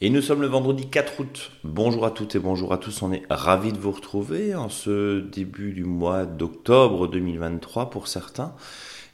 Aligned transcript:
Et 0.00 0.10
nous 0.10 0.22
sommes 0.22 0.40
le 0.40 0.46
vendredi 0.46 0.86
4 0.86 1.20
août. 1.20 1.50
Bonjour 1.62 2.06
à 2.06 2.10
toutes 2.10 2.34
et 2.36 2.38
bonjour 2.38 2.72
à 2.72 2.78
tous. 2.78 3.02
On 3.02 3.12
est 3.12 3.22
ravis 3.28 3.72
de 3.72 3.78
vous 3.78 3.90
retrouver 3.90 4.54
en 4.54 4.70
ce 4.70 5.20
début 5.20 5.72
du 5.72 5.84
mois 5.84 6.24
d'octobre 6.24 7.06
2023 7.06 7.90
pour 7.90 8.08
certains. 8.08 8.54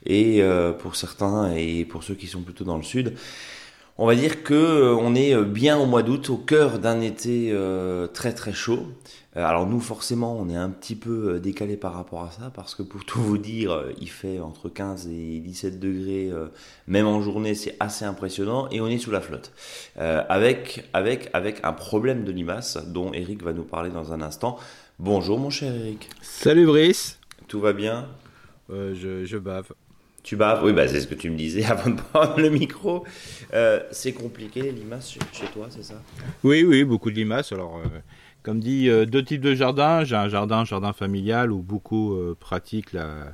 Et 0.05 0.41
euh, 0.41 0.71
pour 0.71 0.95
certains 0.95 1.53
et 1.53 1.83
pour 1.83 2.03
ceux 2.03 2.15
qui 2.15 2.27
sont 2.27 2.43
plutôt 2.43 2.63
dans 2.63 2.77
le 2.77 2.83
sud, 2.83 3.15
on 3.97 4.05
va 4.05 4.15
dire 4.15 4.43
que 4.43 4.53
euh, 4.53 4.95
on 4.95 5.13
est 5.13 5.35
euh, 5.35 5.43
bien 5.43 5.77
au 5.77 5.85
mois 5.85 6.03
d'août, 6.03 6.29
au 6.29 6.37
cœur 6.37 6.79
d'un 6.79 7.01
été 7.01 7.53
très 8.13 8.33
très 8.33 8.53
chaud. 8.53 8.87
Alors 9.35 9.65
nous 9.65 9.79
forcément, 9.79 10.37
on 10.37 10.49
est 10.49 10.55
un 10.55 10.69
petit 10.69 10.95
peu 10.95 11.39
décalé 11.39 11.77
par 11.77 11.93
rapport 11.93 12.23
à 12.23 12.31
ça 12.31 12.51
parce 12.53 12.75
que 12.75 12.83
pour 12.83 13.05
tout 13.05 13.21
vous 13.21 13.37
dire, 13.37 13.85
il 13.99 14.09
fait 14.09 14.39
entre 14.39 14.69
15 14.69 15.07
et 15.07 15.39
17 15.39 15.79
degrés, 15.79 16.31
même 16.87 17.07
en 17.07 17.21
journée, 17.21 17.55
c'est 17.55 17.75
assez 17.79 18.05
impressionnant 18.05 18.67
et 18.71 18.81
on 18.81 18.87
est 18.87 18.97
sous 18.97 19.11
la 19.11 19.21
flotte 19.21 19.53
avec 19.95 20.89
avec 20.93 21.29
avec 21.33 21.61
un 21.63 21.73
problème 21.73 22.23
de 22.23 22.31
limaces 22.31 22.77
dont 22.87 23.13
Eric 23.13 23.43
va 23.43 23.53
nous 23.53 23.63
parler 23.63 23.89
dans 23.89 24.11
un 24.11 24.21
instant. 24.21 24.57
Bonjour 24.99 25.39
mon 25.39 25.49
cher 25.49 25.73
Eric. 25.73 26.09
Salut 26.21 26.65
Brice. 26.65 27.19
Tout 27.47 27.61
va 27.61 27.73
bien? 27.73 28.07
Je, 28.69 29.25
je 29.25 29.37
bave. 29.37 29.71
Tu 30.23 30.35
baves? 30.35 30.63
Oui, 30.63 30.71
bah, 30.71 30.87
c'est 30.87 31.01
ce 31.01 31.07
que 31.07 31.15
tu 31.15 31.29
me 31.29 31.37
disais 31.37 31.65
avant 31.69 31.89
de 31.89 31.99
prendre 31.99 32.39
le 32.39 32.49
micro. 32.49 33.03
Euh, 33.53 33.81
c'est 33.91 34.13
compliqué 34.13 34.61
les 34.61 34.71
limaces 34.71 35.17
chez, 35.31 35.45
toi, 35.47 35.67
c'est 35.69 35.83
ça? 35.83 36.01
Oui, 36.43 36.63
oui, 36.63 36.83
beaucoup 36.83 37.09
de 37.09 37.15
limaces. 37.15 37.51
Alors, 37.51 37.77
euh, 37.77 37.99
comme 38.43 38.59
dit, 38.59 38.89
euh, 38.89 39.05
deux 39.05 39.23
types 39.23 39.41
de 39.41 39.53
jardins. 39.53 40.03
J'ai 40.03 40.15
un 40.15 40.29
jardin, 40.29 40.65
jardin 40.65 40.93
familial, 40.93 41.51
où 41.51 41.61
beaucoup 41.61 42.17
pratiquent 42.39 42.93
la, 42.93 43.33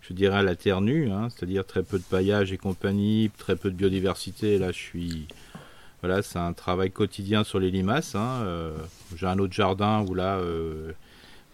je 0.00 0.12
dirais, 0.12 0.42
la 0.42 0.56
terre 0.56 0.80
nue, 0.80 1.10
hein, 1.10 1.28
c'est-à-dire 1.30 1.66
très 1.66 1.82
peu 1.82 1.98
de 1.98 2.04
paillage 2.04 2.52
et 2.52 2.58
compagnie, 2.58 3.30
très 3.38 3.56
peu 3.56 3.70
de 3.70 3.76
biodiversité. 3.76 4.58
Là, 4.58 4.72
je 4.72 4.78
suis. 4.78 5.28
Voilà, 6.02 6.22
c'est 6.22 6.38
un 6.38 6.52
travail 6.52 6.90
quotidien 6.90 7.44
sur 7.44 7.60
les 7.60 7.70
limaces. 7.70 8.16
Hein. 8.16 8.44
J'ai 9.14 9.26
un 9.26 9.38
autre 9.38 9.52
jardin 9.52 10.04
où 10.08 10.14
là, 10.14 10.40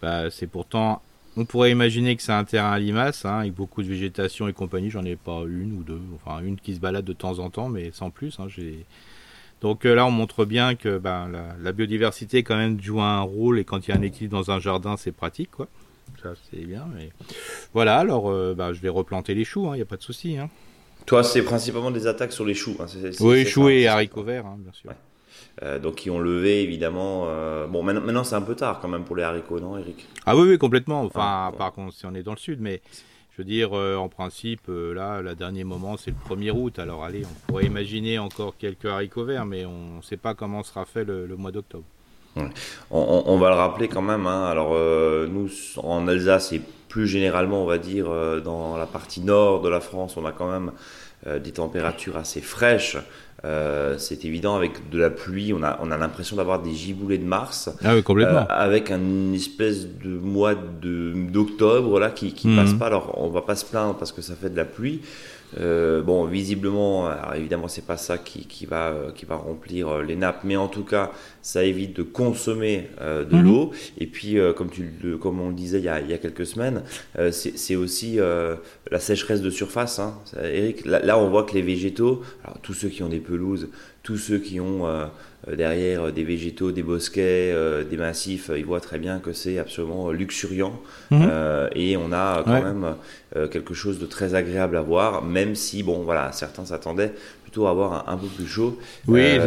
bah, 0.01 0.31
c'est 0.31 0.47
pourtant 0.47 1.03
on 1.37 1.45
pourrait 1.45 1.71
imaginer 1.71 2.15
que 2.15 2.21
c'est 2.21 2.33
un 2.33 2.43
terrain 2.43 2.71
à 2.71 2.79
limaces, 2.79 3.23
hein, 3.25 3.39
avec 3.39 3.53
beaucoup 3.53 3.81
de 3.81 3.87
végétation 3.87 4.47
et 4.47 4.53
compagnie. 4.53 4.89
J'en 4.89 5.05
ai 5.05 5.15
pas 5.15 5.43
une 5.47 5.71
ou 5.77 5.83
deux, 5.83 6.01
enfin 6.15 6.41
une 6.41 6.57
qui 6.57 6.75
se 6.75 6.79
balade 6.79 7.05
de 7.05 7.13
temps 7.13 7.39
en 7.39 7.49
temps, 7.49 7.69
mais 7.69 7.91
sans 7.91 8.09
plus. 8.09 8.39
Donc 9.61 9.85
euh, 9.85 9.93
là, 9.93 10.05
on 10.05 10.11
montre 10.11 10.45
bien 10.45 10.75
que 10.75 10.97
ben, 10.97 11.29
la, 11.61 11.71
biodiversité 11.71 12.43
quand 12.43 12.55
même 12.55 12.81
joue 12.81 13.01
un 13.01 13.21
rôle 13.21 13.59
et 13.59 13.65
quand 13.65 13.87
il 13.87 13.91
y 13.91 13.93
a 13.93 13.97
un 13.97 14.01
équilibre 14.01 14.37
dans 14.37 14.51
un 14.51 14.59
jardin, 14.59 14.95
c'est 14.97 15.11
pratique, 15.11 15.51
quoi. 15.51 15.67
Ça, 16.23 16.33
c'est 16.49 16.65
bien. 16.65 16.85
Mais... 16.95 17.11
Voilà, 17.73 17.97
alors 17.97 18.29
euh, 18.29 18.53
ben, 18.57 18.73
je 18.73 18.81
vais 18.81 18.89
replanter 18.89 19.33
les 19.35 19.45
choux, 19.45 19.65
il 19.65 19.69
hein, 19.69 19.75
n'y 19.75 19.81
a 19.81 19.85
pas 19.85 19.97
de 19.97 20.01
souci. 20.01 20.37
Toi, 21.05 21.23
c'est 21.23 21.43
principalement 21.43 21.91
des 21.91 22.07
attaques 22.07 22.33
sur 22.33 22.45
les 22.45 22.53
choux. 22.53 22.77
oui, 23.21 23.45
choux 23.45 23.69
et 23.69 23.87
haricots 23.87 24.23
verts, 24.23 24.43
bien 24.43 24.73
sûr. 24.73 24.91
Euh, 25.63 25.77
donc 25.77 25.95
qui 25.95 26.09
ont 26.09 26.19
levé 26.19 26.61
évidemment. 26.61 27.25
Euh, 27.27 27.67
bon, 27.67 27.83
maintenant, 27.83 28.01
maintenant 28.01 28.23
c'est 28.23 28.35
un 28.35 28.41
peu 28.41 28.55
tard 28.55 28.79
quand 28.81 28.87
même 28.87 29.03
pour 29.03 29.15
les 29.15 29.23
haricots, 29.23 29.59
non, 29.59 29.77
Eric? 29.77 30.07
Ah 30.25 30.37
oui, 30.37 30.47
oui, 30.47 30.57
complètement. 30.57 31.01
Enfin, 31.01 31.49
ah, 31.49 31.51
par 31.57 31.73
contre, 31.73 31.93
si 31.93 32.05
on 32.05 32.13
est 32.15 32.23
dans 32.23 32.31
le 32.31 32.37
sud, 32.37 32.61
mais 32.61 32.81
dire, 33.43 33.77
euh, 33.77 33.95
en 33.95 34.09
principe, 34.09 34.67
là, 34.67 35.21
le 35.21 35.35
dernier 35.35 35.63
moment, 35.63 35.97
c'est 35.97 36.11
le 36.11 36.35
1er 36.35 36.51
août. 36.51 36.79
Alors, 36.79 37.03
allez, 37.03 37.23
on 37.25 37.47
pourrait 37.47 37.65
imaginer 37.65 38.19
encore 38.19 38.55
quelques 38.57 38.85
haricots 38.85 39.25
verts, 39.25 39.45
mais 39.45 39.65
on 39.65 39.97
ne 39.97 40.01
sait 40.01 40.17
pas 40.17 40.33
comment 40.33 40.63
sera 40.63 40.85
fait 40.85 41.03
le, 41.03 41.27
mois 41.37 41.51
d'octobre. 41.51 41.85
On, 42.91 43.37
va 43.37 43.49
le 43.49 43.55
rappeler 43.55 43.87
quand 43.87 44.01
même. 44.01 44.25
Hein. 44.27 44.45
Alors, 44.45 44.73
nous, 45.27 45.49
en 45.77 46.07
Alsace 46.07 46.53
et 46.53 46.61
plus 46.87 47.07
généralement, 47.07 47.63
on 47.63 47.65
va 47.65 47.77
dire, 47.77 48.09
dans 48.41 48.77
la 48.77 48.85
partie 48.85 49.21
nord 49.21 49.61
de 49.61 49.69
la 49.69 49.81
France, 49.81 50.15
on 50.15 50.25
a 50.25 50.31
quand 50.31 50.49
même 50.49 50.71
des 51.39 51.51
températures 51.51 52.17
assez 52.17 52.39
fraîches. 52.39 52.97
Euh, 53.45 53.95
c'est 53.97 54.25
évident, 54.25 54.55
avec 54.55 54.89
de 54.89 54.99
la 54.99 55.09
pluie, 55.09 55.53
on 55.53 55.63
a, 55.63 55.79
on 55.81 55.91
a 55.91 55.97
l'impression 55.97 56.35
d'avoir 56.35 56.61
des 56.61 56.73
giboulées 56.73 57.17
de 57.17 57.25
Mars. 57.25 57.69
Ah 57.83 57.95
oui, 57.95 58.03
complètement. 58.03 58.41
Euh, 58.41 58.45
avec 58.49 58.91
une 58.91 59.33
espèce 59.33 59.87
de 59.87 60.09
mois 60.09 60.55
d'octobre 60.55 61.99
là 61.99 62.09
qui, 62.09 62.33
qui 62.33 62.47
mhm. 62.47 62.55
passe 62.57 62.73
pas. 62.73 62.87
Alors, 62.87 63.13
on 63.17 63.29
va 63.29 63.41
pas 63.41 63.55
se 63.55 63.65
plaindre 63.65 63.95
parce 63.95 64.11
que 64.11 64.21
ça 64.21 64.35
fait 64.35 64.49
de 64.49 64.57
la 64.57 64.65
pluie. 64.65 65.01
Euh, 65.59 66.03
bon, 66.03 66.25
visiblement, 66.25 67.07
alors 67.07 67.33
évidemment, 67.35 67.67
c'est 67.67 67.85
pas 67.85 67.97
ça 67.97 68.17
qui, 68.17 68.45
qui, 68.45 68.65
va, 68.65 68.93
qui 69.15 69.25
va 69.25 69.35
remplir 69.35 69.99
les 69.99 70.15
nappes, 70.15 70.41
mais 70.43 70.57
en 70.57 70.67
tout 70.67 70.83
cas, 70.83 71.11
ça 71.41 71.63
évite 71.63 71.95
de 71.95 72.03
consommer 72.03 72.87
euh, 73.01 73.25
de 73.25 73.35
mhm. 73.35 73.43
l'eau. 73.43 73.71
Et 73.97 74.07
puis, 74.07 74.37
comme, 74.55 74.69
tu, 74.69 74.89
comme 75.19 75.39
on 75.39 75.49
le 75.49 75.55
disait 75.55 75.79
il 75.79 75.85
y 75.85 75.89
a, 75.89 76.01
il 76.01 76.09
y 76.09 76.13
a 76.13 76.17
quelques 76.17 76.45
semaines, 76.45 76.83
c'est 77.31 77.75
aussi 77.75 78.17
la 78.17 78.99
sécheresse 78.99 79.41
de 79.41 79.49
surface. 79.49 79.99
Hein. 79.99 80.15
Eric, 80.41 80.85
là, 80.85 80.99
là, 80.99 81.17
on 81.17 81.29
voit 81.29 81.43
que 81.43 81.53
les 81.53 81.61
végétaux, 81.61 82.21
alors, 82.43 82.59
tous 82.61 82.73
ceux 82.73 82.89
qui 82.89 83.03
ont 83.03 83.09
des 83.09 83.19
pelouses, 83.19 83.69
tous 84.03 84.17
ceux 84.17 84.39
qui 84.39 84.59
ont 84.59 84.87
euh, 85.47 85.55
derrière 85.55 86.07
euh, 86.07 86.11
des 86.11 86.23
végétaux, 86.23 86.71
des 86.71 86.83
bosquets, 86.83 87.51
euh, 87.53 87.83
des 87.83 87.95
massifs, 87.95 88.51
ils 88.55 88.65
voient 88.65 88.81
très 88.81 88.99
bien 88.99 89.19
que 89.19 89.31
c'est 89.31 89.57
absolument 89.57 90.11
luxuriant. 90.11 90.81
Mhm. 91.11 91.29
et 91.75 91.97
on 91.97 92.11
a 92.11 92.43
quand 92.43 92.61
même 92.61 92.95
quelque 93.51 93.73
chose 93.73 93.99
de 93.99 94.05
très 94.05 94.35
agréable 94.35 94.77
à 94.77 94.81
voir, 94.81 95.23
même 95.23 95.55
si, 95.55 95.83
bon, 95.83 96.03
voilà, 96.03 96.31
certains 96.31 96.65
s'attendaient 96.65 97.13
plutôt 97.43 97.67
à 97.67 97.71
avoir 97.71 98.09
un, 98.09 98.17
peu 98.17 98.27
plus 98.27 98.47
chaud. 98.47 98.77
Oui, 99.07 99.37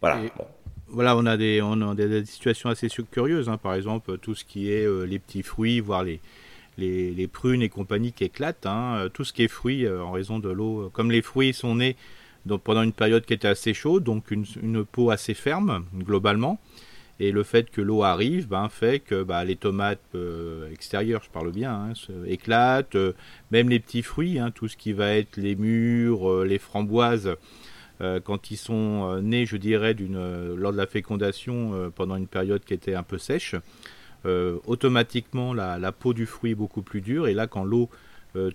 voilà. 0.00 0.20
Voilà, 0.90 1.16
on 1.16 1.24
a 1.26 1.36
des, 1.36 1.60
on 1.62 1.80
a 1.80 1.94
des, 1.94 2.24
situations 2.24 2.68
assez 2.68 2.88
curieuses. 3.10 3.48
Hein. 3.48 3.56
Par 3.56 3.74
exemple, 3.74 4.18
tout 4.18 4.34
ce 4.34 4.44
qui 4.44 4.70
est 4.70 4.86
les 5.06 5.18
petits 5.18 5.42
fruits, 5.42 5.80
voire 5.80 6.04
les, 6.04 6.20
les, 6.76 7.26
prunes 7.28 7.62
et 7.62 7.68
compagnie 7.68 8.12
qui 8.12 8.24
éclatent. 8.24 8.66
Hein. 8.66 9.08
Tout 9.12 9.24
ce 9.24 9.32
qui 9.32 9.44
est 9.44 9.48
fruits 9.48 9.88
en 9.88 10.10
raison 10.10 10.38
de 10.38 10.48
l'eau. 10.48 10.90
Comme 10.92 11.10
les 11.10 11.22
fruits 11.22 11.52
sont 11.52 11.76
nés 11.76 11.96
donc 12.46 12.62
pendant 12.62 12.82
une 12.82 12.92
période 12.92 13.24
qui 13.24 13.34
était 13.34 13.48
assez 13.48 13.74
chaude, 13.74 14.04
donc 14.04 14.30
une, 14.30 14.84
peau 14.84 15.10
assez 15.10 15.34
ferme 15.34 15.84
globalement. 15.94 16.58
Et 17.22 17.32
le 17.32 17.42
fait 17.42 17.70
que 17.70 17.82
l'eau 17.82 18.02
arrive 18.02 18.48
ben, 18.48 18.70
fait 18.70 18.98
que 18.98 19.22
bah, 19.22 19.44
les 19.44 19.56
tomates 19.56 20.00
euh, 20.14 20.72
extérieures, 20.72 21.22
je 21.22 21.28
parle 21.28 21.52
bien, 21.52 21.90
hein, 21.90 21.92
éclatent, 22.26 22.94
euh, 22.94 23.12
même 23.50 23.68
les 23.68 23.78
petits 23.78 24.00
fruits, 24.00 24.38
hein, 24.38 24.50
tout 24.50 24.68
ce 24.68 24.76
qui 24.78 24.94
va 24.94 25.14
être 25.14 25.36
les 25.36 25.54
mûres, 25.54 26.30
euh, 26.30 26.46
les 26.46 26.58
framboises, 26.58 27.36
quand 28.24 28.50
ils 28.50 28.56
sont 28.56 29.20
nés, 29.20 29.44
je 29.44 29.56
dirais, 29.56 29.94
lors 29.94 30.72
de 30.72 30.76
la 30.76 30.86
fécondation 30.86 31.92
pendant 31.94 32.16
une 32.16 32.26
période 32.26 32.64
qui 32.64 32.74
était 32.74 32.94
un 32.94 33.02
peu 33.02 33.18
sèche, 33.18 33.54
automatiquement 34.24 35.52
la, 35.52 35.78
la, 35.78 35.92
peau 35.92 36.14
du 36.14 36.26
fruit 36.26 36.52
est 36.52 36.54
beaucoup 36.54 36.82
plus 36.82 37.00
dure. 37.00 37.28
Et 37.28 37.34
là, 37.34 37.46
quand 37.46 37.64
l'eau 37.64 37.90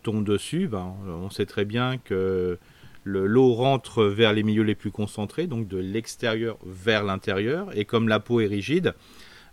tombe 0.03 0.25
dessus, 0.25 0.67
ben, 0.67 0.95
on 1.07 1.29
sait 1.29 1.45
très 1.45 1.65
bien 1.65 1.97
que 1.97 2.57
l'eau 3.05 3.53
rentre 3.53 4.03
vers 4.03 4.33
les 4.33 4.43
milieux 4.43 4.63
les 4.63 4.75
plus 4.75 4.91
concentrés, 4.91 5.47
donc 5.47 5.67
de 5.67 5.77
l'extérieur 5.77 6.57
vers 6.65 7.03
l'intérieur, 7.03 7.75
et 7.77 7.85
comme 7.85 8.07
la 8.07 8.19
peau 8.19 8.39
est 8.39 8.47
rigide, 8.47 8.93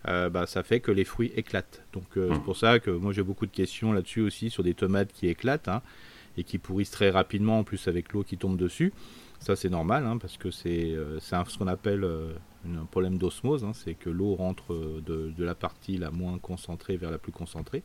euh, 0.08 0.28
bah, 0.30 0.46
ça 0.46 0.62
fait 0.62 0.80
que 0.80 0.90
les 0.90 1.04
fruits 1.04 1.32
éclatent. 1.36 1.82
Donc 1.92 2.16
euh, 2.16 2.28
c'est 2.32 2.38
mmh. 2.38 2.42
pour 2.42 2.56
ça 2.56 2.80
que 2.80 2.90
moi 2.90 3.12
j'ai 3.12 3.22
beaucoup 3.22 3.46
de 3.46 3.52
questions 3.52 3.92
là-dessus 3.92 4.20
aussi 4.20 4.50
sur 4.50 4.64
des 4.64 4.74
tomates 4.74 5.12
qui 5.12 5.28
éclatent 5.28 5.68
hein, 5.68 5.82
et 6.36 6.44
qui 6.44 6.58
pourrissent 6.58 6.90
très 6.90 7.10
rapidement 7.10 7.60
en 7.60 7.64
plus 7.64 7.86
avec 7.86 8.12
l'eau 8.12 8.24
qui 8.24 8.36
tombe 8.36 8.56
dessus. 8.56 8.92
Ça 9.42 9.56
c'est 9.56 9.68
normal 9.68 10.06
hein, 10.06 10.18
parce 10.18 10.36
que 10.36 10.50
c'est 10.50 10.92
euh, 10.92 11.18
ce 11.20 11.58
qu'on 11.58 11.66
appelle 11.66 12.06
un 12.64 12.84
problème 12.84 13.18
d'osmose, 13.18 13.64
hein, 13.64 13.72
c'est 13.74 13.94
que 13.94 14.08
l'eau 14.08 14.36
rentre 14.36 14.72
de, 14.74 15.32
de, 15.36 15.44
la 15.44 15.54
partie 15.54 15.98
la 15.98 16.10
moins 16.10 16.38
concentrée 16.38 16.96
vers 16.96 17.10
la 17.10 17.18
plus 17.18 17.32
concentrée. 17.32 17.82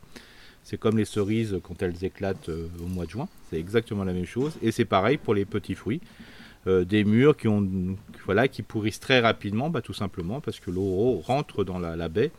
C'est 0.68 0.78
comme 0.78 0.98
les 0.98 1.06
cerises 1.06 1.58
quand 1.62 1.82
elles 1.82 2.04
éclatent 2.04 2.50
euh, 2.50 2.68
au 2.82 2.88
mois 2.88 3.06
de 3.06 3.10
juin. 3.10 3.28
C'est 3.48 3.58
exactement 3.58 4.04
la 4.04 4.12
même 4.12 4.26
chose. 4.26 4.52
Et 4.62 4.70
c'est 4.70 4.84
pareil 4.84 5.16
pour 5.16 5.34
les 5.34 5.46
petits 5.46 5.74
fruits. 5.74 6.02
Euh, 6.66 6.84
des 6.84 7.04
murs 7.04 7.36
qui, 7.36 7.48
ont, 7.48 7.96
voilà, 8.26 8.48
qui 8.48 8.62
pourrissent 8.62 9.00
très 9.00 9.20
rapidement, 9.20 9.70
bah, 9.70 9.80
tout 9.80 9.94
simplement 9.94 10.42
parce 10.42 10.60
que 10.60 10.70
l'eau 10.70 11.22
rentre 11.24 11.64
dans 11.64 11.78
la, 11.78 12.08
baie. 12.10 12.30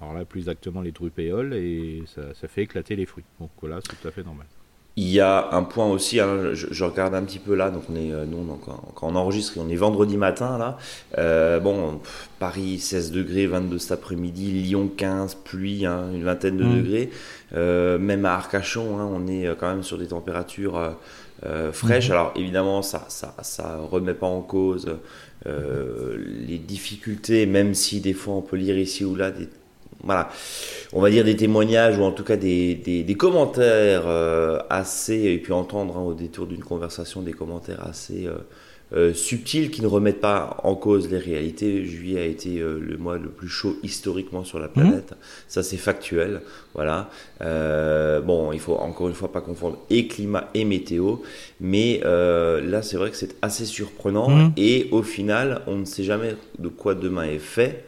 Alors 0.00 0.14
là, 0.14 0.24
plus 0.24 0.40
exactement 0.40 0.80
les 0.80 0.92
drupéoles, 0.92 1.52
et 1.52 2.02
ça, 2.06 2.32
ça 2.34 2.48
fait 2.48 2.62
éclater 2.62 2.96
les 2.96 3.04
fruits. 3.04 3.24
Donc 3.40 3.50
voilà, 3.60 3.80
c'est 3.82 4.00
tout 4.00 4.08
à 4.08 4.10
fait 4.10 4.22
normal. 4.22 4.46
Il 4.98 5.10
y 5.10 5.20
a 5.20 5.50
un 5.52 5.62
point 5.62 5.86
aussi, 5.86 6.20
hein, 6.20 6.54
je, 6.54 6.82
regarde 6.82 7.14
un 7.14 7.22
petit 7.22 7.38
peu 7.38 7.54
là, 7.54 7.68
donc 7.68 7.82
on 7.90 7.96
est, 7.96 8.12
euh, 8.12 8.24
nous, 8.24 8.42
donc, 8.46 8.62
quand 8.94 9.06
on 9.06 9.14
enregistre, 9.14 9.52
on 9.58 9.68
est 9.68 9.76
vendredi 9.76 10.16
matin 10.16 10.56
là. 10.56 10.78
Euh, 11.18 11.60
bon, 11.60 12.00
Paris 12.38 12.78
16 12.78 13.12
degrés, 13.12 13.46
22 13.46 13.78
cet 13.78 13.92
après-midi, 13.92 14.52
Lyon 14.52 14.90
15, 14.96 15.34
pluie, 15.34 15.84
hein, 15.84 16.06
une 16.14 16.24
vingtaine 16.24 16.56
de 16.56 16.64
mmh. 16.64 16.76
degrés. 16.76 17.10
Euh, 17.54 17.98
même 17.98 18.24
à 18.24 18.36
Arcachon, 18.36 18.98
hein, 18.98 19.06
on 19.12 19.26
est 19.26 19.54
quand 19.60 19.68
même 19.68 19.82
sur 19.82 19.98
des 19.98 20.08
températures 20.08 20.96
fraîches. 21.72 22.08
Mmh. 22.08 22.12
Alors 22.12 22.32
évidemment, 22.34 22.80
ça, 22.80 23.04
ça, 23.08 23.34
ça 23.42 23.78
remet 23.90 24.14
pas 24.14 24.26
en 24.26 24.40
cause 24.40 24.96
les 25.44 26.58
difficultés, 26.58 27.44
même 27.44 27.74
si 27.74 28.00
des 28.00 28.14
fois 28.14 28.34
on 28.34 28.42
peut 28.42 28.56
lire 28.56 28.78
ici 28.78 29.04
ou 29.04 29.14
là 29.14 29.30
des 29.30 29.46
voilà, 30.04 30.28
on 30.92 31.00
va 31.00 31.10
dire 31.10 31.24
des 31.24 31.36
témoignages 31.36 31.98
ou 31.98 32.02
en 32.02 32.12
tout 32.12 32.24
cas 32.24 32.36
des, 32.36 32.74
des, 32.74 33.14
commentaires 33.14 34.04
euh, 34.06 34.60
assez, 34.70 35.14
et 35.14 35.38
puis 35.38 35.52
entendre 35.52 35.96
hein, 35.96 36.02
au 36.02 36.14
détour 36.14 36.46
d'une 36.46 36.62
conversation 36.62 37.22
des 37.22 37.32
commentaires 37.32 37.84
assez 37.86 38.26
euh, 38.26 38.34
euh, 38.94 39.14
subtils 39.14 39.70
qui 39.70 39.82
ne 39.82 39.86
remettent 39.88 40.20
pas 40.20 40.58
en 40.62 40.74
cause 40.76 41.10
les 41.10 41.18
réalités. 41.18 41.84
Juillet 41.84 42.20
a 42.20 42.24
été 42.24 42.58
le 42.60 42.96
mois 42.98 43.18
le 43.18 43.30
plus 43.30 43.48
chaud 43.48 43.76
historiquement 43.82 44.44
sur 44.44 44.60
la 44.60 44.68
planète. 44.68 45.10
Mhm. 45.10 45.16
Ça, 45.48 45.62
c'est 45.64 45.76
factuel. 45.76 46.42
Voilà. 46.74 47.10
Bon, 47.40 48.52
il 48.52 48.60
faut 48.60 48.76
encore 48.76 49.08
une 49.08 49.14
fois 49.14 49.32
pas 49.32 49.40
confondre 49.40 49.78
et 49.90 50.06
climat 50.06 50.50
et 50.54 50.64
météo. 50.64 51.16
Mais 51.60 52.00
là, 52.04 52.80
c'est 52.82 52.96
vrai 52.96 53.10
que 53.10 53.16
c'est 53.16 53.34
assez 53.42 53.64
surprenant. 53.64 54.30
Mhm. 54.30 54.52
Et 54.56 54.88
au 54.92 55.02
final, 55.02 55.62
on 55.66 55.78
ne 55.78 55.84
sait 55.84 56.04
jamais 56.04 56.36
de 56.60 56.68
quoi 56.68 56.94
demain 56.94 57.24
est 57.24 57.40
fait. 57.40 57.84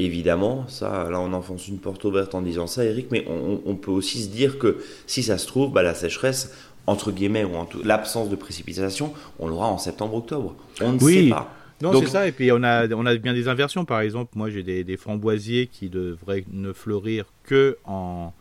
Évidemment, 0.00 0.64
ça, 0.68 1.08
là, 1.10 1.20
on 1.20 1.32
enfonce 1.32 1.66
une 1.66 1.78
porte 1.78 2.04
ouverte 2.04 2.34
en 2.34 2.42
disant 2.42 2.68
ça, 2.68 2.84
Eric, 2.84 3.08
mais 3.10 3.26
on, 3.28 3.74
peut 3.74 3.90
aussi 3.90 4.22
se 4.22 4.28
dire 4.28 4.58
que 4.58 4.78
si 5.08 5.24
ça 5.24 5.38
se 5.38 5.46
trouve, 5.48 5.72
bah, 5.72 5.82
la 5.82 5.94
sécheresse, 5.94 6.54
entre 6.86 7.10
guillemets, 7.10 7.44
ou 7.44 7.50
l'absence 7.84 8.28
de 8.28 8.36
précipitation, 8.36 9.12
on 9.40 9.48
l'aura 9.48 9.66
en 9.66 9.78
septembre-octobre. 9.78 10.54
On 10.80 10.92
ne 10.92 10.98
sait 11.00 11.28
pas. 11.28 11.52
Non, 11.80 11.98
c'est 12.00 12.06
ça. 12.06 12.26
Et 12.26 12.32
puis 12.32 12.50
on 12.52 12.62
a, 12.62 12.88
on 12.92 13.06
a 13.06 13.16
bien 13.16 13.34
des 13.34 13.48
inversions. 13.48 13.84
Par 13.84 14.00
exemple, 14.00 14.32
moi 14.34 14.50
j'ai 14.50 14.62
des, 14.62 14.96
framboisiers 14.96 15.68
qui 15.68 15.88
devraient 15.88 16.44
ne 16.50 16.72
fleurir 16.72 17.26
que 17.44 17.78
en, 17.84 18.32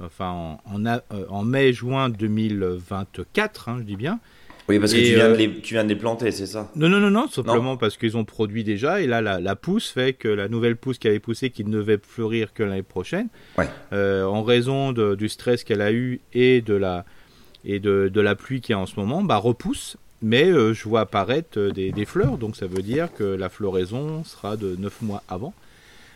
enfin, 0.00 0.58
en, 0.64 0.86
en, 0.86 1.00
en 1.28 1.44
mai-juin 1.44 2.10
2024, 2.10 3.68
hein, 3.68 3.76
je 3.78 3.84
dis 3.84 3.96
bien. 3.96 4.20
Oui, 4.68 4.80
parce 4.80 4.92
que 4.92 4.98
tu 4.98 5.14
viens, 5.14 5.28
de 5.28 5.34
euh, 5.34 5.36
les, 5.36 5.60
tu 5.60 5.74
viens 5.74 5.84
de 5.84 5.88
les 5.88 5.96
planter, 5.96 6.32
c'est 6.32 6.46
ça? 6.46 6.70
Non, 6.74 6.88
non, 6.88 6.98
non, 6.98 7.10
non, 7.10 7.28
simplement 7.28 7.76
parce 7.76 7.96
qu'ils 7.96 8.16
ont 8.16 8.24
produit 8.24 8.64
déjà. 8.64 9.00
Et 9.00 9.06
là, 9.06 9.20
la, 9.20 9.40
la, 9.40 9.56
pousse 9.56 9.90
fait 9.90 10.12
que 10.12 10.28
la 10.28 10.48
nouvelle 10.48 10.76
pousse 10.76 10.98
qui 10.98 11.06
avait 11.06 11.20
poussé, 11.20 11.50
qui 11.50 11.64
ne 11.64 11.70
devait 11.70 11.98
fleurir 12.02 12.52
que 12.52 12.64
l'année 12.64 12.82
prochaine, 12.82 13.28
ouais. 13.58 13.68
euh, 13.92 14.24
en 14.24 14.42
raison 14.42 14.92
de, 14.92 15.14
du 15.14 15.28
stress 15.28 15.62
qu'elle 15.62 15.80
a 15.80 15.92
eu 15.92 16.20
et 16.32 16.62
de 16.62 16.74
la, 16.74 17.04
et 17.64 17.78
de, 17.78 18.10
de, 18.12 18.20
la 18.20 18.34
pluie 18.34 18.60
qui 18.60 18.72
est 18.72 18.76
en 18.76 18.86
ce 18.86 18.98
moment, 18.98 19.22
bah, 19.22 19.36
repousse. 19.36 19.96
Mais 20.22 20.46
euh, 20.46 20.72
je 20.72 20.88
vois 20.88 21.02
apparaître 21.02 21.60
des, 21.60 21.92
des, 21.92 22.04
fleurs, 22.06 22.38
donc 22.38 22.56
ça 22.56 22.66
veut 22.66 22.82
dire 22.82 23.12
que 23.12 23.22
la 23.22 23.48
floraison 23.50 24.24
sera 24.24 24.56
de 24.56 24.74
9 24.76 25.02
mois 25.02 25.22
avant. 25.28 25.52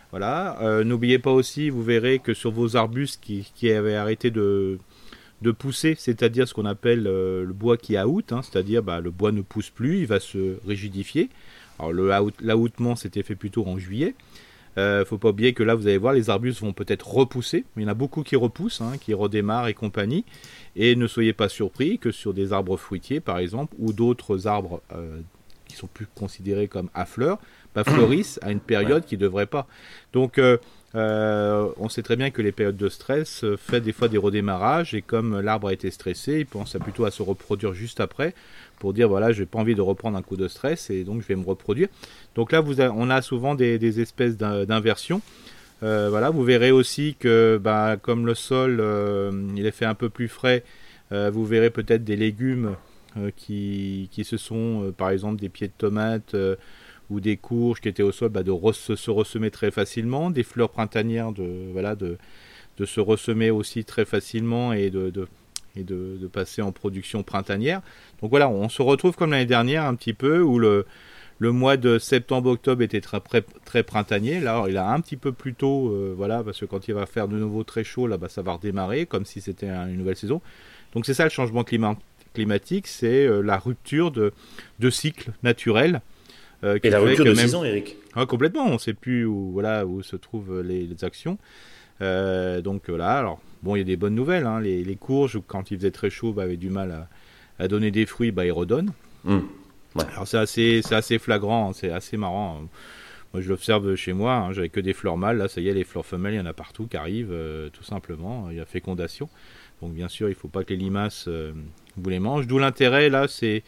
Voilà. 0.09 0.59
Euh, 0.61 0.83
N'oubliez 0.83 1.19
pas 1.19 1.31
aussi, 1.31 1.69
vous 1.69 1.83
verrez 1.83 2.19
que 2.19 2.33
sur 2.33 2.51
vos 2.51 2.75
arbustes 2.75 3.21
qui, 3.21 3.49
qui 3.55 3.71
avaient 3.71 3.95
arrêté 3.95 4.31
de, 4.31 4.79
de 5.41 5.51
pousser, 5.51 5.95
c'est-à-dire 5.97 6.47
ce 6.47 6.53
qu'on 6.53 6.65
appelle 6.65 7.03
le 7.03 7.53
bois 7.53 7.77
qui 7.77 7.97
out, 7.97 8.31
hein, 8.31 8.41
c'est-à-dire 8.43 8.83
bah, 8.83 8.99
le 8.99 9.11
bois 9.11 9.31
ne 9.31 9.41
pousse 9.41 9.69
plus, 9.69 9.99
il 9.99 10.07
va 10.07 10.19
se 10.19 10.57
rigidifier. 10.67 11.29
Alors 11.79 11.93
le 11.93 12.11
l'outement 12.41 12.95
s'était 12.95 13.23
fait 13.23 13.35
plutôt 13.35 13.65
en 13.65 13.79
juillet. 13.79 14.13
Euh, 14.77 15.03
faut 15.03 15.17
pas 15.17 15.29
oublier 15.29 15.53
que 15.53 15.63
là, 15.63 15.75
vous 15.75 15.87
allez 15.87 15.97
voir, 15.97 16.13
les 16.13 16.29
arbustes 16.29 16.61
vont 16.61 16.73
peut-être 16.73 17.07
repousser. 17.07 17.65
Il 17.75 17.83
y 17.83 17.85
en 17.85 17.89
a 17.89 17.93
beaucoup 17.93 18.23
qui 18.23 18.35
repoussent, 18.35 18.81
hein, 18.81 18.93
qui 18.99 19.13
redémarrent 19.13 19.67
et 19.67 19.73
compagnie. 19.73 20.25
Et 20.75 20.95
ne 20.95 21.07
soyez 21.07 21.33
pas 21.33 21.49
surpris 21.49 21.97
que 21.97 22.11
sur 22.11 22.33
des 22.33 22.53
arbres 22.53 22.77
fruitiers, 22.77 23.19
par 23.19 23.39
exemple, 23.39 23.75
ou 23.79 23.91
d'autres 23.91 24.47
arbres 24.47 24.81
euh, 24.93 25.19
qui 25.67 25.75
sont 25.75 25.87
plus 25.87 26.07
considérés 26.15 26.67
comme 26.67 26.89
à 26.93 27.05
fleurs, 27.05 27.39
bah, 27.75 27.83
fleurissent 27.85 28.39
à 28.41 28.51
une 28.51 28.61
période 28.61 29.05
qui 29.05 29.15
ne 29.15 29.21
devrait 29.21 29.47
pas. 29.47 29.67
Donc, 30.13 30.39
euh, 30.95 31.41
euh, 31.51 31.71
on 31.77 31.89
sait 31.89 32.01
très 32.01 32.15
bien 32.15 32.31
que 32.31 32.41
les 32.41 32.51
périodes 32.51 32.77
de 32.77 32.89
stress 32.89 33.43
euh, 33.43 33.57
font 33.57 33.79
des 33.79 33.91
fois 33.91 34.07
des 34.07 34.17
redémarrages 34.17 34.93
et 34.93 35.01
comme 35.01 35.39
l'arbre 35.39 35.67
a 35.67 35.73
été 35.73 35.91
stressé, 35.91 36.39
il 36.39 36.45
pense 36.45 36.75
plutôt 36.81 37.05
à 37.05 37.11
se 37.11 37.21
reproduire 37.21 37.73
juste 37.73 37.99
après 37.99 38.33
pour 38.79 38.93
dire 38.93 39.07
voilà, 39.07 39.31
j'ai 39.31 39.45
pas 39.45 39.59
envie 39.59 39.75
de 39.75 39.81
reprendre 39.81 40.17
un 40.17 40.21
coup 40.21 40.37
de 40.37 40.47
stress 40.47 40.89
et 40.89 41.03
donc 41.03 41.21
je 41.21 41.27
vais 41.27 41.35
me 41.35 41.45
reproduire. 41.45 41.87
Donc 42.35 42.51
là, 42.51 42.63
on 42.95 43.09
a 43.09 43.21
souvent 43.21 43.55
des, 43.55 43.99
espèces 43.99 44.37
d'inversions. 44.37 45.21
Euh, 45.83 46.07
voilà, 46.09 46.29
vous 46.29 46.43
verrez 46.43 46.71
aussi 46.71 47.15
que 47.19 47.59
bah, 47.61 47.97
comme 48.01 48.25
le 48.25 48.35
sol 48.35 48.83
il 49.55 49.65
est 49.65 49.71
fait 49.71 49.85
un 49.85 49.95
peu 49.95 50.09
plus 50.09 50.27
frais, 50.27 50.63
vous 51.11 51.45
verrez 51.45 51.69
peut-être 51.69 52.03
des 52.03 52.15
légumes 52.15 52.75
qui, 53.35 54.09
qui, 54.11 54.23
se 54.23 54.37
sont, 54.37 54.93
par 54.97 55.09
exemple 55.09 55.39
des 55.39 55.49
pieds 55.49 55.67
de 55.67 55.73
tomates 55.77 56.35
ou 57.11 57.19
des 57.19 57.37
courges 57.37 57.81
qui 57.81 57.89
étaient 57.89 58.03
au 58.03 58.11
sol 58.11 58.29
bah, 58.29 58.43
de 58.43 58.51
se 58.71 59.11
ressemer 59.11 59.51
très 59.51 59.69
facilement, 59.69 60.31
des 60.31 60.43
fleurs 60.43 60.69
printanières 60.69 61.33
de, 61.33 61.71
voilà, 61.71 61.95
de, 61.95 62.17
de 62.77 62.85
se 62.85 62.99
ressemer 62.99 63.51
aussi 63.51 63.83
très 63.83 64.05
facilement 64.05 64.73
et 64.73 64.89
de, 64.89 65.11
et 65.75 65.83
de, 65.83 66.27
passer 66.31 66.61
en 66.61 66.71
production 66.71 67.23
printanière. 67.23 67.81
Donc 68.21 68.29
voilà, 68.29 68.49
on 68.49 68.69
se 68.69 68.81
retrouve 68.81 69.15
comme 69.15 69.31
l'année 69.31 69.45
dernière 69.45 69.83
un 69.83 69.95
petit 69.95 70.13
peu 70.13 70.39
où 70.39 70.57
le, 70.57 70.85
le 71.39 71.51
mois 71.51 71.75
de 71.75 71.99
septembre-octobre 71.99 72.81
était 72.81 73.01
très, 73.01 73.19
très, 73.65 73.83
printanier. 73.83 74.39
Là, 74.39 74.63
il 74.69 74.77
a 74.77 74.89
un 74.89 75.01
petit 75.01 75.17
peu 75.17 75.33
plus 75.33 75.53
tôt, 75.53 75.89
euh, 75.89 76.13
voilà, 76.15 76.43
parce 76.43 76.59
que 76.59 76.65
quand 76.65 76.87
il 76.87 76.93
va 76.93 77.05
faire 77.05 77.27
de 77.27 77.37
nouveau 77.37 77.63
très 77.63 77.83
chaud, 77.83 78.07
là, 78.07 78.17
bah, 78.17 78.29
ça 78.29 78.41
va 78.41 78.53
redémarrer 78.53 79.05
comme 79.05 79.25
si 79.25 79.41
c'était 79.41 79.69
une 79.69 79.97
nouvelle 79.97 80.15
saison. 80.15 80.41
Donc 80.93 81.05
c'est 81.05 81.13
ça 81.13 81.25
le 81.25 81.29
changement 81.29 81.65
climatique, 82.33 82.87
c'est 82.87 83.25
euh, 83.25 83.41
la 83.41 83.57
rupture 83.57 84.11
de, 84.11 84.33
de 84.79 84.89
cycle 84.89 85.31
naturel 85.43 86.01
euh, 86.63 86.79
et 86.83 86.89
la 86.89 86.99
rupture 86.99 87.25
de 87.25 87.33
saison, 87.33 87.63
Eric 87.63 87.97
ah, 88.15 88.25
Complètement, 88.25 88.65
on 88.65 88.73
ne 88.73 88.77
sait 88.77 88.93
plus 88.93 89.25
où, 89.25 89.51
voilà, 89.51 89.85
où 89.85 90.01
se 90.03 90.15
trouvent 90.15 90.61
les, 90.61 90.87
actions. 91.03 91.37
Euh, 92.01 92.61
donc 92.61 92.87
là, 92.87 93.17
alors, 93.17 93.41
bon, 93.63 93.75
il 93.75 93.79
y 93.79 93.81
a 93.81 93.85
des 93.85 93.97
bonnes 93.97 94.15
nouvelles. 94.15 94.45
Hein. 94.45 94.59
Les, 94.59 94.95
courges, 94.95 95.39
quand 95.47 95.71
il 95.71 95.77
faisait 95.77 95.91
très 95.91 96.09
chaud, 96.09 96.33
bah, 96.33 96.43
avaient 96.43 96.57
du 96.57 96.69
mal 96.69 97.07
à, 97.59 97.67
donner 97.67 97.91
des 97.91 98.05
fruits, 98.05 98.31
bah, 98.31 98.45
ils 98.45 98.51
redonnent. 98.51 98.91
Hum. 99.25 99.47
Alors 99.95 100.25
c'est 100.25 100.37
assez, 100.37 100.81
assez 100.91 101.19
flagrant, 101.19 101.69
hein, 101.69 101.73
c'est 101.73 101.91
assez 101.91 102.15
marrant. 102.15 102.61
Hein. 102.61 102.67
Moi, 103.33 103.41
je 103.41 103.49
l'observe 103.49 103.95
chez 103.95 104.13
moi, 104.13 104.35
hein, 104.35 104.53
j'avais 104.53 104.69
que 104.69 104.79
des 104.79 104.93
fleurs 104.93 105.17
mâles. 105.17 105.37
Là, 105.37 105.47
ça 105.47 105.61
y 105.61 105.67
est, 105.67 105.73
les 105.73 105.83
fleurs 105.83 106.05
femelles, 106.05 106.33
il 106.33 106.37
y 106.37 106.39
en 106.39 106.45
a 106.45 106.53
partout 106.53 106.87
qui 106.87 106.97
arrivent, 106.97 107.31
euh, 107.31 107.69
tout 107.69 107.83
simplement. 107.83 108.47
Il 108.51 108.57
y 108.57 108.59
a 108.59 108.65
fécondation. 108.65 109.29
Donc, 109.81 109.93
bien 109.93 110.07
sûr, 110.07 110.27
il 110.27 110.31
ne 110.31 110.35
faut 110.35 110.47
pas 110.47 110.63
que 110.63 110.69
les 110.69 110.77
limaces 110.77 111.27
vous 111.97 112.09
les 112.09 112.19
mangent. 112.19 112.47
D'où 112.47 112.59
l'intérêt, 112.59 113.09
là, 113.09 113.27
c'est 113.27 113.63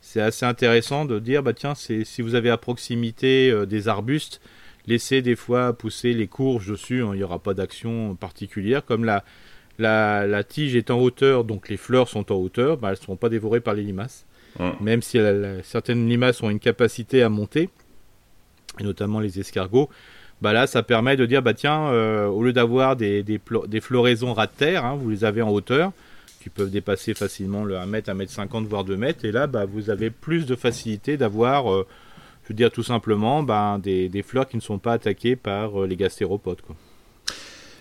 c'est 0.00 0.20
assez 0.20 0.46
intéressant 0.46 1.04
de 1.04 1.18
dire 1.18 1.42
bah 1.42 1.52
tiens 1.52 1.74
si 1.74 2.22
vous 2.22 2.34
avez 2.34 2.50
à 2.50 2.56
proximité 2.56 3.50
euh, 3.50 3.66
des 3.66 3.88
arbustes 3.88 4.40
laissez 4.86 5.22
des 5.22 5.36
fois 5.36 5.72
pousser 5.72 6.14
les 6.14 6.26
courges 6.26 6.68
dessus 6.68 7.02
hein, 7.02 7.10
il 7.12 7.18
n'y 7.18 7.22
aura 7.22 7.38
pas 7.38 7.54
d'action 7.54 8.14
particulière. 8.14 8.84
Comme 8.84 9.04
la, 9.04 9.24
la, 9.78 10.44
tige 10.44 10.74
est 10.76 10.90
en 10.90 10.98
hauteur 10.98 11.44
donc 11.44 11.68
les 11.68 11.76
fleurs 11.76 12.08
sont 12.08 12.32
en 12.32 12.36
hauteur 12.36 12.78
bah, 12.78 12.88
elles 12.88 12.98
ne 12.98 13.02
seront 13.02 13.16
pas 13.16 13.28
dévorées 13.28 13.60
par 13.60 13.74
les 13.74 13.82
limaces. 13.82 14.24
Même 14.80 15.02
si 15.02 15.20
certaines 15.62 16.08
limaces 16.08 16.42
ont 16.42 16.50
une 16.50 16.58
capacité 16.58 17.22
à 17.22 17.28
monter 17.28 17.68
et 18.80 18.82
notamment 18.82 19.20
les 19.20 19.38
escargots 19.38 19.88
bah 20.40 20.52
là 20.52 20.66
ça 20.66 20.82
permet 20.82 21.16
de 21.16 21.26
dire 21.26 21.42
bah 21.42 21.54
tiens 21.54 21.88
euh, 21.88 22.26
au 22.26 22.42
lieu 22.42 22.52
d'avoir 22.52 22.96
des, 22.96 23.22
des, 23.22 23.80
floraisons 23.80 24.32
ras 24.32 24.46
de 24.46 24.52
terre 24.52 24.84
hein, 24.84 24.96
vous 24.96 25.10
les 25.10 25.24
avez 25.24 25.42
en 25.42 25.50
hauteur 25.50 25.92
qui 26.40 26.50
peuvent 26.50 26.70
dépasser 26.70 27.14
facilement 27.14 27.64
le 27.64 27.76
1 27.76 27.86
mètre, 27.86 28.10
1 28.10 28.14
mètre 28.14 28.32
50, 28.32 28.66
voire 28.66 28.84
2 28.84 28.96
mètres. 28.96 29.24
Et 29.24 29.32
là, 29.32 29.46
bah, 29.46 29.64
vous 29.66 29.90
avez 29.90 30.10
plus 30.10 30.46
de 30.46 30.56
facilité 30.56 31.16
d'avoir, 31.16 31.72
euh, 31.72 31.86
je 32.44 32.48
veux 32.50 32.54
dire 32.54 32.70
tout 32.70 32.82
simplement, 32.82 33.42
bah, 33.42 33.78
des, 33.82 34.08
des, 34.08 34.22
fleurs 34.22 34.48
qui 34.48 34.56
ne 34.56 34.62
sont 34.62 34.78
pas 34.78 34.92
attaquées 34.94 35.36
par 35.36 35.82
euh, 35.82 35.86
les 35.86 35.96
gastéropodes. 35.96 36.60
Quoi. 36.62 36.76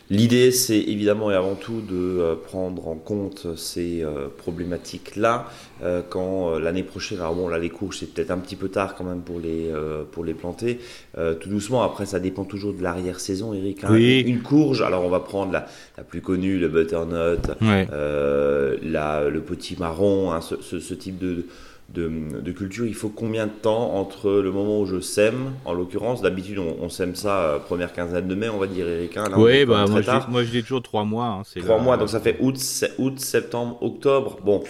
L'idée, 0.09 0.51
c'est 0.51 0.79
évidemment 0.79 1.31
et 1.31 1.35
avant 1.35 1.55
tout 1.55 1.81
de 1.81 1.95
euh, 1.95 2.35
prendre 2.35 2.87
en 2.87 2.95
compte 2.95 3.57
ces 3.57 4.03
euh, 4.03 4.27
problématiques-là 4.37 5.47
euh, 5.83 6.01
quand 6.07 6.57
l'année 6.59 6.83
prochaine, 6.83 7.19
alors 7.19 7.35
bon 7.35 7.49
là 7.49 7.59
les 7.59 7.69
courges 7.69 7.97
c'est 7.99 8.13
peut-être 8.13 8.31
un 8.31 8.37
petit 8.37 8.55
peu 8.55 8.69
tard 8.69 8.95
quand 8.95 9.03
même 9.03 9.19
pour 9.19 9.39
les, 9.39 9.69
pour 10.11 10.23
les 10.23 10.33
planter, 10.33 10.79
tout 11.15 11.49
doucement, 11.49 11.83
après 11.83 12.05
ça 12.05 12.19
dépend 12.19 12.45
toujours 12.45 12.73
de 12.73 12.81
l'arrière-saison 12.81 13.53
Eric. 13.53 13.83
Hein. 13.83 13.89
Oui. 13.91 14.21
Une 14.21 14.41
courge, 14.41 14.81
alors 14.81 15.03
on 15.03 15.09
va 15.09 15.19
prendre 15.19 15.51
la, 15.51 15.67
la 15.97 16.03
plus 16.03 16.21
connue, 16.21 16.57
le 16.57 16.69
butternut, 16.69 17.51
la, 17.61 19.29
le 19.29 19.41
petit 19.41 19.75
marron, 19.77 20.31
hein, 20.31 20.41
ce, 20.41 20.55
ce, 20.61 20.79
ce, 20.79 20.93
type 20.93 21.17
de 21.19 21.45
de, 21.93 22.51
culture, 22.51 22.85
il 22.85 22.93
faut 22.93 23.09
combien 23.09 23.47
de 23.47 23.51
temps 23.51 23.95
entre 23.95 24.29
le 24.29 24.51
moment 24.51 24.81
où 24.81 24.85
je 24.85 24.99
sème, 24.99 25.53
en 25.65 25.73
l'occurrence, 25.73 26.21
d'habitude 26.21 26.59
on, 26.59 26.89
sème 26.89 27.15
ça 27.15 27.39
euh, 27.39 27.59
première 27.59 27.93
quinzaine 27.93 28.27
de 28.27 28.35
mai, 28.35 28.49
on 28.49 28.57
va 28.57 28.67
dire 28.67 28.87
Eric. 28.87 29.17
Hein, 29.17 29.31
oui, 29.37 29.65
bah, 29.65 29.85
moi, 29.87 30.01
je 30.01 30.11
moi, 30.29 30.43
je 30.43 30.51
dis 30.51 30.61
toujours 30.61 30.83
trois 30.83 31.05
mois. 31.05 31.25
Hein, 31.27 31.61
trois 31.61 31.79
mois, 31.79 31.97
donc 31.97 32.09
ça 32.09 32.19
fait 32.19 32.37
août, 32.39 32.57
août, 32.97 33.19
septembre, 33.19 33.81
octobre. 33.81 34.37
Bon. 34.43 34.63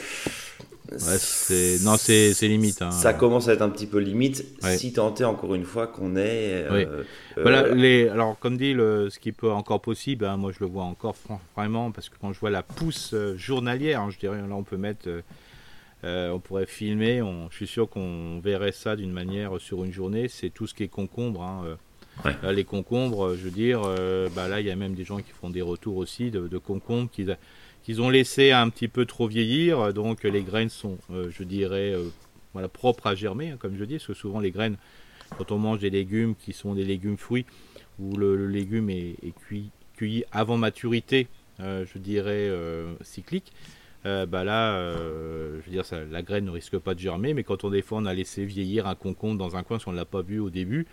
c'est 0.98 1.80
non, 1.84 1.96
c'est 1.98 2.34
limite. 2.44 2.82
Hein. 2.82 2.92
Ça 2.92 3.14
commence 3.14 3.50
à 3.50 3.54
être 3.54 3.62
un 3.62 3.70
petit 3.70 3.88
peu 3.88 3.98
limite. 3.98 4.46
Si 4.78 4.94
tenter 4.94 5.26
encore 5.26 5.56
une 5.56 5.66
fois 5.66 5.88
qu'on 5.88 6.16
est. 6.16 6.54
Euh, 6.54 6.70
euh, 6.72 7.04
voilà, 7.42 7.68
les, 7.74 8.08
alors 8.08 8.38
comme 8.40 8.58
dit, 8.58 8.74
le, 8.74 9.10
ce 9.10 9.20
qui 9.20 9.32
peut 9.32 9.52
encore 9.52 9.82
possible, 9.82 10.30
moi 10.38 10.52
je 10.52 10.60
le 10.64 10.68
vois 10.68 10.84
encore 10.84 11.16
vraiment 11.56 11.92
parce 11.92 12.10
que 12.10 12.16
quand 12.22 12.32
je 12.32 12.40
vois 12.40 12.52
la 12.52 12.64
pousse 12.64 13.16
journalière, 13.36 14.10
je 14.12 14.20
dirais 14.20 14.38
là 14.38 14.56
on 14.56 14.64
peut 14.64 14.78
mettre 14.78 15.10
euh, 16.08 16.32
on 16.32 16.40
pourrait 16.40 16.66
filmer, 16.66 17.22
je 17.50 17.56
suis 17.56 17.68
sûr 17.68 17.90
qu'on 17.90 18.40
verrait 18.40 18.72
ça 18.72 18.96
d'une 18.96 19.12
manière 19.12 19.60
sur 19.60 19.84
une 19.84 19.92
journée. 19.92 20.30
C'est 20.30 20.50
tout 20.50 20.66
ce 20.66 20.74
qui 20.74 20.84
est 20.84 20.88
concombre. 20.88 21.42
Hein, 21.42 21.78
euh. 22.44 22.52
les 22.52 22.64
concombres, 22.64 23.36
je 23.36 23.44
veux 23.44 23.52
dire, 23.52 23.82
euh, 23.84 24.30
bah 24.34 24.48
là 24.48 24.62
il 24.62 24.68
y 24.68 24.72
a 24.72 24.76
même 24.78 24.96
des 24.96 25.04
gens 25.04 25.18
qui 25.18 25.32
font 25.32 25.50
des 25.50 25.62
retours 25.62 25.98
aussi 25.98 26.32
de, 26.32 26.58
concombres 26.58 27.10
qu'ils 27.12 28.02
ont 28.02 28.10
laissé 28.10 28.52
un 28.52 28.70
petit 28.70 28.88
peu 28.88 29.06
trop 29.06 29.28
vieillir. 29.28 29.94
Donc 29.94 30.24
les 30.24 30.44
graines 30.44 30.70
sont, 30.70 30.98
je 31.10 31.44
dirais, 31.44 31.94
voilà, 32.54 32.70
propres 32.70 33.08
à 33.08 33.16
germer, 33.16 33.52
hein, 33.52 33.58
comme 33.60 33.78
je 33.78 33.84
dis, 33.84 33.96
parce 33.96 34.08
que 34.08 34.14
souvent 34.14 34.40
les 34.40 34.52
graines, 34.52 34.78
quand 35.38 35.52
on 35.52 35.58
mange 35.58 35.80
des 35.80 35.90
légumes 35.90 36.36
qui 36.36 36.54
sont 36.54 36.74
des 36.74 36.86
légumes 36.86 37.18
fruits, 37.18 37.46
où 38.00 38.16
le, 38.16 38.48
légume 38.48 38.90
est, 38.90 39.18
cuit, 39.42 39.72
cueilli 39.98 40.24
avant 40.32 40.56
maturité, 40.56 41.28
je 41.60 41.98
dirais, 41.98 42.50
cyclique, 43.02 43.52
bah 44.28 44.44
là, 44.44 44.92
je 44.94 45.66
veux 45.66 45.72
dire, 45.72 45.86
ça, 45.86 45.98
la 46.10 46.22
graine 46.22 46.46
ne 46.46 46.52
risque 46.52 46.78
pas 46.78 46.94
de 46.94 47.00
germer, 47.00 47.34
mais 47.34 47.44
quand 47.44 47.64
on 47.64 47.70
des 47.70 47.82
fois 47.82 48.00
on 48.00 48.06
a 48.06 48.14
laissé 48.14 48.46
vieillir 48.46 48.88
un 48.88 48.96
concombre 48.96 49.38
dans 49.38 49.56
un 49.56 49.64
coin, 49.64 49.80
si 49.80 49.88
on 49.88 49.92
ne 49.92 49.98
l'a 49.98 50.06
pas 50.06 50.22
vu 50.22 50.40
au 50.40 50.50
début, 50.50 50.88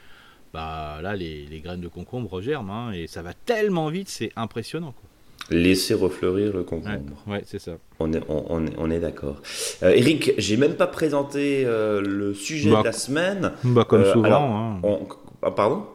bah 0.53 1.01
là, 1.03 1.17
les, 1.17 1.61
graines 1.63 1.81
de 1.81 1.89
concombre 1.89 2.41
germent, 2.41 2.71
hein, 2.71 2.93
et 2.93 3.07
ça 3.09 3.23
va 3.23 3.33
tellement 3.35 3.89
vite, 3.89 4.09
c'est 4.09 4.31
impressionnant. 4.37 4.93
Quoi. 4.93 5.11
Laisser 5.51 5.95
refleurir 5.95 6.55
le 6.57 6.63
concombre. 6.63 7.23
Ouais, 7.27 7.43
c'est 7.45 7.59
ça. 7.59 7.73
On 7.99 8.13
est, 8.13 8.23
on, 8.29 8.65
on 8.79 8.91
est 8.91 9.01
d'accord. 9.01 9.43
Euh, 9.83 9.91
Eric, 9.91 10.33
j'ai 10.39 10.57
même 10.57 10.75
pas 10.75 10.87
présenté 10.87 11.65
euh, 11.67 12.01
le 12.01 12.33
sujet 12.33 12.71
bah, 12.71 12.81
de 12.81 12.85
la 12.85 12.93
semaine. 12.93 13.53
Bah, 13.65 13.85
comme 13.85 14.03
euh, 14.03 14.13
souvent. 14.13 14.79
hein. 14.83 14.99
Ah, 15.43 15.51
pardon? 15.51 15.87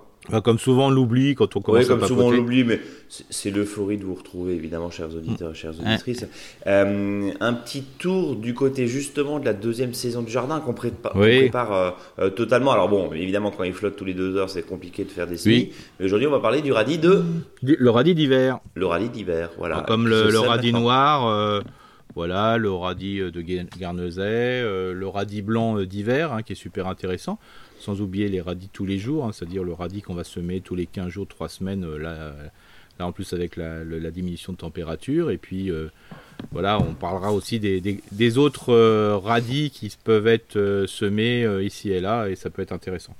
Comme 0.43 0.59
souvent, 0.59 0.87
on 0.87 0.89
l'oublie 0.89 1.35
quand 1.35 1.55
on 1.55 1.61
commence 1.61 1.81
oui, 1.81 1.87
comme 1.87 2.05
souvent, 2.05 2.27
on 2.27 2.31
l'oublie, 2.31 2.63
mais 2.63 2.79
c'est 3.07 3.51
l'euphorie 3.51 3.97
de 3.97 4.05
vous 4.05 4.15
retrouver, 4.15 4.53
évidemment, 4.53 4.89
chers 4.91 5.15
auditeurs 5.15 5.51
et 5.51 5.55
chères 5.55 5.79
auditrices. 5.79 6.25
Euh, 6.67 7.31
un 7.39 7.53
petit 7.53 7.83
tour 7.97 8.35
du 8.35 8.53
côté, 8.53 8.87
justement, 8.87 9.39
de 9.39 9.45
la 9.45 9.53
deuxième 9.53 9.93
saison 9.93 10.21
du 10.21 10.31
jardin 10.31 10.59
qu'on 10.59 10.73
prépare, 10.73 11.13
prépare 11.13 11.95
euh, 12.19 12.29
totalement. 12.29 12.71
Alors, 12.71 12.89
bon, 12.89 13.11
évidemment, 13.13 13.51
quand 13.51 13.63
il 13.63 13.73
flotte 13.73 13.95
tous 13.95 14.05
les 14.05 14.13
deux 14.13 14.35
heures, 14.35 14.49
c'est 14.49 14.63
compliqué 14.63 15.03
de 15.03 15.09
faire 15.09 15.27
des 15.27 15.37
semis. 15.37 15.71
Mais 15.99 16.05
aujourd'hui, 16.05 16.27
on 16.27 16.31
va 16.31 16.39
parler 16.39 16.61
du 16.61 16.71
radis 16.71 16.97
de. 16.97 17.23
Le 17.61 17.89
radis 17.89 18.15
d'hiver. 18.15 18.59
Le 18.75 18.85
radis 18.85 19.09
d'hiver, 19.09 19.49
voilà. 19.57 19.83
Comme 19.87 20.07
le, 20.07 20.37
radis 20.39 20.73
noir. 20.73 21.63
Euh, 22.09 22.13
voilà, 22.15 22.57
le 22.57 22.71
radis 22.71 23.19
de 23.19 23.41
Guernesey, 23.41 24.61
le 24.61 25.07
radis 25.07 25.41
blanc 25.41 25.81
d'hiver, 25.83 26.33
hein, 26.33 26.41
qui 26.41 26.53
est 26.53 26.55
super 26.55 26.87
intéressant 26.87 27.39
sans 27.79 28.01
oublier 28.01 28.27
les 28.27 28.41
radis 28.41 28.69
tous 28.71 28.85
les 28.85 28.97
jours, 28.97 29.25
hein, 29.25 29.31
c'est-à-dire 29.33 29.63
le 29.63 29.73
radis 29.73 30.01
qu'on 30.01 30.13
va 30.13 30.23
semer 30.23 30.61
tous 30.61 30.75
les 30.75 30.85
15 30.85 31.09
jours, 31.09 31.27
3 31.27 31.49
semaines, 31.49 31.85
euh, 31.85 31.97
là, 31.97 32.33
là 32.99 33.07
en 33.07 33.11
plus 33.11 33.33
avec 33.33 33.55
la, 33.55 33.83
diminution 34.11 34.53
de 34.53 34.57
température. 34.57 35.31
Et 35.31 35.37
puis 35.37 35.71
euh, 35.71 35.89
voilà, 36.51 36.79
on 36.79 36.93
parlera 36.93 37.33
aussi 37.33 37.59
des, 37.59 38.37
autres 38.37 38.73
euh, 38.73 39.17
radis 39.17 39.71
qui 39.71 39.91
peuvent 40.03 40.27
être 40.27 40.85
semés 40.87 41.45
ici 41.63 41.91
et 41.91 42.01
là, 42.01 42.27
et 42.27 42.35
ça 42.35 42.49
peut 42.49 42.61
être 42.61 42.73
intéressant. 42.73 43.15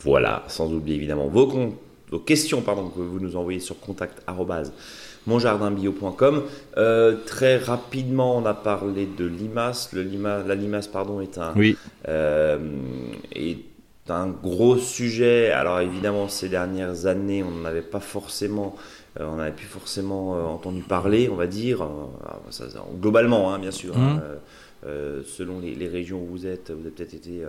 Voilà, 0.00 0.44
sans 0.48 0.72
oublier 0.72 0.96
évidemment 0.96 1.28
vos, 1.28 1.74
vos 2.10 2.18
questions 2.18 2.60
pardon, 2.60 2.88
que 2.88 3.00
vous 3.00 3.20
nous 3.20 3.36
envoyez 3.36 3.60
sur 3.60 3.78
contact 3.80 4.22
monjardinbio.com. 5.26 6.42
très 7.26 7.58
rapidement, 7.58 8.36
on 8.36 8.46
a 8.46 8.54
parlé 8.54 9.06
de 9.06 9.24
limace. 9.24 9.92
Le 9.92 10.02
lima, 10.02 10.42
la 10.46 10.54
limace, 10.54 10.88
pardon, 10.88 11.20
est 11.20 11.38
un, 11.38 11.52
oui. 11.56 11.76
est 12.06 13.58
un 14.08 14.28
gros 14.28 14.78
sujet. 14.78 15.50
Alors 15.50 15.80
évidemment, 15.80 16.28
ces 16.28 16.48
dernières 16.48 17.06
années, 17.06 17.42
on 17.42 17.62
n'avait 17.62 17.82
pas 17.82 18.00
forcément, 18.00 18.76
euh, 19.20 19.26
on 19.26 19.36
n'avait 19.36 19.52
plus 19.52 19.66
forcément 19.66 20.36
euh, 20.36 20.42
entendu 20.42 20.82
parler, 20.82 21.28
on 21.28 21.36
va 21.36 21.46
dire, 21.46 21.82
euh, 21.82 22.66
globalement, 23.00 23.52
hein, 23.52 23.58
bien 23.58 23.70
sûr. 23.70 23.96
Hein, 23.96 24.22
mmh. 24.84 25.22
selon 25.24 25.60
les, 25.60 25.74
les, 25.74 25.88
régions 25.88 26.20
où 26.20 26.26
vous 26.26 26.46
êtes, 26.46 26.70
vous 26.70 26.80
avez 26.80 26.90
peut-être 26.90 27.14
été 27.14 27.42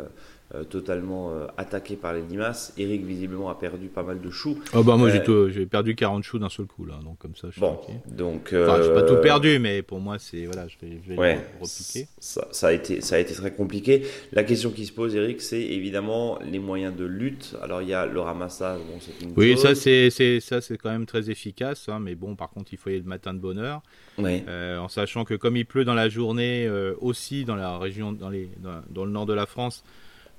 euh, 0.56 0.64
totalement 0.64 1.32
euh, 1.32 1.48
attaqué 1.58 1.96
par 1.96 2.14
les 2.14 2.22
limaces. 2.22 2.74
Eric, 2.78 3.04
visiblement, 3.04 3.50
a 3.50 3.56
perdu 3.56 3.88
pas 3.88 4.04
mal 4.04 4.22
de 4.22 4.30
choux. 4.30 4.60
Oh 4.76 4.84
bah 4.84 4.98
moi, 4.98 5.10
euh, 5.10 5.50
j'ai 5.50 5.66
perdu 5.66 5.96
40 5.96 6.22
choux 6.24 6.38
d'un 6.38 6.50
seul 6.50 6.68
coup, 6.68 6.86
là. 6.86 7.00
Donc, 7.04 7.18
comme 7.18 7.36
ça, 7.36 7.48
je 7.48 7.54
suis 7.54 7.62
bon, 7.62 7.80
donc, 8.06 8.54
enfin, 8.54 8.84
j'ai 8.84 8.94
pas 8.94 9.02
tout 9.02 9.16
perdu, 9.16 9.58
mais 9.58 9.82
pour 9.82 10.00
moi, 10.00 10.18
c'est. 10.20 10.46
Voilà, 10.46 10.68
je 10.68 10.76
vais, 10.80 11.00
je 11.04 11.14
vais 11.16 11.40
repiquer. 11.60 12.08
Ça, 12.20 12.48
ça, 12.52 12.68
a 12.68 12.72
été, 12.72 13.02
ça 13.02 13.16
a 13.16 13.20
été 13.20 13.34
très 13.34 13.52
compliqué. 13.52 14.04
La 14.32 14.44
question 14.44 14.70
qui 14.70 14.86
se 14.86 14.92
pose, 14.92 15.16
Eric, 15.16 15.42
c'est 15.42 15.60
évidemment 15.60 16.38
les 16.48 16.60
moyens 16.60 16.96
de 16.96 17.06
lutte. 17.06 17.56
Alors, 17.64 17.82
il 17.82 17.88
y 17.88 17.96
a 17.96 18.06
le 18.06 18.20
ramassage, 18.20 18.80
bon, 18.82 19.00
une 19.26 19.34
Oui, 19.36 19.58
ça, 19.58 19.74
c'est, 19.74 20.12
ça, 20.40 20.62
c'est 20.62 20.78
quand 20.78 20.92
même 20.92 21.08
très 21.08 21.32
efficace, 21.32 21.90
hein, 21.90 21.98
mais 22.00 22.14
bon, 22.14 22.36
par 22.36 22.52
contre, 22.52 22.74
il 22.74 22.78
faut 22.78 22.92
y 22.92 22.94
aller 22.94 23.02
le 23.02 23.10
matin 23.10 23.34
de 23.34 23.40
bonne 23.40 23.58
heure. 23.58 23.82
En 24.20 24.88
sachant 24.88 25.26
que 25.26 25.34
comme 25.34 25.58
il 25.58 25.66
pleut 25.66 25.84
dans 25.84 25.96
la 25.96 26.10
journée 26.10 26.70
aussi 27.02 27.44
dans 27.44 27.56
la 27.56 27.80
région, 27.80 28.12
dans, 28.12 28.30
les, 28.30 28.50
dans 28.92 29.06
le 29.06 29.12
nord 29.12 29.26
de 29.26 29.34
la 29.34 29.48
France, 29.48 29.84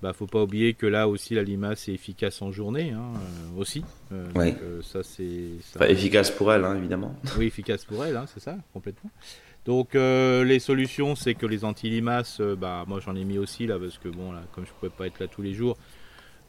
bah, 0.05 0.13
faut 0.13 0.27
pas 0.27 0.43
oublier 0.43 0.75
que 0.75 0.85
là 0.85 1.09
aussi 1.09 1.35
la 1.35 1.43
limace 1.43 1.89
est 1.89 1.95
efficace 1.95 2.43
en 2.43 2.53
journée 2.53 2.91
hein, 2.91 3.15
euh, 3.15 3.59
aussi. 3.59 3.83
Euh, 4.13 4.27
euh, 4.37 4.83
ça 4.83 5.03
c'est 5.03 5.53
efficace 5.89 6.31
pour 6.31 6.53
elle 6.53 6.63
hein, 6.67 6.77
évidemment. 6.77 7.17
Oui, 7.39 7.47
efficace 7.47 7.87
pour 7.87 8.05
elle, 8.05 8.15
hein, 8.19 8.27
c'est 8.27 8.41
ça 8.41 8.59
complètement. 8.75 9.11
Donc 9.65 9.95
les 9.95 10.59
solutions, 10.59 11.15
c'est 11.15 11.35
que 11.35 11.47
les 11.47 11.65
anti-limaces, 11.65 12.43
bah 12.43 12.85
moi 12.87 13.01
j'en 13.01 13.17
ai 13.17 13.25
mis 13.25 13.39
aussi 13.39 13.67
là 13.67 13.79
parce 13.79 13.97
que 13.97 14.11
bon 14.11 14.33
là, 14.33 14.43
comme 14.53 14.67
je 14.67 14.73
pouvais 14.73 14.93
pas 14.93 15.07
être 15.07 15.21
là 15.21 15.27
tous 15.27 15.41
les 15.41 15.55
jours, 15.55 15.79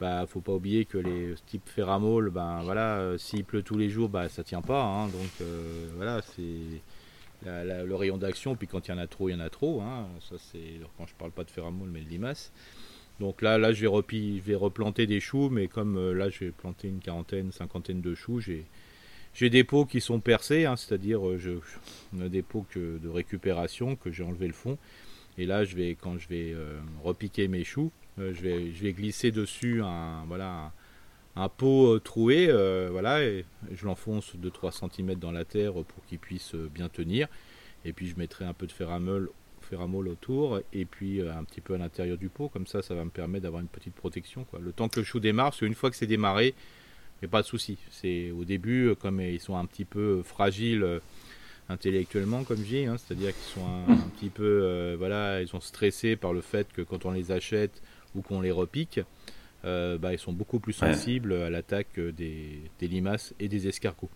bah 0.02 0.26
faut 0.28 0.42
pas 0.42 0.52
oublier 0.52 0.84
que 0.84 0.98
les 0.98 1.36
types 1.46 1.70
ferramol, 1.70 2.32
ben 2.32 2.62
voilà, 2.66 3.14
s'il 3.18 3.46
pleut 3.46 3.64
tous 3.64 3.78
les 3.78 3.90
jours, 3.90 4.10
bah 4.10 4.28
ça 4.28 4.44
tient 4.44 4.62
pas. 4.62 5.08
Donc 5.14 5.48
voilà, 5.96 6.22
c'est 6.36 6.82
le 7.46 7.96
rayon 7.96 8.18
d'action. 8.18 8.58
Puis 8.58 8.68
quand 8.68 8.86
il 8.86 8.92
y 8.92 8.94
en 8.94 8.98
a 8.98 9.08
trop, 9.08 9.30
il 9.30 9.32
y 9.32 9.36
en 9.36 9.40
a 9.40 9.50
trop. 9.50 9.82
ça 10.30 10.36
c'est 10.38 10.82
quand 10.98 11.08
je 11.08 11.14
parle 11.14 11.32
pas 11.32 11.46
de 11.46 11.52
ferramol, 11.52 11.88
mais 11.90 12.02
de 12.02 12.10
limaces. 12.10 12.52
Donc 13.20 13.42
là, 13.42 13.58
là 13.58 13.72
je, 13.72 13.88
vais 13.88 14.56
replanter 14.56 15.08
des 15.08 15.20
choux, 15.20 15.50
mais 15.50 15.68
comme 15.68 15.98
euh, 15.98 16.14
là, 16.14 16.30
je 16.30 16.40
vais 16.40 16.52
planter 16.52 16.90
une 16.90 17.00
quarantaine, 17.00 17.52
cinquantaine 17.52 18.02
de 18.02 18.14
choux, 18.14 18.42
j'ai, 18.42 18.66
j'ai 19.34 19.50
des 19.50 19.64
pots 19.64 19.86
qui 19.86 20.02
sont 20.02 20.20
percés, 20.20 20.66
hein, 20.66 20.76
c'est-à-dire 20.76 21.26
euh, 21.28 21.62
des 22.14 22.42
pots 22.42 22.66
de 22.76 23.08
récupération 23.08 23.96
que 23.96 24.12
j'ai 24.12 24.24
enlevé 24.24 24.48
le 24.48 24.54
fond. 24.54 24.78
Et 25.38 25.46
là, 25.46 25.66
je 25.66 25.76
vais, 25.76 25.98
quand 26.00 26.18
je 26.18 26.28
vais 26.30 26.52
euh, 26.54 26.80
repiquer 27.04 27.48
mes 27.48 27.64
choux, 27.64 27.92
je, 28.18 28.42
vais, 28.42 28.94
glisser 28.94 29.32
dessus 29.32 29.82
un, 29.84 30.24
voilà, 30.28 30.72
un, 31.36 31.50
pot 31.50 32.00
troué, 32.00 32.48
voilà, 32.90 33.26
et 33.26 33.44
je 33.74 33.86
l'enfonce 33.86 34.38
de 34.38 34.48
3 34.48 34.72
cm 34.72 35.16
dans 35.16 35.34
la 35.34 35.44
terre 35.44 35.74
pour 35.74 36.06
qu'il 36.06 36.20
puisse 36.20 36.56
bien 36.56 36.88
tenir. 36.88 37.28
Et 37.84 37.92
puis 37.92 38.08
je 38.08 38.18
mettrai 38.18 38.46
un 38.46 38.54
peu 38.54 38.68
de 38.68 38.72
ferramol 39.66 40.06
ferramol 40.06 40.08
autour 40.08 40.62
et 40.74 40.86
puis 40.86 41.22
euh, 41.22 41.36
un 41.36 41.44
petit 41.44 41.62
peu 41.62 41.74
à 41.76 41.78
l'intérieur 41.78 42.18
du 42.18 42.30
pot. 42.30 42.50
Comme 42.50 42.68
ça, 42.68 42.82
ça 42.82 42.96
va 42.96 43.04
me 43.04 43.10
permettre 43.10 43.44
d'avoir 43.44 43.62
une 43.62 43.68
petite 43.68 43.96
protection. 43.96 44.46
Quoi. 44.46 44.60
Le 44.60 44.72
temps 44.72 44.88
que 44.88 45.00
le 45.00 45.06
chou 45.06 45.20
démarre, 45.20 45.48
parce 45.48 45.60
qu'une 45.60 45.76
fois 45.76 45.90
que 45.90 45.96
c'est 45.96 46.08
démarré, 46.08 46.48
il 46.48 47.26
n'y 47.26 47.28
a 47.28 47.30
pas 47.30 47.42
de 47.42 47.48
souci. 47.48 47.78
C'est 47.92 48.32
au 48.32 48.46
début, 48.46 48.88
euh, 48.88 48.96
comme 48.96 49.22
ils 49.22 49.40
sont 49.40 49.58
un 49.58 49.66
petit 49.66 49.86
peu 49.86 50.22
fragiles 50.24 50.84
euh, 50.84 51.00
intellectuellement, 51.70 52.44
comme 52.44 52.58
je 52.58 52.64
dis, 52.64 52.86
hein, 52.86 52.96
c'est-à-dire 52.98 53.34
qu'ils 53.34 53.62
sont 53.62 53.68
un, 53.90 53.96
petit 54.16 54.30
peu, 54.30 54.96
voilà, 55.00 55.42
ils 55.42 55.48
sont 55.48 55.60
stressés 55.60 56.16
par 56.16 56.32
le 56.32 56.42
fait 56.42 56.72
que 56.72 56.84
quand 56.84 57.06
on 57.06 57.12
les 57.12 57.32
achète 57.32 57.82
ou 58.14 58.22
qu'on 58.22 58.42
les 58.42 58.52
repique, 58.52 59.00
bah, 59.64 60.14
ils 60.14 60.20
sont 60.20 60.32
beaucoup 60.32 60.60
plus 60.60 60.74
sensibles 60.74 61.34
à 61.34 61.50
l'attaque 61.50 62.00
des, 62.00 62.62
des, 62.80 62.88
limaces 62.88 63.34
et 63.40 63.48
des 63.48 63.68
escargots. 63.68 64.12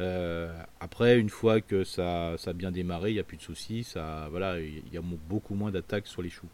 Euh, 0.00 0.52
après, 0.80 1.18
une 1.18 1.30
fois 1.30 1.60
que 1.60 1.84
ça, 1.84 2.34
ça 2.36 2.50
a 2.50 2.52
bien 2.52 2.70
démarré, 2.70 3.10
il 3.10 3.14
n'y 3.14 3.20
a 3.20 3.24
plus 3.24 3.36
de 3.36 3.42
soucis. 3.42 3.84
Ça, 3.84 4.28
voilà, 4.30 4.58
il 4.60 4.92
y 4.92 4.98
a 4.98 5.02
beaucoup 5.28 5.54
moins 5.54 5.70
d'attaques 5.70 6.06
sur 6.06 6.22
les 6.22 6.30
choux. 6.30 6.48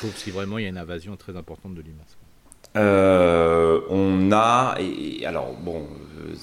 Sauf 0.00 0.14
si 0.16 0.30
vraiment 0.30 0.58
il 0.58 0.64
y 0.64 0.66
a 0.66 0.68
une 0.68 0.78
invasion 0.78 1.16
très 1.16 1.36
importante 1.36 1.74
de 1.74 1.82
limaces. 1.82 2.16
Euh, 2.76 3.80
on 3.88 4.30
a, 4.32 4.76
et, 4.78 5.24
alors 5.24 5.54
bon, 5.54 5.86
euh, 6.18 6.34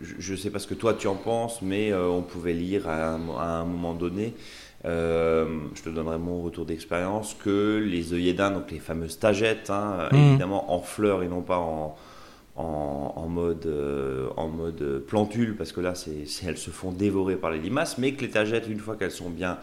je 0.00 0.32
ne 0.32 0.36
sais 0.36 0.50
pas 0.50 0.58
ce 0.58 0.66
que 0.66 0.74
toi 0.74 0.94
tu 0.94 1.06
en 1.06 1.16
penses, 1.16 1.60
mais 1.60 1.92
on 1.94 2.22
pouvait 2.22 2.54
lire 2.54 2.88
à 2.88 3.10
un, 3.10 3.64
moment 3.64 3.92
donné, 3.92 4.34
je 4.84 5.82
te 5.82 5.90
donnerai 5.90 6.18
mon 6.18 6.40
retour 6.40 6.64
d'expérience, 6.64 7.34
que 7.34 7.84
les 7.84 8.14
œillets 8.14 8.32
donc 8.32 8.70
les 8.70 8.78
fameuses 8.78 9.18
tagettes, 9.18 9.68
hein, 9.68 10.08
mmh. 10.10 10.16
évidemment 10.16 10.72
en 10.72 10.80
fleurs 10.80 11.22
et 11.22 11.28
non 11.28 11.42
pas 11.42 11.58
en, 11.58 11.96
en, 12.56 13.28
mode, 13.28 13.66
euh, 13.66 14.28
en 14.36 14.48
mode 14.48 15.02
plantule, 15.06 15.56
parce 15.56 15.72
que 15.72 15.80
là, 15.80 15.94
c'est, 15.94 16.24
elles 16.46 16.56
se 16.56 16.70
font 16.70 16.90
dévorer 16.90 17.36
par 17.36 17.50
les 17.50 17.58
limaces, 17.58 17.98
mais 17.98 18.12
que 18.12 18.22
les 18.22 18.30
tagettes, 18.30 18.66
une 18.68 18.78
fois 18.78 18.96
qu'elles 18.96 19.10
sont 19.10 19.28
bien 19.28 19.58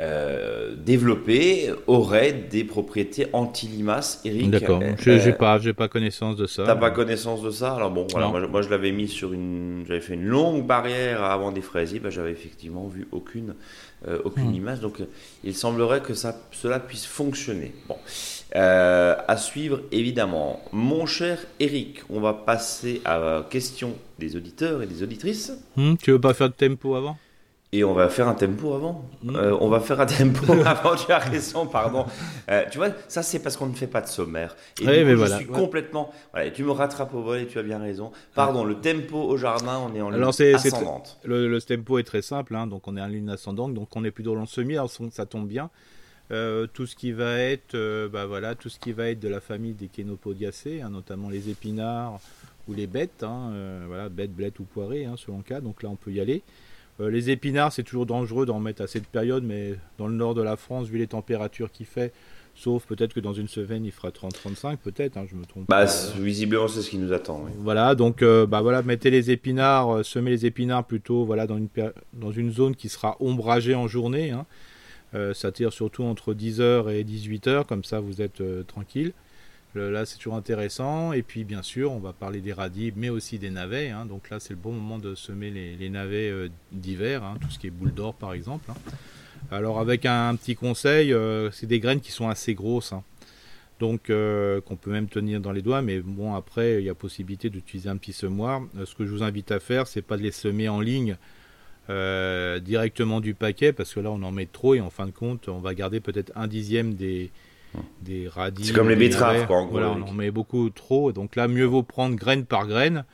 euh, 0.00 0.76
développées, 0.76 1.72
auraient 1.88 2.32
des 2.32 2.62
propriétés 2.62 3.26
anti-limaces. 3.32 4.20
Eric, 4.24 4.50
D'accord, 4.50 4.80
euh, 4.82 4.92
je 4.98 5.10
n'ai 5.10 5.32
pas, 5.32 5.58
j'ai 5.58 5.72
pas 5.72 5.88
connaissance 5.88 6.36
de 6.36 6.46
ça. 6.46 6.62
T'as 6.64 6.76
pas 6.76 6.90
connaissance 6.90 7.42
de 7.42 7.50
ça? 7.50 7.74
Alors 7.74 7.90
bon, 7.90 8.06
voilà, 8.10 8.28
moi, 8.28 8.62
je 8.62 8.68
l'avais 8.68 8.92
mis 8.92 9.08
sur 9.08 9.32
une, 9.32 9.84
j'avais 9.88 10.00
fait 10.00 10.14
une 10.14 10.26
longue 10.26 10.64
barrière 10.64 11.24
avant 11.24 11.50
des 11.50 11.62
fraisiers, 11.62 11.98
ben, 11.98 12.10
j'avais 12.10 12.32
effectivement 12.32 12.86
vu 12.86 13.08
aucune, 13.10 13.54
aucune 14.24 14.50
hmm. 14.50 14.54
image, 14.54 14.80
donc 14.80 15.02
il 15.42 15.54
semblerait 15.54 16.02
que 16.02 16.14
ça, 16.14 16.36
cela 16.52 16.78
puisse 16.78 17.06
fonctionner. 17.06 17.72
Bon. 17.88 17.96
Euh, 18.54 19.16
à 19.26 19.36
suivre, 19.36 19.80
évidemment. 19.90 20.60
Mon 20.72 21.06
cher 21.06 21.38
Eric, 21.58 22.02
on 22.08 22.20
va 22.20 22.32
passer 22.32 23.02
à 23.04 23.18
la 23.18 23.46
question 23.48 23.94
des 24.18 24.36
auditeurs 24.36 24.82
et 24.82 24.86
des 24.86 25.02
auditrices. 25.02 25.52
Hmm, 25.76 25.94
tu 26.00 26.12
veux 26.12 26.20
pas 26.20 26.32
faire 26.32 26.48
de 26.48 26.54
tempo 26.54 26.94
avant? 26.94 27.18
Et 27.72 27.82
on 27.82 27.92
va 27.92 28.08
faire 28.08 28.28
un 28.28 28.34
tempo 28.34 28.74
avant. 28.74 29.04
Hmm. 29.24 29.34
Euh, 29.34 29.56
on 29.60 29.68
va 29.68 29.80
faire 29.80 30.00
un 30.00 30.06
tempo 30.06 30.52
avant, 30.64 30.94
tu 30.94 31.10
as 31.10 31.18
raison, 31.18 31.66
pardon. 31.66 32.06
Euh, 32.48 32.64
tu 32.70 32.78
vois, 32.78 32.90
ça 33.08 33.22
c'est 33.22 33.40
parce 33.40 33.56
qu'on 33.56 33.66
ne 33.66 33.74
fait 33.74 33.88
pas 33.88 34.00
de 34.00 34.06
sommaire. 34.06 34.56
Et 34.80 34.86
mais 34.86 35.16
je 35.16 35.26
suis 35.36 35.46
complètement. 35.46 36.12
Voilà, 36.32 36.50
tu 36.50 36.62
me 36.62 36.70
rattrapes 36.70 37.12
au 37.14 37.22
vol 37.22 37.40
et 37.40 37.46
tu 37.46 37.58
as 37.58 37.64
bien 37.64 37.78
raison. 37.78 38.12
Pardon, 38.34 38.64
le 38.64 38.76
tempo 38.76 39.18
au 39.18 39.36
jardin, 39.36 39.80
on 39.84 39.94
est 39.94 40.00
en 40.00 40.10
ligne 40.10 40.22
ascendante. 40.54 41.18
Le, 41.24 41.58
tempo 41.58 41.98
est 41.98 42.04
très 42.04 42.22
simple, 42.22 42.54
hein, 42.54 42.68
donc 42.68 42.86
on 42.86 42.96
est 42.96 43.02
en 43.02 43.08
ligne 43.08 43.28
ascendante, 43.28 43.74
donc 43.74 43.88
on 43.96 44.04
est 44.04 44.12
plutôt 44.12 44.34
dans 44.34 44.42
le 44.42 44.46
semi, 44.46 44.74
alors 44.74 44.90
ça 45.10 45.26
tombe 45.26 45.48
bien. 45.48 45.68
Euh, 46.32 46.66
tout 46.72 46.86
ce 46.86 46.96
qui 46.96 47.12
va 47.12 47.38
être, 47.38 47.74
euh, 47.74 48.08
bah 48.08 48.26
voilà, 48.26 48.54
tout 48.54 48.68
ce 48.68 48.78
qui 48.78 48.92
va 48.92 49.10
être 49.10 49.20
de 49.20 49.28
la 49.28 49.40
famille 49.40 49.74
des 49.74 49.86
Kénopodiacées, 49.86 50.80
hein, 50.80 50.90
notamment 50.90 51.30
les 51.30 51.50
épinards 51.50 52.18
ou 52.66 52.74
les 52.74 52.88
bêtes, 52.88 53.22
hein, 53.22 53.50
euh, 53.52 53.84
voilà, 53.86 54.08
bêtes, 54.08 54.34
blettes 54.34 54.58
ou 54.58 54.64
poirées, 54.64 55.04
hein, 55.04 55.14
selon 55.16 55.38
le 55.38 55.44
cas. 55.44 55.60
Donc 55.60 55.82
là, 55.82 55.88
on 55.88 55.96
peut 55.96 56.10
y 56.10 56.20
aller. 56.20 56.42
les 56.98 57.30
épinards, 57.30 57.72
c'est 57.72 57.84
toujours 57.84 58.06
dangereux 58.06 58.46
d'en 58.46 58.58
mettre 58.58 58.82
à 58.82 58.86
cette 58.86 59.06
période, 59.06 59.44
mais 59.44 59.74
dans 59.98 60.08
le 60.08 60.14
nord 60.14 60.34
de 60.34 60.42
la 60.42 60.56
France, 60.56 60.88
vu 60.88 60.98
les 60.98 61.06
températures 61.06 61.70
qu'il 61.70 61.86
fait, 61.86 62.12
Sauf 62.56 62.86
peut-être 62.86 63.12
que 63.12 63.20
dans 63.20 63.34
une 63.34 63.48
semaine, 63.48 63.84
il 63.84 63.92
fera 63.92 64.08
30-35, 64.08 64.78
peut-être, 64.78 65.18
je 65.30 65.36
me 65.36 65.44
trompe. 65.44 65.66
Bah, 65.68 65.84
visiblement, 66.18 66.68
c'est 66.68 66.80
ce 66.80 66.88
qui 66.88 66.96
nous 66.96 67.12
attend. 67.12 67.44
Voilà, 67.58 67.94
donc 67.94 68.22
euh, 68.22 68.46
bah, 68.46 68.62
voilà, 68.62 68.80
mettez 68.82 69.10
les 69.10 69.30
épinards, 69.30 69.96
euh, 69.96 70.02
semez 70.02 70.30
les 70.30 70.46
épinards 70.46 70.84
plutôt 70.84 71.26
voilà, 71.26 71.46
dans, 71.46 71.58
une, 71.58 71.68
dans 72.14 72.32
une 72.32 72.50
zone 72.50 72.74
qui 72.74 72.88
sera 72.88 73.16
ombragée 73.20 73.74
en 73.74 73.86
journée. 73.88 74.30
Hein. 74.30 74.46
Euh, 75.14 75.34
ça 75.34 75.52
tire 75.52 75.72
surtout 75.72 76.04
entre 76.04 76.34
10h 76.34 76.92
et 76.92 77.04
18h, 77.04 77.64
comme 77.64 77.84
ça 77.84 78.00
vous 78.00 78.20
êtes 78.20 78.42
tranquille. 78.66 79.12
là, 79.74 80.06
c'est 80.06 80.16
toujours 80.16 80.36
intéressant. 80.36 81.12
Et 81.12 81.22
puis, 81.22 81.44
bien 81.44 81.62
sûr, 81.62 81.92
on 81.92 81.98
va 81.98 82.12
parler 82.12 82.40
des 82.40 82.52
radis, 82.52 82.92
mais 82.96 83.08
aussi 83.08 83.38
des 83.38 83.50
navets. 83.50 83.90
Hein. 83.90 84.06
Donc 84.06 84.30
là, 84.30 84.40
c'est 84.40 84.54
le 84.54 84.60
bon 84.60 84.72
moment 84.72 84.98
de 84.98 85.14
semer 85.14 85.50
les, 85.50 85.90
navets 85.90 86.32
d'hiver, 86.72 87.22
tout 87.40 87.50
ce 87.50 87.58
qui 87.58 87.66
est 87.66 87.70
boule 87.70 87.92
d'or, 87.92 88.14
par 88.14 88.32
exemple. 88.32 88.70
Alors 89.50 89.78
avec 89.78 90.06
un, 90.06 90.34
petit 90.34 90.56
conseil, 90.56 91.12
euh, 91.12 91.50
c'est 91.52 91.66
des 91.66 91.78
graines 91.78 92.00
qui 92.00 92.10
sont 92.10 92.28
assez 92.28 92.54
grosses, 92.54 92.92
hein. 92.92 93.04
donc 93.78 94.10
euh, 94.10 94.60
qu'on 94.60 94.74
peut 94.74 94.90
même 94.90 95.08
tenir 95.08 95.40
dans 95.40 95.52
les 95.52 95.62
doigts, 95.62 95.82
mais 95.82 96.00
bon 96.00 96.34
après 96.34 96.80
il 96.80 96.84
y 96.84 96.90
a 96.90 96.94
possibilité 96.94 97.48
d'utiliser 97.48 97.88
un 97.88 97.96
petit 97.96 98.12
semoir. 98.12 98.62
Euh, 98.76 98.84
ce 98.84 98.94
que 98.96 99.06
je 99.06 99.12
vous 99.12 99.22
invite 99.22 99.52
à 99.52 99.60
faire, 99.60 99.86
c'est 99.86 100.02
pas 100.02 100.16
de 100.16 100.22
les 100.22 100.32
semer 100.32 100.68
en 100.68 100.80
ligne 100.80 101.16
directement 101.88 103.20
du 103.20 103.34
paquet, 103.34 103.72
parce 103.72 103.94
que 103.94 104.00
là 104.00 104.10
on 104.10 104.22
en 104.22 104.32
met 104.32 104.46
trop 104.46 104.74
et 104.74 104.80
en 104.80 104.90
fin 104.90 105.06
de 105.06 105.12
compte 105.12 105.48
on 105.48 105.58
va 105.58 105.74
garder 105.74 106.00
peut-être 106.00 106.32
un 106.34 106.46
dixième 106.46 106.94
des, 106.94 107.30
des 108.02 108.28
radis. 108.28 108.66
C'est 108.66 108.72
comme 108.72 108.88
les 108.88 108.96
betteraves, 108.96 109.46
quoi. 109.46 109.66
voilà, 109.70 109.90
on 109.90 110.02
en 110.02 110.12
met 110.12 110.30
beaucoup 110.30 110.70
trop. 110.70 111.12
Donc 111.12 111.36
là, 111.36 111.48
mieux 111.48 111.64
vaut 111.64 111.82
prendre 111.82 112.16
graine 112.16 112.44
par 112.44 112.66
graine. 112.66 113.04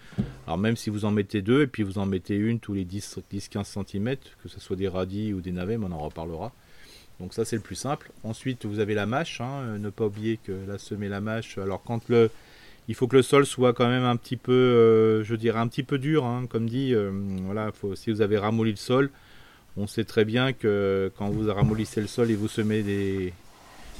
Alors 0.46 0.58
même 0.58 0.76
si 0.76 0.90
vous 0.90 1.04
en 1.04 1.10
mettez 1.10 1.42
deux, 1.42 1.62
et 1.62 1.66
puis 1.66 1.82
vous 1.82 1.98
en 1.98 2.06
mettez 2.06 2.36
une 2.36 2.60
tous 2.60 2.74
les 2.74 2.84
10-15 2.84 3.64
cm, 3.64 4.16
que 4.42 4.48
ce 4.48 4.60
soit 4.60 4.76
des 4.76 4.88
radis 4.88 5.32
ou 5.32 5.40
des 5.40 5.52
navets, 5.52 5.78
mais 5.78 5.86
on 5.88 5.92
en 5.92 5.98
reparlera. 5.98 6.52
Donc 7.20 7.34
ça, 7.34 7.44
c'est 7.44 7.56
le 7.56 7.62
plus 7.62 7.76
simple. 7.76 8.10
Ensuite, 8.24 8.66
vous 8.66 8.80
avez 8.80 8.94
la 8.94 9.06
mâche. 9.06 9.40
Hein. 9.40 9.60
Euh, 9.62 9.78
ne 9.78 9.90
pas 9.90 10.06
oublier 10.06 10.38
que 10.42 10.52
là, 10.66 10.78
semer 10.78 11.08
la 11.08 11.20
mâche. 11.20 11.58
Alors 11.58 11.82
quand 11.82 12.08
le... 12.08 12.30
Il 12.88 12.94
faut 12.94 13.06
que 13.06 13.16
le 13.16 13.22
sol 13.22 13.46
soit 13.46 13.72
quand 13.72 13.88
même 13.88 14.04
un 14.04 14.16
petit 14.16 14.36
peu, 14.36 14.52
euh, 14.52 15.24
je 15.24 15.34
dirais, 15.36 15.60
un 15.60 15.68
petit 15.68 15.84
peu 15.84 15.98
dur, 15.98 16.24
hein. 16.24 16.46
comme 16.48 16.68
dit. 16.68 16.94
Euh, 16.94 17.10
voilà, 17.44 17.70
si 17.94 18.10
vous 18.10 18.20
avez 18.20 18.38
ramolli 18.38 18.72
le 18.72 18.76
sol, 18.76 19.10
on 19.76 19.86
sait 19.86 20.04
très 20.04 20.24
bien 20.24 20.52
que 20.52 21.10
quand 21.16 21.30
vous 21.30 21.52
ramollissez 21.52 22.00
le 22.00 22.06
sol 22.08 22.30
et 22.30 22.34
vous 22.34 22.48
semez 22.48 22.82
des, 22.82 23.32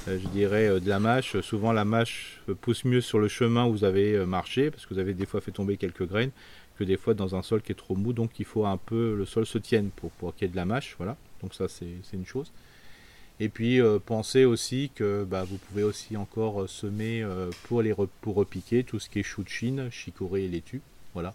euh, 0.07 0.19
je 0.21 0.27
dirais, 0.29 0.79
de 0.81 0.89
la 0.89 0.99
mâche. 0.99 1.39
Souvent, 1.41 1.71
la 1.71 1.85
mâche 1.85 2.41
pousse 2.61 2.83
mieux 2.83 3.01
sur 3.01 3.19
le 3.19 3.29
chemin 3.29 3.65
où 3.65 3.71
vous 3.71 3.83
avez 3.85 4.25
marché, 4.25 4.69
parce 4.69 4.85
que 4.85 4.93
vous 4.93 4.99
avez 4.99 5.13
des 5.13 5.25
fois 5.25 5.39
fait 5.39 5.51
tomber 5.51 5.77
quelques 5.77 6.05
graines, 6.05 6.31
que 6.77 6.83
des 6.83 6.97
fois 6.97 7.13
dans 7.13 7.35
un 7.35 7.41
sol 7.41 7.61
qui 7.61 7.71
est 7.71 7.75
trop 7.75 7.95
mou. 7.95 8.11
Donc, 8.11 8.39
il 8.39 8.45
faut 8.45 8.65
un 8.65 8.77
peu, 8.77 9.15
le 9.15 9.25
sol 9.25 9.45
se 9.45 9.57
tienne 9.57 9.91
pour, 9.95 10.11
pour 10.11 10.35
qu'il 10.35 10.47
y 10.47 10.49
ait 10.49 10.51
de 10.51 10.57
la 10.57 10.65
mâche. 10.65 10.95
Voilà. 10.97 11.15
Donc, 11.41 11.53
ça, 11.53 11.67
c'est 11.69 11.87
une 12.13 12.25
chose. 12.25 12.51
Et 13.39 13.49
puis, 13.49 13.79
pensez 14.05 14.45
aussi 14.45 14.91
que 14.95 15.23
bah, 15.23 15.43
vous 15.43 15.57
pouvez 15.57 15.83
aussi 15.83 16.15
encore 16.15 16.69
semer 16.69 17.25
pour, 17.63 17.81
les, 17.81 17.93
pour 18.21 18.35
repiquer 18.35 18.83
tout 18.83 18.99
ce 18.99 19.09
qui 19.09 19.19
est 19.19 19.23
chou 19.23 19.43
de 19.43 19.49
Chine, 19.49 19.89
chicorée 19.91 20.45
et 20.45 20.47
laitue. 20.47 20.81
Voilà. 21.13 21.33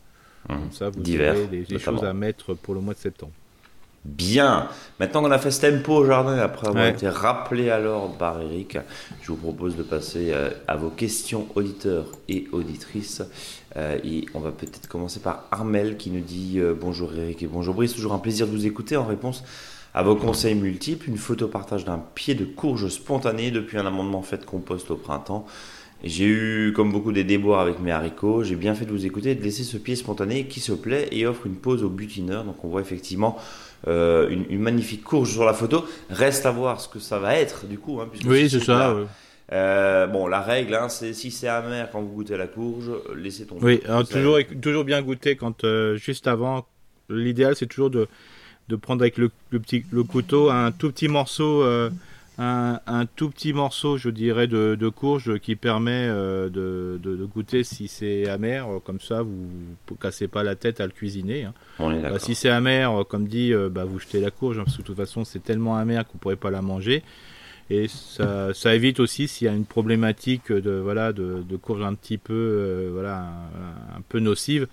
Mmh. 0.48 0.54
Comme 0.54 0.72
ça, 0.72 0.90
vous 0.90 1.10
avez 1.10 1.46
des 1.46 1.78
choses 1.78 2.04
à 2.04 2.12
mettre 2.14 2.54
pour 2.54 2.74
le 2.74 2.80
mois 2.80 2.94
de 2.94 2.98
septembre. 2.98 3.32
Bien. 4.04 4.68
Maintenant 5.00 5.22
qu'on 5.22 5.30
a 5.30 5.38
fait 5.38 5.50
ce 5.50 5.60
tempo 5.60 5.96
au 5.96 6.06
jardin, 6.06 6.38
après 6.38 6.68
avoir 6.68 6.86
été 6.86 7.08
rappelé 7.08 7.68
à 7.68 7.78
l'ordre 7.78 8.16
par 8.16 8.40
Eric, 8.40 8.78
je 9.20 9.32
vous 9.32 9.36
propose 9.36 9.76
de 9.76 9.82
passer 9.82 10.30
euh, 10.32 10.50
à 10.66 10.76
vos 10.76 10.88
questions 10.88 11.46
auditeurs 11.54 12.06
et 12.28 12.46
auditrices. 12.52 13.22
Euh, 13.76 13.98
et 14.04 14.24
on 14.34 14.40
va 14.40 14.50
peut-être 14.50 14.88
commencer 14.88 15.20
par 15.20 15.44
Armel 15.50 15.96
qui 15.96 16.10
nous 16.10 16.20
dit 16.20 16.54
euh, 16.58 16.74
bonjour 16.78 17.12
Eric 17.14 17.42
et 17.42 17.46
bonjour 17.46 17.74
Brice, 17.74 17.94
toujours 17.94 18.14
un 18.14 18.18
plaisir 18.18 18.46
de 18.46 18.52
vous 18.52 18.66
écouter 18.66 18.96
en 18.96 19.04
réponse 19.04 19.44
à 19.94 20.02
vos 20.02 20.16
conseils 20.16 20.54
multiples. 20.54 21.08
Une 21.08 21.18
photo 21.18 21.48
partage 21.48 21.84
d'un 21.84 22.02
pied 22.14 22.34
de 22.34 22.44
courge 22.44 22.88
spontané 22.88 23.50
depuis 23.50 23.78
un 23.78 23.86
amendement 23.86 24.22
fait 24.22 24.38
de 24.38 24.44
compost 24.44 24.90
au 24.90 24.96
printemps. 24.96 25.46
J'ai 26.04 26.26
eu, 26.26 26.72
comme 26.76 26.92
beaucoup, 26.92 27.10
des 27.10 27.24
déboires 27.24 27.60
avec 27.60 27.80
mes 27.80 27.90
haricots. 27.90 28.44
J'ai 28.44 28.54
bien 28.54 28.74
fait 28.74 28.84
de 28.84 28.92
vous 28.92 29.04
écouter 29.04 29.32
et 29.32 29.34
de 29.34 29.42
laisser 29.42 29.64
ce 29.64 29.76
pied 29.76 29.96
spontané 29.96 30.44
qui 30.44 30.60
se 30.60 30.72
plaît 30.72 31.08
et 31.10 31.26
offre 31.26 31.46
une 31.46 31.56
pause 31.56 31.82
au 31.82 31.88
butineur. 31.88 32.44
Donc 32.44 32.64
on 32.64 32.68
voit 32.68 32.80
effectivement 32.80 33.36
euh, 33.88 34.28
une, 34.30 34.60
magnifique 34.60 35.02
courge 35.02 35.32
sur 35.32 35.44
la 35.44 35.54
photo. 35.54 35.84
Reste 36.08 36.46
à 36.46 36.52
voir 36.52 36.80
ce 36.80 36.88
que 36.88 37.00
ça 37.00 37.18
va 37.18 37.34
être 37.34 37.66
du 37.66 37.78
coup. 37.78 38.00
Hein, 38.00 38.08
oui, 38.26 38.48
c'est 38.48 38.60
ça. 38.60 38.96
Euh, 39.50 40.06
bon, 40.06 40.26
la 40.26 40.42
règle, 40.42 40.74
hein, 40.74 40.88
c'est 40.88 41.14
si 41.14 41.30
c'est 41.30 41.48
amer 41.48 41.88
quand 41.90 42.02
vous 42.02 42.12
goûtez 42.12 42.36
la 42.36 42.46
courge, 42.46 42.90
laissez 43.16 43.46
tomber. 43.46 43.80
Oui, 43.88 44.06
toujours, 44.10 44.38
toujours 44.60 44.84
bien 44.84 45.00
goûter 45.02 45.36
quand 45.36 45.64
euh, 45.64 45.96
juste 45.96 46.26
avant. 46.26 46.66
L'idéal, 47.10 47.56
c'est 47.56 47.66
toujours 47.66 47.88
de, 47.88 48.06
de 48.68 48.76
prendre 48.76 49.02
avec 49.02 49.18
le, 49.18 49.30
petit 49.50 49.84
le 49.90 50.04
couteau 50.04 50.50
un 50.50 50.72
tout 50.72 50.90
petit 50.90 51.08
morceau 51.08 51.62
un, 52.40 53.06
tout 53.16 53.30
petit 53.30 53.52
morceau, 53.52 53.96
je 53.96 54.10
dirais, 54.10 54.46
de, 54.46 54.88
courge 54.88 55.38
qui 55.40 55.56
permet 55.56 56.06
euh, 56.08 56.48
de, 56.48 57.26
goûter 57.26 57.64
si 57.64 57.88
c'est 57.88 58.28
amer. 58.28 58.66
Comme 58.84 59.00
ça, 59.00 59.22
vous 59.22 59.48
ne 59.90 59.96
cassez 59.96 60.28
pas 60.28 60.44
la 60.44 60.54
tête 60.54 60.80
à 60.80 60.86
le 60.86 60.92
cuisiner. 60.92 61.44
Hein. 61.44 61.54
Bah, 61.78 62.18
si 62.18 62.34
c'est 62.34 62.48
amer, 62.48 63.04
comme 63.08 63.26
dit, 63.26 63.52
euh, 63.52 63.68
bah, 63.68 63.84
vous 63.84 63.98
jetez 63.98 64.20
la 64.20 64.30
courge, 64.30 64.58
hein, 64.58 64.64
parce 64.64 64.76
que 64.76 64.82
de 64.82 64.86
toute 64.86 64.96
façon, 64.96 65.24
c'est 65.24 65.42
tellement 65.42 65.76
amer 65.76 66.04
que 66.04 66.12
vous 66.12 66.18
ne 66.18 66.20
pourrez 66.20 66.36
pas 66.36 66.50
la 66.50 66.62
manger. 66.62 67.02
Et 67.70 67.86
ça, 67.88 68.74
évite 68.74 69.00
aussi 69.00 69.28
s'il 69.28 69.46
y 69.46 69.48
a 69.48 69.52
une 69.52 69.66
problématique 69.66 70.50
de 70.50 70.70
voilà 70.70 71.12
de, 71.12 71.44
courge 71.60 71.82
un 71.82 71.94
petit 71.94 72.16
peu 72.16 72.32
euh, 72.32 72.90
voilà 72.94 73.30
un, 73.94 74.00
peu 74.08 74.20
nocive 74.20 74.68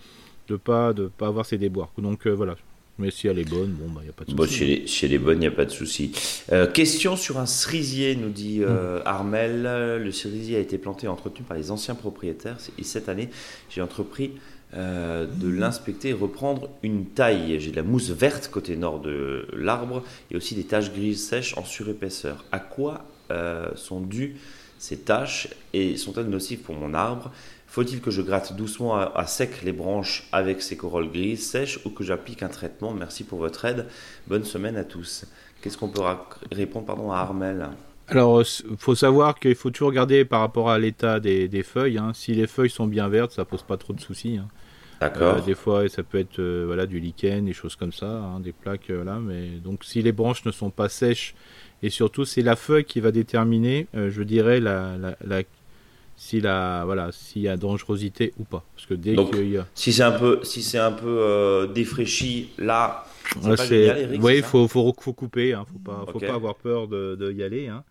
de 0.47 0.55
pas 0.55 0.93
de 0.93 1.07
pas 1.07 1.27
avoir 1.27 1.45
ces 1.45 1.57
déboires. 1.57 1.89
Donc 1.97 2.25
voilà, 2.25 2.55
mais 2.97 3.11
si 3.11 3.27
elle 3.27 3.39
est 3.39 3.49
bonne, 3.49 3.71
bon, 3.71 3.85
il 3.89 3.93
bah, 3.93 4.01
n'y 4.03 4.09
a 4.09 4.13
pas 4.13 4.23
de 4.23 4.29
souci. 4.29 4.35
Bon, 4.37 4.47
chez, 4.47 4.65
les, 4.65 4.87
chez 4.87 5.07
les 5.07 5.17
bonnes, 5.17 5.37
il 5.37 5.41
n'y 5.41 5.47
a 5.47 5.51
pas 5.51 5.65
de 5.65 5.71
souci. 5.71 6.11
Euh, 6.51 6.65
question 6.65 7.17
sur 7.17 7.39
un 7.39 7.45
cerisier, 7.45 8.15
nous 8.15 8.29
dit 8.29 8.61
euh, 8.61 8.99
hmm. 8.99 9.03
Armel. 9.05 9.63
Le 10.01 10.11
cerisier 10.11 10.55
a 10.55 10.59
été 10.59 10.77
planté 10.77 11.07
et 11.07 11.09
entretenu 11.09 11.43
par 11.45 11.57
les 11.57 11.71
anciens 11.71 11.95
propriétaires. 11.95 12.57
Et 12.77 12.83
cette 12.83 13.09
année, 13.09 13.29
j'ai 13.69 13.81
entrepris 13.81 14.31
euh, 14.75 15.25
de 15.25 15.49
l'inspecter 15.49 16.09
et 16.09 16.13
reprendre 16.13 16.69
une 16.83 17.05
taille. 17.05 17.59
J'ai 17.59 17.71
de 17.71 17.75
la 17.75 17.83
mousse 17.83 18.11
verte 18.11 18.49
côté 18.49 18.77
nord 18.77 19.01
de 19.01 19.47
l'arbre 19.53 20.01
et 20.31 20.37
aussi 20.37 20.55
des 20.55 20.63
taches 20.63 20.93
grises 20.93 21.27
sèches 21.27 21.57
en 21.57 21.65
surépaisseur. 21.65 22.45
À 22.51 22.59
quoi 22.59 23.05
sont 23.75 24.01
dues 24.01 24.35
ces 24.77 24.97
taches 24.97 25.47
et 25.73 25.97
sont-elles 25.97 26.29
nocives 26.29 26.59
pour 26.59 26.75
mon 26.75 26.93
arbre? 26.93 27.31
Faut-il 27.75 27.99
que 27.99 28.09
je 28.09 28.21
gratte 28.21 28.55
doucement 28.55 28.95
à, 28.95 29.25
sec 29.27 29.61
les 29.61 29.73
branches 29.73 30.29
avec 30.31 30.61
ces 30.61 30.77
corolles 30.77 31.11
grises 31.11 31.45
sèches 31.45 31.81
ou 31.83 31.89
que 31.89 32.05
j'applique 32.05 32.41
un 32.41 32.47
traitement? 32.47 32.93
Merci 32.93 33.25
pour 33.25 33.39
votre 33.39 33.65
aide. 33.65 33.87
Bonne 34.27 34.45
semaine 34.45 34.77
à 34.77 34.85
tous. 34.85 35.25
Qu'est-ce 35.59 35.77
qu'on 35.77 35.89
peut 35.89 36.01
répondre 36.53 36.85
pardon, 36.85 37.11
à 37.11 37.17
Armel? 37.17 37.67
Alors, 38.07 38.41
il 38.41 38.77
faut 38.77 38.95
savoir 38.95 39.37
qu'il 39.37 39.55
faut 39.55 39.71
toujours 39.71 39.89
regarder 39.89 40.23
par 40.23 40.39
rapport 40.39 40.69
à 40.69 40.79
l'état 40.79 41.19
des, 41.19 41.63
feuilles. 41.63 41.97
Hein. 41.97 42.11
Si 42.13 42.33
les 42.33 42.47
feuilles 42.47 42.69
sont 42.69 42.87
bien 42.87 43.09
vertes, 43.09 43.31
ça 43.31 43.43
pose 43.43 43.63
pas 43.63 43.75
trop 43.75 43.91
de 43.91 43.99
soucis. 43.99 44.37
Hein. 44.37 44.47
D'accord. 45.01 45.39
Euh, 45.39 45.41
des 45.41 45.55
fois, 45.55 45.89
ça 45.89 46.01
peut 46.01 46.19
être 46.19 46.39
euh, 46.39 46.63
voilà 46.65 46.85
du 46.85 47.01
lichen, 47.01 47.43
des 47.43 47.51
choses 47.51 47.75
comme 47.75 47.91
ça, 47.91 48.07
hein, 48.07 48.39
des 48.39 48.53
plaques 48.53 48.89
euh, 48.89 49.03
là. 49.03 49.19
Mais 49.19 49.49
donc, 49.61 49.83
si 49.83 50.01
les 50.01 50.13
branches 50.13 50.45
ne 50.45 50.51
sont 50.51 50.69
pas 50.69 50.87
sèches 50.87 51.35
et 51.83 51.89
surtout, 51.89 52.23
c'est 52.23 52.41
la 52.41 52.55
feuille 52.55 52.85
qui 52.85 53.01
va 53.01 53.11
déterminer, 53.11 53.87
je 53.93 54.23
dirais, 54.23 54.61
la, 54.61 54.95
la, 54.97 55.43
si 56.17 56.39
la 56.39 56.83
voilà 56.85 57.11
s'il 57.11 57.41
y 57.41 57.47
a 57.47 57.57
dangerosité 57.57 58.33
ou 58.39 58.43
pas 58.43 58.63
parce 58.75 58.85
que 58.85 58.93
dès 58.93 59.15
qu'il 59.15 59.49
y 59.49 59.57
a 59.57 59.67
si 59.75 59.91
c'est 59.91 60.03
un 60.03 60.13
peu 60.13 60.39
si 60.43 60.63
c'est 60.63 60.79
un 60.79 60.91
peu 60.91 61.07
euh, 61.07 61.67
défraîchi 61.67 62.51
là 62.57 63.05
c'est 63.57 64.17
oui 64.17 64.37
il 64.37 64.43
faut, 64.43 64.67
faut, 64.67 64.93
faut 64.97 65.13
couper 65.13 65.53
hein, 65.53 65.65
faut 65.71 65.79
pas 65.79 66.05
faut 66.11 66.19
pas 66.19 66.33
avoir 66.33 66.55
peur 66.55 66.87
de, 66.87 67.15
de 67.15 67.31
y 67.33 67.43
aller 67.43 67.67
hein. 67.67 67.83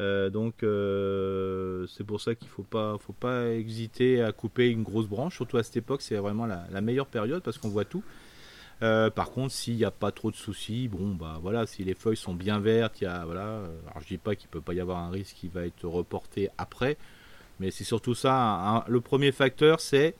euh, 0.00 0.30
donc 0.30 0.62
euh, 0.62 1.86
c'est 1.88 2.04
pour 2.04 2.20
ça 2.20 2.34
qu'il 2.36 2.48
faut 2.48 2.62
pas 2.62 2.96
faut 3.04 3.12
pas 3.12 3.48
hésiter 3.48 4.22
à 4.22 4.30
couper 4.30 4.68
une 4.68 4.84
grosse 4.84 5.08
branche 5.08 5.34
surtout 5.34 5.56
à 5.56 5.64
cette 5.64 5.76
époque 5.76 6.02
c'est 6.02 6.16
vraiment 6.16 6.46
la, 6.46 6.66
la, 6.70 6.80
meilleure 6.80 7.06
période 7.06 7.42
parce 7.42 7.58
qu'on 7.58 7.68
voit 7.68 7.84
tout 7.84 8.04
par 8.78 9.30
contre, 9.30 9.54
s'il 9.54 9.76
n'y 9.76 9.86
a 9.86 9.90
pas 9.90 10.12
trop 10.12 10.30
de 10.30 10.36
soucis, 10.36 10.86
bon 10.86 11.14
bah 11.14 11.38
voilà, 11.40 11.66
si 11.66 11.82
les 11.82 11.94
feuilles 11.94 12.18
sont 12.18 12.34
bien 12.34 12.60
vertes, 12.60 13.00
il 13.00 13.04
y 13.04 13.06
a 13.06 13.24
voilà. 13.24 13.60
Alors 13.86 14.02
je 14.02 14.06
dis 14.06 14.18
pas 14.18 14.36
qu'il 14.36 14.50
peut 14.50 14.60
pas 14.60 14.74
y 14.74 14.80
avoir 14.80 14.98
un 14.98 15.08
risque 15.08 15.34
qui 15.34 15.48
va 15.48 15.64
être 15.64 15.88
reporté 15.88 16.50
après, 16.58 16.98
mais 17.60 17.70
c'est 17.70 17.84
surtout 17.84 18.14
ça. 18.14 18.84
le 18.88 19.00
premier 19.00 19.32
facteur, 19.32 19.80
c'est 19.80 20.14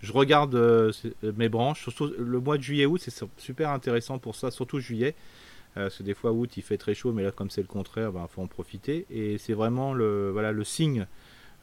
je 0.00 0.12
regarde 0.12 0.54
euh, 0.54 0.92
mes 1.36 1.48
branches. 1.48 1.82
Surtout 1.82 2.12
le 2.18 2.40
mois 2.40 2.58
de 2.58 2.62
juillet-août, 2.62 3.00
c'est 3.02 3.24
super 3.38 3.70
intéressant 3.70 4.18
pour 4.18 4.36
ça, 4.36 4.50
surtout 4.50 4.78
juillet. 4.78 5.14
Euh, 5.76 5.84
parce 5.84 5.98
que 5.98 6.02
des 6.02 6.14
fois, 6.14 6.32
août, 6.32 6.56
il 6.56 6.62
fait 6.62 6.78
très 6.78 6.94
chaud, 6.94 7.12
mais 7.12 7.22
là, 7.22 7.32
comme 7.32 7.50
c'est 7.50 7.60
le 7.60 7.66
contraire, 7.66 8.10
il 8.10 8.14
ben, 8.14 8.26
faut 8.28 8.42
en 8.42 8.46
profiter. 8.46 9.06
Et 9.10 9.38
c'est 9.38 9.52
vraiment 9.52 9.92
le, 9.92 10.30
voilà, 10.30 10.52
le 10.52 10.64
signe, 10.64 11.06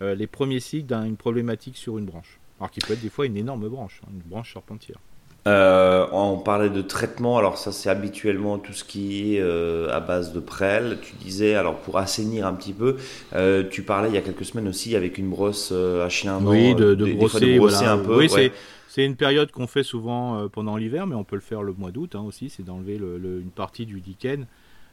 euh, 0.01 0.15
les 0.15 0.27
premiers 0.27 0.59
signes 0.59 0.85
d'une 0.85 1.17
problématique 1.17 1.77
sur 1.77 1.97
une 1.97 2.05
branche. 2.05 2.39
Alors 2.59 2.69
qu'il 2.71 2.83
peut 2.83 2.93
être 2.93 3.01
des 3.01 3.09
fois 3.09 3.25
une 3.25 3.37
énorme 3.37 3.67
branche, 3.67 4.01
hein, 4.03 4.09
une 4.11 4.19
branche 4.19 4.53
charpentière. 4.53 4.99
Euh, 5.45 6.07
on 6.13 6.37
parlait 6.37 6.69
de 6.69 6.81
traitement, 6.81 7.37
alors 7.37 7.57
ça 7.57 7.73
c'est 7.73 7.89
habituellement 7.89 8.57
tout 8.59 8.71
ce 8.71 8.85
qui 8.85 9.35
est 9.35 9.41
euh, 9.41 9.89
à 9.91 9.99
base 9.99 10.31
de 10.31 10.39
prêle. 10.39 10.99
Tu 11.01 11.15
disais, 11.15 11.55
alors 11.55 11.75
pour 11.75 11.97
assainir 11.97 12.47
un 12.47 12.53
petit 12.53 12.71
peu, 12.71 12.95
euh, 13.35 13.63
tu 13.69 13.81
parlais 13.81 14.09
il 14.09 14.15
y 14.15 14.17
a 14.17 14.21
quelques 14.21 14.45
semaines 14.45 14.69
aussi 14.69 14.95
avec 14.95 15.17
une 15.17 15.29
brosse 15.29 15.71
à 15.71 16.07
chien. 16.07 16.39
Oui, 16.41 16.75
de, 16.75 16.95
brosser, 16.95 17.85
un 17.85 17.97
peu. 17.97 18.17
Oui, 18.17 18.29
C'est 18.87 19.05
une 19.05 19.15
période 19.15 19.51
qu'on 19.51 19.67
fait 19.67 19.83
souvent 19.83 20.47
pendant 20.47 20.77
l'hiver, 20.77 21.07
mais 21.07 21.15
on 21.15 21.25
peut 21.25 21.35
le 21.35 21.41
faire 21.41 21.61
le 21.61 21.73
mois 21.73 21.91
d'août 21.91 22.15
hein, 22.15 22.23
aussi. 22.25 22.49
C'est 22.49 22.63
d'enlever 22.63 22.95
une 22.95 23.51
partie 23.53 23.85
du 23.85 23.99
lichen. 23.99 24.45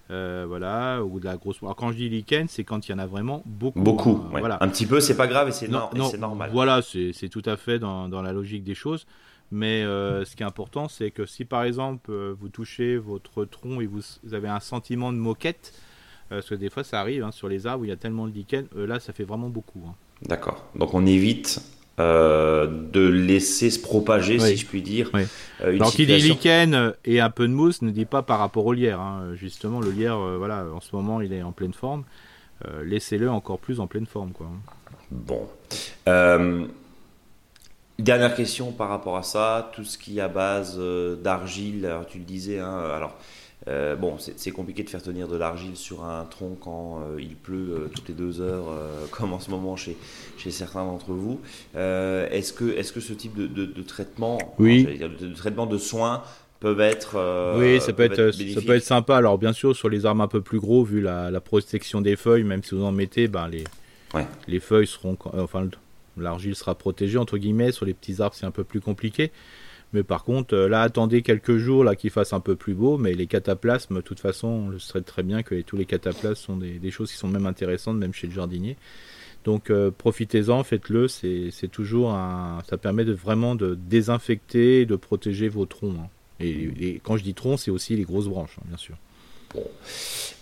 voilà, 0.09 1.01
ou 1.05 1.21
de 1.21 1.27
la 1.27 1.37
grosse. 1.37 1.59
Alors, 1.63 1.77
quand 1.77 1.93
je 1.93 1.97
dis 1.97 2.09
lichen, 2.09 2.49
c'est 2.49 2.65
quand 2.65 2.89
il 2.89 2.91
y 2.91 2.95
en 2.95 2.99
a 2.99 3.07
vraiment 3.07 3.45
beaucoup. 3.47 3.81
Beaucoup, 3.81 4.25
voilà. 4.33 4.59
Un 4.61 4.69
petit 4.69 4.87
peu, 4.87 4.99
c'est 4.99 5.17
pas 5.17 5.29
grave 5.29 5.49
et 5.49 5.53
c'est 5.53 5.69
normal. 5.69 6.51
Voilà, 6.53 6.81
c'est 6.83 7.29
tout 7.29 7.43
à 7.47 7.57
fait 7.57 7.79
dans, 7.79 8.09
dans, 8.09 8.23
la 8.23 8.33
logique 8.33 8.65
des 8.65 8.75
choses. 8.75 9.07
Mais 9.53 9.83
euh, 9.83 10.25
ce 10.25 10.37
qui 10.37 10.43
est 10.43 10.47
important, 10.47 10.89
c'est 10.89 11.11
que 11.11 11.27
si 11.27 11.45
par 11.45 11.65
exemple 11.65 12.11
euh, 12.11 12.35
vous 12.39 12.49
touchez 12.49 12.97
votre 12.97 13.45
tronc 13.45 13.81
et 13.81 13.87
vous, 13.87 14.03
avez 14.33 14.49
un 14.49 14.61
sentiment 14.61 15.13
de 15.13 15.19
moquette, 15.19 15.73
euh, 16.31 16.37
parce 16.37 16.51
que 16.51 16.55
des 16.55 16.71
fois 16.71 16.85
ça 16.85 17.01
arrive 17.01 17.25
hein, 17.25 17.33
sur 17.33 17.49
les 17.49 17.67
arbres 17.67 17.83
où 17.83 17.85
il 17.85 17.89
y 17.89 17.93
a 17.93 17.97
tellement 17.97 18.29
de 18.29 18.33
lichen, 18.33 18.67
là 18.77 19.01
ça 19.01 19.13
fait 19.13 19.25
vraiment 19.25 19.49
beaucoup. 19.49 19.83
Hein. 19.89 19.95
D'accord. 20.23 20.65
Donc 20.77 20.95
on 20.95 21.05
évite 21.07 21.61
de 21.99 23.09
laisser 23.09 23.69
se 23.69 23.79
propager, 23.79 24.39
si 24.39 24.57
je 24.57 24.65
puis 24.65 24.81
dire. 24.81 25.11
Oui. 25.13 25.23
Alors 25.63 25.93
qui 25.93 26.07
dit 26.07 26.17
lichen 26.17 26.95
et 27.05 27.21
un 27.21 27.29
peu 27.29 27.47
de 27.47 27.53
mousse 27.53 27.83
ne 27.83 27.91
dit 27.91 28.07
pas 28.07 28.23
par 28.23 28.39
rapport 28.39 28.65
au 28.65 28.73
lierre. 28.73 29.01
Hein. 29.01 29.35
Justement, 29.35 29.81
le 29.81 29.91
lierre, 29.91 30.17
voilà, 30.39 30.65
en 30.73 30.81
ce 30.81 30.97
moment 30.97 31.21
il 31.21 31.35
est 31.35 31.43
en 31.43 31.53
pleine 31.53 31.75
forme. 31.75 32.05
Laissez-le 32.85 33.31
encore 33.31 33.59
plus 33.59 33.81
en 33.81 33.87
pleine 33.87 34.07
forme. 34.07 34.33
Quoi. 34.33 34.47
Bon. 35.11 35.47
Dernière 38.01 38.35
question 38.35 38.73
par 38.73 38.89
rapport 38.89 39.19
à 39.19 39.23
ça, 39.23 39.71
tout 39.75 39.85
ce 39.85 39.99
qui 39.99 40.19
est 40.19 40.23
à 40.23 40.29
base 40.29 40.77
euh, 40.79 41.17
d'argile, 41.17 41.89
tu 42.09 42.19
le 42.19 42.25
disais, 42.25 42.59
hein, 42.59 42.79
alors 42.95 43.15
euh, 43.69 43.95
bon, 43.95 44.17
c'est 44.19 44.51
compliqué 44.53 44.83
de 44.83 44.89
faire 44.89 45.03
tenir 45.03 45.29
de 45.29 45.37
l'argile 45.37 45.77
sur 45.77 46.05
un 46.05 46.25
tronc 46.25 46.57
quand 46.59 47.01
euh, 47.03 47.21
il 47.21 47.37
pleut 47.37 47.91
toutes 47.95 48.09
les 48.09 48.15
deux 48.15 48.41
heures, 48.41 48.65
comme 49.11 49.35
en 49.35 49.39
ce 49.39 49.51
moment 49.51 49.77
chez, 49.77 49.99
chez 50.39 50.51
certains 50.51 50.83
d'entre 50.83 51.13
vous. 51.13 51.41
Est-ce 51.75 52.55
que, 52.55 52.75
est 52.75 52.83
-ce 52.83 52.93
que 52.93 53.01
ce 53.01 53.13
type 53.13 53.37
de, 53.37 53.83
traitement, 53.83 54.39
oui. 54.59 54.85
de, 54.85 55.35
traitement 55.35 55.67
de 55.67 55.77
soins 55.77 56.23
peuvent 56.59 56.81
être. 56.81 57.17
oui, 57.59 57.83
ça 57.83 57.93
peut 57.93 58.05
être, 58.05 58.31
ça 58.33 58.61
peut 58.63 58.77
être 58.77 58.83
sympa. 58.83 59.17
Alors, 59.19 59.37
bien 59.37 59.53
sûr, 59.53 59.77
sur 59.77 59.91
les 59.91 60.07
arbres 60.07 60.23
un 60.23 60.29
peu 60.29 60.41
plus 60.41 60.59
gros, 60.59 60.85
vu 60.85 61.03
la, 61.03 61.41
protection 61.43 62.01
des 62.01 62.17
feuilles, 62.17 62.45
même 62.45 62.63
si 62.63 62.75
vous 62.75 62.85
en 62.85 62.93
mettez, 62.93 63.29
ben, 63.29 63.47
les, 63.49 63.65
les 64.49 64.61
feuilles 64.61 64.87
seront. 64.87 65.19
Enfin, 65.35 65.69
l'argile 66.21 66.55
sera 66.55 66.75
protégée 66.75 67.19
entre 67.19 67.39
guillemets. 67.39 67.73
Sur 67.73 67.87
les 67.87 67.95
petits 67.95 68.21
arbres, 68.21 68.35
c'est 68.35 68.47
un 68.47 68.51
peu 68.51 68.65
plus 68.65 68.81
compliqué. 68.81 69.31
Mais 69.93 70.03
par 70.03 70.25
contre, 70.25 70.55
euh, 70.55 70.69
là, 70.69 70.83
attendez 70.83 71.23
quelques 71.23 71.57
jours 71.57 71.83
là 71.83 71.97
qu'il 71.97 72.11
fasse 72.11 72.33
un 72.33 72.41
peu 72.41 72.55
plus 72.57 72.75
beau. 72.75 72.97
Mais 72.99 73.15
les 73.15 73.27
cataplasmes, 73.27 73.97
de 73.97 74.01
toute 74.01 74.21
façon, 74.21 74.49
on 74.49 74.69
le 74.69 74.79
sait 74.79 75.01
très 75.03 75.23
bien 75.23 75.43
que 75.43 75.61
tous 75.63 75.77
les 75.77 75.87
cataplasmes 75.87 76.35
sont 76.35 76.57
des, 76.57 76.91
choses 76.91 77.11
qui 77.11 77.19
sont 77.19 77.29
même 77.29 77.47
intéressantes, 77.47 77.97
même 77.97 78.15
chez 78.15 78.27
le 78.27 78.33
jardinier. 78.33 78.77
Donc 79.45 79.71
euh, 79.71 79.91
profitez-en, 79.91 80.63
faites-le. 80.63 81.09
C'est 81.09 81.69
toujours 81.71 82.13
un, 82.13 82.63
ça 82.69 82.77
permet 82.77 83.05
de 83.05 83.13
vraiment 83.13 83.55
de 83.55 83.75
désinfecter, 83.75 84.87
de 84.87 84.97
protéger 84.97 85.49
vos 85.49 85.67
troncs. 85.67 85.97
Hein. 85.99 86.09
Et, 86.41 87.01
quand 87.03 87.17
je 87.17 87.23
dis 87.23 87.35
troncs, 87.35 87.59
c'est 87.59 87.71
aussi 87.71 87.97
les 87.97 88.05
grosses 88.05 88.29
branches, 88.29 88.57
hein, 88.59 88.65
bien 88.67 88.79
sûr. 88.79 88.97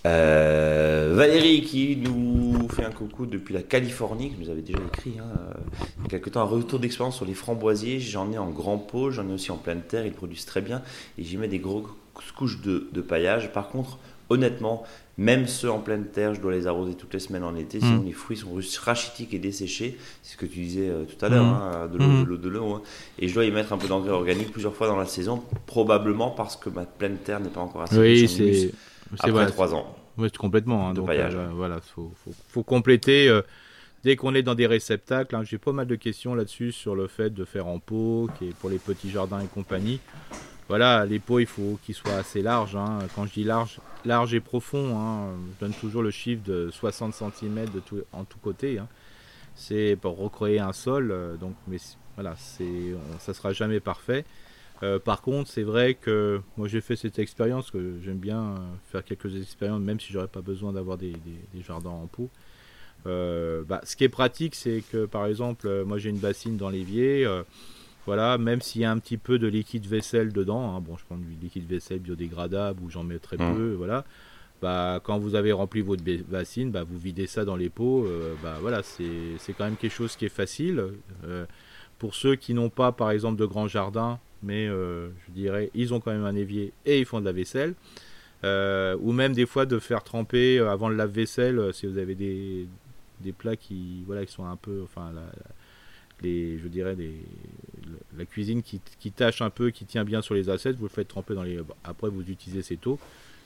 Euh, 0.06 1.12
Valérie 1.14 1.62
qui 1.62 1.96
nous 1.96 2.68
fait 2.68 2.84
un 2.84 2.90
coucou 2.90 3.26
depuis 3.26 3.52
la 3.52 3.62
Californie, 3.62 4.30
que 4.30 4.40
nous 4.40 4.48
avait 4.48 4.62
déjà 4.62 4.78
écrit 4.78 5.14
hein, 5.18 5.54
il 5.98 6.04
y 6.04 6.06
a 6.06 6.08
quelque 6.08 6.30
temps, 6.30 6.40
un 6.40 6.44
retour 6.44 6.78
d'expérience 6.78 7.16
sur 7.16 7.24
les 7.24 7.34
framboisiers. 7.34 7.98
J'en 7.98 8.30
ai 8.32 8.38
en 8.38 8.50
grand 8.50 8.78
pot, 8.78 9.10
j'en 9.10 9.28
ai 9.28 9.32
aussi 9.32 9.50
en 9.50 9.56
pleine 9.56 9.82
terre, 9.82 10.06
ils 10.06 10.12
produisent 10.12 10.46
très 10.46 10.60
bien 10.60 10.82
et 11.18 11.24
j'y 11.24 11.36
mets 11.36 11.48
des 11.48 11.58
grosses 11.58 11.84
couches 12.36 12.60
de, 12.60 13.00
paillage. 13.00 13.52
Par 13.52 13.68
contre, 13.68 13.98
honnêtement, 14.30 14.84
même 15.16 15.48
ceux 15.48 15.70
en 15.70 15.80
pleine 15.80 16.06
terre, 16.06 16.34
je 16.34 16.40
dois 16.40 16.52
les 16.52 16.68
arroser 16.68 16.94
toutes 16.94 17.12
les 17.12 17.18
semaines 17.18 17.42
en 17.42 17.56
été, 17.56 17.80
sinon 17.80 18.02
mm. 18.02 18.06
les 18.06 18.12
fruits 18.12 18.36
sont 18.36 18.50
rachitiques 18.82 19.34
et 19.34 19.40
desséchés. 19.40 19.98
C'est 20.22 20.34
ce 20.34 20.36
que 20.36 20.46
tu 20.46 20.60
disais 20.60 20.88
euh, 20.88 21.04
tout 21.04 21.24
à 21.24 21.28
l'heure, 21.28 21.44
mm. 21.44 21.60
hein, 21.60 21.90
de 21.92 21.98
l'eau 22.24 22.36
de 22.36 22.48
l'eau. 22.48 22.74
Hein. 22.74 22.82
Et 23.18 23.26
je 23.26 23.34
dois 23.34 23.44
y 23.44 23.50
mettre 23.50 23.72
un 23.72 23.78
peu 23.78 23.88
d'engrais 23.88 24.12
organique 24.12 24.52
plusieurs 24.52 24.76
fois 24.76 24.86
dans 24.86 24.96
la 24.96 25.06
saison, 25.06 25.42
probablement 25.66 26.30
parce 26.30 26.56
que 26.56 26.70
ma 26.70 26.84
pleine 26.84 27.16
terre 27.16 27.40
n'est 27.40 27.48
pas 27.48 27.60
encore 27.60 27.82
assez 27.82 27.98
oui, 27.98 28.28
c'est 28.28 28.70
après 29.18 29.46
trois 29.46 29.74
ans. 29.74 29.96
Oui, 30.16 30.30
complètement. 30.32 30.88
Hein, 30.88 30.94
donc, 30.94 31.08
euh, 31.10 31.48
voilà, 31.52 31.80
faut, 31.80 32.12
faut, 32.48 32.62
compléter. 32.62 33.28
Euh, 33.28 33.42
dès 34.02 34.16
qu'on 34.16 34.34
est 34.34 34.42
dans 34.42 34.54
des 34.54 34.66
réceptacles, 34.66 35.34
hein, 35.36 35.42
j'ai 35.44 35.58
pas 35.58 35.72
mal 35.72 35.86
de 35.86 35.94
questions 35.94 36.34
là-dessus 36.34 36.72
sur 36.72 36.94
le 36.94 37.06
fait 37.06 37.30
de 37.30 37.44
faire 37.44 37.66
en 37.66 37.78
pot, 37.78 38.28
qui 38.38 38.48
est 38.48 38.54
pour 38.54 38.70
les 38.70 38.78
petits 38.78 39.10
jardins 39.10 39.40
et 39.40 39.46
compagnie. 39.46 40.00
Voilà, 40.68 41.06
les 41.06 41.18
pots, 41.18 41.38
il 41.38 41.46
faut 41.46 41.78
qu'ils 41.84 41.94
soient 41.94 42.16
assez 42.16 42.42
larges. 42.42 42.76
Hein. 42.76 42.98
Quand 43.14 43.26
je 43.26 43.32
dis 43.32 43.44
large, 43.44 43.80
large 44.04 44.34
et 44.34 44.40
profond, 44.40 45.32
je 45.54 45.64
donne 45.64 45.74
toujours 45.74 46.02
le 46.02 46.10
chiffre 46.10 46.42
de 46.44 46.68
60 46.70 47.14
cm 47.14 47.70
de 47.72 47.80
tout, 47.80 48.02
en 48.12 48.24
tout 48.24 48.38
côté. 48.38 48.78
C'est 49.58 49.98
pour 50.00 50.16
recréer 50.16 50.60
un 50.60 50.72
sol, 50.72 51.10
euh, 51.10 51.36
donc 51.36 51.54
mais 51.66 51.78
voilà, 52.14 52.34
c'est, 52.36 52.94
ça 53.18 53.34
sera 53.34 53.52
jamais 53.52 53.80
parfait. 53.80 54.24
Euh, 54.82 54.98
par 54.98 55.22
contre, 55.22 55.50
c'est 55.50 55.62
vrai 55.62 55.94
que 55.94 56.40
moi 56.56 56.68
j'ai 56.68 56.80
fait 56.80 56.96
cette 56.96 57.18
expérience, 57.18 57.70
que 57.70 57.98
j'aime 58.02 58.18
bien 58.18 58.40
euh, 58.40 58.56
faire 58.90 59.04
quelques 59.04 59.34
expériences, 59.36 59.80
même 59.80 59.98
si 59.98 60.12
j'aurais 60.12 60.28
pas 60.28 60.40
besoin 60.40 60.72
d'avoir 60.72 60.96
des, 60.96 61.14
jardins 61.66 61.90
en 61.90 62.06
pot. 62.06 62.30
Euh, 63.06 63.62
bah, 63.66 63.80
ce 63.84 63.96
qui 63.96 64.04
est 64.04 64.08
pratique, 64.08 64.54
c'est 64.54 64.82
que 64.92 65.06
par 65.06 65.26
exemple, 65.26 65.84
moi 65.84 65.98
j'ai 65.98 66.10
une 66.10 66.18
bassine 66.18 66.56
dans 66.56 66.70
l'évier. 66.70 67.26
voilà, 68.06 68.38
même 68.38 68.60
s'il 68.62 68.82
y 68.82 68.84
a 68.84 68.90
un 68.90 68.98
petit 68.98 69.18
peu 69.18 69.38
de 69.38 69.48
liquide 69.48 69.86
vaisselle 69.86 70.32
dedans, 70.32 70.74
hein, 70.74 70.80
bon, 70.80 70.96
je 70.96 71.04
prends 71.04 71.18
du 71.18 71.36
liquide 71.40 71.68
vaisselle 71.68 71.98
biodégradable 71.98 72.82
ou 72.82 72.90
j'en 72.90 73.02
mets 73.02 73.18
très 73.18 73.36
mmh. 73.36 73.54
peu, 73.54 73.72
voilà. 73.74 74.04
Bah, 74.60 75.00
quand 75.04 75.18
vous 75.18 75.34
avez 75.36 75.52
rempli 75.52 75.82
votre 75.82 76.02
bassine, 76.28 76.70
bah, 76.72 76.82
vous 76.84 76.98
videz 76.98 77.26
ça 77.26 77.44
dans 77.44 77.56
les 77.56 77.68
pots. 77.68 78.06
bah, 78.42 78.58
voilà, 78.60 78.82
c'est 78.84 79.52
quand 79.56 79.64
même 79.64 79.76
quelque 79.76 79.92
chose 79.92 80.14
qui 80.14 80.24
est 80.24 80.30
facile. 80.30 80.84
pour 81.98 82.14
ceux 82.14 82.36
qui 82.36 82.54
n'ont 82.54 82.70
pas, 82.70 82.92
par 82.92 83.10
exemple, 83.10 83.38
de 83.40 83.44
grands 83.44 83.68
jardins, 83.68 84.20
mais 84.42 84.66
euh, 84.68 85.08
je 85.26 85.32
dirais 85.32 85.70
ils 85.74 85.92
ont 85.94 86.00
quand 86.00 86.12
même 86.12 86.24
un 86.24 86.36
évier 86.36 86.72
et 86.86 86.98
ils 87.00 87.06
font 87.06 87.20
de 87.20 87.24
la 87.24 87.32
vaisselle. 87.32 87.74
Euh, 88.44 88.96
ou 89.00 89.10
même 89.10 89.32
des 89.32 89.46
fois 89.46 89.66
de 89.66 89.80
faire 89.80 90.04
tremper 90.04 90.60
euh, 90.60 90.70
avant 90.70 90.88
le 90.88 90.94
lave-vaisselle 90.94 91.74
si 91.74 91.88
vous 91.88 91.98
avez 91.98 92.14
des, 92.14 92.68
des 93.20 93.32
plats 93.32 93.56
qui 93.56 94.04
voilà 94.06 94.24
qui 94.24 94.32
sont 94.32 94.44
un 94.46 94.54
peu 94.54 94.80
enfin 94.84 95.12
les 96.22 96.56
je 96.58 96.68
dirais 96.68 96.96
la 98.16 98.24
cuisine 98.24 98.62
qui, 98.62 98.80
qui 99.00 99.10
tâche 99.10 99.42
un 99.42 99.50
peu 99.50 99.70
qui 99.70 99.86
tient 99.86 100.04
bien 100.04 100.22
sur 100.22 100.34
les 100.34 100.50
assiettes 100.50 100.76
vous 100.76 100.84
le 100.84 100.90
faites 100.90 101.08
tremper 101.08 101.34
dans 101.34 101.42
les 101.42 101.58
après 101.82 102.10
vous 102.10 102.22
utilisez 102.22 102.62
cette 102.62 102.86
eau 102.86 103.00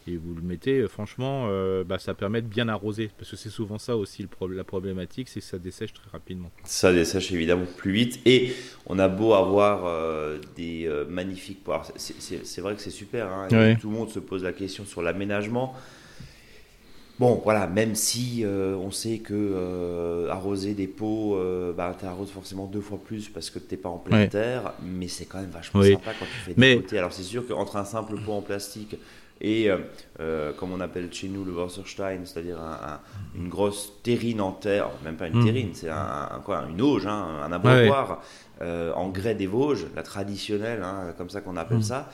et 0.09 0.17
vous 0.17 0.35
le 0.35 0.43
mettez, 0.43 0.81
euh, 0.81 0.89
franchement, 0.89 1.47
euh, 1.49 1.85
bah, 1.85 1.99
ça 1.99 2.15
permet 2.15 2.43
de 2.43 2.49
bien 2.49 2.69
arroser. 2.69 3.11
Parce 3.19 3.31
que 3.31 3.37
c'est 3.37 3.51
souvent 3.51 3.79
ça 3.79 3.97
aussi 3.97 4.23
le 4.23 4.29
la 4.55 4.65
problématique, 4.65 5.29
c'est 5.29 5.41
que 5.41 5.47
ça 5.47 5.59
dessèche 5.59 5.93
très 5.93 6.11
rapidement. 6.11 6.51
Ça 6.65 6.93
dessèche 6.93 7.31
évidemment 7.33 7.67
plus 7.77 7.93
vite. 7.93 8.21
Et 8.27 8.53
on 8.87 8.99
a 8.99 9.09
beau 9.09 9.35
avoir 9.35 9.85
euh, 9.87 10.39
des 10.57 10.91
magnifiques 11.09 11.63
poires. 11.63 11.87
C'est 11.97 12.61
vrai 12.61 12.75
que 12.75 12.81
c'est 12.81 12.91
super. 12.91 13.29
Hein. 13.29 13.49
Tout 13.81 13.91
le 13.91 13.97
monde 13.97 14.11
se 14.11 14.19
pose 14.19 14.43
la 14.43 14.53
question 14.53 14.85
sur 14.85 15.03
l'aménagement. 15.03 15.75
Bon, 17.19 17.41
voilà, 17.45 17.69
même 17.69 17.95
si 17.95 18.45
on 18.45 18.91
sait 18.91 19.19
que 19.19 20.27
arroser 20.29 20.75
des 20.75 20.89
pots, 20.89 21.39
bah, 21.77 21.97
tu 21.99 22.05
arroses 22.05 22.31
forcément 22.31 22.67
deux 22.67 22.81
fois 22.81 22.99
plus 22.99 23.29
parce 23.29 23.51
que 23.51 23.61
tu 23.61 23.67
n'es 23.71 23.77
pas 23.77 23.91
en 23.91 23.99
pleine 23.99 24.29
terre, 24.29 24.73
mais 24.83 25.07
c'est 25.07 25.27
quand 25.27 25.41
même 25.41 25.51
vachement 25.51 25.83
sympa 25.83 26.13
quand 26.19 26.25
tu 26.25 26.41
fais 26.45 26.55
des 26.55 26.61
mais... 26.61 26.99
Alors 26.99 27.13
c'est 27.13 27.23
sûr 27.23 27.47
qu'entre 27.47 27.77
un 27.77 27.85
simple 27.85 28.17
pot 28.17 28.33
en 28.33 28.43
plastique 28.43 28.97
et 29.41 29.69
euh, 29.71 29.79
euh, 30.21 30.53
comme 30.53 30.73
on 30.73 30.81
appelle 30.81 31.13
chez 31.13 31.29
nous 31.29 31.45
le 31.45 31.53
Wasserstein, 31.53 32.21
c'est-à-dire 32.25 32.59
une 33.35 33.49
grosse 33.49 33.93
terrine 34.03 34.41
en 34.41 34.53
terre, 34.53 34.89
même 35.05 35.17
pas 35.17 35.27
une 35.27 35.41
hmm. 35.41 35.45
terrine, 35.45 35.71
c'est 35.75 35.89
un, 35.89 36.41
quoi, 36.45 36.65
une 36.71 36.81
auge, 36.81 37.07
hein, 37.07 37.41
un 37.45 37.51
abreuvoir 37.51 38.23
euh, 38.61 38.93
en 38.95 39.09
grès 39.09 39.35
des 39.35 39.49
Vosges, 39.49 39.87
la 39.97 40.05
traditionnelle, 40.05 40.83
hein, 40.85 41.13
comme 41.19 41.29
ça 41.29 41.41
qu'on 41.41 41.57
appelle 41.57 41.79
hmm. 41.79 41.83
ça. 41.83 42.11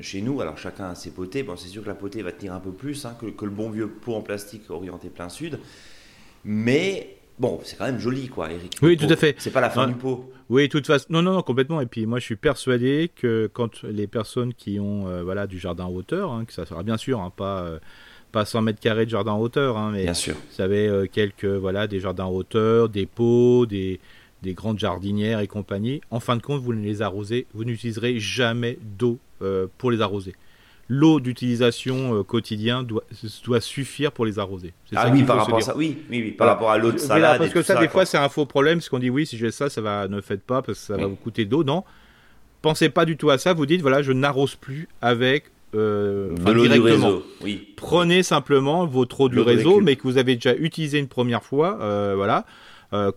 chez 0.00 0.22
nous, 0.22 0.40
alors 0.40 0.56
chacun 0.56 0.90
a 0.90 0.94
ses 0.94 1.10
potées. 1.10 1.42
Bon, 1.42 1.56
c'est 1.56 1.68
sûr 1.68 1.82
que 1.82 1.88
la 1.88 1.94
potée 1.94 2.22
va 2.22 2.32
tenir 2.32 2.54
un 2.54 2.60
peu 2.60 2.72
plus 2.72 3.04
hein, 3.04 3.14
que, 3.20 3.26
que, 3.26 3.44
le 3.44 3.50
bon 3.50 3.68
vieux 3.68 3.88
pot 3.88 4.14
en 4.14 4.22
plastique 4.22 4.70
orienté 4.70 5.10
plein 5.10 5.28
sud, 5.28 5.58
mais 6.44 7.17
bon, 7.38 7.60
c'est 7.62 7.76
quand 7.76 7.86
même 7.86 7.98
joli, 7.98 8.28
quoi, 8.28 8.50
Eric. 8.50 8.76
Oui, 8.82 8.96
tout 8.96 9.06
à 9.08 9.16
fait. 9.16 9.34
C'est 9.38 9.50
pas 9.50 9.60
la 9.60 9.70
fin 9.70 9.86
du 9.86 9.94
pot. 9.94 10.30
Oui, 10.48 10.62
de 10.62 10.72
toute 10.72 10.86
façon, 10.86 11.06
non, 11.10 11.22
non, 11.22 11.32
non, 11.32 11.42
complètement. 11.42 11.80
Et 11.80 11.86
puis 11.86 12.06
moi, 12.06 12.18
je 12.18 12.24
suis 12.24 12.36
persuadé 12.36 13.10
que 13.14 13.50
quand 13.52 13.82
les 13.82 14.06
personnes 14.06 14.54
qui 14.54 14.80
ont, 14.80 15.06
euh, 15.06 15.22
voilà, 15.22 15.46
du 15.46 15.58
jardin 15.58 15.84
en 15.84 15.92
hauteur, 15.92 16.32
hein, 16.32 16.44
que 16.46 16.52
ça 16.52 16.64
sera 16.64 16.82
bien 16.82 16.96
sûr, 16.96 17.20
hein, 17.20 17.32
pas, 17.34 17.62
euh, 17.62 17.78
pas 18.32 18.44
100 18.44 18.62
mètres 18.62 18.80
carrés 18.80 19.04
de 19.04 19.10
jardin 19.10 19.32
en 19.32 19.40
hauteur, 19.40 19.76
hein, 19.76 19.90
mais 19.92 20.04
bien 20.04 20.14
sûr. 20.14 20.34
vous 20.34 20.54
savez, 20.54 20.88
euh, 20.88 21.06
quelques, 21.10 21.44
voilà, 21.44 21.86
des 21.86 22.00
jardins 22.00 22.24
en 22.24 22.32
hauteur, 22.32 22.88
des 22.88 23.04
pots, 23.04 23.66
des, 23.66 24.00
des 24.42 24.54
grandes 24.54 24.78
jardinières 24.78 25.40
et 25.40 25.48
compagnie. 25.48 26.00
En 26.10 26.20
fin 26.20 26.36
de 26.36 26.42
compte, 26.42 26.62
vous 26.62 26.72
ne 26.72 26.82
les 26.82 27.02
arrosez, 27.02 27.46
vous 27.52 27.64
n'utiliserez 27.64 28.18
jamais 28.18 28.78
d'eau 28.98 29.18
pour 29.78 29.92
les 29.92 30.00
arroser 30.00 30.34
l'eau 30.88 31.20
d'utilisation 31.20 32.18
euh, 32.18 32.22
quotidien 32.22 32.82
doit, 32.82 33.04
doit 33.44 33.60
suffire 33.60 34.10
pour 34.10 34.24
les 34.24 34.38
arroser. 34.38 34.72
Ah 34.96 35.10
oui, 35.12 35.22
par 35.22 35.36
rapport 35.36 35.58
à 35.58 35.60
ça, 35.60 35.76
oui, 35.76 35.98
oui, 36.10 36.22
oui, 36.22 36.30
par 36.32 36.48
rapport 36.48 36.70
à 36.70 36.78
l'eau 36.78 36.92
de 36.92 36.98
salade. 36.98 37.38
parce 37.38 37.50
que 37.50 37.62
ça, 37.62 37.78
des 37.78 37.88
fois, 37.88 38.06
c'est 38.06 38.18
un 38.18 38.28
faux 38.28 38.46
problème, 38.46 38.78
parce 38.78 38.88
qu'on 38.88 38.98
dit 38.98 39.10
oui, 39.10 39.26
si 39.26 39.36
j'ai 39.36 39.50
ça, 39.50 39.68
ça 39.68 39.80
va, 39.80 40.08
ne 40.08 40.20
faites 40.20 40.42
pas, 40.42 40.62
parce 40.62 40.78
que 40.78 40.84
ça 40.86 40.96
va 40.96 41.06
vous 41.06 41.16
coûter 41.16 41.44
d'eau. 41.44 41.62
Non, 41.62 41.84
pensez 42.62 42.88
pas 42.88 43.04
du 43.04 43.16
tout 43.16 43.30
à 43.30 43.38
ça. 43.38 43.52
Vous 43.52 43.66
dites 43.66 43.82
voilà, 43.82 44.02
je 44.02 44.12
n'arrose 44.12 44.56
plus 44.56 44.88
avec 45.02 45.50
euh, 45.74 46.34
de 46.34 46.52
l'eau 46.52 46.66
du 46.66 46.80
réseau. 46.80 47.22
Oui. 47.42 47.74
Prenez 47.76 48.22
simplement 48.22 48.86
votre 48.86 49.20
eau 49.20 49.28
du 49.28 49.40
réseau, 49.40 49.80
mais 49.80 49.96
que 49.96 50.02
vous 50.02 50.16
avez 50.16 50.36
déjà 50.36 50.54
utilisé 50.54 50.98
une 50.98 51.08
première 51.08 51.44
fois, 51.44 51.78
euh, 51.82 52.14
voilà. 52.16 52.46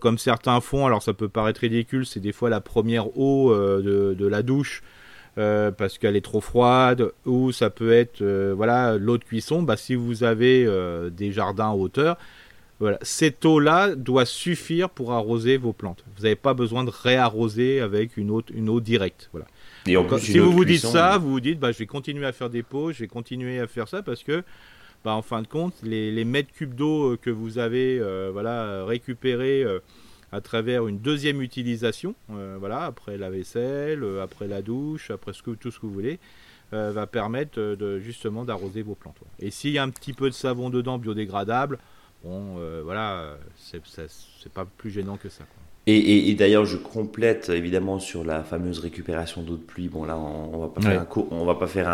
comme 0.00 0.18
certains 0.18 0.60
font, 0.60 0.84
alors 0.84 1.02
ça 1.02 1.14
peut 1.14 1.30
paraître 1.30 1.60
ridicule, 1.60 2.04
c'est 2.04 2.20
des 2.20 2.32
fois 2.32 2.50
la 2.50 2.60
première 2.60 3.16
eau 3.18 3.54
de, 3.54 4.12
de, 4.12 4.26
la 4.26 4.42
douche 4.42 4.82
parce 5.36 5.98
qu'elle 5.98 6.16
est 6.16 6.24
trop 6.24 6.40
froide, 6.40 7.10
ou 7.24 7.52
ça 7.52 7.70
peut 7.70 7.92
être 7.92 8.22
voilà 8.54 8.98
l'eau 8.98 9.18
de 9.18 9.24
cuisson. 9.24 9.62
Bah, 9.62 9.76
si 9.76 9.94
vous 9.94 10.24
avez 10.24 10.68
des 11.10 11.32
jardins 11.32 11.70
à 11.70 11.74
hauteur, 11.74 12.16
voilà. 12.82 12.98
Cette 13.02 13.44
eau-là 13.44 13.94
doit 13.94 14.24
suffire 14.24 14.90
pour 14.90 15.12
arroser 15.12 15.56
vos 15.56 15.72
plantes. 15.72 16.04
Vous 16.16 16.24
n'avez 16.24 16.34
pas 16.34 16.52
besoin 16.52 16.82
de 16.82 16.90
réarroser 16.90 17.80
avec 17.80 18.16
une 18.16 18.28
eau, 18.32 18.42
une 18.52 18.68
eau 18.68 18.80
directe. 18.80 19.28
Voilà. 19.30 19.46
Et 19.86 19.96
en 19.96 20.02
plus, 20.02 20.18
si 20.18 20.40
vous 20.40 20.50
vous 20.50 20.64
dites 20.64 20.80
ça, 20.80 21.16
vous 21.16 21.30
vous 21.30 21.40
dites 21.40 21.60
bah, 21.60 21.70
je 21.70 21.78
vais 21.78 21.86
continuer 21.86 22.26
à 22.26 22.32
faire 22.32 22.50
des 22.50 22.64
pots, 22.64 22.90
je 22.90 22.98
vais 22.98 23.06
continuer 23.06 23.60
à 23.60 23.68
faire 23.68 23.86
ça 23.86 24.02
parce 24.02 24.24
que 24.24 24.42
bah, 25.04 25.12
en 25.12 25.22
fin 25.22 25.42
de 25.42 25.46
compte, 25.46 25.74
les, 25.84 26.24
mètres 26.24 26.52
cubes 26.52 26.74
d'eau 26.74 27.16
que 27.22 27.30
vous 27.30 27.58
avez 27.58 28.00
euh, 28.00 28.30
voilà, 28.32 28.84
récupérés 28.84 29.62
euh, 29.62 29.78
à 30.32 30.40
travers 30.40 30.88
une 30.88 30.98
deuxième 30.98 31.42
utilisation, 31.42 32.14
euh, 32.30 32.56
voilà, 32.58 32.84
après 32.84 33.18
la 33.18 33.30
vaisselle, 33.30 34.04
après 34.22 34.48
la 34.48 34.62
douche, 34.62 35.10
après 35.10 35.32
tout 35.32 35.70
ce 35.70 35.78
que 35.78 35.86
vous 35.86 35.92
voulez, 35.92 36.18
va 36.72 37.06
permettre 37.06 37.76
justement 38.00 38.46
d'arroser 38.46 38.80
vos 38.80 38.94
plantes. 38.94 39.18
Et 39.38 39.50
s'il 39.50 39.72
y 39.72 39.78
a 39.78 39.82
un 39.82 39.90
petit 39.90 40.14
peu 40.14 40.30
de 40.30 40.34
savon 40.34 40.70
dedans 40.70 40.96
biodégradable, 40.96 41.78
bon, 42.24 42.56
euh, 42.58 42.80
voilà, 42.82 43.36
c'est 43.56 44.52
pas 44.52 44.64
plus 44.64 44.90
gênant 44.90 45.18
que 45.18 45.28
ça. 45.28 45.44
Et, 45.88 46.32
d'ailleurs, 46.34 46.64
je 46.64 46.76
complète 46.76 47.48
évidemment 47.48 47.98
sur 47.98 48.22
la 48.22 48.44
fameuse 48.44 48.78
récupération 48.78 49.42
d'eau 49.42 49.56
de 49.56 49.62
pluie. 49.62 49.88
Bon, 49.88 50.04
là, 50.04 50.16
on, 50.16 50.58
va 50.58 50.68
pas 50.68 50.80
faire 50.80 51.00
un, 51.00 51.08
on 51.32 51.44
va 51.44 51.56
pas 51.56 51.66
faire 51.66 51.88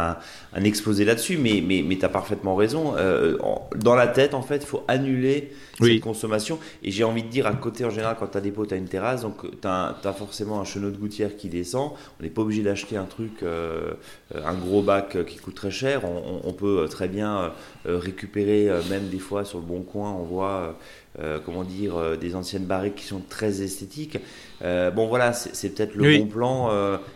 un, 0.52 0.62
exposé 0.62 1.06
là-dessus, 1.06 1.38
mais, 1.38 1.62
mais, 1.66 1.82
mais 1.82 1.96
tu 1.96 2.04
as 2.04 2.10
parfaitement 2.10 2.54
raison. 2.54 2.94
Euh, 2.98 3.38
dans 3.76 3.94
la 3.94 4.06
tête, 4.06 4.34
en 4.34 4.42
fait, 4.42 4.56
il 4.56 4.66
faut 4.66 4.84
annuler 4.88 5.52
cette 5.80 6.00
consommation. 6.00 6.58
Et 6.82 6.90
j'ai 6.90 7.02
envie 7.02 7.22
de 7.22 7.28
dire, 7.28 7.46
à 7.46 7.54
côté, 7.54 7.86
en 7.86 7.90
général, 7.90 8.16
quand 8.20 8.26
tu 8.26 8.36
as 8.36 8.42
des 8.42 8.50
pots, 8.50 8.66
tu 8.66 8.74
as 8.74 8.76
une 8.76 8.88
terrasse, 8.88 9.22
donc 9.22 9.40
tu 9.58 9.66
as, 9.66 10.14
forcément 10.18 10.60
un 10.60 10.64
chenot 10.64 10.90
de 10.90 10.98
gouttière 10.98 11.34
qui 11.34 11.48
descend. 11.48 11.92
On 12.20 12.22
n'est 12.22 12.28
pas 12.28 12.42
obligé 12.42 12.62
d'acheter 12.62 12.98
un 12.98 13.06
truc, 13.06 13.42
euh, 13.42 13.94
un 14.34 14.54
gros 14.54 14.82
bac 14.82 15.16
qui 15.24 15.38
coûte 15.38 15.54
très 15.54 15.70
cher. 15.70 16.02
On, 16.04 16.42
on 16.46 16.52
peut 16.52 16.86
très 16.90 17.08
bien 17.08 17.54
récupérer, 17.86 18.68
même 18.90 19.08
des 19.08 19.18
fois 19.18 19.46
sur 19.46 19.60
le 19.60 19.64
bon 19.64 19.80
coin, 19.80 20.12
on 20.12 20.24
voit 20.24 20.76
euh, 21.20 21.40
comment 21.44 21.64
dire, 21.64 21.96
euh, 21.96 22.16
des 22.16 22.36
anciennes 22.36 22.66
barriques 22.66 22.94
qui 22.94 23.04
sont 23.04 23.20
très 23.28 23.60
esthétiques. 23.60 24.18
Euh, 24.62 24.92
bon 24.92 25.08
voilà, 25.08 25.32
c'est 25.32 25.70
peut-être 25.70 25.96
le 25.96 26.18
bon 26.18 26.26
plan. 26.26 26.70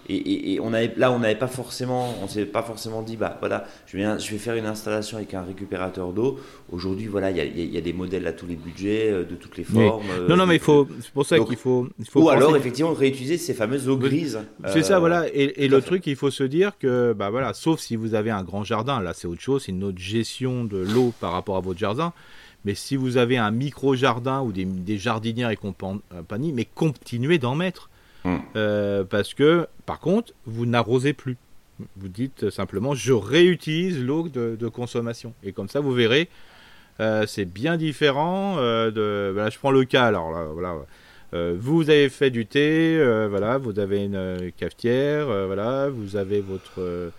Et, 0.08 0.58
on 0.60 0.72
avait, 0.72 0.92
là, 0.96 1.12
on 1.12 1.20
n'avait 1.20 1.36
pas 1.36 1.46
forcément, 1.46 2.12
on 2.20 2.26
s'est 2.26 2.44
pas 2.44 2.62
forcément 2.62 3.02
dit, 3.02 3.16
bah 3.16 3.36
voilà, 3.38 3.64
je 3.86 3.96
vais, 3.96 4.18
je 4.18 4.32
vais 4.32 4.38
faire 4.38 4.56
une 4.56 4.66
installation 4.66 5.18
avec 5.18 5.34
un 5.34 5.42
récupérateur 5.42 6.12
d'eau. 6.12 6.40
Aujourd'hui, 6.72 7.06
voilà, 7.06 7.30
il 7.30 7.72
y, 7.72 7.78
a, 7.78 7.80
des 7.80 7.92
modèles 7.92 8.26
à 8.26 8.32
tous 8.32 8.46
les 8.46 8.56
budgets, 8.56 9.12
de 9.12 9.34
toutes 9.36 9.56
les 9.56 9.64
formes. 9.64 10.02
Non, 10.28 10.36
non, 10.36 10.46
mais 10.46 10.56
il 10.56 10.60
faut, 10.60 10.88
c'est 11.00 11.12
pour 11.12 11.26
ça 11.26 11.38
qu'il 11.38 11.56
faut, 11.56 11.88
il 12.00 12.08
faut. 12.08 12.22
Ou 12.22 12.30
alors, 12.30 12.56
effectivement, 12.56 12.92
réutiliser 12.92 13.38
ces 13.38 13.54
fameuses 13.54 13.88
eaux 13.88 13.96
grises. 13.96 14.40
C'est 14.66 14.82
ça, 14.82 14.98
voilà. 14.98 15.26
Et, 15.32 15.68
le 15.68 15.80
truc, 15.80 16.08
il 16.08 16.16
faut 16.16 16.30
se 16.30 16.44
dire 16.44 16.72
que, 16.76 17.12
bah 17.12 17.30
voilà, 17.30 17.54
sauf 17.54 17.78
si 17.78 17.94
vous 17.94 18.14
avez 18.14 18.30
un 18.30 18.42
grand 18.42 18.64
jardin, 18.64 19.00
là, 19.00 19.12
c'est 19.14 19.28
autre 19.28 19.40
chose, 19.40 19.62
c'est 19.66 19.72
une 19.72 19.84
autre 19.84 19.98
gestion 19.98 20.64
de 20.64 20.78
l'eau 20.78 21.12
par 21.20 21.30
rapport 21.30 21.56
à 21.56 21.60
votre 21.60 21.78
jardin. 21.78 22.12
Mais 22.64 22.74
si 22.74 22.96
vous 22.96 23.16
avez 23.16 23.38
un 23.38 23.50
micro-jardin 23.50 24.40
ou 24.42 24.52
des, 24.52 24.64
des, 24.64 24.98
jardinières 24.98 25.50
et 25.50 25.56
compagnie, 25.56 26.52
mais 26.52 26.64
continuez 26.64 27.38
d'en 27.38 27.54
mettre. 27.54 27.90
Hmm. 28.24 28.36
Euh, 28.54 29.04
parce 29.04 29.34
que, 29.34 29.66
par 29.84 29.98
contre, 29.98 30.32
vous 30.46 30.66
n'arrosez 30.66 31.12
plus. 31.12 31.36
Vous 31.96 32.08
dites 32.08 32.50
simplement, 32.50 32.94
je 32.94 33.12
réutilise 33.12 34.00
l'eau 34.00 34.28
de, 34.28 34.68
consommation. 34.68 35.34
Et 35.42 35.52
comme 35.52 35.68
ça, 35.68 35.80
vous 35.80 35.92
verrez, 35.92 36.28
euh, 37.00 37.26
c'est 37.26 37.46
bien 37.46 37.76
différent 37.76 38.56
euh, 38.58 38.90
de... 38.90 39.32
Voilà, 39.32 39.50
je 39.50 39.58
prends 39.58 39.72
le 39.72 39.84
cas, 39.84 40.04
alors 40.04 40.30
là, 40.30 40.44
voilà. 40.52 40.76
vous 41.54 41.90
avez 41.90 42.08
fait 42.08 42.30
du 42.30 42.46
thé, 42.46 42.96
voilà, 43.28 43.58
vous 43.58 43.80
avez 43.80 44.04
une 44.04 44.52
cafetière, 44.56 45.26
voilà, 45.46 45.88
vous 45.88 46.14
avez 46.14 46.40
votre 46.40 47.10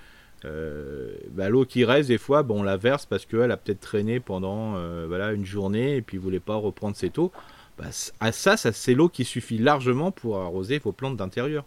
euh, 0.45 1.13
bah, 1.32 1.49
l'eau 1.49 1.65
qui 1.65 1.86
reste 1.86 2.10
des 2.10 2.17
fois 2.17 2.43
bon 2.43 2.60
on 2.60 2.63
la 2.63 2.77
verse 2.77 3.06
parce 3.06 3.25
qu'elle 3.25 3.51
a 3.51 3.58
peut-être 3.58 3.79
traîné 3.79 4.19
pendant 4.19 4.75
euh, 4.75 5.06
voilà 5.08 5.32
une 5.32 5.45
journée 5.45 5.95
et 5.95 6.01
puis 6.01 6.17
vous 6.17 6.23
voulez 6.23 6.39
pas 6.39 6.56
reprendre 6.56 6.95
cette 6.95 7.17
eau. 7.17 7.32
Bah, 7.77 7.86
à 8.19 8.32
ça, 8.32 8.58
ça 8.58 8.71
c'est 8.71 8.93
l'eau 8.93 9.10
qui 9.10 9.25
suffit 9.25 9.58
largement 9.58 10.12
pour 10.12 10.39
arroser 10.39 10.79
vos 10.79 10.91
plantes 10.91 11.17
d'intérieur. 11.17 11.65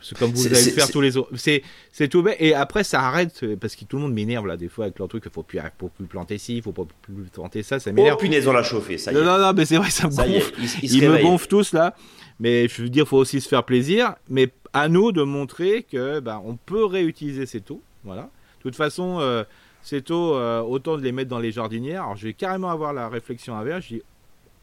C'est 0.00 0.18
comme 0.18 0.32
vous 0.32 0.46
allez 0.48 0.56
faire 0.56 0.90
tous 0.90 1.00
les 1.00 1.16
autres 1.16 1.30
c'est 1.36 1.62
c'est 1.92 2.08
tout 2.08 2.24
bête. 2.24 2.36
Et 2.40 2.54
après 2.54 2.82
ça 2.82 3.02
arrête 3.02 3.44
parce 3.56 3.76
que 3.76 3.84
tout 3.84 3.96
le 3.96 4.02
monde 4.02 4.14
m'énerve 4.14 4.46
là 4.46 4.56
des 4.56 4.68
fois 4.68 4.86
avec 4.86 4.98
leur 4.98 5.06
truc 5.06 5.22
il 5.24 5.30
faut 5.30 5.44
plus 5.44 5.60
faut 5.78 5.88
plus 5.88 6.06
planter 6.06 6.38
ci 6.38 6.56
il 6.56 6.62
faut 6.62 6.72
pas 6.72 6.82
plus 7.02 7.14
planter 7.32 7.62
ça 7.62 7.78
ça 7.78 7.92
m'énerve. 7.92 8.16
oh 8.18 8.20
punaise 8.20 8.48
on 8.48 8.52
l'a 8.52 8.64
chauffé 8.64 8.98
ça 8.98 9.12
y 9.12 9.16
est. 9.16 9.22
non 9.22 9.38
non 9.38 9.52
mais 9.52 9.64
c'est 9.64 9.76
vrai 9.76 9.90
ça 9.90 10.08
me 10.08 10.16
gonfle. 10.16 10.52
ils, 10.82 11.08
me 11.08 11.22
gonflent 11.22 11.46
tous 11.46 11.72
là 11.72 11.94
mais 12.42 12.68
je 12.68 12.82
veux 12.82 12.90
dire 12.90 13.08
faut 13.08 13.16
aussi 13.16 13.40
se 13.40 13.48
faire 13.48 13.64
plaisir 13.64 14.16
mais 14.28 14.52
à 14.72 14.88
nous 14.88 15.12
de 15.12 15.22
montrer 15.22 15.84
que 15.84 16.20
bah, 16.20 16.40
on 16.44 16.56
peut 16.56 16.84
réutiliser 16.84 17.46
ces 17.46 17.60
taux. 17.60 17.82
Voilà. 18.04 18.22
De 18.22 18.62
toute 18.62 18.76
façon, 18.76 19.18
euh, 19.20 19.44
ces 19.82 20.02
taux, 20.02 20.34
euh, 20.34 20.60
autant 20.60 20.96
de 20.96 21.02
les 21.02 21.12
mettre 21.12 21.30
dans 21.30 21.38
les 21.38 21.52
jardinières. 21.52 22.02
Alors, 22.02 22.16
je 22.16 22.26
vais 22.26 22.34
carrément 22.34 22.70
avoir 22.70 22.92
la 22.92 23.08
réflexion 23.08 23.56
inverse. 23.56 23.84
Je 23.84 23.96
dis, 23.96 24.02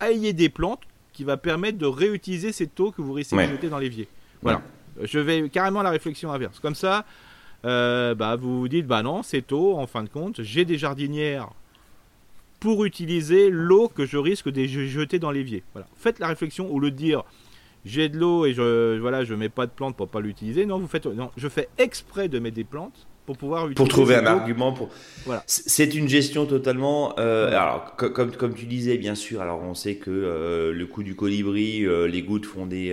ayez 0.02 0.34
des 0.34 0.50
plantes 0.50 0.82
qui 1.14 1.24
va 1.24 1.38
permettre 1.38 1.78
de 1.78 1.86
réutiliser 1.86 2.52
ces 2.52 2.68
taux 2.68 2.92
que 2.92 3.02
vous 3.02 3.14
risquez 3.14 3.36
de 3.36 3.52
jeter 3.52 3.70
dans 3.70 3.80
l'évier. 3.80 4.08
Voilà. 4.42 4.62
Je 5.02 5.20
vais 5.20 5.50
carrément 5.50 5.82
la 5.82 5.90
réflexion 5.92 6.32
inverse. 6.32 6.60
Comme 6.60 6.76
ça, 6.76 7.06
euh, 7.66 8.16
bah, 8.16 8.36
vous 8.36 8.60
vous 8.60 8.68
dites, 8.68 8.88
bah 8.88 9.04
non, 9.04 9.24
ces 9.24 9.42
taux, 9.42 9.78
en 9.78 9.88
fin 9.88 10.04
de 10.04 10.10
compte, 10.10 10.42
j'ai 10.42 10.66
des 10.66 10.78
jardinières 10.78 11.50
pour 12.60 12.84
utiliser 12.84 13.50
l'eau 13.50 13.88
que 13.88 14.06
je 14.06 14.18
risque 14.18 14.50
de 14.50 14.66
jeter 14.66 15.20
dans 15.20 15.32
l'évier. 15.32 15.64
Voilà. 15.74 15.88
Faites 15.96 16.20
la 16.20 16.28
réflexion 16.28 16.70
ou 16.72 16.80
le 16.80 16.92
dire 16.92 17.24
j'ai 17.86 18.10
de 18.10 18.18
l'eau 18.18 18.46
et 18.46 18.54
je 18.54 19.00
voilà, 19.00 19.24
je 19.24 19.34
mets 19.34 19.50
pas 19.50 19.66
de 19.66 19.72
plantes 19.72 19.96
pour 19.96 20.08
pas 20.08 20.20
l'utiliser. 20.22 20.66
Non, 20.66 20.80
vous 20.80 20.88
faites 20.88 21.06
non, 21.06 21.32
je 21.38 21.48
fais 21.48 21.70
exprès 21.78 22.28
de 22.28 22.40
mettre 22.40 22.56
des 22.56 22.64
plantes 22.64 23.08
pour 23.26 23.38
pouvoir 23.38 23.70
utiliser 23.70 23.76
pour 23.76 23.88
trouver 23.88 24.16
un 24.16 24.26
argument 24.26 24.74
pour 24.74 24.90
voilà. 25.26 25.44
C'est 25.46 25.94
une 25.94 26.10
gestion 26.10 26.48
totalement 26.48 27.14
euh, 27.20 27.50
alors 27.50 27.96
comme 27.96 28.32
comme 28.32 28.56
tu 28.56 28.66
disais 28.66 28.98
bien 28.98 29.14
sûr. 29.14 29.42
Alors 29.42 29.62
on 29.62 29.76
sait 29.76 29.96
que 29.96 30.10
euh, 30.10 30.74
le 30.74 30.86
coup 30.88 31.04
du 31.04 31.16
colibri, 31.16 31.86
euh, 31.86 32.08
les 32.08 32.24
gouttes 32.24 32.48
font 32.48 32.66
des 32.66 32.92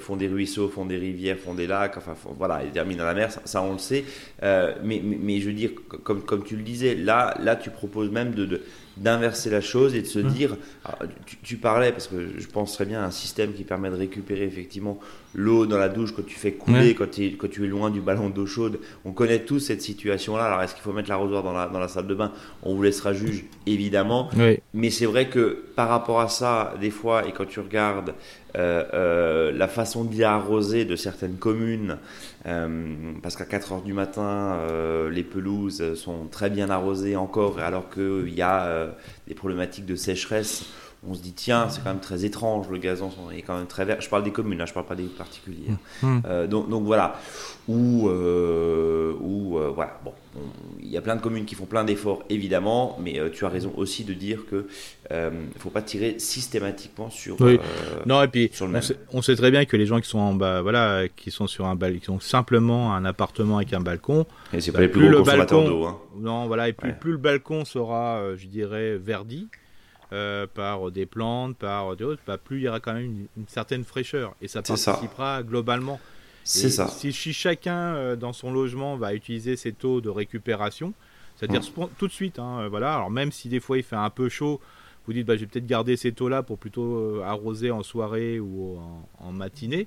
font 0.00 0.16
des 0.16 0.26
ruisseaux, 0.26 0.68
font 0.68 0.86
des 0.86 0.96
rivières, 0.96 1.38
font 1.38 1.54
des 1.54 1.68
lacs, 1.68 1.96
enfin 1.96 2.14
voilà, 2.36 2.62
ils 2.64 2.72
terminent 2.72 2.98
dans 2.98 3.06
la 3.06 3.14
mer, 3.14 3.30
ça, 3.44 3.62
on 3.62 3.74
le 3.74 3.78
sait. 3.78 4.04
mais, 4.42 5.00
mais, 5.02 5.38
je 5.38 5.46
veux 5.46 5.54
dire 5.54 5.70
comme 6.02 6.22
comme 6.22 6.42
tu 6.42 6.56
le 6.56 6.62
disais, 6.62 6.96
là 6.96 7.36
là 7.40 7.54
tu 7.54 7.70
proposes 7.70 8.10
même 8.10 8.34
de 8.34 8.60
d'inverser 8.96 9.50
la 9.50 9.60
chose 9.60 9.94
et 9.94 10.02
de 10.02 10.06
se 10.06 10.18
mmh. 10.18 10.28
dire, 10.28 10.56
tu, 11.42 11.56
parlais, 11.56 11.92
parce 11.92 12.08
que 12.08 12.38
je 12.38 12.46
pense 12.46 12.74
très 12.74 12.84
bien 12.84 13.02
à 13.02 13.06
un 13.06 13.10
système 13.10 13.52
qui 13.52 13.64
permet 13.64 13.90
de 13.90 13.96
récupérer 13.96 14.44
effectivement 14.44 14.98
l'eau 15.34 15.66
dans 15.66 15.78
la 15.78 15.88
douche 15.88 16.12
quand 16.14 16.26
tu 16.26 16.36
fais 16.36 16.52
couler, 16.52 16.94
quand, 16.94 17.18
quand, 17.38 17.48
tu 17.48 17.64
es 17.64 17.68
loin 17.68 17.90
du 17.90 18.00
ballon 18.00 18.30
d'eau 18.30 18.46
chaude. 18.46 18.80
On 19.04 19.12
connaît 19.12 19.40
tous 19.40 19.60
cette 19.60 19.82
situation-là. 19.82 20.44
Alors 20.44 20.62
est-ce 20.62 20.74
qu'il 20.74 20.82
faut 20.82 20.92
mettre 20.92 21.08
l'arrosoir 21.08 21.42
dans 21.42 21.52
la, 21.52 21.68
dans 21.68 21.78
la 21.78 21.88
salle 21.88 22.06
de 22.06 22.14
bain? 22.14 22.32
On 22.62 22.74
vous 22.74 22.82
laissera 22.82 23.12
juge, 23.12 23.44
évidemment. 23.66 24.28
Mais 24.74 24.90
c'est 24.90 25.06
vrai 25.06 25.28
que 25.28 25.64
par 25.76 25.88
rapport 25.88 26.20
à 26.20 26.28
ça, 26.28 26.74
des 26.80 26.90
fois, 26.90 27.26
et 27.26 27.32
quand 27.32 27.46
tu 27.46 27.60
regardes 27.60 28.14
euh, 28.56 28.84
euh, 28.94 29.52
la 29.52 29.68
façon 29.68 30.04
d'y 30.04 30.24
arroser 30.24 30.84
de 30.84 30.96
certaines 30.96 31.36
communes, 31.36 31.98
euh, 32.46 33.12
parce 33.22 33.36
qu'à 33.36 33.44
4 33.44 33.72
heures 33.72 33.82
du 33.82 33.92
matin, 33.92 34.58
les 35.10 35.22
pelouses 35.22 35.94
sont 35.94 36.26
très 36.30 36.50
bien 36.50 36.70
arrosées 36.70 37.16
encore, 37.16 37.58
alors 37.58 37.90
qu'il 37.90 38.34
y 38.34 38.42
a 38.42 38.88
des 39.28 39.34
problématiques 39.34 39.86
de 39.86 39.96
sécheresse. 39.96 40.64
On 41.08 41.14
se 41.14 41.22
dit, 41.22 41.32
tiens, 41.32 41.68
c'est 41.70 41.82
quand 41.82 41.90
même 41.90 42.00
très 42.00 42.26
étrange, 42.26 42.68
le 42.68 42.76
gazon 42.76 43.10
est 43.34 43.40
quand 43.40 43.56
même 43.56 43.66
très 43.66 43.86
vert. 43.86 44.00
Je 44.00 44.08
parle 44.10 44.22
des 44.22 44.32
communes, 44.32 44.58
là, 44.58 44.66
je 44.66 44.74
parle 44.74 44.86
pas 44.86 44.94
des 44.94 45.04
particuliers. 45.04 45.70
Mmh. 46.02 46.46
donc, 46.46 46.68
donc, 46.68 46.84
voilà. 46.84 47.16
Ou, 47.68 48.08
ou 48.08 49.58
voilà, 49.74 49.98
bon, 50.04 50.12
il 50.80 50.88
y 50.88 50.96
a 50.96 51.00
plein 51.00 51.16
de 51.16 51.20
communes 51.20 51.44
qui 51.44 51.54
font 51.54 51.66
plein 51.66 51.84
d'efforts, 51.84 52.22
évidemment, 52.28 52.96
mais 53.00 53.18
euh, 53.18 53.30
tu 53.30 53.44
as 53.44 53.48
raison 53.48 53.72
aussi 53.76 54.04
de 54.04 54.12
dire 54.12 54.46
que 54.48 54.56
ne 54.56 54.62
euh, 55.12 55.30
faut 55.58 55.70
pas 55.70 55.82
tirer 55.82 56.16
systématiquement 56.18 57.10
sur. 57.10 57.40
Oui. 57.40 57.58
Euh, 57.58 58.02
non, 58.06 58.22
et 58.22 58.28
puis 58.28 58.50
on, 59.12 59.22
sait, 59.22 59.36
très 59.36 59.50
bien 59.50 59.64
que 59.64 59.76
les 59.76 59.86
gens 59.86 60.00
qui 60.00 60.08
sont 60.08 60.18
en 60.18 60.34
bas, 60.34 60.62
voilà, 60.62 61.08
qui 61.08 61.30
sont 61.30 61.46
sur 61.46 61.66
un 61.66 61.74
balcon, 61.74 62.00
qui 62.00 62.10
ont 62.10 62.20
simplement 62.20 62.94
un 62.94 63.04
appartement 63.04 63.56
avec 63.56 63.72
un 63.72 63.80
balcon. 63.80 64.26
Et 64.52 64.60
c'est 64.60 64.72
pas 64.72 64.80
les 64.80 64.88
plus, 64.88 65.10
gros 65.10 65.22
consommateurs 65.22 65.64
d'eau. 65.64 65.84
Hein. 65.84 65.98
Non, 66.16 66.46
voilà, 66.46 66.68
et 66.68 66.72
plus, 66.72 66.92
plus 66.94 67.12
le 67.12 67.18
balcon 67.18 67.64
sera, 67.64 68.36
je 68.36 68.46
dirais, 68.46 68.96
verdi. 68.98 69.48
par 70.54 70.90
des 70.92 71.06
plantes, 71.06 71.56
par 71.56 71.96
des 71.96 72.04
autres, 72.04 72.22
bah, 72.26 72.38
plus 72.38 72.58
il 72.58 72.62
y 72.62 72.68
aura 72.68 72.80
quand 72.80 72.94
même 72.94 73.04
une, 73.04 73.26
une 73.36 73.48
certaine 73.48 73.84
fraîcheur 73.84 74.34
et 74.40 74.48
ça 74.48 74.62
participera 74.62 75.42
globalement 75.42 76.00
c'est 76.44 76.70
ça. 76.70 76.88
Si, 76.88 77.12
chacun 77.12 77.94
euh, 77.94 78.16
dans 78.16 78.32
son 78.32 78.52
logement 78.52 78.96
va 78.96 79.14
utiliser 79.14 79.56
ces 79.56 79.72
taux 79.72 80.00
de 80.00 80.08
récupération, 80.08 80.94
c'est-à-dire 81.36 81.60
mmh. 81.60 81.88
tout 81.98 82.06
de 82.06 82.12
suite, 82.12 82.38
hein, 82.38 82.60
euh, 82.60 82.68
voilà. 82.68 82.94
Alors 82.94 83.10
même 83.10 83.32
si 83.32 83.48
des 83.48 83.60
fois 83.60 83.78
il 83.78 83.82
fait 83.82 83.96
un 83.96 84.10
peu 84.10 84.28
chaud, 84.28 84.60
vous 85.06 85.12
dites 85.12 85.26
bah, 85.26 85.36
je 85.36 85.40
vais 85.40 85.46
peut-être 85.46 85.66
garder 85.66 85.96
ces 85.96 86.12
taux-là 86.12 86.42
pour 86.42 86.58
plutôt 86.58 86.96
euh, 86.96 87.22
arroser 87.24 87.70
en 87.70 87.82
soirée 87.82 88.40
ou 88.40 88.78
en, 89.18 89.32
matinée. 89.32 89.86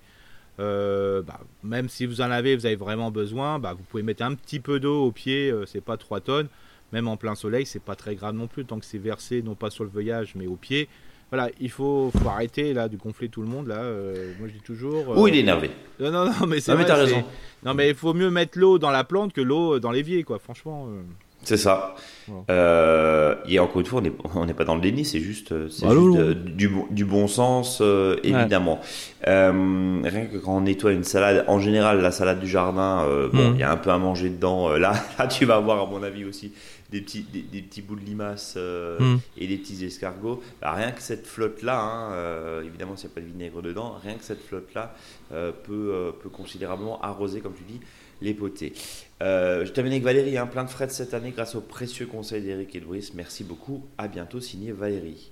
Bah, 0.58 1.40
même 1.64 1.90
si 1.90 2.06
vous 2.06 2.22
en 2.22 2.32
avez, 2.32 2.56
vous 2.56 2.66
avez 2.66 2.76
vraiment 2.76 3.12
besoin, 3.12 3.60
bah, 3.60 3.74
vous 3.74 3.84
pouvez 3.84 4.04
mettre 4.04 4.24
un 4.24 4.36
petit 4.36 4.60
peu 4.60 4.80
d'eau 4.80 5.04
au 5.06 5.12
pied, 5.12 5.54
c'est 5.66 5.82
pas 5.82 5.98
3 5.98 6.22
tonnes. 6.22 6.48
Même 6.92 7.08
en 7.08 7.18
plein 7.18 7.34
soleil, 7.34 7.66
c'est 7.66 7.82
pas 7.82 7.96
très 7.96 8.14
grave 8.14 8.36
non 8.36 8.46
plus, 8.46 8.66
tant 8.66 8.80
que 8.80 8.86
c'est 8.86 9.00
versé 9.00 9.42
non 9.42 9.56
pas 9.56 9.72
sur 9.72 9.84
le 9.84 9.90
feuillage 9.90 10.36
mais 10.36 10.46
au 10.46 10.56
pied. 10.56 10.88
Voilà, 11.34 11.50
il 11.60 11.72
faut, 11.72 12.12
faut 12.16 12.30
arrêter 12.30 12.76
là 12.76 12.88
de 12.88 12.96
gonfler 12.96 13.28
tout 13.28 13.42
le 13.42 13.48
monde 13.48 13.66
là. 13.66 13.78
Euh, 13.78 14.34
moi 14.38 14.48
je 14.48 14.54
dis 14.54 14.60
toujours. 14.60 15.18
Euh, 15.18 15.28
il 15.30 15.36
est 15.36 15.40
énervé. 15.40 15.72
Non 16.00 16.12
non 16.12 16.26
non 16.26 16.46
mais 16.48 16.60
c'est. 16.60 16.72
Non 16.72 16.78
mais 16.78 16.86
t'as 16.86 16.94
raison. 16.94 17.24
Non 17.66 17.74
mais 17.74 17.90
il 17.90 17.96
faut 17.96 18.14
mieux 18.14 18.30
mettre 18.30 18.60
l'eau 18.60 18.78
dans 18.78 18.92
la 18.92 19.04
plante 19.04 19.34
que 19.34 19.42
l'eau 19.42 19.80
dans 19.80 19.90
l'évier 19.90 20.22
quoi. 20.22 20.38
Franchement. 20.38 20.86
Euh. 20.90 21.02
C'est 21.42 21.58
ça. 21.58 21.96
et 22.30 23.60
encore 23.60 23.82
une 23.82 23.88
fois, 23.88 24.04
on 24.36 24.46
n'est 24.46 24.54
pas 24.54 24.64
dans 24.64 24.76
le 24.76 24.82
déni, 24.82 25.04
c'est 25.04 25.20
juste, 25.20 25.54
bah, 25.82 25.90
du, 26.36 26.70
du, 26.92 27.04
bon 27.04 27.28
sens, 27.28 27.82
évidemment. 28.24 28.80
rien 29.26 30.26
que 30.32 30.38
quand 30.38 30.56
on 30.56 30.62
nettoie 30.62 30.94
une 30.94 31.04
salade, 31.04 31.44
en 31.48 31.60
général, 31.60 32.00
la 32.00 32.12
salade 32.12 32.40
du 32.40 32.48
jardin, 32.48 33.06
bon, 33.34 33.50
hmm. 33.50 33.56
il 33.56 33.60
y 33.60 33.64
a 33.64 33.72
un 33.72 33.76
peu 33.76 33.90
à 33.90 33.98
manger 33.98 34.30
dedans. 34.30 34.70
là, 34.78 34.94
là, 35.20 35.28
tu 35.28 35.44
vas 35.44 35.56
avoir, 35.56 35.82
à 35.82 35.86
mon 35.86 36.02
avis 36.02 36.24
aussi, 36.24 36.54
des 36.94 37.02
petits, 37.02 37.24
des, 37.24 37.62
petits 37.62 37.82
bouts 37.82 37.96
de 37.96 38.06
limace 38.06 38.54
euh, 38.56 39.00
hmm. 39.00 39.20
et 39.38 39.48
des 39.48 39.58
petits 39.58 39.84
escargots. 39.84 40.42
Bah, 40.62 40.74
rien 40.74 40.92
que 40.92 41.02
cette 41.02 41.26
flotte-là, 41.26 41.80
hein, 41.80 42.12
euh, 42.14 42.64
évidemment 42.64 42.96
s'il 42.96 43.10
n'y 43.10 43.14
a 43.14 43.16
pas 43.16 43.22
de 43.22 43.26
vinaigre 43.26 43.62
dedans, 43.62 43.98
rien 44.02 44.14
que 44.14 44.24
cette 44.24 44.42
flotte-là 44.42 44.96
euh, 45.34 45.52
peut, 45.52 46.14
peut 46.22 46.30
considérablement 46.30 47.02
arroser, 47.02 47.42
comme 47.42 47.56
tu 47.56 47.64
dis, 47.64 47.82
les 48.22 48.36
potés. 48.36 48.74
je 49.20 49.70
termine 49.72 49.94
avec 49.94 50.04
Valérie, 50.04 50.38
hein, 50.38 50.48
plein 50.48 50.64
de 50.64 50.70
frais 50.70 50.88
de 50.88 50.92
cette 50.92 51.14
année 51.14 51.32
grâce 51.32 51.56
aux 51.56 51.62
précieux 51.62 52.06
conseils 52.06 52.44
d'Eric 52.44 52.74
et 52.76 52.80
de 52.80 52.86
Brice. 52.86 53.14
Merci 53.16 53.44
beaucoup, 53.44 53.84
à 53.98 54.08
bientôt, 54.08 54.40
signé 54.40 54.72
Valérie. 54.72 55.32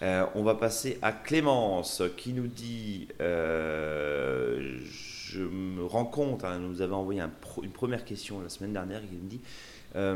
on 0.00 0.42
va 0.42 0.54
passer 0.54 0.98
à 1.02 1.12
Clémence 1.12 2.02
qui 2.16 2.32
nous 2.32 2.48
dit 2.48 3.06
Je 3.20 4.78
me 5.38 5.84
rends 5.84 6.06
compte, 6.06 6.44
hein, 6.44 6.58
nous 6.58 6.80
avait 6.80 6.94
envoyé 6.94 7.22
une 7.62 7.70
première 7.70 8.06
question 8.06 8.40
la 8.40 8.48
semaine 8.48 8.72
dernière 8.72 9.02
qui 9.02 9.14
nous 9.14 9.28
dit 9.28 9.42
euh, 9.94 10.14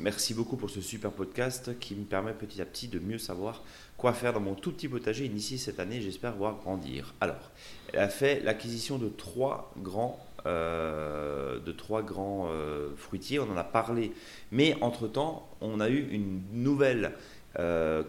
merci 0.00 0.34
beaucoup 0.34 0.56
pour 0.56 0.70
ce 0.70 0.80
super 0.80 1.12
podcast 1.12 1.78
qui 1.78 1.94
me 1.94 2.04
permet 2.04 2.32
petit 2.32 2.60
à 2.60 2.64
petit 2.64 2.88
de 2.88 2.98
mieux 2.98 3.18
savoir 3.18 3.62
quoi 3.96 4.12
faire 4.12 4.32
dans 4.32 4.40
mon 4.40 4.54
tout 4.54 4.72
petit 4.72 4.88
potager 4.88 5.24
initié 5.24 5.58
cette 5.58 5.78
année. 5.78 6.00
J'espère 6.00 6.34
voir 6.34 6.56
grandir. 6.58 7.14
Alors, 7.20 7.50
elle 7.92 8.00
a 8.00 8.08
fait 8.08 8.40
l'acquisition 8.40 8.98
de 8.98 9.08
trois 9.08 9.72
grands 9.78 10.18
euh, 10.46 11.60
de 11.60 11.70
trois 11.70 12.02
grands 12.02 12.48
euh, 12.50 12.90
fruitiers. 12.96 13.38
On 13.38 13.50
en 13.50 13.56
a 13.56 13.64
parlé, 13.64 14.12
mais 14.50 14.76
entre 14.80 15.06
temps, 15.06 15.48
on 15.60 15.80
a 15.80 15.88
eu 15.88 16.08
une 16.10 16.42
nouvelle 16.52 17.12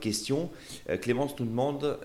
question. 0.02 0.52
Clémence 1.02 1.38
nous 1.40 1.48
demande 1.48 1.98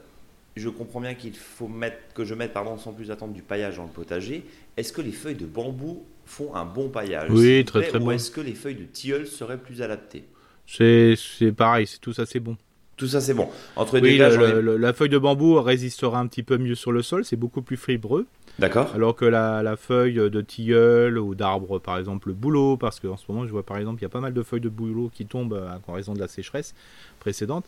je 0.56 0.70
comprends 0.70 1.00
bien 1.00 1.14
qu'il 1.14 1.36
faut 1.36 1.68
mettre, 1.68 1.98
que 2.14 2.24
je 2.24 2.34
mette 2.34 2.54
pardon, 2.54 2.78
sans 2.78 2.92
plus 2.92 3.10
attendre 3.10 3.34
du 3.34 3.42
paillage 3.42 3.76
dans 3.76 3.84
le 3.84 3.90
potager. 3.90 4.44
Est-ce 4.76 4.92
que 4.92 5.02
les 5.02 5.12
feuilles 5.12 5.36
de 5.36 5.46
bambou 5.46 6.04
font 6.26 6.54
un 6.54 6.64
bon 6.64 6.88
paillage 6.88 7.30
Oui, 7.30 7.64
très 7.64 7.88
très 7.88 7.98
bon. 7.98 8.10
Est-ce 8.10 8.30
que 8.30 8.40
les 8.40 8.54
feuilles 8.54 8.74
de 8.74 8.84
tilleul 8.84 9.26
seraient 9.26 9.58
plus 9.58 9.82
adaptées 9.82 10.24
C'est 10.66 11.16
pareil, 11.56 11.86
c'est 11.86 12.00
tout 12.00 12.12
ça 12.12 12.26
c'est 12.26 12.40
bon. 12.40 12.56
Tout 12.96 13.06
ça 13.06 13.20
c'est 13.20 13.34
bon. 13.34 13.48
Entre 13.76 14.00
oui, 14.00 14.16
la 14.18 14.92
feuille 14.92 15.08
de 15.08 15.18
bambou 15.18 15.60
résistera 15.60 16.18
un 16.18 16.26
petit 16.26 16.42
peu 16.42 16.56
mieux 16.56 16.74
sur 16.74 16.92
le 16.92 17.02
sol, 17.02 17.24
c'est 17.24 17.36
beaucoup 17.36 17.62
plus 17.62 17.76
fibreux. 17.76 18.26
D'accord. 18.58 18.90
Alors 18.94 19.14
que 19.14 19.26
la, 19.26 19.62
la, 19.62 19.76
feuille 19.76 20.14
de 20.14 20.40
tilleul 20.40 21.18
ou 21.18 21.34
d'arbre, 21.34 21.78
par 21.78 21.98
exemple 21.98 22.28
le 22.28 22.34
bouleau, 22.34 22.78
parce 22.78 23.00
qu'en 23.00 23.18
ce 23.18 23.24
moment 23.28 23.46
je 23.46 23.52
vois 23.52 23.64
par 23.64 23.76
exemple 23.76 24.00
il 24.00 24.04
y 24.04 24.06
a 24.06 24.10
pas 24.10 24.20
mal 24.20 24.32
de 24.32 24.42
feuilles 24.42 24.62
de 24.62 24.70
bouleau 24.70 25.10
qui 25.12 25.26
tombent 25.26 25.62
à 25.86 25.92
raison 25.92 26.14
de 26.14 26.20
la 26.20 26.28
sécheresse 26.28 26.74
précédente. 27.20 27.66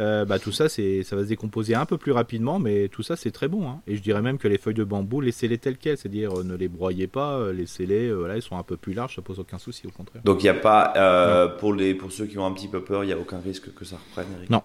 Euh, 0.00 0.24
bah, 0.24 0.38
tout 0.38 0.52
ça, 0.52 0.68
c'est, 0.68 1.02
ça 1.02 1.16
va 1.16 1.22
se 1.22 1.28
décomposer 1.28 1.74
un 1.74 1.86
peu 1.86 1.98
plus 1.98 2.12
rapidement, 2.12 2.58
mais 2.58 2.88
tout 2.88 3.02
ça, 3.02 3.16
c'est 3.16 3.30
très 3.30 3.48
bon. 3.48 3.68
Hein. 3.68 3.80
Et 3.86 3.96
je 3.96 4.02
dirais 4.02 4.22
même 4.22 4.38
que 4.38 4.46
les 4.46 4.58
feuilles 4.58 4.74
de 4.74 4.84
bambou, 4.84 5.20
laissez-les 5.20 5.58
telles 5.58 5.76
quelles, 5.76 5.98
c'est-à-dire 5.98 6.40
euh, 6.40 6.44
ne 6.44 6.54
les 6.54 6.68
broyez 6.68 7.06
pas, 7.06 7.38
euh, 7.38 7.52
laissez-les, 7.52 8.12
voilà, 8.12 8.36
ils 8.36 8.42
sont 8.42 8.56
un 8.56 8.62
peu 8.62 8.76
plus 8.76 8.94
larges, 8.94 9.16
ça 9.16 9.22
pose 9.22 9.38
aucun 9.40 9.58
souci, 9.58 9.86
au 9.86 9.90
contraire. 9.90 10.22
Donc 10.24 10.42
il 10.42 10.46
n'y 10.46 10.50
a 10.50 10.54
pas, 10.54 11.48
pour, 11.58 11.74
les, 11.74 11.94
pour 11.94 12.12
ceux 12.12 12.26
qui 12.26 12.38
ont 12.38 12.46
un 12.46 12.52
petit 12.52 12.68
peu 12.68 12.82
peur, 12.82 13.02
il 13.04 13.08
n'y 13.08 13.12
a 13.12 13.18
aucun 13.18 13.40
risque 13.40 13.74
que 13.74 13.84
ça 13.84 13.96
reprenne, 13.96 14.28
Eric? 14.38 14.50
Non. 14.50 14.62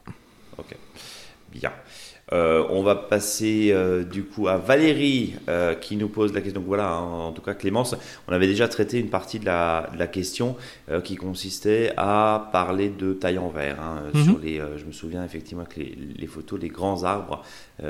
Ok, 0.58 0.76
bien. 1.52 1.72
Euh, 2.32 2.66
on 2.70 2.84
va 2.84 2.96
passer 2.96 3.72
euh, 3.72 4.04
du 4.04 4.24
coup 4.24 4.48
à 4.48 4.56
Valérie 4.56 5.36
euh, 5.50 5.76
qui 5.76 5.98
nous 5.98 6.08
pose 6.08 6.34
la 6.34 6.40
question. 6.40 6.62
Donc 6.62 6.68
voilà, 6.68 6.90
hein, 6.90 7.20
en 7.20 7.32
tout 7.34 7.42
cas 7.42 7.54
Clémence, 7.54 7.96
on 8.30 8.32
avait 8.32 8.48
déjà 8.48 8.70
traité 8.70 8.98
une 8.98 9.10
partie 9.10 9.40
de 9.40 9.46
la, 9.46 9.90
question 10.12 10.56
qui 11.04 11.16
consistait 11.16 11.94
à 11.98 12.50
parler 12.52 12.90
de 12.90 13.14
taille 13.14 13.38
en 13.38 13.50
verre. 13.50 13.82
Hein, 13.82 14.04
mhm. 14.14 14.24
sur 14.24 14.40
les, 14.40 14.62
je 14.78 14.86
me 14.86 14.92
souviens 14.92 15.24
effectivement 15.24 15.66
que 15.66 15.80
les, 15.80 16.28
photos 16.28 16.60
des 16.60 16.68
grands 16.68 17.04
arbres 17.04 17.44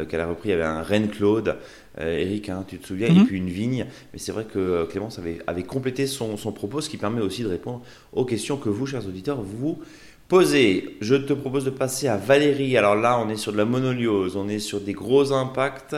qu'elle 0.08 0.22
a 0.22 0.28
repris, 0.28 0.50
il 0.50 0.52
y 0.52 0.56
avait 0.56 0.63
un 0.63 0.82
Reine 0.82 1.10
Claude. 1.10 1.58
Eric, 2.00 2.50
hein, 2.50 2.65
tu 2.67 2.80
te 2.80 2.88
souviens, 2.88 3.08
et 3.08 3.12
mhm. 3.12 3.26
puis 3.26 3.38
une 3.38 3.50
vigne. 3.50 3.86
Mais 4.13 4.19
c'est 4.19 4.32
vrai 4.32 4.46
que 4.46 4.86
Clémence 4.86 5.19
avait, 5.19 5.39
avait 5.48 5.63
complété 5.63 6.08
son, 6.08 6.38
son 6.38 6.52
propos, 6.52 6.82
ce 6.82 6.89
qui 6.89 6.98
permet 6.98 7.22
aussi 7.22 7.43
de 7.43 7.50
répondre 7.50 7.82
aux 8.13 8.26
questions 8.26 8.58
que 8.58 8.69
vous, 8.69 8.86
chers 8.86 9.06
auditeurs, 9.06 9.41
vous 9.41 9.80
Posé, 10.34 10.98
je 11.00 11.13
te 11.13 11.32
propose 11.32 11.63
de 11.63 11.69
passer 11.69 12.08
à 12.08 12.17
Valérie. 12.17 12.76
Alors 12.76 12.96
là, 12.96 13.19
on 13.24 13.30
est 13.30 13.36
sur 13.36 13.52
de 13.52 13.58
la 13.58 13.65
monoliose, 13.65 14.36
on 14.36 14.50
est 14.50 14.58
sur 14.58 14.82
des 14.82 14.93
gros 14.93 15.32
impacts. 15.32 15.96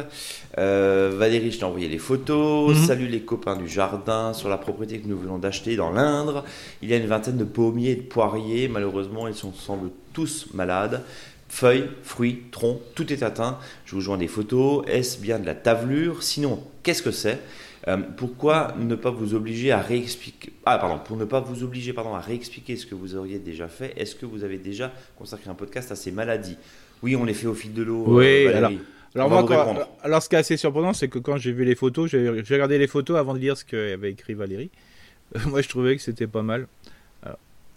Euh, 0.57 1.13
Valérie, 1.15 1.51
je 1.51 1.59
t'ai 1.59 1.63
envoyé 1.63 1.87
les 1.87 1.99
photos. 1.99 2.75
Mhm. 2.75 2.85
Salut 2.85 3.07
les 3.07 3.21
copains 3.21 3.55
du 3.55 3.69
jardin 3.69 4.33
sur 4.33 4.49
la 4.49 4.57
propriété 4.57 4.99
que 4.99 5.07
nous 5.07 5.17
venons 5.17 5.37
d'acheter 5.37 5.77
dans 5.77 5.89
l'Indre. 5.89 6.43
Il 6.81 6.89
y 6.89 6.93
a 6.93 6.97
une 6.97 7.07
vingtaine 7.07 7.37
de 7.37 7.45
pommiers 7.45 7.91
et 7.91 7.95
de 7.95 8.01
poiriers. 8.01 8.67
Malheureusement, 8.67 9.29
ils 9.29 9.35
sont, 9.35 9.53
semblent 9.53 9.91
tous 10.11 10.47
malades. 10.53 11.01
Feuilles, 11.47 11.87
fruits, 12.03 12.41
troncs, 12.51 12.81
tout 12.93 13.13
est 13.13 13.23
atteint. 13.23 13.57
Je 13.85 13.95
vous 13.95 14.01
joins 14.01 14.17
des 14.17 14.27
photos. 14.27 14.83
Est-ce 14.87 15.17
bien 15.17 15.39
de 15.39 15.45
la 15.45 15.55
tavelure? 15.55 16.23
Sinon, 16.23 16.59
qu'est-ce 16.83 17.03
que 17.03 17.11
c'est? 17.11 17.39
Euh, 17.87 17.97
pourquoi 18.17 18.73
ne 18.79 18.95
pas 18.95 19.11
vous 19.11 19.35
obliger 19.35 19.71
à 19.71 19.79
réexpliquer 19.79 20.53
Ah 20.65 20.79
pardon, 20.79 20.99
pour 21.03 21.17
ne 21.17 21.25
pas 21.25 21.39
vous 21.39 21.63
obliger 21.63 21.93
pardon 21.93 22.15
à 22.15 22.19
réexpliquer 22.19 22.77
ce 22.77 22.85
que 22.85 22.95
vous 22.95 23.15
auriez 23.15 23.37
déjà 23.37 23.67
fait. 23.67 23.93
Est-ce 23.95 24.15
que 24.15 24.25
vous 24.25 24.43
avez 24.43 24.57
déjà 24.57 24.91
consacré 25.17 25.49
un 25.49 25.53
podcast 25.53 25.91
à 25.91 25.95
ces 25.95 26.11
maladies? 26.11 26.57
Oui, 27.03 27.15
on 27.15 27.25
les 27.25 27.33
fait 27.33 27.47
au 27.47 27.53
fil 27.53 27.73
de 27.73 27.83
l'eau. 27.83 28.03
Oui, 28.07 28.45
euh, 28.45 28.57
alors. 28.57 28.71
Alors, 29.13 29.29
moi, 29.29 29.87
alors, 30.03 30.21
ce 30.21 30.27
qui 30.27 30.35
est 30.35 30.39
assez 30.39 30.57
surprenant, 30.57 30.91
c'est 30.91 31.07
que 31.07 31.19
quand 31.19 31.37
j'ai 31.37 31.53
vu 31.53 31.63
les 31.63 31.75
photos, 31.75 32.09
j'ai 32.09 32.27
regardé 32.27 32.77
les 32.77 32.87
photos 32.87 33.17
avant 33.17 33.33
de 33.33 33.39
lire 33.39 33.55
ce 33.55 33.63
qu'avait 33.63 34.11
écrit 34.11 34.33
Valérie. 34.33 34.71
moi, 35.47 35.61
je 35.61 35.69
trouvais 35.69 35.95
que 35.95 36.01
c'était 36.01 36.27
pas 36.27 36.41
mal. 36.41 36.67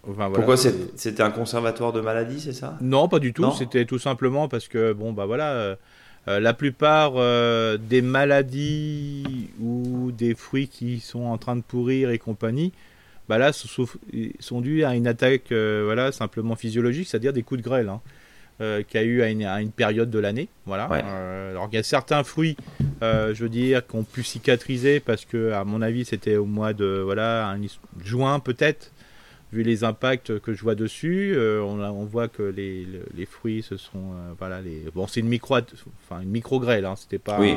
Pourquoi 0.02 0.56
c'était 0.56 1.22
un 1.22 1.30
conservatoire 1.30 1.92
de 1.92 2.00
maladies, 2.00 2.40
c'est 2.40 2.52
ça? 2.52 2.76
Non, 2.80 3.08
pas 3.08 3.20
du 3.20 3.32
tout. 3.32 3.52
C'était 3.52 3.84
tout 3.84 3.98
simplement 4.00 4.48
parce 4.48 4.66
que, 4.66 4.92
bon, 4.92 5.12
bah 5.12 5.26
voilà, 5.26 5.76
euh, 6.28 6.40
la 6.40 6.52
plupart 6.52 7.14
euh, 7.16 7.78
des 7.78 8.02
maladies 8.02 9.48
ou 9.60 10.12
des 10.12 10.34
fruits 10.34 10.68
qui 10.68 11.00
sont 11.00 11.24
en 11.24 11.38
train 11.38 11.56
de 11.56 11.62
pourrir 11.62 12.10
et 12.10 12.18
compagnie, 12.18 12.72
bah 13.30 13.38
là, 13.38 13.52
sont, 13.52 13.86
sont 14.38 14.60
dus 14.60 14.84
à 14.84 14.94
une 14.94 15.06
attaque 15.06 15.52
euh, 15.52 15.82
voilà, 15.86 16.12
simplement 16.12 16.54
physiologique, 16.54 17.08
c'est-à-dire 17.08 17.32
des 17.32 17.42
coups 17.42 17.62
de 17.62 17.64
grêle. 17.64 17.88
Hein, 17.88 18.00
qu'il 18.88 19.00
y 19.00 19.04
a 19.04 19.06
eu 19.06 19.22
à 19.22 19.60
une, 19.60 19.70
période 19.70 20.10
de 20.10 20.18
l'année. 20.18 20.48
Voilà. 20.66 20.86
alors 20.86 21.68
il 21.70 21.76
y 21.76 21.78
a 21.78 21.84
certains 21.84 22.24
fruits, 22.24 22.56
je 23.00 23.40
veux 23.40 23.48
dire, 23.48 23.86
qui 23.86 23.94
ont 23.94 24.02
pu 24.02 24.24
cicatriser 24.24 24.98
parce 24.98 25.24
que, 25.24 25.52
à 25.52 25.62
mon 25.62 25.80
avis, 25.80 26.04
c'était 26.04 26.34
au 26.34 26.44
mois 26.44 26.72
de 26.72 27.00
voilà, 27.04 27.56
juin 28.04 28.40
peut-être, 28.40 28.90
vu 29.52 29.62
les 29.62 29.84
impacts 29.84 30.38
que 30.40 30.52
je 30.52 30.62
vois 30.62 30.74
dessus, 30.74 31.32
euh, 31.34 31.62
on, 31.62 31.80
on, 31.80 32.04
voit 32.04 32.28
que 32.28 32.42
les, 32.42 32.86
les, 33.16 33.26
fruits 33.26 33.62
se 33.62 33.76
sont 33.76 34.12
euh, 34.12 34.32
voilà 34.38 34.60
les 34.60 34.84
bon 34.94 35.06
c'est 35.06 35.20
une 35.20 35.28
micro 35.28 35.56
enfin 35.56 36.20
une 36.20 36.28
micro 36.28 36.60
grêle 36.60 36.84
hein, 36.84 36.96
c'était 36.96 37.18
pas 37.18 37.40
oui, 37.40 37.54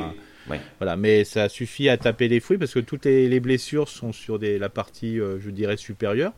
voilà 0.80 0.95
mais 0.95 1.25
ça 1.25 1.49
suffit 1.49 1.89
à 1.89 1.97
taper 1.97 2.30
les 2.30 2.39
fruits 2.39 2.58
parce 2.58 2.73
que 2.73 2.80
toutes 2.80 3.06
les, 3.06 3.39
blessures 3.39 3.89
sont 3.89 4.13
sur 4.13 4.39
des, 4.39 4.58
la 4.58 4.69
partie 4.69 5.19
euh, 5.19 5.38
je 5.39 5.49
dirais 5.49 5.75
supérieure. 5.75 6.32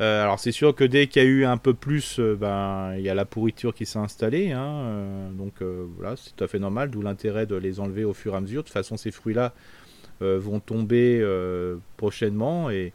alors 0.00 0.40
c'est 0.40 0.52
sûr 0.52 0.74
que 0.74 0.82
dès 0.82 1.06
qu'il 1.06 1.22
y 1.22 1.24
a 1.24 1.28
eu 1.28 1.44
un 1.44 1.56
peu 1.56 1.74
plus, 1.74 2.18
ben 2.18 2.94
il 2.96 3.02
y 3.02 3.08
a 3.08 3.14
la 3.14 3.24
pourriture 3.24 3.74
qui 3.74 3.86
s'est 3.86 4.00
installée, 4.00 4.50
hein, 4.50 5.30
donc 5.38 5.62
voilà 5.96 6.16
c'est 6.16 6.34
tout 6.34 6.42
à 6.42 6.48
fait 6.48 6.58
normal, 6.58 6.90
d'où 6.90 7.00
l'intérêt 7.00 7.46
de 7.46 7.54
les 7.54 7.78
enlever 7.78 8.04
au 8.04 8.12
fur 8.12 8.34
et 8.34 8.38
à 8.38 8.40
mesure. 8.40 8.62
De 8.62 8.66
toute 8.66 8.72
façon 8.72 8.96
ces 8.96 9.12
fruits 9.12 9.34
là 9.34 9.52
vont 10.20 10.58
tomber 10.58 11.24
prochainement 11.96 12.70
et 12.70 12.92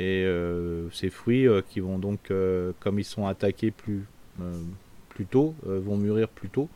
et 0.00 0.24
euh, 0.24 0.88
ces 0.92 1.10
fruits 1.10 1.46
euh, 1.46 1.60
qui 1.68 1.80
vont 1.80 1.98
donc, 1.98 2.30
euh, 2.30 2.72
comme 2.80 2.98
ils 2.98 3.04
sont 3.04 3.26
attaqués 3.26 3.70
plus, 3.70 4.06
tôt, 5.30 5.54
vont 5.66 5.98
mûrir 5.98 6.28
plus 6.28 6.48
tôt. 6.48 6.70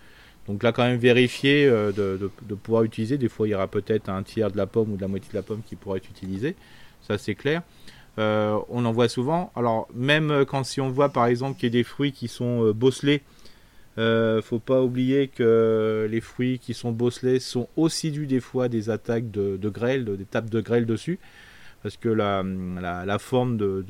Donc 0.46 0.62
là, 0.62 0.72
quand 0.72 0.84
même 0.84 0.98
vérifier 0.98 1.66
de, 1.66 2.30
pouvoir 2.62 2.82
utiliser. 2.82 3.16
Des 3.16 3.30
fois, 3.30 3.48
il 3.48 3.52
y 3.52 3.54
aura 3.54 3.68
peut-être 3.68 4.10
un 4.10 4.22
tiers 4.22 4.50
de 4.50 4.58
la 4.58 4.66
pomme 4.66 4.92
ou 4.92 4.96
de 4.96 5.00
la 5.00 5.08
moitié 5.08 5.30
de 5.30 5.36
la 5.38 5.42
pomme 5.42 5.62
qui 5.64 5.74
pourra 5.74 5.96
être 5.96 6.10
utilisé. 6.10 6.54
Ça, 7.00 7.16
c'est 7.16 7.34
clair. 7.34 7.62
on 8.18 8.84
en 8.84 8.92
voit 8.92 9.08
souvent. 9.08 9.50
Alors, 9.56 9.88
même 9.94 10.44
quand 10.46 10.62
si 10.62 10.82
on 10.82 10.90
voit 10.90 11.08
par 11.08 11.24
exemple 11.24 11.58
qu'il 11.58 11.70
y 11.70 11.72
a 11.72 11.78
des 11.80 11.84
fruits 11.84 12.12
qui 12.12 12.28
sont 12.28 12.70
bosselés, 12.72 13.22
euh, 13.96 14.42
faut 14.42 14.58
pas 14.58 14.82
oublier 14.82 15.28
que 15.28 16.06
les 16.10 16.20
fruits 16.20 16.58
qui 16.58 16.74
sont 16.74 16.92
bosselés 16.92 17.40
sont 17.40 17.70
aussi 17.76 18.10
dus 18.10 18.26
des 18.26 18.40
fois 18.40 18.68
des 18.68 18.90
attaques 18.90 19.30
de 19.30 19.68
grêle, 19.70 20.04
des 20.04 20.26
tapes 20.26 20.50
de 20.50 20.60
grêle 20.60 20.84
dessus 20.84 21.18
parce 21.84 21.98
que 21.98 22.08
la, 22.08 22.42
la, 23.04 23.18
forme 23.18 23.58
de, 23.58 23.84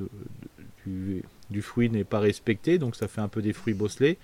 du, 0.85 1.63
fruit 1.63 1.89
n'est 1.89 2.03
pas 2.03 2.19
respectée, 2.19 2.77
donc 2.77 2.97
ça 2.97 3.07
fait 3.07 3.21
un 3.21 3.29
peu 3.29 3.41
des 3.41 3.53
fruits 3.53 3.73
bosselés. 3.73 4.19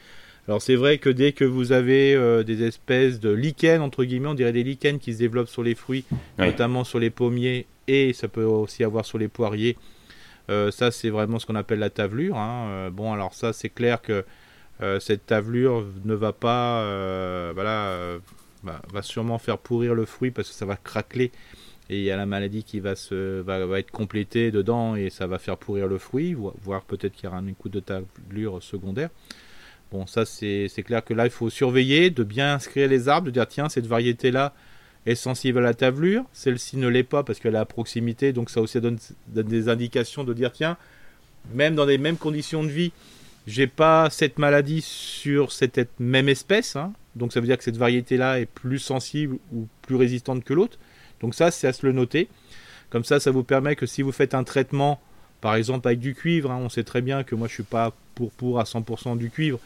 Alors 0.48 0.60
c'est 0.60 0.74
vrai 0.74 0.98
que 0.98 1.08
dès 1.08 1.30
que 1.30 1.44
vous 1.44 1.70
avez 1.70 2.16
euh, 2.16 2.42
des 2.42 2.64
espèces 2.64 3.20
de 3.20 3.30
lichens, 3.30 3.80
entre 3.80 4.02
guillemets, 4.02 4.26
on 4.26 4.34
dirait 4.34 4.52
des 4.52 4.64
lichens 4.64 4.98
qui 4.98 5.12
se 5.12 5.18
développent 5.18 5.48
sur 5.48 5.62
les 5.62 5.76
fruits, 5.76 6.04
notamment 6.36 6.82
sur 6.82 6.98
les 6.98 7.10
pommiers, 7.10 7.66
et 7.86 8.12
ça 8.12 8.26
peut 8.26 8.42
aussi 8.42 8.82
avoir 8.82 9.06
sur 9.06 9.18
les 9.18 9.28
poiriers, 9.28 9.76
euh, 10.50 10.72
ça 10.72 10.90
c'est 10.90 11.10
vraiment 11.10 11.38
ce 11.38 11.46
qu'on 11.46 11.54
appelle 11.54 11.78
la 11.78 11.90
tavelure. 11.90 12.36
Hein. 12.36 12.66
Euh, 12.70 12.90
bon 12.90 13.12
alors 13.12 13.34
ça 13.34 13.52
c'est 13.52 13.70
clair 13.70 14.02
que 14.02 14.24
cette 14.98 15.26
tavelure 15.26 15.84
ne 16.06 16.14
va 16.14 16.32
pas, 16.32 16.82
voilà, 17.52 18.18
va 18.64 19.02
sûrement 19.02 19.38
faire 19.38 19.58
pourrir 19.58 19.94
le 19.94 20.06
fruit 20.06 20.32
parce 20.32 20.48
que 20.48 20.54
ça 20.54 20.64
va 20.66 20.74
craqueler 20.74 21.30
et 21.90 21.98
il 21.98 22.04
y 22.04 22.10
a 22.12 22.16
la 22.16 22.24
maladie 22.24 22.62
qui 22.62 22.78
va, 22.78 22.94
se, 22.94 23.40
va, 23.40 23.66
va, 23.66 23.80
être 23.80 23.90
complétée 23.90 24.52
dedans 24.52 24.94
et 24.94 25.10
ça 25.10 25.26
va 25.26 25.40
faire 25.40 25.56
pourrir 25.56 25.88
le 25.88 25.98
fruit, 25.98 26.36
voire 26.62 26.82
peut-être 26.82 27.12
qu'il 27.12 27.24
y 27.24 27.26
aura 27.26 27.38
un 27.38 27.52
coup 27.52 27.68
de 27.68 27.80
tablure 27.80 28.62
secondaire. 28.62 29.10
Bon, 29.90 30.06
ça 30.06 30.24
c'est 30.24 30.68
clair 30.84 31.04
que 31.04 31.12
là 31.14 31.26
il 31.26 31.32
faut 31.32 31.50
surveiller, 31.50 32.10
de 32.10 32.22
bien 32.22 32.54
inscrire 32.54 32.88
les 32.88 33.08
arbres, 33.08 33.26
de 33.26 33.32
dire 33.32 33.48
tiens, 33.48 33.68
cette 33.68 33.88
variété-là 33.88 34.54
est 35.04 35.16
sensible 35.16 35.58
à 35.58 35.62
la 35.62 35.74
tablure, 35.74 36.24
celle-ci 36.32 36.76
ne 36.76 36.86
l'est 36.86 37.02
pas 37.02 37.24
parce 37.24 37.40
qu'elle 37.40 37.56
est 37.56 37.58
à 37.58 37.64
proximité, 37.64 38.32
donc 38.32 38.50
ça 38.50 38.60
aussi 38.60 38.80
donne, 38.80 38.98
donne, 39.26 39.48
des 39.48 39.68
indications 39.68 40.22
de 40.22 40.32
dire 40.32 40.52
tiens, 40.52 40.76
même 41.52 41.74
dans 41.74 41.86
les 41.86 41.98
mêmes 41.98 42.18
conditions 42.18 42.62
de 42.62 42.68
vie, 42.68 42.92
j'ai 43.48 43.66
pas 43.66 44.10
cette 44.10 44.38
maladie 44.38 44.80
sur 44.80 45.50
cette 45.50 45.90
même 45.98 46.28
espèce, 46.28 46.76
hein. 46.76 46.92
donc 47.16 47.32
ça 47.32 47.40
veut 47.40 47.46
dire 47.46 47.58
que 47.58 47.64
cette 47.64 47.78
variété-là 47.78 48.38
est 48.38 48.46
plus 48.46 48.78
sensible 48.78 49.38
ou 49.52 49.66
plus 49.82 49.96
résistante 49.96 50.44
que 50.44 50.54
l'autre. 50.54 50.78
Donc 51.20 51.34
ça, 51.34 51.50
c'est 51.50 51.66
à 51.66 51.72
se 51.72 51.86
le 51.86 51.92
noter. 51.92 52.28
Comme 52.90 53.04
ça, 53.04 53.20
ça 53.20 53.30
vous 53.30 53.44
permet 53.44 53.76
que 53.76 53.86
si 53.86 54.02
vous 54.02 54.12
faites 54.12 54.34
un 54.34 54.44
traitement, 54.44 55.00
par 55.40 55.54
exemple 55.54 55.88
avec 55.88 56.00
du 56.00 56.14
cuivre, 56.14 56.50
hein, 56.50 56.58
on 56.60 56.68
sait 56.68 56.84
très 56.84 57.00
bien 57.00 57.22
que 57.24 57.34
moi 57.34 57.48
je 57.48 57.54
suis 57.54 57.62
pas 57.62 57.92
pour 58.14 58.30
pour 58.32 58.60
à 58.60 58.64
100% 58.64 59.16
du 59.16 59.30
cuivre, 59.30 59.58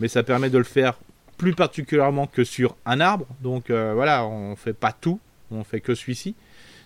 mais 0.00 0.08
ça 0.08 0.22
permet 0.22 0.50
de 0.50 0.58
le 0.58 0.64
faire 0.64 0.98
plus 1.36 1.54
particulièrement 1.54 2.26
que 2.26 2.44
sur 2.44 2.76
un 2.86 3.00
arbre. 3.00 3.26
Donc 3.42 3.70
euh, 3.70 3.92
voilà, 3.94 4.26
on 4.26 4.56
fait 4.56 4.72
pas 4.72 4.92
tout, 4.92 5.20
on 5.50 5.64
fait 5.64 5.80
que 5.80 5.94
celui-ci. 5.94 6.34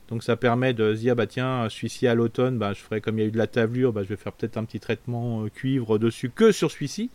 Donc 0.08 0.22
ça 0.22 0.36
permet 0.36 0.74
de 0.74 0.94
se 0.94 1.00
dire 1.00 1.16
bah 1.16 1.26
tiens 1.26 1.68
celui-ci 1.70 2.06
à 2.06 2.14
l'automne, 2.14 2.58
bah, 2.58 2.72
je 2.74 2.80
ferai 2.80 3.00
comme 3.00 3.18
il 3.18 3.22
y 3.22 3.24
a 3.24 3.28
eu 3.28 3.32
de 3.32 3.38
la 3.38 3.46
tablure, 3.46 3.92
bah, 3.92 4.02
je 4.02 4.08
vais 4.08 4.16
faire 4.16 4.32
peut-être 4.32 4.56
un 4.56 4.64
petit 4.64 4.80
traitement 4.80 5.44
euh, 5.44 5.48
cuivre 5.48 5.98
dessus 5.98 6.30
que 6.30 6.52
sur 6.52 6.70
celui-ci. 6.70 7.10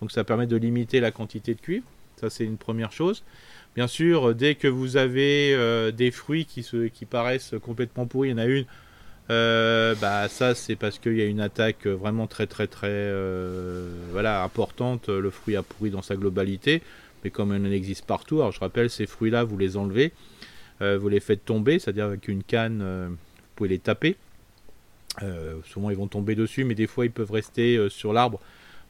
Donc 0.00 0.10
ça 0.10 0.24
permet 0.24 0.46
de 0.46 0.56
limiter 0.56 1.00
la 1.00 1.10
quantité 1.10 1.54
de 1.54 1.60
cuivre. 1.60 1.86
Ça 2.20 2.30
c'est 2.30 2.44
une 2.44 2.56
première 2.56 2.90
chose. 2.90 3.22
Bien 3.74 3.88
sûr, 3.88 4.36
dès 4.36 4.54
que 4.54 4.68
vous 4.68 4.96
avez 4.96 5.52
euh, 5.52 5.90
des 5.90 6.12
fruits 6.12 6.44
qui, 6.44 6.62
se, 6.62 6.86
qui 6.86 7.06
paraissent 7.06 7.54
complètement 7.60 8.06
pourris, 8.06 8.28
il 8.28 8.32
y 8.32 8.34
en 8.34 8.38
a 8.38 8.46
une, 8.46 8.66
euh, 9.30 9.96
bah 9.96 10.28
ça 10.28 10.54
c'est 10.54 10.76
parce 10.76 11.00
qu'il 11.00 11.16
y 11.16 11.22
a 11.22 11.24
une 11.24 11.40
attaque 11.40 11.86
vraiment 11.86 12.28
très 12.28 12.46
très 12.46 12.68
très 12.68 12.88
euh, 12.90 13.90
importante. 14.44 15.08
Le 15.08 15.28
fruit 15.30 15.56
a 15.56 15.62
pourri 15.64 15.90
dans 15.90 16.02
sa 16.02 16.14
globalité, 16.14 16.82
mais 17.24 17.30
comme 17.30 17.52
il 17.52 17.66
en 17.66 17.72
existe 17.72 18.06
partout, 18.06 18.36
alors 18.36 18.52
je 18.52 18.60
rappelle 18.60 18.90
ces 18.90 19.06
fruits-là, 19.06 19.42
vous 19.42 19.58
les 19.58 19.76
enlevez, 19.76 20.12
vous 20.80 21.08
les 21.08 21.20
faites 21.20 21.44
tomber, 21.44 21.78
c'est-à-dire 21.78 22.04
avec 22.04 22.28
une 22.28 22.44
canne, 22.44 22.80
vous 23.08 23.16
pouvez 23.56 23.70
les 23.70 23.78
taper. 23.80 24.16
souvent 25.64 25.90
ils 25.90 25.96
vont 25.96 26.06
tomber 26.06 26.36
dessus, 26.36 26.62
mais 26.64 26.76
des 26.76 26.86
fois 26.86 27.06
ils 27.06 27.10
peuvent 27.10 27.32
rester 27.32 27.88
sur 27.88 28.12
l'arbre 28.12 28.40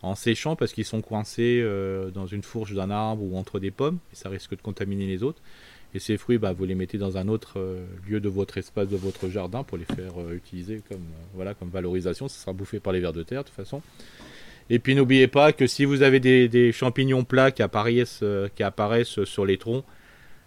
en 0.05 0.14
séchant 0.14 0.55
parce 0.55 0.72
qu'ils 0.72 0.84
sont 0.84 1.00
coincés 1.00 1.61
euh, 1.62 2.11
dans 2.11 2.26
une 2.26 2.42
fourche 2.42 2.74
d'un 2.74 2.90
arbre 2.90 3.22
ou 3.22 3.36
entre 3.36 3.59
des 3.59 3.70
pommes 3.70 3.98
et 4.12 4.16
ça 4.16 4.28
risque 4.28 4.50
de 4.57 4.62
contaminer 4.62 5.07
les 5.07 5.22
autres. 5.22 5.40
Et 5.94 6.00
ces 6.00 6.16
fruits, 6.16 6.38
bah, 6.38 6.52
vous 6.52 6.64
les 6.64 6.74
mettez 6.74 6.98
dans 6.98 7.16
un 7.18 7.28
autre 7.28 7.55
euh, 7.59 7.84
lieu 8.09 8.20
de 8.20 8.28
votre 8.28 8.59
espace, 8.59 8.88
de 8.88 8.96
votre 8.96 9.28
jardin 9.28 9.62
pour 9.62 9.78
les 9.78 9.84
faire 9.84 10.12
euh, 10.18 10.34
utiliser 10.34 10.82
comme, 10.88 11.05
voilà, 11.34 11.55
comme 11.55 11.70
valorisation. 11.70 12.28
Ça 12.28 12.40
sera 12.40 12.52
bouffé 12.52 12.80
par 12.80 12.92
les 12.92 13.00
vers 13.00 13.12
de 13.12 13.22
terre 13.22 13.42
de 13.42 13.48
toute 13.48 13.57
façon. 13.57 13.80
Et 14.70 14.78
puis 14.78 14.94
n'oubliez 14.94 15.28
pas 15.28 15.52
que 15.52 15.66
si 15.66 15.84
vous 15.84 16.02
avez 16.02 16.20
des, 16.20 16.72
champignons 16.72 17.24
plats 17.24 17.50
qui 17.50 17.62
apparaissent, 17.62 18.24
qui 18.57 18.62
apparaissent 18.62 19.22
sur 19.24 19.44
les 19.44 19.59
troncs, 19.59 19.84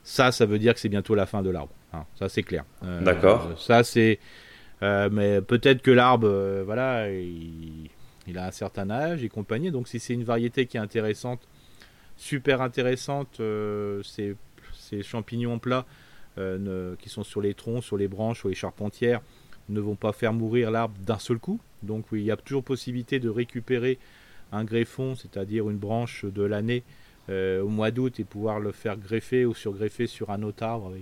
ça, 0.04 0.32
ça 0.32 0.46
veut 0.46 0.58
dire 0.58 0.74
que 0.74 0.80
c'est 0.80 0.90
bientôt 0.90 1.14
la 1.14 1.28
fin 1.28 1.44
de 1.44 1.52
l'arbre. 1.52 1.74
Hein. 1.94 2.04
ça, 2.18 2.28
c'est 2.28 2.42
clair. 2.42 2.66
D'accord. 2.82 3.54
Ça, 3.60 3.84
c'est. 3.84 4.18
mais 4.82 5.40
peut-être 5.42 5.84
que 5.84 5.92
l'arbre, 5.92 6.64
voilà, 6.66 7.12
il, 7.12 7.92
il 8.28 8.38
a 8.38 8.48
un 8.48 8.52
certain 8.52 8.90
âge 8.90 9.24
et 9.24 9.30
compagnie. 9.30 9.72
Donc 9.72 9.88
si 9.88 10.00
c'est 10.00 10.14
une 10.14 10.24
variété 10.24 10.66
qui 10.66 10.78
est 10.78 10.80
intéressante, 10.80 11.48
super 12.18 12.62
intéressante, 12.62 13.40
euh, 13.40 14.02
ces, 14.04 14.36
champignons 15.04 15.60
plats 15.60 15.86
euh, 16.38 16.96
qui 17.00 17.10
sont 17.10 17.24
sur 17.24 17.42
les 17.42 17.54
troncs, 17.54 17.84
sur 17.84 17.98
les 17.98 18.08
branches, 18.08 18.40
sur 18.40 18.50
les 18.50 18.56
charpentières, 18.56 19.22
ne 19.70 19.80
vont 19.80 19.96
pas 19.96 20.14
faire 20.14 20.34
mourir 20.34 20.72
l'arbre 20.72 20.96
d'un 21.06 21.20
seul 21.20 21.40
coup. 21.40 21.60
Donc 21.84 22.06
il 22.12 22.22
y 22.22 22.32
a 22.32 22.38
toujours 22.38 22.64
possibilité 22.64 23.20
de 23.20 23.30
récupérer 23.30 24.00
un 24.52 24.64
greffon, 24.64 25.16
c'est-à-dire 25.16 25.70
une 25.70 25.78
branche 25.78 26.26
de 26.26 26.44
l'année 26.44 26.84
euh, 27.30 27.62
au 27.62 27.68
mois 27.68 27.92
d'août 27.92 28.20
et 28.20 28.24
pouvoir 28.24 28.60
le 28.60 28.72
faire 28.72 28.98
greffer 28.98 29.46
ou 29.46 29.54
surgreffer 29.54 30.08
sur 30.08 30.30
un 30.30 30.44
autre 30.44 30.64
arbre 30.64 30.94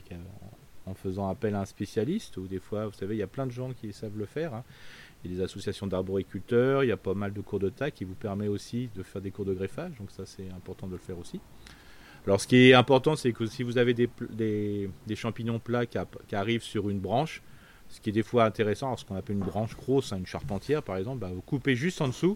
en 0.87 0.93
faisant 0.93 1.29
appel 1.29 1.53
à 1.55 1.61
un 1.61 1.65
spécialiste. 1.65 2.37
Ou 2.37 2.47
des 2.47 2.59
fois, 2.59 2.87
vous 2.87 2.93
savez, 2.93 3.15
il 3.15 3.19
y 3.19 3.23
a 3.23 3.27
plein 3.27 3.45
de 3.45 3.51
gens 3.51 3.71
qui 3.73 3.93
savent 3.93 4.17
le 4.17 4.25
faire. 4.25 4.53
Hein. 4.53 4.63
Il 5.25 5.31
y 5.31 5.33
a 5.33 5.37
des 5.37 5.43
associations 5.43 5.87
d'arboriculteurs, 5.87 6.83
il 6.83 6.87
y 6.87 6.91
a 6.91 6.97
pas 6.97 7.15
mal 7.15 7.33
de 7.33 7.41
cours 7.41 7.59
de 7.59 7.69
taille 7.69 7.91
qui 7.91 8.03
vous 8.03 8.13
permet 8.13 8.47
aussi 8.47 8.89
de 8.95 9.01
faire 9.01 9.21
des 9.21 9.31
cours 9.31 9.45
de 9.45 9.53
greffage, 9.53 9.91
donc 9.99 10.11
ça 10.11 10.25
c'est 10.25 10.49
important 10.51 10.85
de 10.85 10.91
le 10.91 10.99
faire 10.99 11.17
aussi. 11.17 11.39
Alors 12.27 12.39
ce 12.39 12.47
qui 12.47 12.69
est 12.69 12.73
important, 12.73 13.15
c'est 13.15 13.31
que 13.33 13.45
si 13.45 13.63
vous 13.63 13.77
avez 13.77 13.93
des, 13.93 14.89
champignons 15.15 15.59
plats 15.59 15.85
qui, 15.85 15.97
arrivent 16.35 16.63
sur 16.63 16.89
une 16.89 16.99
branche, 16.99 17.41
ce 17.89 17.99
qui 17.99 18.09
est 18.09 18.13
des 18.13 18.23
fois 18.23 18.45
intéressant, 18.45 18.95
ce 18.97 19.05
qu'on 19.05 19.15
appelle 19.15 19.35
une 19.35 19.43
branche 19.43 19.75
grosse, 19.75 20.13
hein, 20.13 20.17
une 20.17 20.25
charpentière 20.25 20.83
par 20.83 20.97
exemple, 20.97 21.19
bah, 21.19 21.31
vous 21.33 21.41
coupez 21.41 21.75
juste 21.75 22.01
en 22.01 22.07
dessous, 22.07 22.35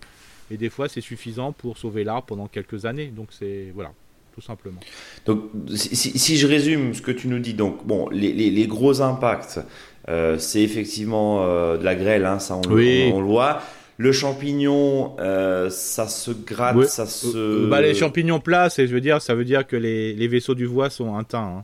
et 0.50 0.58
des 0.58 0.70
fois 0.70 0.90
c'est 0.90 1.02
suffisant 1.02 1.54
pour 1.54 1.78
sauver 1.78 2.04
l'arbre 2.04 2.26
pendant 2.26 2.48
quelques 2.48 2.86
années. 2.86 3.08
Donc 3.08 3.34
c'est 3.34 3.72
voilà, 3.74 3.94
tout 4.40 4.46
simplement. 4.46 4.80
Donc 5.26 5.50
si, 5.76 6.38
je 6.38 6.48
résume 6.48 6.94
ce 6.94 7.02
que 7.02 7.12
tu 7.12 7.28
nous 7.28 7.40
dis, 7.40 7.54
donc 7.54 7.86
bon, 7.86 8.08
les, 8.10 8.32
les 8.32 8.68
gros 8.68 9.02
impacts, 9.02 9.60
euh, 10.08 10.38
c'est 10.38 10.62
effectivement 10.62 11.44
euh, 11.44 11.78
de 11.78 11.84
la 11.84 11.96
grêle, 11.96 12.26
hein, 12.26 12.40
ça 12.40 12.56
on, 12.56 12.62
le, 12.74 13.12
voit. 13.22 13.62
Le 13.98 14.14
champignon, 14.14 15.18
euh, 15.20 15.70
ça 15.70 16.08
se 16.08 16.32
gratte, 16.32 16.86
ça 16.86 17.06
se. 17.06 17.68
Bah, 17.68 17.82
les 17.82 17.94
champignons 17.94 18.40
plats, 18.40 18.70
je 18.70 18.84
veux 18.86 19.02
dire, 19.02 19.22
ça 19.22 19.36
veut 19.36 19.44
dire 19.44 19.68
que 19.68 19.76
les, 19.76 20.14
les 20.14 20.28
vaisseaux 20.30 20.56
du 20.56 20.66
voie 20.66 20.90
sont 20.90 21.16
inteints. 21.18 21.58
Hein. 21.60 21.64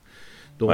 Donc 0.59 0.71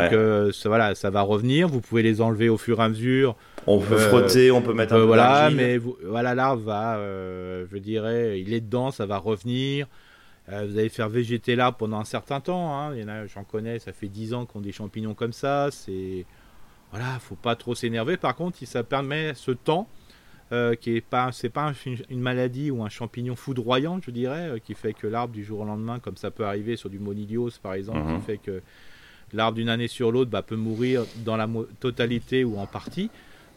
ça, 0.53 0.69
voilà, 0.69 0.95
ça 0.95 1.11
va 1.11 1.21
revenir. 1.21 1.67
Vous 1.67 1.81
pouvez 1.81 2.01
les 2.01 2.19
enlever 2.19 2.49
au 2.49 2.57
fur 2.57 2.79
et 2.79 2.83
à 2.83 2.89
mesure. 2.89 3.35
On 3.67 3.79
peut 3.79 3.97
frotter, 3.97 4.49
on 4.49 4.61
peut 4.61 4.73
mettre 4.73 4.93
un 4.93 4.97
peu 4.97 5.03
Voilà, 5.03 5.51
mais 5.51 5.79
voilà, 6.03 6.33
l'arbre 6.33 6.63
va, 6.63 6.99
je 7.71 7.77
dirais, 7.77 8.39
il 8.39 8.53
est 8.53 8.61
dedans, 8.61 8.89
ça 8.89 9.05
va 9.05 9.17
revenir. 9.17 9.87
Vous 10.47 10.77
allez 10.77 10.89
faire 10.89 11.07
végéter 11.07 11.55
l'arbre 11.55 11.77
pendant 11.77 11.99
un 11.99 12.05
certain 12.05 12.41
temps. 12.41 12.77
Hein. 12.77 12.95
Il 12.95 13.01
y 13.01 13.05
en 13.05 13.07
a, 13.07 13.25
j'en 13.25 13.43
connais, 13.43 13.79
ça 13.79 13.93
fait 13.93 14.09
10 14.09 14.33
ans 14.33 14.45
qu'on 14.45 14.59
des 14.59 14.71
champignons 14.71 15.13
comme 15.13 15.33
ça. 15.33 15.69
C'est 15.71 16.25
voilà, 16.91 17.19
faut 17.19 17.35
pas 17.35 17.55
trop 17.55 17.73
s'énerver. 17.73 18.17
Par 18.17 18.35
contre, 18.35 18.57
ça 18.65 18.83
permet 18.83 19.33
ce 19.33 19.51
temps 19.51 19.87
euh, 20.51 20.75
qui 20.75 20.97
est 20.97 21.01
pas, 21.01 21.31
c'est 21.31 21.49
pas 21.49 21.71
une 22.09 22.19
maladie 22.19 22.71
ou 22.71 22.83
un 22.83 22.89
champignon 22.89 23.37
foudroyant, 23.37 24.01
je 24.05 24.11
dirais, 24.11 24.49
euh, 24.49 24.59
qui 24.59 24.73
fait 24.73 24.93
que 24.93 25.07
l'arbre 25.07 25.33
du 25.33 25.45
jour 25.45 25.61
au 25.61 25.65
lendemain, 25.65 25.99
comme 25.99 26.17
ça 26.17 26.29
peut 26.29 26.43
arriver 26.43 26.75
sur 26.75 26.89
du 26.89 26.99
monilios 26.99 27.51
par 27.63 27.73
exemple, 27.73 28.01
qui 28.05 28.13
mhm. 28.13 28.21
fait 28.21 28.37
que 28.37 28.61
l'arbre 29.31 29.55
d'une 29.55 29.69
année 29.69 29.87
sur 29.87 30.11
l'autre 30.11 30.29
bah, 30.29 30.41
peut 30.41 30.57
mourir 30.57 31.05
dans 31.23 31.37
la 31.37 31.47
totalité 31.79 32.43
ou 32.43 32.57
en 32.57 32.65
partie. 32.65 33.09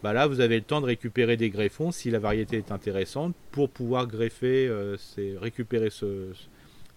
Bah 0.04 0.12
là, 0.12 0.28
vous 0.28 0.38
avez 0.38 0.56
le 0.56 0.62
temps 0.62 0.80
de 0.80 0.86
récupérer 0.86 1.36
des 1.36 1.50
greffons 1.50 1.90
si 1.90 2.10
la 2.10 2.20
variété 2.20 2.58
est 2.58 2.70
intéressante 2.70 3.34
pour 3.50 3.70
pouvoir 3.70 4.06
greffer, 4.06 4.68
euh, 4.68 4.96
c'est 4.96 5.34
récupérer 5.36 5.90
ce, 5.90 6.28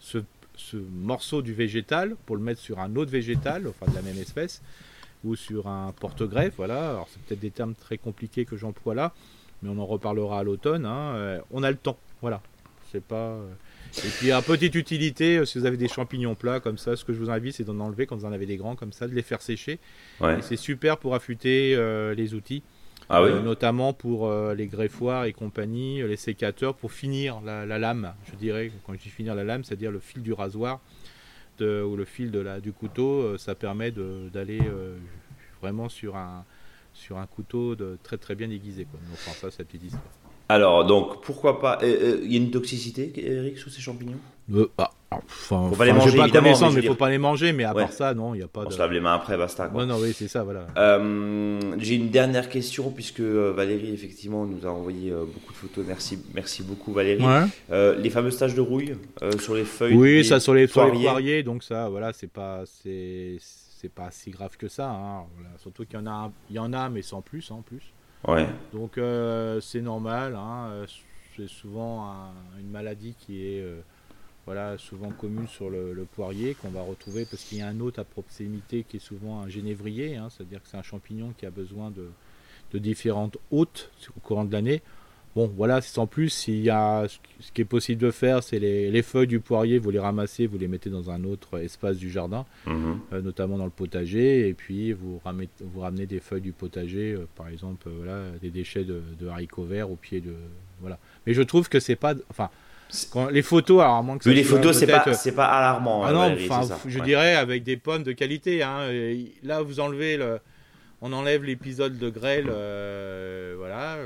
ce, 0.08 0.20
ce 0.56 0.78
morceau 0.78 1.42
du 1.42 1.54
végétal 1.54 2.16
pour 2.26 2.36
le 2.36 2.42
mettre 2.42 2.62
sur 2.62 2.80
un 2.80 2.96
autre 2.96 3.12
végétal, 3.12 3.68
enfin 3.68 3.90
de 3.92 3.96
la 3.96 4.02
même 4.02 4.18
espèce, 4.18 4.62
ou 5.24 5.36
sur 5.36 5.68
un 5.68 5.94
porte-greffe. 6.00 6.54
Voilà, 6.58 6.92
alors 6.92 7.08
c'est 7.12 7.22
peut-être 7.22 7.42
des 7.42 7.52
termes 7.52 7.76
très 7.76 7.98
compliqués 7.98 8.46
que 8.46 8.56
j'emploie 8.56 8.96
là, 8.96 9.14
mais 9.62 9.70
on 9.70 9.78
en 9.80 9.86
reparlera 9.86 10.40
à 10.40 10.44
l'automne. 10.44 10.86
Hein. 10.86 11.16
Euh, 11.16 11.40
on 11.52 11.64
a 11.64 11.72
le 11.72 11.78
temps, 11.78 11.98
voilà. 12.22 12.42
C'est 12.92 13.04
pas. 13.04 13.32
Euh, 13.32 13.52
et 13.98 14.10
puis, 14.18 14.32
à 14.32 14.42
petite 14.42 14.76
utilité, 14.76 15.38
euh, 15.38 15.46
si 15.46 15.60
vous 15.60 15.66
avez 15.66 15.76
des 15.76 15.90
champignons 15.90 16.36
plats 16.36 16.62
comme 16.62 16.78
ça, 16.78 16.96
ce 16.96 17.04
que 17.04 17.12
je 17.12 17.20
vous 17.20 17.30
invite, 17.30 17.56
c'est 17.56 17.66
d'en 17.66 17.80
enlever 17.82 18.06
quand 18.06 18.16
vous 18.16 18.26
en 18.26 18.32
avez 18.32 18.46
des 18.46 18.56
grands 18.56 18.78
comme 18.78 18.94
ça, 18.94 19.08
de 19.08 19.14
les 19.14 19.24
faire 19.24 19.42
sécher. 19.42 19.80
C'est 20.42 20.56
super 20.56 20.98
pour 20.98 21.16
affûter 21.16 21.76
les 22.16 22.34
outils. 22.34 22.64
Ah 23.10 23.22
notamment 23.44 23.94
pour 23.94 24.30
les 24.54 24.68
greffoirs 24.68 25.26
et 25.26 25.34
compagnie, 25.34 26.02
les 26.06 26.18
sécateurs, 26.18 26.76
pour 26.76 26.92
finir 26.92 27.40
la, 27.46 27.66
la, 27.66 27.80
lame, 27.80 28.14
je 28.30 28.36
dirais, 28.36 28.72
quand 28.86 28.94
je 28.94 29.00
dis 29.00 29.10
finir 29.10 29.34
la 29.34 29.46
lame, 29.46 29.64
c'est-à-dire 29.64 29.92
le 29.92 30.00
fil 30.00 30.22
du 30.22 30.34
rasoir, 30.34 30.82
ou 31.62 31.96
le 31.96 32.06
fil 32.06 32.32
de 32.32 32.40
la, 32.40 32.60
du 32.60 32.72
couteau, 32.72 33.22
euh, 33.22 33.38
ça 33.38 33.56
permet 33.56 33.92
d'aller 33.92 34.62
euh, 34.62 34.98
vraiment 35.62 35.90
sur 35.90 36.16
un, 36.16 36.46
sur 36.94 37.18
un 37.18 37.26
couteau 37.26 37.76
de, 37.76 37.98
très 38.04 38.18
très 38.18 38.36
bien 38.36 38.50
aiguisé. 38.50 38.86
Quoi. 38.86 39.00
Donc, 39.08 39.14
enfin, 39.14 39.32
ça, 39.32 39.52
c'est 39.52 39.60
la 39.60 39.66
petite 39.66 39.84
histoire. 39.84 40.04
Alors, 40.50 40.86
donc, 40.86 41.24
pourquoi 41.24 41.60
pas. 41.60 41.80
Il 41.84 42.32
y 42.32 42.36
a 42.36 42.38
une 42.38 42.52
toxicité, 42.52 43.12
Eric, 43.18 43.58
sur 43.58 43.70
ces 43.70 43.82
champignons? 43.82 44.20
Euh, 44.54 44.70
ah, 44.78 44.92
Enfin, 45.10 45.70
faut 45.70 45.76
pas 45.78 45.86
les 45.86 45.94
manger, 45.94 46.18
pas 46.18 46.30
connaissance, 46.30 46.74
mais, 46.74 46.82
il 46.82 46.88
faut 46.88 46.96
pas 46.96 47.10
les 47.10 47.18
manger. 47.18 47.54
Mais 47.54 47.64
à 47.64 47.74
part 47.74 47.94
ça, 47.94 48.14
non, 48.14 48.34
il 48.34 48.40
n'y 48.40 48.44
a 48.44 48.48
pas. 48.48 48.66
On 48.66 48.70
se 48.70 48.78
lave 48.78 48.92
les 48.92 49.00
mains 49.00 49.14
après, 49.14 49.38
basta. 49.38 49.68
Quoi. 49.68 49.86
non, 49.86 49.98
oui, 50.00 50.14
c'est 50.14 50.28
ça, 50.28 50.44
voilà. 50.44 50.68
Euh, 50.76 51.76
j'ai 51.78 51.96
une 51.96 52.10
dernière 52.10 52.50
question 52.50 52.92
puisque 52.92 53.22
euh, 53.22 53.54
Valérie 53.56 53.94
effectivement 53.94 54.46
nous 54.46 54.68
a 54.68 54.70
envoyé 54.70 55.12
euh, 55.12 55.24
beaucoup 55.24 55.54
de 55.54 55.58
photos. 55.58 55.86
Merci, 55.88 56.20
merci 56.34 56.62
beaucoup 56.62 56.92
Valérie. 56.92 57.24
les 57.70 58.10
fameuses 58.10 58.38
taches 58.38 58.56
de 58.56 58.62
rouille 58.62 58.96
sur 59.40 59.56
les 59.56 59.64
feuilles. 59.64 59.96
Oui, 59.96 60.26
ça 60.26 60.40
sur 60.42 60.54
les, 60.54 60.68
poiriers. 60.68 61.44
donc 61.44 61.64
ça, 61.64 61.88
voilà, 61.88 62.12
c'est 62.12 62.32
pas, 62.32 62.64
c'est, 62.66 63.40
pas 63.96 64.10
si 64.12 64.32
grave 64.32 64.58
que 64.58 64.68
ça. 64.68 64.90
Hein, 64.90 65.24
Surtout 65.58 65.86
qu'il 65.86 66.00
y 66.00 66.02
en 66.02 66.08
a, 66.08 66.32
il 66.50 66.58
y 66.58 66.60
en 66.60 66.74
a, 66.74 66.90
mais 66.90 67.02
sans 67.02 67.22
plus, 67.22 67.50
en 67.52 67.62
plus. 67.62 67.94
Ouais. 68.28 68.46
Donc 68.74 69.00
c'est 69.62 69.82
normal. 69.82 70.36
Hein, 70.36 70.86
c'est 71.38 71.48
souvent 71.48 72.34
une 72.60 72.70
maladie 72.70 73.16
qui 73.18 73.46
est 73.46 73.64
voilà, 74.48 74.78
souvent 74.78 75.10
commune 75.10 75.48
sur 75.48 75.70
le, 75.70 76.08
poirier 76.16 76.56
qu'on 76.56 76.70
va 76.70 76.82
retrouver 76.82 77.26
parce 77.30 77.44
qu'il 77.44 77.58
y 77.58 77.62
a 77.62 77.68
un 77.68 77.82
autre 77.82 78.00
à 78.00 78.06
proximité 78.06 78.86
qui 78.88 78.98
est 78.98 79.02
souvent 79.02 79.42
un 79.42 79.50
génévrier, 79.50 80.16
hein, 80.16 80.30
c'est-à-dire 80.30 80.64
que 80.64 80.70
c'est 80.70 80.78
un 80.78 80.84
champignon 80.84 81.34
qui 81.38 81.46
a 81.46 81.52
besoin 81.52 81.92
de, 81.92 82.10
de 82.72 82.80
différentes 82.80 83.38
hôtes 83.52 83.92
au 84.16 84.20
courant 84.22 84.46
de 84.46 84.54
l'année. 84.54 84.82
Bon, 85.36 85.52
voilà, 85.56 85.82
c'est 85.82 86.00
en 86.00 86.08
plus, 86.08 86.30
s'il 86.30 86.62
y 86.62 86.70
a, 86.70 87.06
ce 87.40 87.52
qui 87.52 87.62
est 87.62 87.66
possible 87.66 88.02
de 88.02 88.10
faire, 88.10 88.42
c'est 88.42 88.58
les, 88.58 89.02
feuilles 89.04 89.28
du 89.28 89.40
poirier, 89.40 89.78
vous 89.78 89.92
les 89.92 90.00
ramassez, 90.00 90.48
vous 90.48 90.58
les 90.58 90.68
mettez 90.68 90.90
dans 90.90 91.12
un 91.12 91.26
autre 91.26 91.60
espace 91.60 91.98
du 91.98 92.10
jardin, 92.10 92.46
mhm. 92.66 93.00
euh, 93.14 93.22
notamment 93.22 93.58
dans 93.58 93.66
le 93.66 93.70
potager, 93.70 94.48
et 94.48 94.54
puis 94.54 94.94
vous 94.94 95.22
ramenez, 95.24 95.50
vous 95.60 95.82
ramenez 95.82 96.08
des 96.08 96.20
feuilles 96.22 96.42
du 96.42 96.54
potager, 96.54 97.14
euh, 97.14 97.28
par 97.36 97.50
exemple, 97.50 97.88
euh, 97.88 97.92
voilà, 97.98 98.32
des 98.42 98.50
déchets 98.50 98.86
de, 98.86 99.28
haricots 99.30 99.66
verts 99.66 99.92
au 99.92 99.96
pied 99.96 100.22
de, 100.22 100.34
voilà. 100.80 100.98
Mais 101.28 101.34
je 101.34 101.42
trouve 101.44 101.70
que 101.70 101.80
c'est 101.80 101.98
pas, 101.98 102.16
enfin, 102.32 102.50
quand, 103.12 103.30
les 103.30 103.42
photos, 103.42 103.82
alors 103.82 104.04
moins 104.04 104.18
que 104.18 104.30
les 104.30 104.44
photos, 104.44 104.78
c'est 104.78 104.88
pas, 104.88 105.14
c'est 105.14 105.34
pas 105.34 105.46
alarmant. 105.46 106.04
Ah 106.04 106.12
non, 106.12 106.36
je 106.86 107.00
dirais 107.00 107.36
avec 107.36 107.64
des 107.64 107.78
pommes 107.78 108.04
de 108.04 108.12
qualité. 108.12 108.64
Hein, 108.64 108.90
là, 109.44 109.62
vous 109.62 109.80
enlevez 109.80 110.18
le, 110.18 110.40
on 111.02 111.14
enlève 111.14 111.44
l'épisode 111.44 111.98
de 111.98 112.10
grêle, 112.10 112.46
voilà 113.58 113.98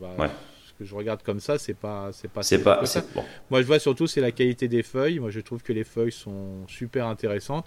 bah, 0.00 0.30
ce 0.66 0.72
que 0.78 0.84
je 0.84 0.94
regarde 0.94 1.22
comme 1.22 1.40
ça, 1.40 1.58
c'est 1.58 1.74
pas, 1.74 2.10
c'est 2.12 2.28
pas. 2.28 2.42
C'est 2.42 2.62
pas. 2.62 2.82
Bon. 3.14 3.24
Moi, 3.50 3.62
je 3.62 3.66
vois 3.66 3.78
surtout 3.78 4.06
c'est 4.06 4.20
la 4.20 4.32
qualité 4.32 4.68
des 4.68 4.82
feuilles. 4.82 5.18
Moi, 5.18 5.30
je 5.30 5.40
trouve 5.40 5.62
que 5.62 5.72
les 5.72 5.84
feuilles 5.84 6.12
sont 6.12 6.66
super 6.68 7.06
intéressantes. 7.06 7.66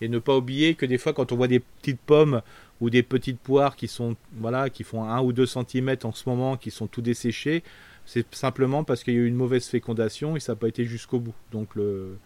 Et 0.00 0.08
ne 0.08 0.20
pas 0.20 0.36
oublier 0.36 0.74
que 0.74 0.86
des 0.86 0.98
fois, 0.98 1.12
quand 1.12 1.32
on 1.32 1.36
voit 1.36 1.48
des 1.48 1.58
petites 1.58 2.00
pommes 2.00 2.42
ou 2.80 2.88
des 2.88 3.02
petites 3.02 3.40
poires 3.40 3.74
qui 3.74 3.88
sont, 3.88 4.14
voilà, 4.34 4.70
qui 4.70 4.84
font 4.84 5.02
1 5.02 5.20
ou 5.22 5.32
2 5.32 5.44
cm 5.44 5.96
en 6.04 6.12
ce 6.12 6.28
moment, 6.28 6.56
qui 6.56 6.70
sont 6.70 6.86
tout 6.86 7.02
desséchées, 7.02 7.64
c'est 8.08 8.34
simplement 8.34 8.84
parce 8.84 9.04
qu'il 9.04 9.12
y 9.12 9.16
a 9.18 9.20
eu 9.20 9.26
une 9.26 9.34
mauvaise 9.34 9.66
fécondation 9.66 10.34
et 10.34 10.40
ça 10.40 10.52
n'a 10.52 10.56
pas 10.56 10.68
été 10.68 10.86
jusqu'au 10.86 11.20
bout. 11.20 11.34
Donc 11.52 11.74
le, 11.74 12.16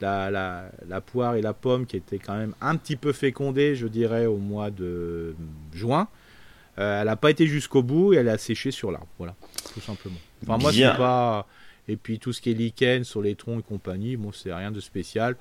la, 0.00 0.30
la, 0.30 0.70
la, 0.86 1.00
poire 1.00 1.34
et 1.34 1.42
la 1.42 1.52
pomme 1.52 1.86
qui 1.86 1.96
étaient 1.96 2.20
quand 2.20 2.36
même 2.36 2.54
un 2.60 2.76
petit 2.76 2.94
peu 2.94 3.12
fécondées, 3.12 3.74
je 3.74 3.88
dirais, 3.88 4.26
au 4.26 4.36
mois 4.36 4.70
de 4.70 5.34
juin, 5.72 6.06
euh, 6.78 7.00
elle 7.00 7.06
n'a 7.08 7.16
pas 7.16 7.32
été 7.32 7.48
jusqu'au 7.48 7.82
bout 7.82 8.14
et 8.14 8.18
elle 8.18 8.28
a 8.28 8.38
séché 8.38 8.70
sur 8.70 8.92
l'arbre. 8.92 9.08
Voilà, 9.18 9.34
tout 9.72 9.80
simplement. 9.80 10.20
Enfin, 10.44 10.56
moi, 10.56 10.72
c'est 10.72 10.96
pas. 10.96 11.48
Et 11.88 11.96
puis 11.96 12.20
tout 12.20 12.32
ce 12.32 12.40
qui 12.40 12.52
est 12.52 12.54
lichen 12.54 13.02
sur 13.02 13.20
les 13.20 13.34
troncs 13.34 13.58
et 13.58 13.62
compagnie, 13.68 14.16
bon, 14.16 14.30
c'est 14.30 14.54
rien 14.54 14.70
de 14.70 14.78
spécial. 14.78 15.34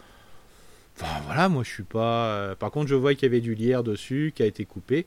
Enfin 0.97 1.21
voilà, 1.25 1.49
moi 1.49 1.63
je 1.63 1.69
suis 1.69 1.83
pas. 1.83 2.29
Euh, 2.29 2.55
par 2.55 2.71
contre, 2.71 2.87
je 2.87 2.95
vois 2.95 3.13
qu'il 3.13 3.23
y 3.23 3.31
avait 3.31 3.41
du 3.41 3.53
lierre 3.53 3.83
dessus 3.83 4.33
qui 4.35 4.41
a 4.41 4.47
été 4.47 4.65
coupé. 4.65 5.05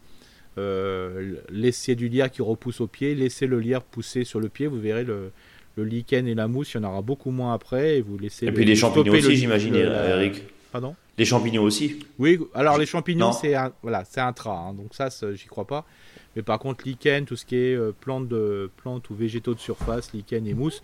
Euh, 0.59 1.35
laissez 1.51 1.95
du 1.95 2.09
lierre 2.09 2.31
qui 2.31 2.43
repousse 2.43 2.81
au 2.81 2.87
pied, 2.87 3.15
laissez 3.15 3.47
le 3.47 3.61
lierre 3.61 3.83
pousser 3.83 4.25
sur 4.25 4.41
le 4.41 4.49
pied, 4.49 4.67
vous 4.67 4.81
verrez 4.81 5.05
le, 5.05 5.31
le 5.77 5.85
lichen 5.85 6.27
et 6.27 6.35
la 6.35 6.49
mousse, 6.49 6.73
il 6.75 6.81
y 6.81 6.85
en 6.85 6.89
aura 6.89 7.03
beaucoup 7.03 7.31
moins 7.31 7.53
après. 7.53 7.99
Et, 7.99 8.01
vous 8.01 8.19
laissez 8.19 8.47
et 8.47 8.53
puis 8.53 8.65
les 8.65 8.77
champignons 8.77 9.13
aussi, 9.13 9.37
j'imagine, 9.37 9.75
Eric. 9.75 10.43
Pardon? 10.73 10.95
Les 11.19 11.25
champignons 11.25 11.63
aussi 11.63 12.01
Oui, 12.19 12.39
alors 12.55 12.77
les 12.77 12.87
champignons, 12.87 13.33
c'est 13.33 13.55
un, 13.55 13.73
voilà, 13.83 14.05
un 14.17 14.33
tras, 14.33 14.59
hein, 14.59 14.75
donc 14.75 14.95
ça, 14.95 15.09
j'y 15.35 15.47
crois 15.47 15.67
pas. 15.67 15.87
Mais 16.35 16.43
par 16.43 16.59
contre, 16.59 16.87
lichen, 16.87 17.25
tout 17.25 17.37
ce 17.37 17.47
qui 17.47 17.57
est 17.57 17.75
euh, 17.75 17.93
plantes, 17.99 18.29
de, 18.29 18.71
plantes 18.77 19.09
ou 19.09 19.15
végétaux 19.15 19.55
de 19.55 19.61
surface, 19.61 20.13
lichen 20.13 20.47
et 20.47 20.53
mousse, 20.53 20.83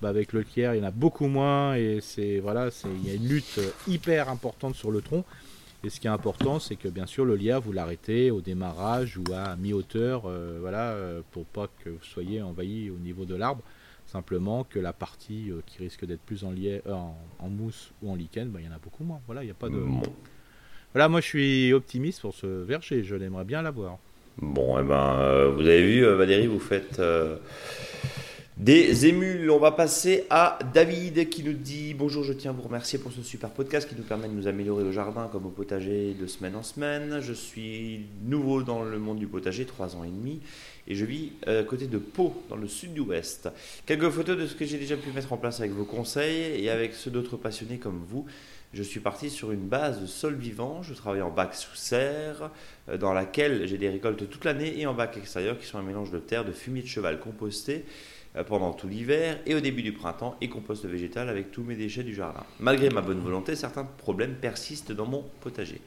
bah 0.00 0.08
avec 0.08 0.32
le 0.32 0.44
tiers, 0.44 0.74
il 0.74 0.78
y 0.78 0.80
en 0.80 0.86
a 0.86 0.90
beaucoup 0.90 1.28
moins 1.28 1.74
et 1.76 1.98
c'est 2.00 2.40
voilà, 2.40 2.70
il 2.84 3.08
y 3.08 3.12
a 3.12 3.14
une 3.14 3.28
lutte 3.28 3.58
euh, 3.58 3.68
hyper 3.86 4.28
importante 4.28 4.74
sur 4.74 4.90
le 4.90 5.02
tronc. 5.02 5.24
Et 5.84 5.90
ce 5.90 6.00
qui 6.00 6.06
est 6.06 6.10
important, 6.10 6.58
c'est 6.58 6.76
que 6.76 6.88
bien 6.88 7.06
sûr 7.06 7.24
le 7.24 7.36
lierre, 7.36 7.60
vous 7.60 7.72
l'arrêtez 7.72 8.30
au 8.30 8.40
démarrage 8.40 9.18
ou 9.18 9.24
à 9.34 9.54
mi-hauteur, 9.56 10.22
euh, 10.26 10.58
voilà, 10.60 10.96
pour 11.32 11.44
pas 11.44 11.68
que 11.84 11.90
vous 11.90 12.02
soyez 12.02 12.40
envahi 12.40 12.90
au 12.90 12.96
niveau 12.96 13.24
de 13.24 13.34
l'arbre. 13.34 13.62
Simplement 14.06 14.64
que 14.64 14.78
la 14.78 14.92
partie 14.92 15.50
qui 15.66 15.78
risque 15.78 16.04
d'être 16.04 16.20
plus 16.20 16.44
en, 16.44 16.50
lierre, 16.50 16.82
en, 16.86 17.48
mousse 17.48 17.92
ou 18.02 18.10
en 18.10 18.14
lichen, 18.14 18.48
bah, 18.50 18.60
il 18.60 18.66
y 18.66 18.68
en 18.68 18.72
a 18.72 18.78
beaucoup 18.78 19.04
moins. 19.04 19.20
Voilà, 19.26 19.42
il 19.42 19.46
n'y 19.46 19.50
a 19.50 19.54
pas 19.54 19.68
de. 19.68 19.82
Voilà, 20.92 21.08
moi 21.08 21.20
je 21.20 21.26
suis 21.26 21.72
optimiste 21.72 22.20
pour 22.20 22.34
ce 22.34 22.46
verger, 22.46 23.02
je 23.02 23.16
l'aimerais 23.16 23.44
bien 23.44 23.62
l'avoir. 23.62 23.98
Bon, 24.38 24.78
eh 24.78 24.82
ben, 24.82 25.16
euh, 25.20 25.50
vous 25.50 25.60
avez 25.60 25.82
vu, 25.82 26.04
euh, 26.04 26.16
Valérie, 26.16 26.48
vous 26.48 26.58
faites 26.58 26.98
euh, 26.98 27.36
des 28.56 29.06
émules. 29.06 29.50
On 29.50 29.58
va 29.58 29.72
passer 29.72 30.26
à 30.30 30.58
David 30.72 31.28
qui 31.28 31.42
nous 31.42 31.52
dit 31.54 31.92
Bonjour, 31.92 32.22
je 32.22 32.32
tiens 32.32 32.52
à 32.52 32.54
vous 32.54 32.62
remercier 32.62 33.00
pour 33.00 33.12
ce 33.12 33.22
super 33.22 33.50
podcast 33.50 33.88
qui 33.88 33.96
nous 33.96 34.04
permet 34.04 34.28
de 34.28 34.32
nous 34.32 34.46
améliorer 34.46 34.84
au 34.84 34.92
jardin 34.92 35.28
comme 35.32 35.46
au 35.46 35.50
potager 35.50 36.14
de 36.14 36.26
semaine 36.26 36.54
en 36.54 36.62
semaine. 36.62 37.18
Je 37.20 37.32
suis 37.32 38.06
nouveau 38.22 38.62
dans 38.62 38.84
le 38.84 38.98
monde 38.98 39.18
du 39.18 39.26
potager, 39.26 39.64
3 39.64 39.96
ans 39.96 40.04
et 40.04 40.08
demi, 40.08 40.40
et 40.86 40.94
je 40.94 41.04
vis 41.04 41.32
à 41.46 41.64
côté 41.64 41.88
de 41.88 41.98
Pau, 41.98 42.42
dans 42.48 42.56
le 42.56 42.68
sud 42.68 42.94
du 42.94 43.00
Ouest. 43.00 43.48
Quelques 43.86 44.10
photos 44.10 44.38
de 44.38 44.46
ce 44.46 44.54
que 44.54 44.64
j'ai 44.64 44.78
déjà 44.78 44.96
pu 44.96 45.10
mettre 45.10 45.32
en 45.32 45.36
place 45.36 45.58
avec 45.58 45.72
vos 45.72 45.84
conseils 45.84 46.64
et 46.64 46.70
avec 46.70 46.94
ceux 46.94 47.10
d'autres 47.10 47.36
passionnés 47.36 47.78
comme 47.78 48.04
vous. 48.08 48.24
Je 48.72 48.82
suis 48.82 49.00
parti 49.00 49.30
sur 49.30 49.52
une 49.52 49.68
base 49.68 50.00
de 50.00 50.06
sol 50.06 50.34
vivant. 50.34 50.82
Je 50.82 50.94
travaille 50.94 51.22
en 51.22 51.30
bac 51.30 51.54
sous 51.54 51.76
serre, 51.76 52.50
euh, 52.88 52.96
dans 52.96 53.12
laquelle 53.12 53.68
j'ai 53.68 53.78
des 53.78 53.88
récoltes 53.88 54.28
toute 54.28 54.44
l'année, 54.44 54.80
et 54.80 54.86
en 54.86 54.94
bac 54.94 55.16
extérieur, 55.16 55.58
qui 55.58 55.66
sont 55.66 55.78
un 55.78 55.82
mélange 55.82 56.10
de 56.10 56.18
terre, 56.18 56.44
de 56.44 56.50
fumier 56.50 56.82
de 56.82 56.88
cheval 56.88 57.20
composté 57.20 57.84
euh, 57.84 58.13
pendant 58.42 58.72
tout 58.72 58.88
l'hiver, 58.88 59.38
et 59.46 59.54
au 59.54 59.60
début 59.60 59.82
du 59.82 59.92
printemps, 59.92 60.36
et 60.40 60.48
compost 60.48 60.84
végétal 60.84 61.28
avec 61.28 61.52
tous 61.52 61.62
mes 61.62 61.76
déchets 61.76 62.02
du 62.02 62.14
jardin. 62.14 62.42
Malgré 62.58 62.90
ma 62.90 63.00
bonne 63.00 63.20
volonté, 63.20 63.54
certains 63.54 63.84
problèmes 63.84 64.34
persistent 64.34 64.92
dans 64.92 65.06
mon 65.06 65.24
potager. 65.40 65.80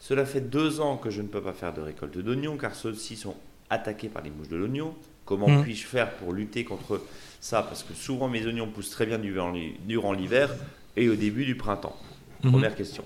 Cela 0.00 0.26
fait 0.26 0.40
deux 0.40 0.80
ans 0.80 0.96
que 0.96 1.10
je 1.10 1.22
ne 1.22 1.28
peux 1.28 1.40
pas 1.40 1.52
faire 1.52 1.72
de 1.72 1.80
récolte 1.80 2.18
d'oignons, 2.18 2.56
car 2.56 2.74
ceux-ci 2.74 3.14
sont 3.14 3.36
attaqués 3.70 4.08
par 4.08 4.22
les 4.22 4.30
mouches 4.30 4.48
de 4.48 4.56
l'oignon. 4.56 4.94
Comment 5.24 5.48
mmh. 5.48 5.62
puis-je 5.62 5.86
faire 5.86 6.16
pour 6.16 6.32
lutter 6.32 6.64
contre 6.64 7.00
ça? 7.40 7.62
Parce 7.62 7.84
que 7.84 7.94
souvent 7.94 8.28
mes 8.28 8.44
oignons 8.44 8.66
poussent 8.66 8.90
très 8.90 9.06
bien 9.06 9.18
durant 9.18 10.12
l'hiver 10.12 10.50
et 10.96 11.08
au 11.08 11.14
début 11.14 11.44
du 11.44 11.54
printemps. 11.54 11.96
Mhm. 12.42 12.50
Première 12.50 12.74
question. 12.74 13.04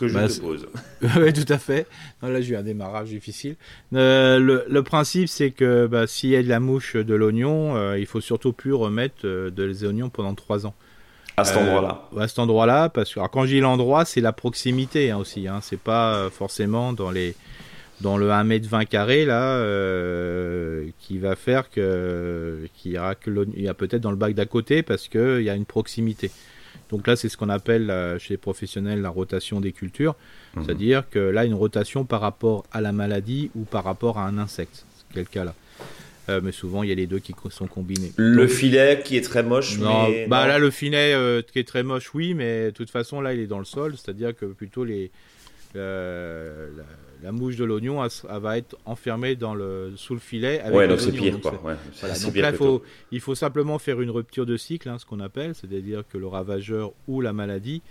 Que 0.00 0.08
je 0.08 0.14
bah, 0.14 0.28
te 0.28 0.40
pose. 0.40 0.66
oui, 1.18 1.30
tout 1.34 1.52
à 1.52 1.58
fait. 1.58 1.86
là, 2.22 2.40
j'ai 2.40 2.54
eu 2.54 2.56
un 2.56 2.62
démarrage 2.62 3.10
difficile. 3.10 3.56
Euh, 3.94 4.64
le, 4.66 4.82
principe, 4.82 5.28
c'est 5.28 5.50
que 5.50 5.86
bah, 5.86 6.06
s'il 6.06 6.30
y 6.30 6.36
a 6.36 6.42
de 6.42 6.48
la 6.48 6.58
mouche 6.58 6.96
de 6.96 7.14
l'oignon, 7.14 7.76
euh, 7.76 7.98
il 7.98 8.06
faut 8.06 8.22
surtout 8.22 8.54
plus 8.54 8.72
remettre 8.72 9.26
euh, 9.26 9.50
de 9.50 9.86
oignons 9.86 10.08
pendant 10.08 10.34
3 10.34 10.66
ans. 10.66 10.74
À 11.36 11.44
cet 11.44 11.58
endroit-là. 11.58 12.08
à 12.18 12.28
cet 12.28 12.38
endroit-là, 12.38 12.88
parce 12.88 13.12
que 13.12 13.20
quand 13.28 13.42
je 13.44 13.56
dis 13.56 13.60
l'endroit, 13.60 14.06
c'est 14.06 14.22
la 14.22 14.32
proximité 14.32 15.10
hein, 15.10 15.18
aussi. 15.18 15.48
Hein, 15.48 15.58
c'est 15.60 15.78
pas 15.78 16.30
forcément 16.30 16.94
dans 16.94 17.10
les 17.10 17.34
dans 18.00 18.16
le 18.16 18.32
1 18.32 18.50
m 18.50 18.58
20 18.62 18.84
carré 18.86 19.24
là 19.26 19.62
qui 20.98 21.18
va 21.18 21.36
faire 21.36 21.70
que 21.70 22.68
qu'il 22.74 22.92
y 22.92 22.98
aura 22.98 23.14
que 23.14 23.30
il 23.54 23.62
y 23.62 23.68
a 23.68 23.74
peut-être 23.74 24.02
dans 24.02 24.10
le 24.10 24.16
bac 24.16 24.34
d'à 24.34 24.44
côté 24.44 24.82
parce 24.82 25.08
qu'il 25.08 25.42
y 25.42 25.50
a 25.50 25.54
une 25.54 25.64
proximité. 25.64 26.30
Donc 26.90 27.06
là, 27.06 27.16
c'est 27.16 27.28
ce 27.28 27.36
qu'on 27.36 27.48
appelle 27.48 27.90
euh, 27.90 28.18
chez 28.18 28.34
les 28.34 28.38
professionnels 28.38 29.00
la 29.00 29.08
rotation 29.08 29.60
des 29.60 29.72
cultures. 29.72 30.16
Mhm. 30.54 30.64
C'est-à-dire 30.64 31.04
que 31.08 31.18
là, 31.18 31.44
une 31.44 31.54
rotation 31.54 32.04
par 32.04 32.20
rapport 32.20 32.64
à 32.72 32.80
la 32.80 32.92
maladie 32.92 33.50
ou 33.54 33.64
par 33.64 33.84
rapport 33.84 34.18
à 34.18 34.26
un 34.26 34.38
insecte. 34.38 34.84
Quel 35.14 35.26
cas 35.26 35.44
là 35.44 35.54
euh, 36.28 36.40
mais 36.44 36.52
souvent, 36.52 36.84
il 36.84 36.90
y 36.90 36.92
a 36.92 36.94
les 36.94 37.08
deux 37.08 37.18
qui 37.18 37.34
sont 37.48 37.66
combinés. 37.66 38.12
Le 38.16 38.46
filet 38.46 39.02
qui 39.04 39.16
est 39.16 39.22
très 39.22 39.42
moche. 39.42 39.78
Non, 39.78 40.06
bah 40.28 40.46
là, 40.46 40.58
le 40.58 40.70
filet 40.70 41.12
euh, 41.12 41.42
qui 41.42 41.58
est 41.58 41.66
très 41.66 41.82
moche, 41.82 42.14
oui, 42.14 42.34
mais 42.34 42.66
de 42.66 42.70
toute 42.70 42.90
façon, 42.90 43.20
là, 43.20 43.34
il 43.34 43.40
est 43.40 43.48
dans 43.48 43.58
le 43.58 43.64
sol. 43.64 43.94
C'est-à-dire 43.96 44.36
que 44.36 44.46
plutôt 44.46 44.84
les, 44.84 45.10
la 45.74 47.32
mouche 47.32 47.56
de 47.56 47.64
l'oignon 47.64 48.06
va 48.28 48.58
être 48.58 48.76
enfermée 48.84 49.36
dans 49.36 49.54
le, 49.54 49.92
sous 49.96 50.14
le 50.14 50.20
filet. 50.20 50.60
Avec 50.60 50.76
ouais, 50.76 50.88
donc 50.88 51.00
c'est 51.00 51.12
pire. 51.12 51.40
Quoi. 51.40 51.52
donc 51.52 52.36
là, 52.36 52.52
faut, 52.52 52.82
il 53.10 53.20
faut 53.20 53.34
simplement 53.34 53.78
faire 53.78 54.00
une 54.00 54.10
rupture 54.10 54.46
de 54.46 54.56
cycle, 54.56 54.88
hein, 54.88 54.98
ce 54.98 55.06
qu'on 55.06 55.20
appelle, 55.20 55.54
c'est-à-dire 55.54 56.04
que 56.08 56.18
le 56.18 56.26
ravageur 56.26 56.92
ou 57.08 57.20
la 57.20 57.32
maladie, 57.32 57.82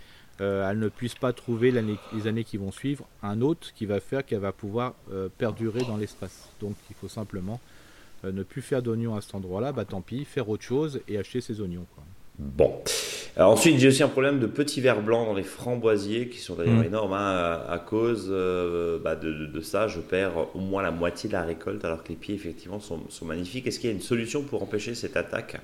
euh, 0.42 0.70
elle 0.70 0.80
ne 0.80 0.88
puisse 0.88 1.16
pas 1.16 1.34
trouver 1.34 1.72
les 1.72 2.28
années 2.28 2.44
qui 2.44 2.58
vont 2.58 2.72
suivre 2.72 3.06
un 3.22 3.42
hôte 3.42 3.74
qui 3.76 3.86
va 3.86 4.00
faire 4.00 4.26
qu'elle 4.26 4.40
va 4.40 4.54
pouvoir 4.54 4.94
euh, 5.12 5.28
perdurer 5.38 5.82
dans 5.82 5.98
l'espace. 5.98 6.50
Donc 6.62 6.76
il 6.90 6.96
faut 6.96 7.10
simplement 7.10 7.60
euh, 8.24 8.32
ne 8.32 8.44
plus 8.44 8.62
faire 8.62 8.82
d'oignons 8.82 9.16
à 9.16 9.22
cet 9.22 9.36
endroit-là, 9.36 9.74
bah 9.74 9.86
tant 9.86 10.02
pis, 10.02 10.24
faire 10.24 10.48
autre 10.50 10.64
chose 10.64 11.02
et 11.08 11.18
acheter 11.18 11.42
ses 11.42 11.60
oignons. 11.60 11.86
Bon. 12.40 12.74
ensuite, 13.38 13.80
j'ai 13.80 13.90
aussi 13.90 14.02
un 14.02 14.08
problème 14.08 14.40
de 14.40 14.48
petits 14.48 14.80
vers 14.80 15.02
blancs 15.02 15.28
dans 15.28 15.34
les 15.34 15.44
framboisiers, 15.44 16.30
qui 16.30 16.40
sont 16.40 16.56
d'ailleurs 16.56 16.80
mm. 16.80 16.86
énormes. 16.86 17.14
Hein, 17.14 17.62
à, 17.68 17.80
cause 17.80 18.30
euh, 18.32 18.98
bah, 18.98 19.18
de, 19.18 19.60
ça, 19.60 19.90
je 19.90 20.00
perds 20.00 20.56
au 20.56 20.60
moins 20.60 20.82
la 20.82 20.92
moitié 20.92 21.28
de 21.28 21.34
la 21.34 21.44
récolte, 21.44 21.84
alors 21.84 22.02
que 22.02 22.10
les 22.10 22.16
pieds, 22.16 22.36
effectivement, 22.36 22.80
sont, 22.80 23.02
magnifiques. 23.26 23.68
Est-ce 23.68 23.80
qu'il 23.80 23.90
y 23.90 23.94
a 23.94 23.96
une 23.96 24.02
solution 24.02 24.44
pour 24.44 24.64
empêcher 24.64 24.96
cette 24.96 25.18
attaque? 25.18 25.60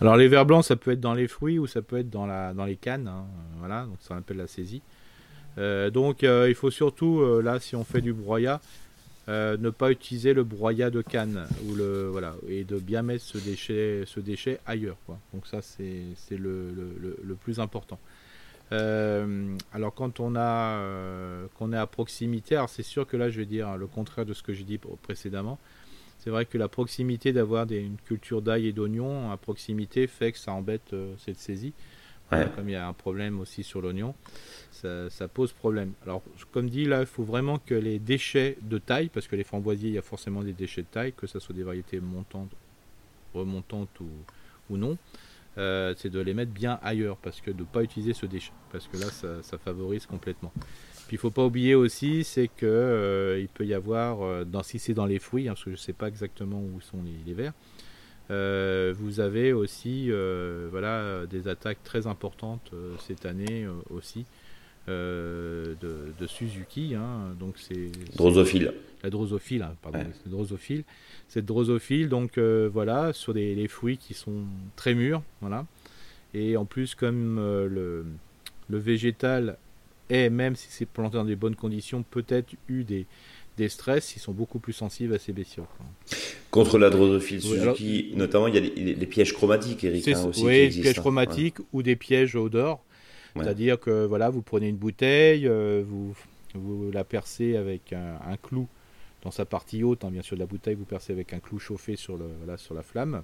Alors, 0.00 0.16
les 0.16 0.26
vers 0.26 0.44
blancs, 0.44 0.64
ça 0.64 0.74
peut 0.74 0.90
être 0.90 1.00
dans 1.00 1.14
les 1.14 1.28
fruits 1.28 1.60
ou 1.60 1.68
ça 1.68 1.80
peut 1.80 1.98
être 1.98 2.10
dans, 2.10 2.26
la, 2.26 2.52
dans 2.52 2.64
les 2.64 2.76
cannes. 2.76 3.06
Hein, 3.06 3.26
voilà, 3.60 3.84
donc 3.84 3.96
ça 4.00 4.16
s'appelle 4.16 4.38
la 4.38 4.48
saisie. 4.48 4.82
Euh, 5.58 5.90
donc, 5.90 6.24
euh, 6.24 6.46
il 6.48 6.56
faut 6.56 6.72
surtout, 6.72 7.24
là, 7.40 7.60
si 7.60 7.76
on 7.76 7.84
fait 7.84 8.00
du 8.00 8.12
broyat, 8.12 8.60
euh, 9.28 9.56
ne 9.56 9.70
pas 9.70 9.90
utiliser 9.90 10.34
le 10.34 10.44
broyat 10.44 10.90
de 10.90 11.00
canne 11.00 11.46
ou 11.66 11.74
le 11.74 12.08
voilà 12.08 12.34
et 12.46 12.64
de 12.64 12.78
bien 12.78 13.00
mettre 13.00 13.24
ce 13.24 13.38
déchet 13.38 14.02
ce 14.06 14.20
déchet 14.20 14.60
ailleurs 14.66 14.98
quoi. 15.06 15.18
donc 15.32 15.46
ça 15.46 15.62
c'est 15.62 16.12
le, 16.30 16.70
le, 16.70 17.16
le, 17.22 17.34
plus 17.34 17.58
important 17.58 17.98
euh, 18.72 19.56
alors 19.72 19.94
quand 19.94 20.20
on 20.20 20.36
a 20.36 20.78
euh, 20.78 21.46
qu'on 21.54 21.72
est 21.72 21.78
à 21.78 21.86
proximité 21.86 22.56
alors 22.56 22.68
c'est 22.68 22.82
sûr 22.82 23.06
que 23.06 23.16
là 23.16 23.30
je 23.30 23.38
vais 23.38 23.46
dire 23.46 23.78
le 23.78 23.86
contraire 23.86 24.26
de 24.26 24.34
ce 24.34 24.42
que 24.42 24.52
j'ai 24.52 24.64
dit 24.64 24.78
précédemment 25.02 25.58
c'est 26.18 26.28
vrai 26.28 26.44
que 26.44 26.58
la 26.58 26.68
proximité 26.68 27.32
d'avoir 27.32 27.66
une 27.70 27.96
culture 27.96 28.42
d'ail 28.42 28.66
et 28.66 28.72
d'oignon 28.72 29.30
à 29.30 29.38
proximité 29.38 30.06
fait 30.06 30.32
que 30.32 30.38
ça 30.38 30.52
embête 30.52 30.94
cette 31.18 31.38
saisie. 31.38 31.74
Comme 32.30 32.68
il 32.68 32.72
y 32.72 32.76
a 32.76 32.86
un 32.86 32.92
problème 32.92 33.40
aussi 33.40 33.62
sur 33.62 33.80
l'oignon, 33.80 34.14
ça, 34.72 35.28
pose 35.28 35.52
problème. 35.52 35.92
Alors, 36.02 36.22
comme 36.52 36.68
dit, 36.68 36.84
là, 36.84 37.00
il 37.00 37.06
faut 37.06 37.22
vraiment 37.22 37.58
que 37.58 37.74
les 37.74 37.98
déchets 37.98 38.56
de 38.62 38.78
taille, 38.78 39.08
parce 39.08 39.26
que 39.28 39.36
les 39.36 39.44
framboisiers, 39.44 39.90
il 39.90 39.94
y 39.94 39.98
a 39.98 40.02
forcément 40.02 40.42
des 40.42 40.52
déchets 40.52 40.82
de 40.82 40.88
taille, 40.88 41.12
que 41.12 41.26
ce 41.26 41.38
soit 41.38 41.54
des 41.54 41.62
variétés 41.62 42.00
montantes, 42.00 42.50
remontantes 43.34 44.00
ou, 44.00 44.76
non, 44.76 44.98
euh, 45.58 45.94
c'est 45.96 46.10
de 46.10 46.20
les 46.20 46.34
mettre 46.34 46.52
bien 46.52 46.78
ailleurs, 46.82 47.16
parce 47.16 47.40
que 47.40 47.50
de 47.50 47.60
ne 47.60 47.64
pas 47.64 47.82
utiliser 47.82 48.14
ce 48.14 48.26
déchet, 48.26 48.52
parce 48.72 48.88
que 48.88 48.96
là, 48.96 49.06
ça, 49.10 49.58
favorise 49.58 50.06
complètement. 50.06 50.52
Puis 51.06 51.16
il 51.16 51.18
faut 51.18 51.30
pas 51.30 51.44
oublier 51.44 51.74
aussi, 51.74 52.24
c'est 52.24 52.48
que 52.48 52.64
euh, 52.64 53.38
il 53.38 53.48
peut 53.48 53.66
y 53.66 53.74
avoir, 53.74 54.22
euh, 54.22 54.44
dans, 54.44 54.62
si 54.62 54.78
c'est 54.78 54.94
dans 54.94 55.06
les 55.06 55.18
fruits, 55.18 55.48
hein, 55.48 55.52
parce 55.52 55.64
que 55.64 55.70
je 55.70 55.76
ne 55.76 55.80
sais 55.80 55.92
pas 55.92 56.08
exactement 56.08 56.60
où 56.60 56.80
sont 56.80 57.02
les, 57.02 57.12
les 57.26 57.34
verres, 57.34 57.52
vous 58.28 59.20
avez 59.20 59.52
aussi 59.52 60.10
voilà, 60.70 61.26
des 61.26 61.48
attaques 61.48 61.82
très 61.84 62.06
importantes 62.06 62.70
cette 62.98 63.26
année 63.26 63.66
aussi 63.90 64.24
de, 64.88 65.76
de, 65.80 66.26
Suzuki. 66.26 66.94
Hein, 66.94 67.34
donc 67.38 67.54
c'est 67.58 67.90
drosophile. 68.16 68.72
La 69.02 69.10
drosophile, 69.10 69.62
hein, 69.62 69.74
pardon, 69.82 70.04
drosophile 70.26 70.84
cette 71.28 71.46
drosophile, 71.46 72.08
donc 72.08 72.38
euh, 72.38 72.70
voilà, 72.72 73.12
sur 73.12 73.34
des 73.34 73.66
fruits 73.68 73.98
qui 73.98 74.14
sont 74.14 74.44
très 74.76 74.94
mûrs, 74.94 75.22
voilà. 75.40 75.66
Et 76.32 76.56
en 76.56 76.64
plus, 76.64 76.94
comme 76.94 77.38
euh, 77.38 77.68
le, 77.68 78.06
le, 78.68 78.78
végétal 78.78 79.56
est, 80.10 80.30
même 80.30 80.56
si 80.56 80.68
c'est 80.70 80.86
planté 80.86 81.16
dans 81.16 81.24
des 81.24 81.36
bonnes 81.36 81.56
conditions, 81.56 82.04
peut-être 82.08 82.54
eu 82.68 82.84
des, 82.84 83.06
des 83.56 83.68
stress, 83.68 84.16
ils 84.16 84.20
sont 84.20 84.32
beaucoup 84.32 84.58
plus 84.58 84.72
sensibles 84.72 85.14
à 85.14 85.18
ces 85.18 85.32
blessures. 85.32 85.66
Contre 86.50 86.78
la 86.78 86.90
drosophile 86.90 87.40
Suzuki, 87.40 88.12
notamment, 88.14 88.48
il 88.48 88.54
y 88.54 88.58
a 88.58 88.60
les, 88.60 89.06
pièges 89.06 89.32
chromatiques, 89.32 89.84
Eric, 89.84 90.08
hein, 90.08 90.26
aussi. 90.28 90.44
Oui, 90.44 90.68
des 90.68 90.80
pièges 90.82 90.98
hein. 90.98 91.00
chromatiques 91.00 91.56
ou 91.72 91.82
des 91.82 91.96
pièges 91.96 92.36
odeur. 92.36 92.80
C'est-à-dire 93.36 93.80
que 93.80 94.06
voilà, 94.06 94.30
vous 94.30 94.42
prenez 94.42 94.68
une 94.68 94.76
bouteille, 94.76 95.48
euh, 95.48 95.82
vous, 95.84 96.14
vous 96.54 96.90
la 96.92 97.02
percez 97.02 97.56
avec 97.56 97.92
un, 97.92 98.18
un 98.24 98.36
clou 98.36 98.68
dans 99.24 99.30
sa 99.30 99.44
partie 99.44 99.82
haute, 99.82 100.04
hein, 100.04 100.10
bien 100.10 100.22
sûr, 100.22 100.36
de 100.36 100.40
la 100.40 100.46
bouteille, 100.46 100.74
vous 100.74 100.84
percez 100.84 101.12
avec 101.12 101.32
un 101.32 101.40
clou 101.40 101.58
chauffé 101.58 101.96
sur, 101.96 102.16
le, 102.16 102.28
sur 102.58 102.74
la 102.74 102.82
flamme. 102.82 103.22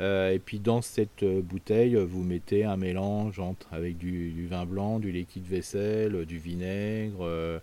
Euh, 0.00 0.32
et 0.32 0.38
puis 0.38 0.58
dans 0.58 0.82
cette 0.82 1.22
euh, 1.22 1.40
bouteille, 1.40 1.94
vous 1.94 2.22
mettez 2.22 2.64
un 2.64 2.76
mélange 2.76 3.38
entre, 3.38 3.72
avec 3.72 3.96
du, 3.96 4.46
vin 4.48 4.66
blanc, 4.66 4.98
du 4.98 5.12
liquide 5.12 5.46
vaisselle, 5.46 6.26
du 6.26 6.38
vinaigre, 6.38 7.18
euh, 7.22 7.58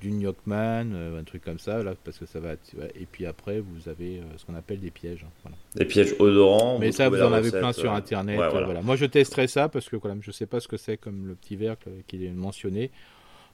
du 0.00 0.10
gnocchman, 0.10 0.94
un 1.18 1.24
truc 1.24 1.44
comme 1.44 1.58
ça, 1.58 1.82
là, 1.82 1.94
parce 2.04 2.18
que 2.18 2.26
ça 2.26 2.40
va. 2.40 2.52
Et 2.94 3.06
puis 3.10 3.26
après, 3.26 3.60
vous 3.60 3.88
avez 3.88 4.20
ce 4.36 4.44
qu'on 4.44 4.54
appelle 4.54 4.80
des 4.80 4.90
pièges. 4.90 5.24
Hein, 5.46 5.50
des 5.74 5.84
pièges 5.84 6.14
odorants. 6.18 6.78
Mais 6.78 6.92
ça, 6.92 7.08
vous 7.08 7.20
en 7.22 7.32
avez 7.32 7.50
plein 7.50 7.72
sur 7.72 7.92
Internet. 7.92 8.36
voilà. 8.36 8.82
Moi, 8.82 8.96
je 8.96 9.06
testerai 9.06 9.46
ça 9.46 9.68
parce 9.68 9.88
que 9.88 9.96
je 10.20 10.28
ne 10.28 10.32
sais 10.32 10.46
pas 10.46 10.60
ce 10.60 10.68
que 10.68 10.76
c'est 10.76 10.96
comme 10.96 11.26
le 11.26 11.34
petit 11.34 11.56
verre 11.56 11.76
qui 12.06 12.24
est 12.24 12.30
mentionné 12.30 12.90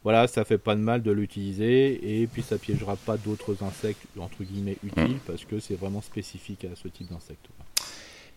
voilà, 0.03 0.27
ça 0.27 0.45
fait 0.45 0.59
pas 0.59 0.75
de 0.75 0.81
mal 0.81 1.03
de 1.03 1.11
l'utiliser 1.11 2.23
et 2.23 2.27
puis 2.27 2.43
ça 2.43 2.57
piégera 2.57 2.97
pas 2.97 3.17
d'autres 3.17 3.63
insectes 3.63 4.03
entre 4.19 4.43
guillemets 4.45 4.79
utiles 4.83 5.17
hmm. 5.17 5.21
parce 5.27 5.45
que 5.45 5.61
c'est 5.61 5.75
vraiment 5.75 6.01
spécifique 6.01 6.65
à 6.65 6.75
ce 6.75 6.89
type 6.89 7.11
d'insecte. 7.11 7.47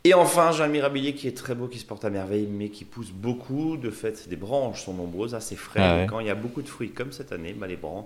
Et 0.05 0.13
enfin, 0.13 0.51
j'ai 0.51 0.63
un 0.63 0.67
mirabilier 0.67 1.13
qui 1.13 1.29
est 1.29 1.37
très 1.37 1.55
beau, 1.55 1.67
qui 1.67 1.79
se 1.79 1.85
porte 1.85 2.03
à 2.03 2.09
merveille, 2.09 2.47
mais 2.49 2.69
qui 2.69 2.83
pousse 2.83 3.11
beaucoup. 3.11 3.77
De 3.77 3.89
fait, 3.89 4.27
des 4.27 4.35
branches 4.35 4.83
sont 4.83 4.93
nombreuses, 4.93 5.33
assez 5.33 5.55
frais. 5.55 5.79
Ah 5.81 6.05
Quand 6.09 6.19
il 6.19 6.27
y 6.27 6.29
a 6.29 6.35
beaucoup 6.35 6.61
de 6.61 6.67
fruits, 6.67 6.91
comme 6.91 7.13
cette 7.13 7.31
année, 7.31 7.53
bah, 7.53 7.67
les 7.67 7.77
branches 7.77 8.05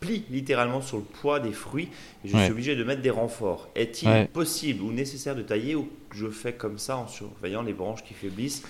plient 0.00 0.24
littéralement 0.30 0.80
sur 0.80 0.98
le 0.98 1.02
poids 1.02 1.40
des 1.40 1.52
fruits 1.52 1.88
et 2.24 2.28
je 2.28 2.36
suis 2.36 2.50
obligé 2.50 2.76
de 2.76 2.84
mettre 2.84 3.02
des 3.02 3.10
renforts. 3.10 3.68
Est-il 3.74 4.28
possible 4.28 4.82
ou 4.82 4.92
nécessaire 4.92 5.34
de 5.34 5.42
tailler 5.42 5.74
ou 5.74 5.88
je 6.12 6.28
fais 6.28 6.52
comme 6.52 6.78
ça 6.78 6.96
en 6.96 7.08
surveillant 7.08 7.62
les 7.62 7.72
branches 7.72 8.04
qui 8.04 8.14
faiblissent? 8.14 8.62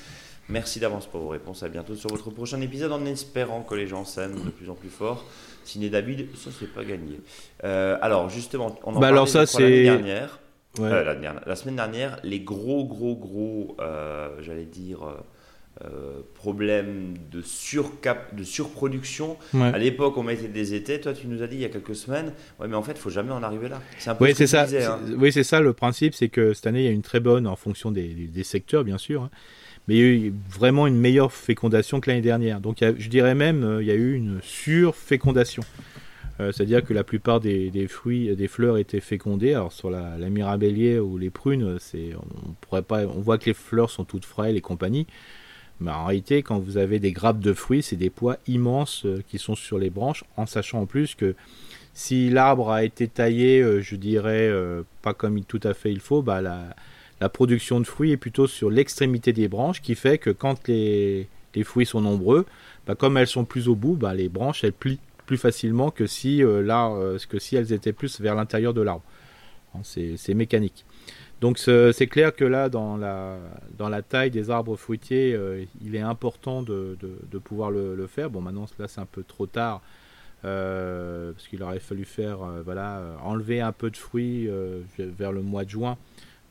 Merci 0.49 0.79
d'avance 0.79 1.07
pour 1.07 1.23
vos 1.23 1.29
réponses. 1.29 1.63
À 1.63 1.69
bientôt 1.69 1.95
sur 1.95 2.11
votre 2.11 2.31
prochain 2.31 2.61
épisode 2.61 2.93
en 2.93 3.05
espérant 3.07 3.63
que 3.63 3.75
les 3.75 3.87
gens 3.87 4.05
s'aiment 4.05 4.45
de 4.45 4.51
plus 4.51 4.69
en 4.69 4.75
plus 4.75 4.91
fort. 4.91 5.25
Ciné 5.65 5.89
David, 5.89 6.29
ça 6.37 6.51
c'est 6.59 6.73
pas 6.73 6.85
gagné. 6.85 7.21
Euh, 7.65 7.97
alors 8.03 8.29
justement, 8.29 8.79
on 8.85 8.95
en 8.95 9.01
bah 9.01 9.09
alors 9.09 9.29
ça 9.29 9.47
c'est 9.47 9.85
dernière. 9.85 10.41
Euh, 10.81 11.05
la, 11.05 11.15
dernière. 11.15 11.41
la, 11.47 11.57
semaine 11.57 11.77
dernière, 11.77 12.19
les 12.25 12.41
gros 12.41 12.85
gros 12.85 13.17
gros, 13.17 13.77
euh, 13.81 14.31
j'allais 14.41 14.65
dire. 14.65 15.01
problèmes 16.35 17.15
de, 17.33 17.43
surcap, 17.43 18.35
de 18.35 18.45
surproduction. 18.45 19.37
À 19.55 19.79
l'époque, 19.79 20.17
on 20.17 20.23
mettait 20.23 20.49
des 20.49 20.75
étés. 20.75 21.01
Toi, 21.01 21.13
tu 21.13 21.27
nous 21.27 21.43
as 21.43 21.47
dit 21.47 21.57
il 21.57 21.63
y 21.63 21.65
a 21.65 21.69
quelques 21.69 21.97
semaines, 21.97 22.33
ouais, 22.61 22.69
mais 22.69 22.77
en 22.77 22.83
fait, 22.83 22.93
il 22.93 22.99
faut 22.99 23.11
jamais 23.11 23.33
en 23.33 23.43
arriver 23.43 23.69
là. 23.69 23.81
C'est 23.99 24.11
un 24.11 24.15
peu 24.15 24.25
oui, 24.25 24.35
c'est 24.37 24.47
ça. 24.47 24.67
Hein. 24.67 25.01
Oui, 25.19 25.33
c'est 25.33 25.43
ça. 25.43 25.61
Le 25.61 25.73
principe, 25.73 26.15
c'est 26.15 26.29
que 26.29 26.55
cette 26.55 26.67
année, 26.67 26.83
il 26.83 26.87
y 26.87 26.89
a 26.89 26.93
une 26.93 27.03
très 27.03 27.21
bonne, 27.21 27.47
en 27.47 27.57
fonction 27.57 27.91
des, 27.91 28.09
des 28.09 28.45
secteurs, 28.45 28.85
bien 28.85 28.99
sûr. 28.99 29.23
Hein, 29.23 29.31
mais 29.89 29.97
il 29.97 29.99
y 29.99 30.03
a 30.03 30.07
eu 30.29 30.35
vraiment 30.51 30.87
une 30.87 30.97
meilleure 30.97 31.33
fécondation 31.33 32.01
que 32.01 32.11
l'année 32.11 32.23
dernière. 32.23 32.61
Donc 32.61 32.79
je 32.81 33.09
dirais 33.09 33.35
même 33.35 33.65
euh, 33.65 33.83
il 33.83 33.89
y 33.89 33.91
a 33.91 33.95
eu 33.95 34.15
une 34.15 34.41
surfécondation. 34.43 35.63
Euh, 36.41 36.51
c'est-à-dire 36.51 36.85
que 36.85 36.93
la 36.93 37.05
plupart 37.05 37.41
des, 37.41 37.87
fruits, 37.89 38.35
des 38.35 38.49
fleurs 38.49 38.79
étaient 38.79 39.01
fécondées. 39.01 39.55
Alors 39.55 39.73
sur 39.73 39.91
la, 39.91 40.19
la 40.19 40.31
mirabellier 40.31 40.99
ou 40.99 41.17
les 41.17 41.31
prunes, 41.31 41.79
on 41.95 42.53
pourrait 42.61 42.83
pas, 42.83 43.07
on 43.07 43.21
voit 43.21 43.39
que 43.39 43.47
les 43.47 43.55
fleurs 43.55 43.91
sont 43.91 44.05
toutes 44.05 44.25
frêles 44.25 44.57
et 44.57 44.61
compagnie. 44.61 45.07
Mais 45.81 45.91
en 45.91 46.07
réalité, 46.07 46.43
quand 46.43 46.59
vous 46.59 46.77
avez 46.77 46.99
des 46.99 47.13
grappes 47.13 47.41
de 47.41 47.53
fruits, 47.53 47.83
c'est 47.83 47.97
des 47.97 48.11
poids 48.11 48.37
immenses 48.47 49.07
euh, 49.07 49.23
qui 49.29 49.39
sont 49.39 49.57
sur 49.57 49.79
les 49.79 49.91
branches, 49.91 50.25
en 50.37 50.47
sachant 50.47 50.83
en 50.83 50.87
plus 50.87 51.15
que 51.15 51.35
si 51.95 52.31
l'arbre 52.31 52.71
a 52.71 52.85
été 52.85 53.07
taillé, 53.07 53.65
je 53.81 53.95
dirais, 53.95 54.51
pas 55.01 55.15
comme 55.15 55.45
tout 55.45 55.61
à 55.63 55.75
fait 55.75 55.93
il 55.93 56.01
faut, 56.01 56.23
bah 56.23 56.41
la, 56.43 57.29
production 57.29 57.79
de 57.79 57.87
fruits 57.87 58.11
est 58.11 58.17
plutôt 58.17 58.49
sur 58.49 58.69
l'extrémité 58.69 59.33
des 59.33 59.47
branches, 59.47 59.81
qui 59.81 59.95
fait 59.95 60.19
que 60.19 60.31
quand 60.31 60.67
les, 60.67 61.29
fruits 61.63 61.87
sont 61.87 62.01
nombreux, 62.01 62.47
bah, 62.89 62.97
comme 62.97 63.17
elles 63.17 63.29
sont 63.29 63.45
plus 63.45 63.69
au 63.69 63.77
bout, 63.77 63.95
bah, 63.95 64.13
les 64.13 64.29
branches 64.29 64.65
elles 64.65 64.73
plient 64.73 64.99
plus 65.27 65.39
facilement 65.39 65.91
que 65.91 66.07
si, 66.07 66.43
euh, 66.43 66.67
euh, 66.69 67.19
que 67.29 67.39
si 67.39 67.57
elles 67.57 67.73
étaient 67.73 67.93
plus 67.93 68.21
vers 68.21 68.35
l'intérieur 68.35 68.75
de 68.75 68.83
l'arbre. 68.83 69.05
Hein, 69.75 69.81
c'est 69.83 70.35
mécanique. 70.35 70.85
Donc 71.41 71.59
c'est 71.59 72.07
clair 72.07 72.35
que 72.35 72.45
là, 72.45 72.69
dans 72.69 72.97
la, 72.97 73.39
dans 73.77 73.89
la 73.89 74.03
taille 74.03 74.31
des 74.31 74.51
arbres 74.51 74.77
fruitiers, 74.77 75.35
euh, 75.35 75.65
il 75.85 75.95
est 75.97 76.01
important 76.01 76.63
de, 76.63 76.97
pouvoir 77.43 77.71
le, 77.71 78.07
faire. 78.07 78.31
Bon, 78.31 78.41
maintenant, 78.41 78.67
là, 78.79 78.89
c'est 78.89 79.01
un 79.01 79.07
peu 79.07 79.25
trop 79.25 79.47
tard, 79.47 79.83
parce 80.43 81.49
qu'il 81.49 81.63
aurait 81.63 81.81
fallu 81.81 82.05
faire, 82.05 82.39
voilà, 82.65 83.17
enlever 83.23 83.61
un 83.61 83.73
peu 83.73 83.91
de 83.91 83.97
fruits 83.97 84.49
vers 84.99 85.33
le 85.33 85.43
mois 85.43 85.65
de 85.65 85.71
juin 85.71 85.99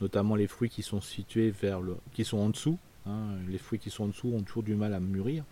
notamment 0.04 0.36
les 0.36 0.48
fruits 0.48 0.70
qui 0.70 0.84
sont 0.84 1.02
situés 1.02 1.50
vers 1.50 1.82
le, 1.82 1.96
qui 2.14 2.26
sont 2.26 2.38
en 2.38 2.50
dessous. 2.50 2.78
Hein. 3.06 3.36
les 3.50 3.58
fruits 3.58 3.80
qui 3.80 3.90
sont 3.90 4.06
en 4.06 4.08
dessous 4.08 4.34
ont 4.34 4.42
toujours 4.42 4.64
du 4.64 4.76
mal 4.76 4.94
à 4.94 5.00
mûrir. 5.00 5.44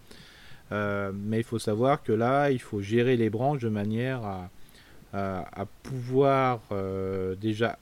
Euh, 0.71 1.11
mais 1.13 1.39
il 1.39 1.43
faut 1.43 1.59
savoir 1.59 2.01
que 2.03 2.11
là, 2.11 2.49
il 2.51 2.59
faut 2.59 2.81
gérer 2.81 3.17
les 3.17 3.29
branches 3.29 3.61
de 3.61 3.69
manière 3.69 4.23
à, 4.23 4.49
à, 5.13 5.65
pouvoir 5.83 6.61
euh, 6.71 7.35
déjà 7.35 7.77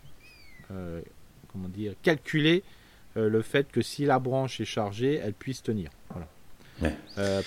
euh, 0.71 1.01
comment 1.51 1.69
dire, 1.69 1.93
calculer 2.01 2.63
le 3.15 3.41
fait 3.41 3.69
que 3.71 3.81
si 3.81 4.05
la 4.05 4.17
branche 4.17 4.61
est 4.61 4.65
chargée, 4.65 5.15
elle 5.15 5.33
puisse 5.33 5.61
tenir. 5.61 5.89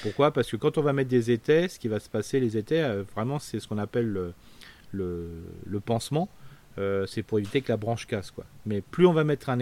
pourquoi? 0.03 0.31
Parce 0.33 0.51
que 0.51 0.57
quand 0.57 0.77
on 0.77 0.83
va 0.83 0.93
mettre 0.93 1.09
des 1.09 1.31
étais, 1.31 1.69
ce 1.69 1.79
qui 1.79 1.89
va 1.89 1.99
se 1.99 2.11
passer, 2.11 2.41
les 2.41 2.59
étais, 2.59 2.83
vraiment, 3.15 3.39
c'est 3.39 3.59
ce 3.59 3.69
qu'on 3.69 3.79
appelle 3.79 4.07
le, 4.07 4.35
le, 4.93 5.31
le, 5.65 5.81
pansement. 5.81 6.29
Euh, 6.79 7.05
c'est 7.07 7.23
pour 7.23 7.39
éviter 7.39 7.61
que 7.61 7.71
la 7.71 7.77
branche 7.77 8.07
casse. 8.07 8.31
Quoi. 8.31 8.45
Mais 8.65 8.81
plus 8.81 9.07
on 9.07 9.13
va 9.13 9.25
mettre 9.25 9.51
un 9.51 9.59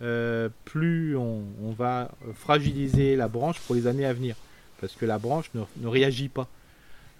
euh, 0.00 0.48
plus 0.64 1.16
on, 1.16 1.42
va 1.76 2.12
fragiliser 2.34 3.16
la 3.16 3.28
branche 3.28 3.60
pour 3.60 3.74
les 3.74 3.86
années 3.86 4.06
à 4.06 4.12
venir. 4.12 4.36
Parce 4.80 4.94
que 4.94 5.06
la 5.06 5.18
branche 5.18 5.50
ne, 5.54 5.88
réagit 5.88 6.28
pas. 6.28 6.48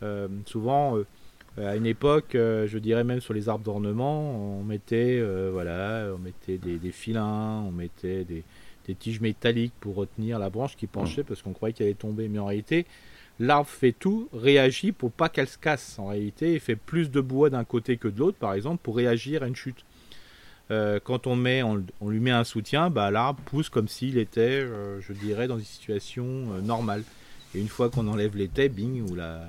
Euh, 0.02 0.28
souvent, 0.44 0.98
à 1.56 1.76
une 1.76 1.86
époque, 1.86 2.30
je 2.34 2.78
dirais 2.78 3.04
même 3.04 3.20
sur 3.20 3.32
les 3.32 3.48
arbres 3.48 3.64
d'ornement, 3.64 4.58
on 4.58 4.62
mettait, 4.62 5.22
voilà, 5.50 6.10
on 6.14 6.18
mettait 6.18 6.58
des, 6.58 6.92
filins, 6.92 7.62
on 7.66 7.72
mettait 7.72 8.24
des, 8.24 8.44
des, 8.86 8.94
tiges 8.94 9.20
métalliques 9.20 9.72
pour 9.80 9.94
retenir 9.94 10.38
la 10.38 10.50
branche 10.50 10.76
qui 10.76 10.86
penchait 10.86 11.24
parce 11.24 11.40
qu'on 11.40 11.54
croyait 11.54 11.72
qu'elle 11.72 11.86
allait 11.86 11.94
tomber. 11.94 12.28
Mais 12.28 12.38
en 12.38 12.46
réalité, 12.46 12.84
l'arbre 13.38 13.68
fait 13.68 13.92
tout, 13.92 14.28
réagit 14.32 14.92
pour 14.92 15.12
pas 15.12 15.28
qu'elle 15.28 15.48
se 15.48 15.58
casse. 15.58 15.98
En 15.98 16.08
réalité, 16.08 16.54
il 16.54 16.60
fait 16.60 16.76
plus 16.76 17.10
de 17.10 17.20
bois 17.20 17.50
d'un 17.50 17.64
côté 17.64 17.96
que 17.96 18.08
de 18.08 18.18
l'autre, 18.18 18.38
par 18.38 18.54
exemple, 18.54 18.80
pour 18.82 18.96
réagir 18.96 19.42
à 19.42 19.46
une 19.46 19.56
chute. 19.56 19.84
Euh, 20.70 20.98
quand 21.02 21.26
on, 21.26 21.36
met, 21.36 21.62
on, 21.62 21.84
lui 22.08 22.20
met 22.20 22.32
un 22.32 22.44
soutien, 22.44 22.90
bah, 22.90 23.10
l'arbre 23.10 23.40
pousse 23.44 23.68
comme 23.68 23.88
s'il 23.88 24.18
était, 24.18 24.40
euh, 24.40 25.00
je 25.00 25.12
dirais, 25.12 25.46
dans 25.46 25.58
une 25.58 25.64
situation 25.64 26.24
euh, 26.24 26.60
normale. 26.60 27.04
Et 27.56 27.60
une 27.60 27.68
fois 27.68 27.88
qu'on 27.88 28.06
enlève 28.06 28.36
l'été, 28.36 28.68
bing, 28.68 29.10
ou 29.10 29.14
la, 29.14 29.48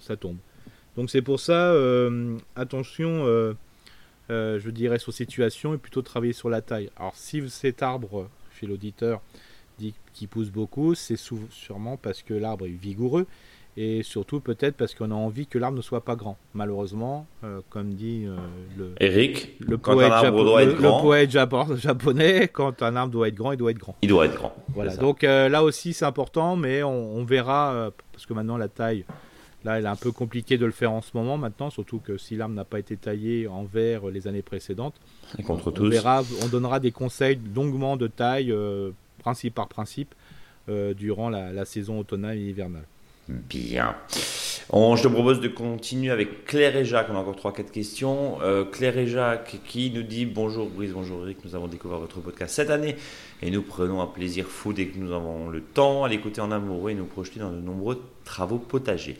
ça 0.00 0.14
tombe. 0.16 0.36
Donc 0.94 1.08
c'est 1.10 1.22
pour 1.22 1.40
ça, 1.40 1.74
attention, 2.54 3.24
je 4.28 4.70
dirais, 4.70 4.98
sur 4.98 5.14
situation 5.14 5.72
et 5.72 5.78
plutôt 5.78 6.02
travailler 6.02 6.34
sur 6.34 6.50
la 6.50 6.60
taille. 6.60 6.90
Alors 6.96 7.16
si 7.16 7.48
cet 7.48 7.82
arbre, 7.82 8.28
chez 8.60 8.66
l'auditeur, 8.66 9.22
qui 10.12 10.26
pousse 10.26 10.50
beaucoup, 10.50 10.94
c'est 10.94 11.16
sûrement 11.16 11.96
parce 11.96 12.22
que 12.22 12.34
l'arbre 12.34 12.66
est 12.66 12.70
vigoureux 12.70 13.26
et 13.76 14.02
surtout 14.02 14.40
peut-être 14.40 14.76
parce 14.76 14.94
qu'on 14.94 15.10
a 15.10 15.14
envie 15.14 15.46
que 15.46 15.58
l'arbre 15.58 15.76
ne 15.76 15.82
soit 15.82 16.04
pas 16.04 16.14
grand. 16.14 16.36
Malheureusement, 16.54 17.26
euh, 17.42 17.60
comme 17.70 17.94
dit 17.94 18.24
euh, 18.26 18.36
le, 18.76 18.92
Eric, 19.00 19.56
le 19.60 19.78
poète, 19.78 21.30
japonais, 21.30 22.48
quand 22.48 22.82
un 22.82 22.96
arbre 22.96 23.12
doit 23.12 23.28
être 23.28 23.34
grand, 23.34 23.52
il 23.52 23.58
doit 23.58 23.70
être 23.70 23.78
grand. 23.78 23.96
Il 24.02 24.08
doit 24.10 24.26
être 24.26 24.34
grand. 24.34 24.54
Voilà. 24.74 24.94
Donc 24.96 25.24
euh, 25.24 25.48
là 25.48 25.64
aussi 25.64 25.94
c'est 25.94 26.04
important, 26.04 26.56
mais 26.56 26.82
on, 26.82 27.24
verra 27.24 27.90
parce 28.12 28.26
que 28.26 28.34
maintenant 28.34 28.56
la 28.56 28.68
taille, 28.68 29.04
là, 29.64 29.78
elle 29.78 29.84
est 29.84 29.88
un 29.88 29.96
peu 29.96 30.10
compliqué 30.10 30.58
de 30.58 30.66
le 30.66 30.72
faire 30.72 30.92
en 30.92 31.00
ce 31.00 31.10
moment 31.14 31.38
maintenant, 31.38 31.70
surtout 31.70 31.98
que 31.98 32.18
si 32.18 32.36
l'arbre 32.36 32.54
n'a 32.54 32.64
pas 32.64 32.78
été 32.78 32.96
taillé 32.96 33.46
en 33.46 33.62
verre 33.64 34.08
les 34.08 34.26
années 34.26 34.42
précédentes. 34.42 34.96
Et 35.38 35.42
contre 35.42 35.68
on, 35.68 35.70
tous. 35.70 35.88
verra, 35.88 36.22
on 36.42 36.48
donnera 36.48 36.80
des 36.80 36.90
conseils 36.90 37.38
longuement 37.54 37.96
de 37.96 38.08
taille, 38.08 38.54
principe 39.18 39.54
par 39.54 39.68
principe, 39.68 40.14
durant 40.68 41.30
la, 41.30 41.52
la 41.52 41.64
saison 41.64 42.00
automnale 42.00 42.36
et 42.36 42.48
hivernale. 42.50 42.84
Bien. 43.28 43.94
je 44.72 45.02
te 45.02 45.06
propose 45.06 45.40
de 45.40 45.46
continuer 45.46 46.10
avec 46.10 46.44
Claire 46.44 46.74
et 46.76 46.84
Jacques. 46.84 47.06
On 47.08 47.14
a 47.14 47.20
encore 47.20 47.36
3-4 47.36 47.70
questions. 47.70 48.42
Euh, 48.42 48.64
Claire 48.64 48.98
et 48.98 49.06
Jacques 49.06 49.58
qui 49.64 49.92
nous 49.92 50.02
dit 50.02 50.26
Bonjour 50.26 50.68
Brice, 50.68 50.90
bonjour 50.90 51.22
Eric. 51.22 51.38
Nous 51.44 51.54
avons 51.54 51.68
découvert 51.68 51.98
votre 51.98 52.20
podcast 52.20 52.56
cette 52.56 52.70
année 52.70 52.96
et 53.40 53.50
nous 53.52 53.62
prenons 53.62 54.00
un 54.00 54.08
plaisir 54.08 54.46
fou 54.46 54.72
dès 54.72 54.86
que 54.86 54.98
nous 54.98 55.12
avons 55.12 55.48
le 55.48 55.60
temps 55.60 56.02
à 56.02 56.08
l'écouter 56.08 56.40
en 56.40 56.50
amoureux 56.50 56.90
et 56.90 56.94
nous 56.94 57.04
projeter 57.04 57.38
dans 57.38 57.52
de 57.52 57.60
nombreux 57.60 58.02
travaux 58.24 58.58
potagers. 58.58 59.16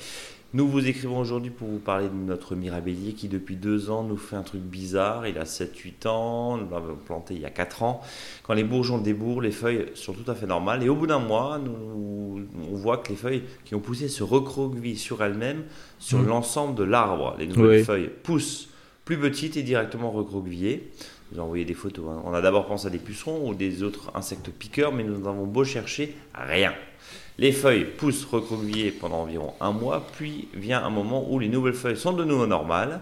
Nous 0.55 0.69
vous 0.69 0.87
écrivons 0.87 1.19
aujourd'hui 1.19 1.51
pour 1.51 1.67
vous 1.67 1.79
parler 1.79 2.09
de 2.09 2.15
notre 2.15 2.55
mirabellier 2.55 3.15
qui 3.15 3.29
depuis 3.29 3.57
deux 3.57 3.89
ans 3.89 4.03
nous 4.03 4.19
fait 4.19 4.37
un 4.37 4.43
truc 4.43 4.61
bizarre. 4.61 5.27
Il 5.27 5.39
a 5.39 5.45
7-8 5.45 6.07
ans, 6.09 6.59
nous 6.59 6.69
l'avons 6.69 6.95
planté 6.95 7.33
il 7.33 7.41
y 7.41 7.47
a 7.47 7.51
4 7.51 7.83
ans. 7.83 8.03
Quand 8.43 8.53
les 8.53 8.63
bourgeons 8.63 8.99
débourrent, 8.99 9.41
les 9.41 9.51
feuilles 9.51 9.87
sont 9.95 10.13
tout 10.13 10.31
à 10.31 10.35
fait 10.35 10.47
normales. 10.47 10.83
Et 10.83 10.91
au 10.91 10.95
bout 10.95 11.07
d'un 11.07 11.21
mois, 11.21 11.59
nous, 11.59 12.47
on 12.71 12.77
voit 12.77 12.99
que 12.99 13.09
les 13.09 13.17
feuilles 13.17 13.45
qui 13.65 13.75
ont 13.75 13.81
poussé 13.81 14.09
se 14.09 14.23
recroquevillent 14.23 14.99
sur 14.99 15.23
elles-mêmes 15.23 15.65
sur 15.99 16.19
mmh. 16.19 16.27
l'ensemble 16.27 16.75
de 16.75 16.85
l'arbre. 16.85 17.35
Les 17.39 17.47
nouvelles 17.47 17.85
feuilles 17.85 18.11
poussent 18.23 18.69
plus 19.07 19.19
petites 19.19 19.57
et 19.57 19.63
directement 19.63 20.11
recroquevillées. 20.11 20.91
Vous 21.33 21.41
envoyé 21.41 21.65
des 21.65 21.73
photos. 21.73 22.05
Hein. 22.11 22.23
On 22.27 22.35
a 22.35 22.43
d'abord 22.43 22.67
pensé 22.67 22.89
à 22.89 22.91
des 22.91 22.99
pucerons 22.99 23.49
ou 23.49 23.55
des 23.55 23.83
autres 23.83 24.13
insectes 24.15 24.51
piqueurs, 24.51 24.93
mais 24.93 25.03
nous 25.03 25.27
avons 25.27 25.47
beau 25.47 25.65
chercher, 25.65 26.15
rien. 26.35 26.75
Les 27.39 27.53
feuilles 27.53 27.85
poussent 27.85 28.25
recroquevillées 28.25 28.91
pendant 28.91 29.23
environ 29.23 29.55
un 29.61 29.73
mois, 29.73 30.07
puis 30.17 30.49
vient 30.55 30.85
un 30.85 30.91
moment 30.91 31.31
où 31.31 31.39
les 31.39 31.49
nouvelles 31.49 31.75
feuilles 31.75 31.97
sont 31.97 32.13
de 32.13 32.25
nouveau 32.25 32.47
normales, 32.47 33.01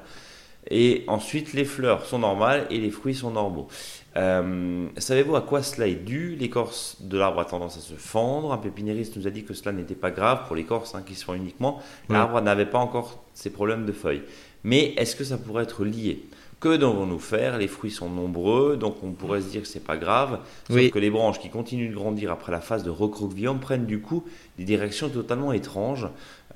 et 0.70 1.04
ensuite 1.08 1.52
les 1.52 1.64
fleurs 1.64 2.04
sont 2.04 2.18
normales 2.18 2.66
et 2.70 2.78
les 2.78 2.90
fruits 2.90 3.14
sont 3.14 3.30
normaux. 3.30 3.68
Euh, 4.16 4.86
savez-vous 4.96 5.36
à 5.36 5.40
quoi 5.40 5.62
cela 5.62 5.86
est 5.86 5.94
dû? 5.94 6.36
L'écorce 6.36 6.96
de 7.00 7.16
l'arbre 7.16 7.40
a 7.40 7.44
tendance 7.44 7.76
à 7.76 7.80
se 7.80 7.94
fendre. 7.94 8.52
Un 8.52 8.58
pépinériste 8.58 9.16
nous 9.16 9.26
a 9.26 9.30
dit 9.30 9.44
que 9.44 9.54
cela 9.54 9.72
n'était 9.72 9.94
pas 9.94 10.10
grave 10.10 10.46
pour 10.46 10.56
l'écorce 10.56 10.94
hein, 10.94 11.02
qui 11.06 11.14
se 11.14 11.24
fend 11.24 11.34
uniquement. 11.34 11.80
L'arbre 12.08 12.40
n'avait 12.40 12.66
pas 12.66 12.78
encore 12.78 13.22
ces 13.34 13.50
problèmes 13.50 13.86
de 13.86 13.92
feuilles. 13.92 14.22
Mais 14.64 14.94
est-ce 14.96 15.16
que 15.16 15.24
ça 15.24 15.38
pourrait 15.38 15.62
être 15.62 15.84
lié? 15.84 16.24
Que 16.60 16.76
devons-nous 16.76 17.18
faire 17.18 17.58
Les 17.58 17.68
fruits 17.68 17.90
sont 17.90 18.10
nombreux, 18.10 18.76
donc 18.76 19.02
on 19.02 19.12
pourrait 19.12 19.40
se 19.40 19.48
dire 19.48 19.62
que 19.62 19.68
c'est 19.68 19.84
pas 19.84 19.96
grave. 19.96 20.40
Sauf 20.68 20.90
que 20.90 20.98
les 20.98 21.10
branches 21.10 21.40
qui 21.40 21.48
continuent 21.48 21.90
de 21.90 21.94
grandir 21.94 22.30
après 22.30 22.52
la 22.52 22.60
phase 22.60 22.84
de 22.84 22.90
recroquevillon 22.90 23.58
prennent 23.58 23.86
du 23.86 24.00
coup 24.00 24.24
des 24.58 24.64
directions 24.64 25.08
totalement 25.08 25.52
étranges. 25.52 26.06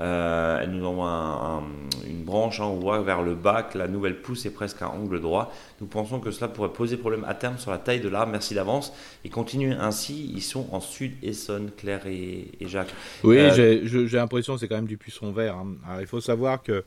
Euh, 0.00 0.60
elles 0.60 0.72
nous 0.72 0.84
envoient 0.84 1.62
une 2.08 2.24
branche, 2.24 2.58
hein, 2.60 2.64
on 2.64 2.80
voit 2.80 3.00
vers 3.00 3.22
le 3.22 3.36
bas 3.36 3.62
que 3.62 3.78
la 3.78 3.86
nouvelle 3.86 4.20
pousse 4.20 4.44
est 4.44 4.50
presque 4.50 4.82
à 4.82 4.90
angle 4.90 5.20
droit. 5.20 5.52
Nous 5.80 5.86
pensons 5.86 6.18
que 6.18 6.32
cela 6.32 6.48
pourrait 6.48 6.72
poser 6.72 6.96
problème 6.96 7.24
à 7.28 7.34
terme 7.34 7.58
sur 7.58 7.70
la 7.70 7.78
taille 7.78 8.00
de 8.00 8.08
l'arbre. 8.08 8.32
Merci 8.32 8.54
d'avance. 8.54 8.92
Et 9.24 9.28
continuez 9.28 9.72
ainsi. 9.72 10.32
Ils 10.34 10.42
sont 10.42 10.66
en 10.72 10.80
Sud 10.80 11.12
Essonne, 11.22 11.70
Claire 11.76 12.06
et, 12.06 12.48
Jacques. 12.62 12.94
Oui, 13.22 13.38
euh, 13.38 13.80
j'ai 13.84 14.16
l'impression 14.16 14.54
que 14.54 14.60
c'est 14.60 14.68
quand 14.68 14.74
même 14.74 14.86
du 14.86 14.98
puceron 14.98 15.30
vert. 15.30 15.56
Hein. 15.56 15.76
Alors, 15.88 16.00
il 16.00 16.06
faut 16.06 16.20
savoir 16.20 16.62
que 16.62 16.84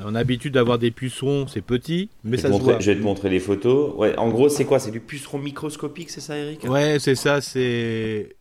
on 0.00 0.14
a 0.14 0.18
l'habitude 0.18 0.54
d'avoir 0.54 0.78
des 0.78 0.90
pucerons, 0.90 1.46
c'est 1.46 1.60
petit, 1.60 2.08
mais 2.24 2.36
ça 2.36 2.52
se 2.52 2.58
voit. 2.58 2.78
Je 2.78 2.90
vais 2.92 2.98
te 2.98 3.02
montrer 3.04 3.28
les 3.28 3.40
photos. 3.40 3.94
Ouais, 3.96 4.16
en 4.16 4.28
gros, 4.30 4.48
c'est 4.48 4.64
quoi? 4.64 4.78
C'est 4.78 4.90
du 4.90 5.00
puceron 5.00 5.38
microscopique, 5.38 6.10
c'est 6.10 6.20
ça, 6.20 6.36
Eric? 6.36 6.64
Ouais, 6.64 6.98
c'est 6.98 7.14
ça. 7.14 7.40
C'est 7.40 8.36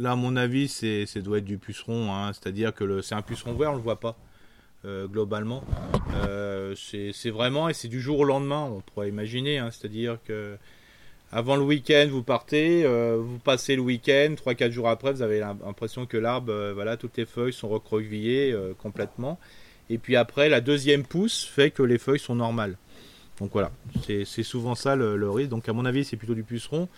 là, 0.00 0.12
à 0.12 0.16
mon 0.16 0.36
avis, 0.36 0.68
c'est 0.68 1.06
doit 1.18 1.38
être 1.38 1.44
du 1.44 1.58
puceron. 1.58 2.12
Hein. 2.12 2.32
C'est-à-dire 2.32 2.74
que 2.74 3.02
c'est 3.02 3.14
un 3.14 3.22
puceron 3.22 3.54
vert, 3.54 3.72
on 3.72 3.76
le 3.76 3.82
voit 3.82 4.00
pas 4.00 4.16
euh, 4.84 5.06
globalement. 5.06 5.62
Euh, 6.26 6.74
c'est 6.74 7.30
vraiment 7.30 7.68
et 7.68 7.74
c'est 7.74 7.88
du 7.88 8.00
jour 8.00 8.20
au 8.20 8.24
lendemain. 8.24 8.62
On 8.62 8.80
pourrait 8.80 9.08
imaginer. 9.08 9.58
Hein. 9.58 9.70
C'est-à-dire 9.70 10.18
que 10.24 10.56
avant 11.32 11.56
le 11.56 11.62
week-end, 11.62 12.08
vous 12.10 12.22
partez, 12.22 12.84
euh, 12.84 13.18
vous 13.20 13.38
passez 13.38 13.76
le 13.76 13.82
week-end, 13.82 14.34
3-4 14.34 14.70
jours 14.70 14.88
après, 14.88 15.12
vous 15.12 15.22
avez 15.22 15.38
l'impression 15.40 16.06
que 16.06 16.16
l'arbre, 16.16 16.72
voilà, 16.74 16.96
toutes 16.96 17.16
les 17.18 17.26
feuilles 17.26 17.52
sont 17.52 17.68
recroquevillées 17.68 18.56
complètement. 18.78 19.38
Et 19.90 19.98
puis 19.98 20.14
après, 20.14 20.48
la 20.48 20.60
deuxième 20.60 21.04
pousse 21.04 21.44
fait 21.44 21.72
que 21.72 21.82
les 21.82 21.98
feuilles 21.98 22.20
sont 22.20 22.36
normales. 22.36 22.76
Donc 23.40 23.50
voilà, 23.52 23.72
c'est 24.06 24.42
souvent 24.42 24.74
ça 24.74 24.94
le, 24.94 25.30
risque. 25.30 25.50
Donc 25.50 25.68
à 25.68 25.72
mon 25.72 25.84
avis, 25.84 26.04
c'est 26.04 26.16
plutôt 26.16 26.34
du 26.34 26.44
puceron. 26.44 26.88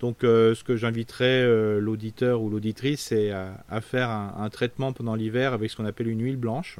Donc 0.00 0.24
euh, 0.24 0.54
ce 0.54 0.64
que 0.64 0.76
j'inviterais 0.76 1.42
euh, 1.42 1.78
l'auditeur 1.78 2.40
ou 2.40 2.48
l'auditrice, 2.48 3.00
c'est 3.00 3.30
à, 3.30 3.80
faire 3.82 4.08
un, 4.08 4.48
traitement 4.48 4.92
pendant 4.94 5.14
l'hiver 5.14 5.52
avec 5.52 5.70
ce 5.70 5.76
qu'on 5.76 5.84
appelle 5.84 6.08
une 6.08 6.22
huile 6.22 6.38
blanche. 6.38 6.78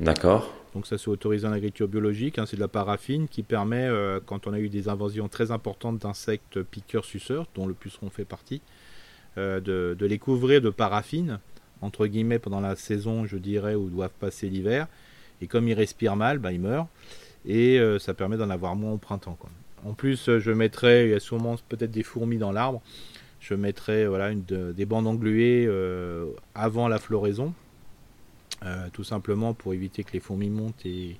D'accord. 0.00 0.52
Donc 0.74 0.86
ça 0.86 0.98
c'est 0.98 1.08
autorisé 1.08 1.46
en 1.46 1.52
agriculture 1.52 1.88
biologique, 1.88 2.38
hein, 2.38 2.44
c'est 2.46 2.56
de 2.56 2.60
la 2.60 2.68
paraffine 2.68 3.26
qui 3.26 3.42
permet, 3.42 3.86
euh, 3.86 4.20
quand 4.24 4.46
on 4.46 4.52
a 4.52 4.58
eu 4.58 4.68
des 4.68 4.88
invasions 4.88 5.28
très 5.28 5.50
importantes 5.50 5.98
d'insectes 5.98 6.62
piqueurs-suceurs, 6.62 7.46
dont 7.54 7.66
le 7.66 7.74
puceron 7.74 8.10
fait 8.10 8.26
partie, 8.26 8.60
de, 9.36 9.60
de, 9.96 10.06
les 10.06 10.18
couvrir 10.18 10.60
de 10.60 10.68
paraffine 10.68 11.38
entre 11.82 12.06
guillemets, 12.06 12.38
pendant 12.38 12.60
la 12.60 12.76
saison, 12.76 13.26
je 13.26 13.36
dirais, 13.36 13.74
où 13.74 13.88
doivent 13.88 14.12
passer 14.18 14.48
l'hiver. 14.48 14.86
Et 15.40 15.46
comme 15.46 15.68
ils 15.68 15.74
respirent 15.74 16.16
mal, 16.16 16.38
bah, 16.38 16.52
ils 16.52 16.60
meurent. 16.60 16.88
Et 17.46 17.78
euh, 17.78 17.98
ça 17.98 18.14
permet 18.14 18.36
d'en 18.36 18.50
avoir 18.50 18.76
moins 18.76 18.92
au 18.92 18.98
printemps. 18.98 19.36
Quoi. 19.38 19.50
En 19.84 19.94
plus, 19.94 20.28
euh, 20.28 20.40
je 20.40 20.50
mettrai, 20.50 21.04
il 21.04 21.10
y 21.10 21.14
a 21.14 21.20
sûrement 21.20 21.56
peut-être 21.68 21.90
des 21.90 22.02
fourmis 22.02 22.38
dans 22.38 22.52
l'arbre. 22.52 22.82
Je 23.40 23.54
mettrai 23.54 24.06
voilà, 24.06 24.30
une, 24.30 24.42
des 24.42 24.84
bandes 24.84 25.06
engluées 25.06 25.64
euh, 25.66 26.26
avant 26.54 26.88
la 26.88 26.98
floraison. 26.98 27.54
tout 28.92 29.04
simplement 29.04 29.54
pour 29.54 29.72
éviter 29.72 30.02
que 30.02 30.12
les 30.12 30.20
fourmis 30.20 30.50
montent 30.50 30.84
et 30.84 31.16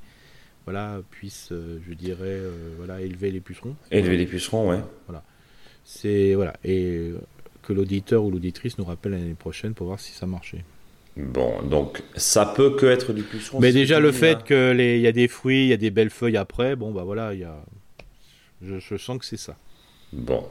voilà, 0.65 1.01
puissent, 1.11 1.53
je 1.53 1.95
dirais, 1.95 2.41
voilà, 2.77 3.01
élever 3.01 3.31
les 3.31 3.41
pucerons. 3.41 3.77
Élever 3.93 4.17
les 4.17 4.27
pucerons, 4.27 4.69
ouais. 4.69 4.81
Voilà. 5.07 5.23
C'est 5.85 6.35
voilà. 6.35 6.55
Et 6.65 7.13
que 7.69 7.75
l'auditeur 7.75 8.25
ou 8.25 8.31
l'auditrice 8.31 8.79
nous 8.79 8.85
rappelle 8.85 9.13
l'année 9.13 9.35
prochaine 9.35 9.75
pour 9.75 9.89
voir 9.89 10.01
si 10.01 10.13
ça 10.13 10.25
marchait. 10.25 10.65
Bon, 11.19 11.61
donc 11.63 12.03
ça 12.17 12.47
peut 12.47 12.77
que 12.77 12.87
être 12.87 13.13
du 13.13 13.23
puceron. 13.23 13.61
Mais 13.61 13.73
déjà 13.73 14.01
le 14.01 14.11
fait 14.11 14.43
qu'il 14.45 15.01
y 15.01 15.07
a 15.07 15.13
des 15.13 15.29
fruits, 15.29 15.67
il 15.67 15.69
y 15.69 15.73
a 15.75 15.77
des 15.77 15.91
belles 15.91 16.09
feuilles 16.09 16.39
après, 16.39 16.77
bon 16.77 16.93
bah 16.93 17.03
voilà, 17.05 17.35
il 17.35 17.41
y 17.41 17.45
a... 17.45 17.63
je, 18.63 18.97
sens 18.97 19.19
que 19.19 19.27
c'est 19.27 19.37
ça. 19.37 19.57
Bon. 20.15 20.47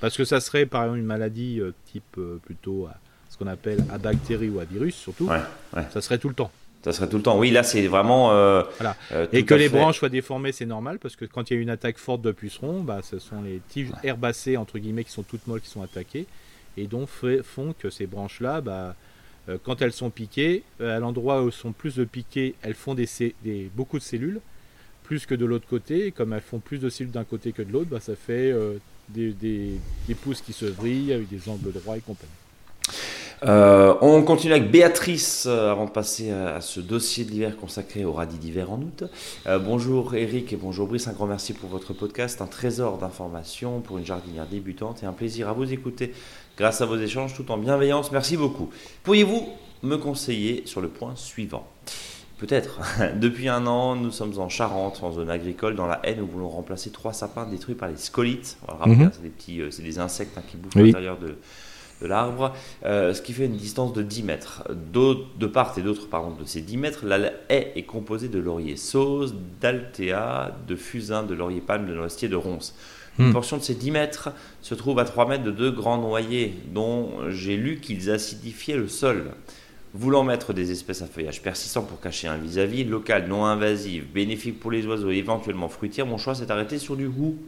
Parce 0.00 0.16
que 0.16 0.24
ça 0.24 0.38
serait 0.38 0.66
par 0.66 0.84
exemple 0.84 1.00
une 1.00 1.06
maladie 1.06 1.58
euh, 1.60 1.74
type 1.90 2.16
euh, 2.18 2.38
plutôt 2.44 2.86
à 2.86 2.94
ce 3.28 3.36
qu'on 3.38 3.48
appelle 3.48 3.84
à 3.90 3.98
bactérie 3.98 4.48
ou 4.48 4.60
à 4.60 4.64
virus 4.64 4.94
surtout. 4.94 5.28
Ça 5.90 6.00
serait 6.00 6.18
tout 6.18 6.28
le 6.28 6.34
temps. 6.34 6.52
Ça 6.84 6.92
serait 6.92 7.08
tout 7.08 7.16
le 7.16 7.22
temps. 7.22 7.36
Oui, 7.36 7.50
là, 7.50 7.64
c'est 7.64 7.86
vraiment. 7.88 8.30
Euh, 8.30 8.62
voilà. 8.78 8.96
Euh, 9.12 9.26
et 9.32 9.44
que 9.44 9.54
les 9.54 9.68
branches 9.68 9.98
soient 9.98 10.08
déformées, 10.08 10.52
c'est 10.52 10.66
normal 10.66 10.98
parce 11.00 11.16
que 11.16 11.24
quand 11.24 11.50
il 11.50 11.54
y 11.54 11.58
a 11.58 11.60
une 11.60 11.70
attaque 11.70 11.98
forte 11.98 12.22
de 12.22 12.30
pucerons, 12.30 12.82
bah, 12.82 13.00
ce 13.02 13.18
sont 13.18 13.42
les 13.42 13.60
tiges 13.68 13.90
herbacées 14.04 14.56
entre 14.56 14.78
guillemets 14.78 15.02
qui 15.02 15.10
sont 15.10 15.24
toutes 15.24 15.46
molles 15.48 15.60
qui 15.60 15.68
sont 15.68 15.82
attaquées 15.82 16.26
et 16.76 16.86
donc 16.86 17.08
font 17.08 17.74
que 17.76 17.90
ces 17.90 18.06
branches-là, 18.06 18.60
bah, 18.60 18.94
euh, 19.48 19.58
quand 19.64 19.82
elles 19.82 19.92
sont 19.92 20.10
piquées, 20.10 20.62
à 20.78 21.00
l'endroit 21.00 21.42
où 21.42 21.46
elles 21.46 21.52
sont 21.52 21.72
plus 21.72 21.96
de 21.96 22.04
piquées, 22.04 22.54
elles 22.62 22.74
font 22.74 22.94
des, 22.94 23.08
des, 23.42 23.70
beaucoup 23.74 23.98
de 23.98 24.04
cellules, 24.04 24.40
plus 25.02 25.26
que 25.26 25.34
de 25.34 25.44
l'autre 25.44 25.66
côté. 25.66 26.06
Et 26.06 26.10
comme 26.12 26.34
elles 26.34 26.40
font 26.40 26.60
plus 26.60 26.78
de 26.78 26.88
cellules 26.88 27.12
d'un 27.12 27.24
côté 27.24 27.50
que 27.50 27.62
de 27.62 27.72
l'autre, 27.72 27.90
bah, 27.90 28.00
ça 28.00 28.14
fait 28.14 28.54
des, 29.08 29.32
des, 29.32 29.72
des 30.06 30.14
pousses 30.14 30.40
qui 30.40 30.52
se 30.52 30.66
vrillent 30.66 31.12
avec 31.12 31.28
des 31.28 31.48
angles 31.48 31.72
droits 31.72 31.96
et 31.96 32.00
compagnie. 32.00 32.30
Euh, 33.44 33.94
on 34.00 34.22
continue 34.22 34.54
avec 34.54 34.70
Béatrice 34.70 35.44
euh, 35.46 35.70
avant 35.70 35.84
de 35.84 35.90
passer 35.90 36.30
à, 36.30 36.60
ce 36.62 36.80
dossier 36.80 37.24
de 37.24 37.30
l'hiver 37.30 37.56
consacré 37.56 38.04
au 38.04 38.12
radis 38.12 38.38
d'hiver 38.38 38.72
en 38.72 38.78
août. 38.78 39.04
Euh, 39.46 39.58
bonjour 39.58 40.14
Eric 40.14 40.52
et 40.54 40.56
bonjour 40.56 40.86
Brice, 40.86 41.06
un 41.06 41.12
grand 41.12 41.26
merci 41.26 41.52
pour 41.52 41.68
votre 41.68 41.92
podcast, 41.92 42.40
un 42.40 42.46
trésor 42.46 42.96
d'informations 42.96 43.80
pour 43.80 43.98
une 43.98 44.06
jardinière 44.06 44.46
débutante 44.46 45.02
et 45.02 45.06
un 45.06 45.12
plaisir 45.12 45.50
à 45.50 45.52
vous 45.52 45.70
écouter 45.70 46.14
grâce 46.56 46.80
à 46.80 46.86
vos 46.86 46.96
échanges 46.96 47.34
tout 47.34 47.50
en 47.50 47.58
bienveillance. 47.58 48.10
Merci 48.10 48.38
beaucoup. 48.38 48.70
Pourriez-vous 49.02 49.46
me 49.82 49.96
conseiller 49.96 50.62
sur 50.64 50.80
le 50.80 50.88
point 50.88 51.12
suivant? 51.14 51.66
Peut-être. 52.38 52.80
Depuis 53.16 53.48
un 53.48 53.66
an, 53.66 53.96
nous 53.96 54.12
sommes 54.12 54.38
en 54.38 54.48
Charente, 54.48 55.02
en 55.02 55.12
zone 55.12 55.30
agricole, 55.30 55.74
dans 55.74 55.86
la 55.86 56.00
haine, 56.04 56.20
nous 56.20 56.26
voulons 56.26 56.48
remplacer 56.48 56.90
trois 56.90 57.12
sapins 57.12 57.46
détruits 57.46 57.74
par 57.74 57.90
les 57.90 57.96
scolites. 57.98 58.56
Mhm. 58.86 59.10
c'est 59.12 59.22
des 59.22 59.28
petits, 59.28 59.60
c'est 59.70 59.82
des 59.82 59.98
insectes 59.98 60.38
hein, 60.38 60.42
qui 60.50 60.56
bouffent 60.56 60.74
l'intérieur 60.74 61.18
de, 61.18 61.36
de 62.02 62.06
l'arbre, 62.06 62.54
euh, 62.84 63.14
ce 63.14 63.22
qui 63.22 63.32
fait 63.32 63.46
une 63.46 63.56
distance 63.56 63.92
de 63.92 64.02
10 64.02 64.22
mètres. 64.22 64.64
De 64.70 65.46
part 65.46 65.74
et 65.78 65.82
d'autre 65.82 66.08
de 66.38 66.44
ces 66.44 66.60
10 66.60 66.76
mètres, 66.76 67.06
la 67.06 67.32
haie 67.48 67.72
est 67.76 67.84
composée 67.84 68.28
de 68.28 68.38
laurier 68.38 68.76
sauce, 68.76 69.34
d'altea, 69.60 70.54
de 70.66 70.76
fusain, 70.76 71.22
de 71.22 71.34
laurier 71.34 71.60
palme, 71.60 71.86
de 71.86 71.94
noisetier, 71.94 72.28
de 72.28 72.36
ronces. 72.36 72.74
Une 73.18 73.28
hmm. 73.28 73.32
portion 73.32 73.56
de 73.56 73.62
ces 73.62 73.74
10 73.74 73.90
mètres 73.92 74.28
se 74.60 74.74
trouve 74.74 74.98
à 74.98 75.04
3 75.04 75.26
mètres 75.26 75.44
de 75.44 75.50
deux 75.50 75.70
grands 75.70 75.98
noyers, 75.98 76.54
dont 76.74 77.30
j'ai 77.30 77.56
lu 77.56 77.80
qu'ils 77.80 78.10
acidifiaient 78.10 78.76
le 78.76 78.88
sol. 78.88 79.30
Voulant 79.94 80.24
mettre 80.24 80.52
des 80.52 80.72
espèces 80.72 81.00
à 81.00 81.06
feuillage 81.06 81.40
persistant 81.40 81.82
pour 81.82 81.98
cacher 82.00 82.28
un 82.28 82.36
vis-à-vis, 82.36 82.84
local, 82.84 83.26
non 83.28 83.46
invasif, 83.46 84.04
bénéfique 84.12 84.60
pour 84.60 84.70
les 84.70 84.84
oiseaux, 84.86 85.10
éventuellement 85.10 85.70
fruitière, 85.70 86.04
mon 86.04 86.18
choix 86.18 86.34
s'est 86.34 86.50
arrêté 86.50 86.78
sur 86.78 86.96
du 86.96 87.08
goût. 87.08 87.38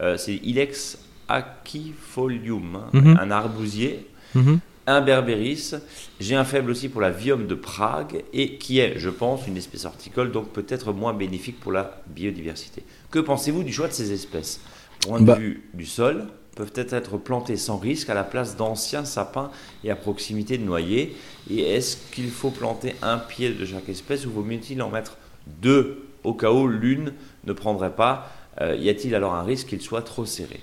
Euh, 0.00 0.16
c'est 0.16 0.34
Ilex 0.34 0.98
aquifolium, 1.30 2.82
mhm. 2.92 3.18
un 3.20 3.30
arbousier. 3.30 4.06
Mhm. 4.34 4.60
un 4.86 5.00
berbéris. 5.00 5.74
J'ai 6.20 6.36
un 6.36 6.44
faible 6.44 6.70
aussi 6.70 6.88
pour 6.88 7.00
la 7.00 7.10
viome 7.10 7.46
de 7.46 7.54
Prague 7.54 8.24
et 8.32 8.56
qui 8.56 8.78
est, 8.78 8.98
je 8.98 9.10
pense, 9.10 9.46
une 9.46 9.56
espèce 9.56 9.84
horticole, 9.84 10.32
donc 10.32 10.48
peut-être 10.50 10.92
moins 10.92 11.14
bénéfique 11.14 11.60
pour 11.60 11.72
la 11.72 12.02
biodiversité. 12.08 12.82
Que 13.10 13.18
pensez-vous 13.18 13.62
du 13.62 13.72
choix 13.72 13.88
de 13.88 13.92
ces 13.92 14.12
espèces? 14.12 14.60
Point 15.00 15.20
de 15.20 15.26
bah. 15.26 15.34
vue 15.34 15.68
du 15.74 15.86
sol, 15.86 16.26
peuvent 16.56 16.72
être 16.76 17.16
plantés 17.16 17.56
sans 17.56 17.78
risque 17.78 18.10
à 18.10 18.14
la 18.14 18.24
place 18.24 18.56
d'anciens 18.56 19.04
sapins 19.04 19.50
et 19.84 19.90
à 19.90 19.96
proximité 19.96 20.58
de 20.58 20.64
noyers? 20.64 21.16
Et 21.48 21.60
est-ce 21.60 21.96
qu'il 22.12 22.30
faut 22.30 22.50
planter 22.50 22.94
un 23.02 23.18
pied 23.18 23.50
de 23.50 23.64
chaque 23.64 23.88
espèce 23.88 24.26
ou 24.26 24.30
vaut 24.30 24.42
mieux-il 24.42 24.82
en 24.82 24.90
mettre 24.90 25.16
deux 25.46 26.06
au 26.24 26.34
cas 26.34 26.50
où 26.50 26.68
l'une 26.68 27.14
ne 27.44 27.52
prendrait 27.52 27.94
pas? 27.94 28.30
Euh, 28.60 28.76
Y 28.76 28.90
a-t-il 28.90 29.14
alors 29.14 29.34
un 29.34 29.42
risque 29.42 29.68
qu'il 29.68 29.80
soit 29.80 30.02
trop 30.02 30.26
serré? 30.26 30.60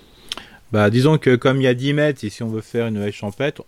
Bah, 0.72 0.90
Disons 0.90 1.18
que 1.18 1.36
comme 1.36 1.58
il 1.58 1.64
y 1.64 1.68
a 1.68 1.74
10 1.74 1.94
mètres, 1.94 2.24
et 2.24 2.30
si 2.30 2.44
on 2.44 2.50
veut 2.50 2.62
faire 2.62 2.88
une 2.88 2.98
haie 2.98 3.12
champêtre, 3.12 3.64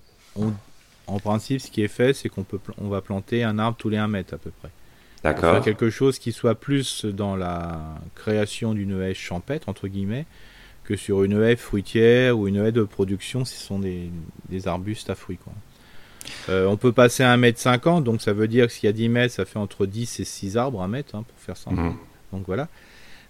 en 1.08 1.20
principe, 1.20 1.62
ce 1.62 1.72
qui 1.72 1.82
est 1.84 1.88
fait, 1.88 2.14
c'est 2.14 2.30
qu'on 2.30 2.44
peut, 2.44 2.60
on 2.78 2.88
va 2.88 3.02
planter 3.02 3.44
un 3.44 3.60
arbre 3.60 3.78
tous 3.78 3.90
les 3.90 3.98
1 3.98 4.08
mètre 4.08 4.34
à 4.34 4.38
peu 4.38 4.52
près. 4.52 4.70
D'accord. 5.24 5.62
Quelque 5.62 5.90
chose 5.90 6.18
qui 6.18 6.32
soit 6.32 6.56
plus 6.56 7.06
dans 7.06 7.36
la 7.36 7.80
création 8.16 8.74
d'une 8.74 9.02
haie 9.02 9.14
champêtre, 9.14 9.68
entre 9.68 9.88
guillemets, 9.88 10.26
que 10.86 10.96
sur 10.96 11.24
une 11.24 11.42
haie 11.42 11.56
fruitière 11.56 12.38
ou 12.38 12.48
une 12.48 12.58
haie 12.58 12.72
de 12.72 12.84
production, 12.84 13.44
ce 13.44 13.56
sont 13.56 13.80
des, 13.80 14.10
arbustes 14.66 15.10
à 15.10 15.16
fruits. 15.16 15.38
Quoi. 15.38 15.54
Euh, 16.50 16.68
on 16.68 16.78
peut 16.78 16.92
passer 16.92 17.24
à 17.24 17.36
1m50, 17.36 18.04
donc 18.04 18.22
ça 18.22 18.34
veut 18.34 18.48
dire 18.48 18.68
que 18.68 18.74
s'il 18.74 18.88
y 18.88 18.90
a 18.90 18.94
10 18.94 19.10
mètres, 19.10 19.34
ça 19.34 19.46
fait 19.46 19.60
entre 19.60 19.86
10 19.86 20.20
et 20.20 20.26
6 20.26 20.58
arbres 20.58 20.82
à 20.82 20.88
mètre, 20.88 21.16
hein, 21.16 21.24
pour 21.28 21.40
faire 21.40 21.58
ça. 21.58 21.72
Mhm. 21.72 21.96
Donc 22.32 22.44
voilà. 22.46 22.68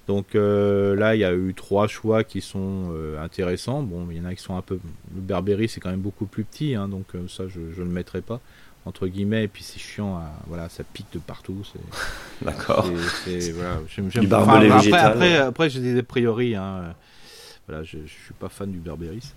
Donc 0.10 0.34
euh, 0.34 0.96
là, 0.96 1.16
il 1.16 1.20
y 1.20 1.24
a 1.24 1.34
eu 1.34 1.54
trois 1.54 1.88
choix 1.88 2.24
qui 2.24 2.42
sont 2.42 2.90
euh, 2.92 3.24
intéressants. 3.24 3.84
Bon, 3.84 4.08
il 4.10 4.18
y 4.18 4.20
en 4.20 4.26
a 4.26 4.34
qui 4.34 4.42
sont 4.42 4.58
un 4.58 4.62
peu. 4.62 4.80
Le 5.14 5.22
Berberi, 5.22 5.70
c'est 5.70 5.80
quand 5.80 5.92
même 5.92 6.02
beaucoup 6.02 6.26
plus 6.26 6.44
petit, 6.44 6.76
hein, 6.76 6.90
donc 6.90 7.06
ça, 7.28 7.48
je 7.48 7.60
ne 7.60 7.86
le 7.86 7.86
mettrai 7.86 8.22
pas 8.22 8.42
entre 8.86 9.08
guillemets, 9.08 9.44
et 9.44 9.48
puis 9.48 9.62
c'est 9.62 9.78
chiant, 9.78 10.20
voilà, 10.48 10.68
ça 10.70 10.84
pique 10.84 11.06
de 11.14 11.20
partout. 11.20 11.62
D'accord. 12.42 12.90
Voilà, 14.46 14.80
du 14.82 14.92
après, 14.92 14.98
après, 14.98 15.38
après 15.38 15.70
j'ai 15.70 15.80
des 15.80 16.00
a 16.00 16.02
priori. 16.02 16.56
Hein, 16.56 16.96
voilà, 17.68 17.84
je, 17.84 17.98
ne 17.98 18.08
suis 18.08 18.34
pas 18.34 18.50
fan 18.50 18.72
du 18.72 18.80
Berbéris. 18.80 19.34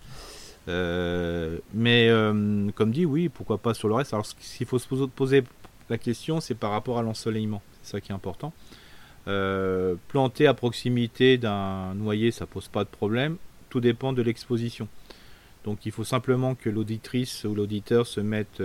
Euh, 0.68 1.58
mais 1.74 2.08
euh, 2.08 2.70
comme 2.74 2.92
dit, 2.92 3.04
oui, 3.04 3.28
pourquoi 3.28 3.58
pas 3.58 3.74
sur 3.74 3.88
le 3.88 3.94
reste. 3.94 4.14
Alors, 4.14 4.26
s'il 4.38 4.66
faut 4.66 4.78
se 4.78 4.88
poser 5.04 5.44
la 5.90 5.98
question, 5.98 6.40
c'est 6.40 6.54
par 6.54 6.70
rapport 6.70 6.98
à 6.98 7.02
l'ensoleillement. 7.02 7.60
C'est 7.82 7.92
ça 7.92 8.00
qui 8.00 8.12
est 8.12 8.14
important. 8.14 8.52
Euh, 9.28 9.94
planter 10.08 10.46
à 10.46 10.54
proximité 10.54 11.38
d'un 11.38 11.94
noyer, 11.94 12.30
ça 12.30 12.46
pose 12.46 12.68
pas 12.68 12.84
de 12.84 12.88
problème. 12.88 13.36
Tout 13.70 13.80
dépend 13.80 14.12
de 14.12 14.22
l'exposition. 14.22 14.88
Donc, 15.64 15.86
il 15.86 15.92
faut 15.92 16.04
simplement 16.04 16.54
que 16.54 16.68
l'auditrice 16.68 17.44
ou 17.44 17.54
l'auditeur 17.54 18.06
se 18.06 18.20
mette 18.20 18.60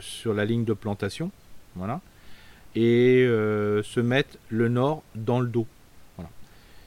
sur 0.00 0.32
la 0.32 0.46
ligne 0.46 0.64
de 0.64 0.72
plantation, 0.72 1.30
voilà, 1.74 2.00
et 2.74 3.26
se 3.26 4.00
mette 4.00 4.38
le 4.48 4.68
nord 4.68 5.02
dans 5.14 5.40
le 5.40 5.48
dos 5.48 5.66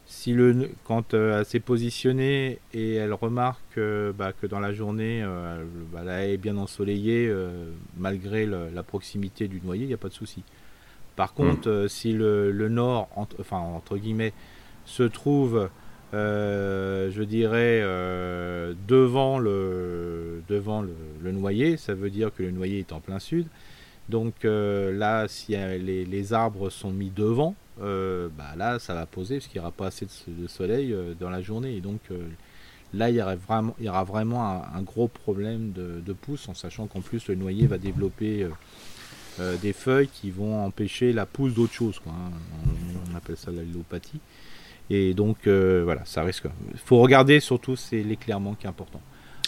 si 0.06 0.34
le, 0.34 0.70
quand 0.86 1.14
euh, 1.14 1.40
elle 1.40 1.46
s'est 1.46 1.60
positionnée 1.60 2.60
et 2.74 2.96
elle 2.96 3.14
remarque 3.14 3.80
bah, 4.18 4.34
que 4.34 4.48
dans 4.48 4.60
la 4.60 4.74
journée, 4.74 5.22
euh, 5.24 5.64
bah, 5.92 6.04
la 6.04 6.28
est 6.28 6.38
bien 6.38 6.58
ensoleillée, 6.58 7.28
euh, 7.28 7.72
malgré 7.98 8.46
la 8.46 8.84
proximité 8.84 9.48
du 9.48 9.62
noyer, 9.62 9.84
il 9.84 9.88
n'y 9.88 9.94
a 9.94 9.98
pas 9.98 10.10
de 10.10 10.14
souci. 10.14 10.44
Par 11.16 11.32
hmm. 11.34 11.36
contre, 11.36 11.86
si 11.90 12.14
le, 12.14 12.52
nord, 12.70 13.10
entre, 13.16 13.38
enfin 13.40 13.58
entre 13.58 13.98
guillemets, 13.98 14.34
se 14.86 15.04
trouve, 15.04 15.70
je 16.14 17.24
dirais, 17.24 17.82
devant, 18.88 19.40
le, 19.40 20.44
devant 20.48 20.82
le, 20.82 21.32
noyer, 21.32 21.78
ça 21.78 21.94
veut 21.94 22.10
dire 22.10 22.34
que 22.34 22.44
le 22.44 22.52
noyer 22.52 22.80
est 22.80 22.94
en 22.94 23.00
plein 23.00 23.20
sud. 23.20 23.48
Donc 24.10 24.44
là, 24.44 25.28
si 25.28 25.54
les, 25.54 26.06
les 26.06 26.34
arbres 26.34 26.70
sont 26.70 26.92
mis 26.92 27.10
devant, 27.10 27.56
euh, 27.82 28.30
bah 28.38 28.54
là, 28.56 28.80
ça 28.80 28.94
va 28.94 29.06
poser 29.06 29.36
parce 29.36 29.48
qu'il 29.48 29.60
n'y 29.60 29.66
aura 29.66 29.72
pas 29.72 29.88
assez 29.88 30.08
de, 30.28 30.48
soleil 30.48 30.94
euh, 30.94 31.14
dans 31.20 31.30
la 31.30 31.42
journée. 31.42 31.76
Et 31.76 31.82
donc 31.82 32.00
euh, 32.12 32.28
là, 32.94 33.10
il 33.10 33.16
y 33.16 33.22
aura 33.22 33.36
vraiment, 33.36 33.76
il 33.80 33.86
y 33.86 33.90
aura 33.90 34.04
vraiment 34.04 34.44
un, 34.44 34.82
gros 34.82 35.08
problème 35.08 35.72
de, 35.72 36.00
de, 36.06 36.14
pousse, 36.14 36.48
en 36.48 36.54
sachant 36.54 36.88
qu'en 36.88 37.02
plus, 37.02 37.28
le 37.28 37.36
noyer 37.36 37.68
va 37.68 37.78
développer 37.78 38.48
des 39.62 39.74
feuilles 39.74 40.08
qui 40.08 40.32
vont 40.32 40.66
empêcher 40.66 41.14
la 41.14 41.26
pousse 41.26 41.54
d'autre 41.54 41.74
chose. 41.74 42.00
Quoi, 42.00 42.14
hein. 42.14 42.32
on, 43.12 43.16
appelle 43.16 43.38
ça 43.38 43.52
l'allopathie. 43.52 44.20
Et 44.90 45.14
donc, 45.14 45.48
voilà, 45.48 46.04
ça 46.06 46.24
risque. 46.24 46.46
Il 46.72 46.80
faut 46.80 47.00
regarder 47.00 47.40
surtout, 47.40 47.76
c'est 47.76 48.02
l'éclairement 48.02 48.54
qui 48.54 48.66
est 48.66 48.70
important. 48.70 49.02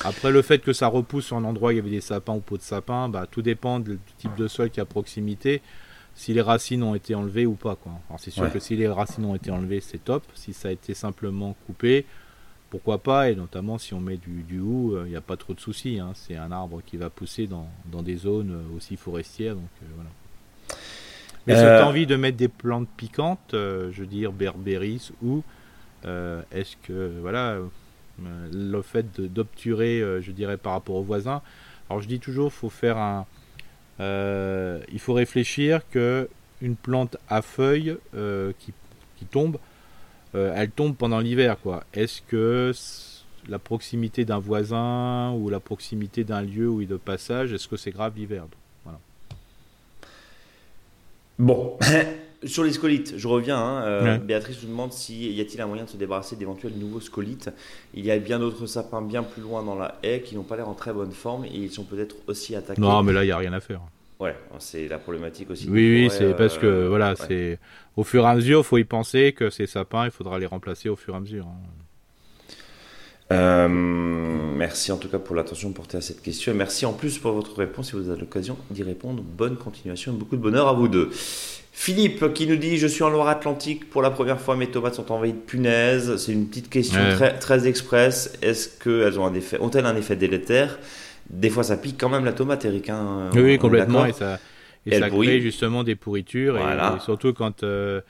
Après, 0.04 0.32
le 0.32 0.42
fait 0.42 0.60
que 0.60 0.74
ça 0.74 0.88
repousse 0.88 1.26
sur 1.26 1.38
un 1.38 1.44
endroit 1.44 1.70
où 1.70 1.72
il 1.72 1.78
y 1.78 1.80
avait 1.80 1.90
des 1.90 2.02
sapins 2.02 2.34
ou 2.34 2.40
pots 2.40 2.58
de 2.58 2.62
sapin, 2.62 3.10
bah, 3.10 3.26
tout 3.30 3.42
dépend 3.42 3.80
du 3.80 4.00
type 4.18 4.36
de 4.36 4.48
sol 4.48 4.70
qui 4.70 4.80
est 4.80 4.84
à 4.84 4.86
proximité 4.86 5.62
si 6.18 6.34
les 6.34 6.42
racines 6.42 6.82
ont 6.84 6.96
été 6.96 7.16
enlevées 7.16 7.46
ou 7.46 7.54
pas. 7.54 7.76
Quoi. 7.76 7.94
Alors 8.10 8.20
c'est 8.20 8.32
sûr 8.32 8.52
que 8.52 8.60
si 8.60 8.76
les 8.76 8.88
racines 8.88 9.24
ont 9.24 9.36
été 9.36 9.52
enlevées, 9.52 9.80
c'est 9.82 10.04
top. 10.04 10.24
Si 10.34 10.52
ça 10.52 10.70
a 10.70 10.72
été 10.72 10.96
simplement 10.96 11.56
coupé, 11.68 12.06
pourquoi 12.70 12.98
pas 12.98 13.30
Et 13.30 13.36
notamment 13.36 13.78
si 13.78 13.94
on 13.94 14.00
met 14.00 14.18
du, 14.18 14.44
du 14.44 14.60
hou, 14.60 14.92
il 14.94 14.98
euh, 14.98 15.08
n'y 15.08 15.16
a 15.16 15.22
pas 15.22 15.38
trop 15.38 15.54
de 15.54 15.60
soucis. 15.60 16.00
Hein. 16.00 16.12
C'est 16.16 16.36
un 16.36 16.52
arbre 16.52 16.82
qui 16.86 16.98
va 16.98 17.10
pousser 17.10 17.48
dans, 17.48 17.68
dans 17.86 18.02
des 18.02 18.16
zones 18.16 18.52
euh, 18.52 18.78
aussi 18.78 18.98
forestières. 18.98 19.56
Donc 19.56 19.70
euh, 19.84 19.86
voilà. 19.96 20.10
Mais 21.46 21.56
si 21.56 21.62
tu 21.62 21.68
as 21.68 21.88
envie 21.88 22.06
de 22.06 22.18
mettre 22.18 22.36
des 22.36 22.50
plantes 22.50 22.90
piquantes, 22.98 23.52
je 23.54 23.94
veux 23.96 24.06
dire 24.06 24.34
berbéris 24.34 25.12
ou 25.24 25.44
est-ce 26.04 26.76
que 26.84 27.14
voilà 27.22 27.58
le 28.52 28.82
fait 28.82 29.22
d'obturer, 29.22 30.02
je 30.20 30.32
dirais 30.34 30.58
par 30.58 30.74
rapport 30.74 30.96
aux 30.96 31.04
voisins. 31.04 31.42
Alors 31.90 32.02
je 32.02 32.08
dis 32.10 32.20
toujours, 32.20 32.52
faut 32.52 32.70
faire 32.70 32.98
un 32.98 33.26
il 34.02 35.00
faut 35.00 35.14
réfléchir 35.14 35.88
que 35.90 36.28
une 36.62 36.76
plante 36.76 37.18
à 37.30 37.42
feuilles 37.42 37.98
euh, 38.16 38.52
qui, 38.60 38.74
tombe, 39.26 39.58
euh, 40.38 40.54
elle 40.56 40.70
tombe 40.70 40.96
pendant 40.96 41.20
l'hiver. 41.20 41.58
quoi. 41.62 41.84
Est-ce 41.94 42.22
que 42.22 42.72
la 43.50 43.60
proximité 43.60 44.26
d'un 44.26 44.40
voisin 44.40 45.32
ou 45.34 45.50
la 45.50 45.60
proximité 45.60 46.24
d'un 46.24 46.42
lieu 46.42 46.70
où 46.70 46.82
il 46.82 46.88
de 46.88 46.98
passage, 46.98 47.54
est-ce 47.54 47.68
que 47.68 47.78
c'est 47.78 47.92
grave 47.92 48.14
l'hiver 48.16 48.46
voilà. 48.84 49.00
Bon, 51.40 51.78
sur 52.44 52.64
les 52.64 52.74
scolites, 52.74 53.18
je 53.18 53.28
reviens. 53.28 53.58
Hein, 53.58 54.18
Béatrice 54.20 54.62
nous 54.64 54.70
demande 54.70 54.92
s'il 54.92 55.32
y 55.32 55.42
a-t-il 55.42 55.62
un 55.62 55.68
moyen 55.68 55.86
de 55.86 55.90
se 55.90 55.98
débarrasser 55.98 56.36
d'éventuels 56.36 56.74
nouveaux 56.78 57.00
scolites. 57.00 57.50
Il 57.94 58.06
y 58.06 58.12
a 58.12 58.20
bien 58.20 58.40
d'autres 58.40 58.66
sapins 58.66 59.02
bien 59.02 59.24
plus 59.24 59.42
loin 59.42 59.64
dans 59.64 59.76
la 59.76 59.98
haie 60.04 60.22
qui 60.22 60.36
n'ont 60.36 60.44
pas 60.44 60.58
l'air 60.58 60.68
en 60.68 60.74
très 60.74 60.94
bonne 60.94 61.14
forme 61.14 61.46
et 61.46 61.56
ils 61.56 61.72
sont 61.72 61.84
peut-être 61.84 62.16
aussi 62.28 62.56
attaqués. 62.56 62.82
Non, 62.82 63.02
mais 63.02 63.14
là, 63.14 63.24
il 63.24 63.28
n'y 63.28 63.32
a 63.32 63.38
rien 63.38 63.54
à 63.54 63.62
faire. 63.62 63.82
Ouais, 64.20 64.36
c'est 64.58 64.88
la 64.88 64.98
problématique 64.98 65.50
aussi. 65.52 65.70
Oui, 65.70 65.94
oui, 65.94 66.10
c'est 66.10 66.36
parce 66.36 66.58
que 66.58 66.66
euh, 66.66 66.90
voilà, 66.90 67.16
c'est 67.16 67.60
au 67.96 68.04
fur 68.04 68.24
et 68.24 68.28
à 68.28 68.36
mesure, 68.36 68.66
faut 68.66 68.80
y 68.80 68.84
penser 68.84 69.34
que 69.34 69.50
ces 69.50 69.68
sapins, 69.68 70.06
il 70.06 70.12
faudra 70.12 70.40
les 70.40 70.48
remplacer 70.48 70.90
au 70.90 70.96
fur 70.96 71.14
et 71.14 71.18
à 71.18 71.20
mesure. 71.20 71.46
Hein. 71.46 71.58
Euh, 73.34 73.68
merci 73.68 74.92
en 74.94 74.98
tout 74.98 75.10
cas 75.10 75.20
pour 75.20 75.36
l'attention 75.36 75.72
portée 75.72 75.98
à 75.98 76.02
cette 76.02 76.22
question. 76.22 76.54
Merci 76.56 76.86
en 76.86 76.94
plus 76.94 77.20
pour 77.20 77.34
votre 77.34 77.58
réponse. 77.58 77.90
Si 77.90 77.96
vous 77.96 78.10
avez 78.10 78.20
l'occasion 78.20 78.58
d'y 78.72 78.84
répondre, 78.84 79.22
bonne 79.22 79.58
continuation 79.58 80.14
et 80.14 80.16
beaucoup 80.16 80.38
de 80.38 80.42
bonheur 80.42 80.68
à 80.68 80.74
vous 80.74 80.88
deux. 80.88 81.12
Philippe 81.74 82.34
qui 82.34 82.48
nous 82.48 82.56
dit 82.56 82.78
Je 82.78 82.88
suis 82.88 83.04
en 83.04 83.10
Loire-Atlantique 83.10 83.90
pour 83.90 84.02
la 84.02 84.10
première 84.10 84.42
fois, 84.42 84.56
mes 84.56 84.68
tomates 84.68 84.96
sont 84.96 85.12
envahies 85.12 85.34
de 85.34 85.38
punaises. 85.38 86.16
C'est 86.16 86.32
une 86.32 86.48
petite 86.48 86.70
question 86.70 87.00
très, 87.12 87.38
très 87.38 87.68
express. 87.68 88.34
Est-ce 88.42 88.70
qu'elles 88.84 89.20
ont 89.20 89.26
un 89.28 89.34
effet, 89.36 89.60
ont-elles 89.60 89.86
un 89.86 89.96
effet 89.96 90.16
délétère? 90.16 90.80
Des 91.30 91.50
fois 91.50 91.64
ça 91.64 91.78
pique 91.78 92.00
quand 92.00 92.10
même 92.10 92.26
la 92.26 92.34
tomate, 92.34 92.66
Eric. 92.66 92.90
Hein, 92.90 93.30
oui, 93.34 93.58
complètement. 93.58 94.06
Et 94.06 94.14
ça, 94.14 94.40
et 94.86 95.00
ça 95.00 95.10
crée 95.10 95.42
justement 95.42 95.84
des 95.84 95.96
pourritures. 95.96 96.58
Et, 96.58 97.00
surtout 97.02 97.34
quand 97.34 97.64
euh, 97.64 98.02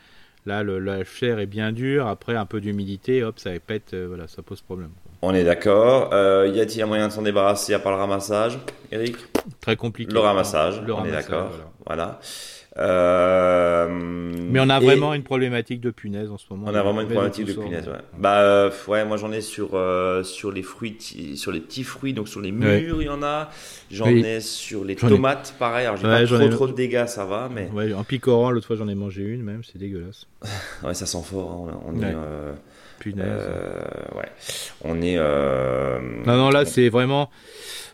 là, 0.46 0.64
le, 0.64 0.80
la 0.80 1.04
chair 1.04 1.40
est 1.40 1.46
bien 1.46 1.72
dure, 1.72 2.08
après 2.08 2.36
un 2.36 2.46
peu 2.46 2.62
d'humidité, 2.62 3.24
hop, 3.24 3.40
ça 3.40 3.52
pète, 3.66 3.94
euh, 3.94 4.06
voilà, 4.08 4.28
ça 4.28 4.42
pose 4.42 4.62
problème. 4.62 4.90
On 5.22 5.34
est 5.34 5.44
d'accord. 5.44 6.12
Euh, 6.14 6.52
y 6.54 6.60
a-t-il 6.60 6.82
un 6.82 6.86
moyen 6.86 7.08
de 7.08 7.14
s'en 7.14 7.24
débarrasser 7.24 7.74
à 7.74 7.80
part 7.80 7.92
le 7.94 7.98
ramassage, 7.98 8.60
Eric? 8.92 9.16
Très 9.62 9.76
compliqué. 9.76 10.14
Le 10.14 10.20
ramassage, 10.20 10.82
on 10.88 11.06
est 11.06 11.12
d'accord. 11.12 11.52
voilà. 11.86 12.20
Euh, 12.80 13.88
mais 13.90 14.60
on 14.60 14.70
a 14.70 14.80
vraiment 14.80 15.14
une 15.14 15.24
problématique 15.24 15.82
de 15.82 15.90
punaise 15.90 16.32
en 16.32 16.38
ce 16.38 16.46
moment. 16.50 16.68
On 16.68 16.76
a 16.76 16.84
vraiment 16.84 17.02
une 17.02 17.08
problématique 17.08 17.46
de, 17.46 17.54
punaise, 17.54 17.88
ouais. 17.88 17.96
Bah 18.18 18.42
euh, 18.42 18.70
ouais, 18.88 19.04
moi 19.04 19.18
j'en 19.18 19.32
ai 19.32 19.42
sur 19.42 19.72
euh, 19.74 20.24
sur 20.24 20.52
les 20.52 20.62
fruits, 20.62 20.98
sur 21.36 21.52
les 21.52 21.60
petits 21.60 21.84
fruits, 21.84 22.14
donc 22.14 22.28
sur 22.28 22.40
les 22.40 22.52
mûres 22.52 23.02
il 23.02 23.06
y 23.06 23.10
en 23.10 23.24
a. 23.24 23.50
J'en 23.90 24.08
ai 24.08 24.42
sur 24.42 24.86
les 24.86 24.96
tomates, 24.96 25.56
pareil. 25.58 25.86
Alors 25.86 25.98
j'ai 25.98 26.04
pas 26.04 26.26
trop 26.26 26.50
trop 26.50 26.68
de 26.68 26.74
dégâts, 26.74 27.08
ça 27.08 27.26
va, 27.26 27.50
mais. 27.54 27.70
Ouais, 27.74 27.94
en 27.94 28.04
picorant, 28.04 28.52
l'autre 28.52 28.68
fois 28.68 28.76
j'en 28.76 28.88
ai 28.88 28.96
mangé 28.96 29.24
une 29.24 29.44
même, 29.44 29.62
c'est 29.64 29.80
dégueulasse. 29.80 30.28
ouais, 30.84 30.94
ça 30.94 31.06
sent 31.06 31.24
fort. 31.24 31.70
Hein. 31.70 31.80
On, 31.88 32.02
est. 32.02 32.16
Punaise. 33.00 33.42
ouais, 34.16 34.32
on 34.84 35.02
est. 35.02 35.18
non 35.18 36.38
non 36.38 36.50
là 36.50 36.66
c'est 36.66 36.90
vraiment. 36.90 37.30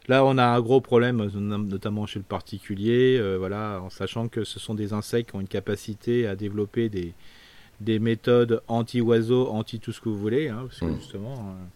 Là, 0.07 0.25
on 0.25 0.37
a 0.37 0.43
un 0.43 0.59
gros 0.59 0.81
problème, 0.81 1.25
notamment 1.33 2.05
chez 2.05 2.19
le 2.19 2.25
particulier, 2.25 3.21
voilà, 3.37 3.79
en 3.81 3.89
sachant 3.89 4.27
que 4.27 4.43
ce 4.43 4.59
sont 4.59 4.75
des 4.75 4.91
insectes 4.91 5.29
qui 5.29 5.35
ont 5.37 5.41
une 5.41 5.47
capacité 5.47 6.27
à 6.27 6.35
développer 6.35 6.89
des, 6.89 7.13
des 7.79 7.99
méthodes 7.99 8.61
anti-oiseaux, 8.67 9.47
anti 9.49 9.79
tout 9.79 9.93
ce 9.93 10.01
que 10.01 10.09
vous 10.09 10.19
voulez, 10.19 10.49
hein, 10.49 10.65
parce 10.67 10.79
que 10.79 10.85
mmh. 10.85 10.99
justement. 10.99 11.35
Hein. 11.39 11.67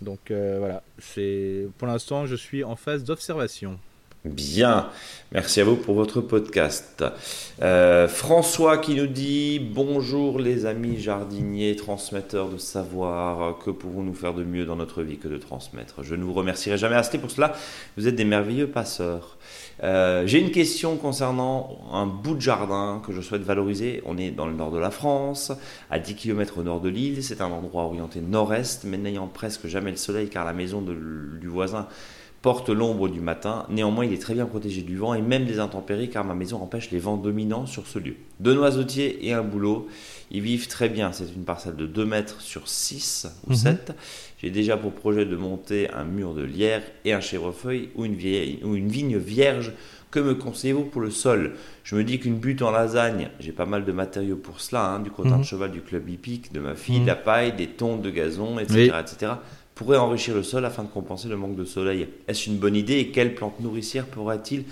donc 0.00 0.30
voilà, 0.30 0.82
c'est 0.98 1.68
pour 1.76 1.88
l'instant, 1.88 2.24
je 2.24 2.36
suis 2.36 2.64
en 2.64 2.74
phase 2.74 3.04
d'observation. 3.04 3.78
Bien, 4.24 4.90
merci 5.30 5.60
à 5.60 5.64
vous 5.64 5.76
pour 5.76 5.94
votre 5.94 6.20
podcast. 6.20 7.04
Euh, 7.62 8.08
François 8.08 8.78
qui 8.78 8.96
nous 8.96 9.06
dit 9.06 9.60
Bonjour 9.60 10.40
les 10.40 10.66
amis 10.66 10.98
jardiniers, 10.98 11.76
transmetteurs 11.76 12.48
de 12.48 12.58
savoir, 12.58 13.58
que 13.58 13.70
pouvons-nous 13.70 14.14
faire 14.14 14.34
de 14.34 14.42
mieux 14.42 14.66
dans 14.66 14.74
notre 14.74 15.04
vie 15.04 15.18
que 15.18 15.28
de 15.28 15.36
transmettre? 15.36 16.02
Je 16.02 16.16
ne 16.16 16.24
vous 16.24 16.32
remercierai 16.32 16.76
jamais 16.76 16.96
assez 16.96 17.18
pour 17.18 17.30
cela, 17.30 17.52
vous 17.96 18.08
êtes 18.08 18.16
des 18.16 18.24
merveilleux 18.24 18.66
passeurs. 18.66 19.38
Euh, 19.84 20.26
j'ai 20.26 20.40
une 20.40 20.50
question 20.50 20.96
concernant 20.96 21.78
un 21.92 22.06
bout 22.06 22.34
de 22.34 22.40
jardin 22.40 23.00
que 23.06 23.12
je 23.12 23.20
souhaite 23.20 23.42
valoriser. 23.42 24.02
On 24.04 24.18
est 24.18 24.32
dans 24.32 24.46
le 24.46 24.54
nord 24.54 24.72
de 24.72 24.78
la 24.78 24.90
France, 24.90 25.52
à 25.90 26.00
10 26.00 26.16
km 26.16 26.58
au 26.58 26.64
nord 26.64 26.80
de 26.80 26.88
l'île. 26.88 27.22
C'est 27.22 27.40
un 27.40 27.52
endroit 27.52 27.84
orienté 27.84 28.20
nord-est, 28.20 28.82
mais 28.82 28.98
n'ayant 28.98 29.28
presque 29.28 29.68
jamais 29.68 29.92
le 29.92 29.96
soleil 29.96 30.28
car 30.28 30.44
la 30.44 30.52
maison 30.52 30.82
du 30.82 31.46
voisin 31.46 31.86
porte 32.42 32.68
l'ombre 32.68 33.08
du 33.08 33.20
matin. 33.20 33.66
Néanmoins, 33.68 34.04
il 34.04 34.12
est 34.12 34.22
très 34.22 34.34
bien 34.34 34.46
protégé 34.46 34.82
du 34.82 34.96
vent 34.96 35.14
et 35.14 35.22
même 35.22 35.44
des 35.44 35.58
intempéries 35.58 36.08
car 36.08 36.24
ma 36.24 36.34
maison 36.34 36.62
empêche 36.62 36.90
les 36.90 36.98
vents 36.98 37.16
dominants 37.16 37.66
sur 37.66 37.86
ce 37.86 37.98
lieu. 37.98 38.14
Deux 38.40 38.54
noisetiers 38.54 39.26
et 39.26 39.32
un 39.32 39.42
boulot. 39.42 39.88
Ils 40.30 40.42
vivent 40.42 40.68
très 40.68 40.88
bien. 40.88 41.12
C'est 41.12 41.32
une 41.34 41.44
parcelle 41.44 41.76
de 41.76 41.86
2 41.86 42.04
mètres 42.04 42.40
sur 42.40 42.68
6 42.68 43.26
ou 43.48 43.54
7. 43.54 43.88
Mhm. 43.88 43.94
J'ai 44.40 44.50
déjà 44.50 44.76
pour 44.76 44.92
projet 44.92 45.24
de 45.24 45.34
monter 45.34 45.90
un 45.90 46.04
mur 46.04 46.34
de 46.34 46.42
lierre 46.42 46.82
et 47.04 47.12
un 47.12 47.20
chèvrefeuille 47.20 47.90
ou 47.96 48.04
une, 48.04 48.14
vieille, 48.14 48.60
ou 48.62 48.76
une 48.76 48.88
vigne 48.88 49.18
vierge. 49.18 49.72
Que 50.10 50.20
me 50.20 50.34
conseillez-vous 50.34 50.84
pour 50.84 51.02
le 51.02 51.10
sol? 51.10 51.56
Je 51.84 51.94
me 51.94 52.02
dis 52.02 52.18
qu'une 52.18 52.38
butte 52.38 52.62
en 52.62 52.70
lasagne, 52.70 53.28
j'ai 53.40 53.52
pas 53.52 53.66
mal 53.66 53.84
de 53.84 53.92
matériaux 53.92 54.36
pour 54.36 54.60
cela, 54.60 54.86
hein, 54.86 55.00
du 55.00 55.10
crottin 55.10 55.32
de 55.32 55.36
mhm. 55.38 55.44
cheval 55.44 55.70
du 55.70 55.82
club 55.82 56.08
hippique, 56.08 56.50
de 56.50 56.60
ma 56.60 56.74
fille, 56.74 57.00
de 57.00 57.06
la 57.06 57.14
mhm. 57.14 57.22
paille, 57.24 57.52
des 57.52 57.66
tontes 57.66 58.00
de 58.00 58.08
gazon, 58.08 58.58
etc., 58.58 58.92
etc 59.00 59.32
pourrait 59.78 59.96
enrichir 59.96 60.34
le 60.34 60.42
sol 60.42 60.64
afin 60.64 60.82
de 60.82 60.88
compenser 60.88 61.28
le 61.28 61.36
manque 61.36 61.54
de 61.54 61.64
soleil. 61.64 62.08
Est-ce 62.26 62.50
une 62.50 62.56
bonne 62.56 62.74
idée 62.74 62.98
et 62.98 63.08
quelles 63.12 63.36
plantes 63.36 63.60
nourricières 63.60 64.06
pourraient-ils 64.06 64.64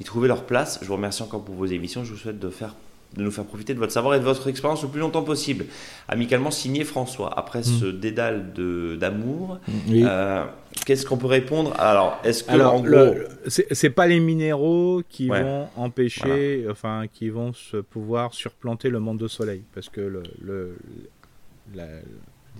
y 0.00 0.04
trouver 0.04 0.26
leur 0.26 0.44
place? 0.46 0.80
Je 0.82 0.88
vous 0.88 0.94
remercie 0.94 1.22
encore 1.22 1.44
pour 1.44 1.54
vos 1.54 1.66
émissions. 1.66 2.02
Je 2.04 2.10
vous 2.10 2.18
souhaite 2.18 2.40
de, 2.40 2.50
faire, 2.50 2.74
de 3.16 3.22
nous 3.22 3.30
faire 3.30 3.44
profiter 3.44 3.72
de 3.72 3.78
votre 3.78 3.92
savoir 3.92 4.16
et 4.16 4.18
de 4.18 4.24
votre 4.24 4.48
expérience 4.48 4.82
le 4.82 4.88
plus 4.88 4.98
longtemps 4.98 5.22
possible. 5.22 5.66
Amicalement 6.08 6.50
signé 6.50 6.82
François. 6.82 7.38
Après 7.38 7.62
ce 7.62 7.84
mm. 7.84 8.00
dédale 8.00 8.52
d'amour, 8.98 9.60
euh, 9.90 10.44
qu'est-ce 10.84 11.06
qu'on 11.06 11.18
peut 11.18 11.28
répondre? 11.28 11.72
Alors, 11.78 12.18
est-ce 12.24 12.42
que 12.42 12.50
Alors, 12.50 12.82
gros... 12.82 13.14
c'est 13.46 13.90
pas 13.90 14.08
les 14.08 14.18
minéraux 14.18 15.02
qui 15.08 15.28
vont 15.28 15.68
empêcher, 15.76 16.66
enfin, 16.68 17.04
qui 17.06 17.28
vont 17.28 17.52
se 17.52 17.76
pouvoir 17.76 18.34
surplanter 18.34 18.90
le 18.90 18.98
manque 18.98 19.18
de 19.18 19.28
soleil, 19.28 19.62
parce 19.72 19.88
que 19.88 20.00
le, 20.00 20.24
le 20.42 20.74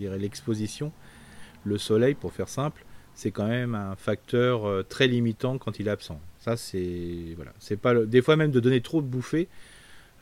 l'exposition 0.00 0.92
le 1.68 1.78
soleil, 1.78 2.14
pour 2.14 2.32
faire 2.32 2.48
simple, 2.48 2.84
c'est 3.18 3.32
quand 3.32 3.48
même 3.48 3.74
un 3.74 3.96
facteur 3.96 4.64
euh, 4.64 4.84
très 4.88 5.08
limitant 5.08 5.58
quand 5.58 5.80
il 5.80 5.88
est 5.88 5.90
absent. 5.90 6.20
Ça, 6.38 6.56
c'est 6.56 7.34
voilà, 7.34 7.52
c'est 7.58 7.76
pas 7.76 7.94
des 7.94 8.22
fois 8.22 8.36
même 8.36 8.52
de 8.52 8.60
donner 8.60 8.80
trop 8.80 9.02
de 9.02 9.06
bouffées 9.06 9.48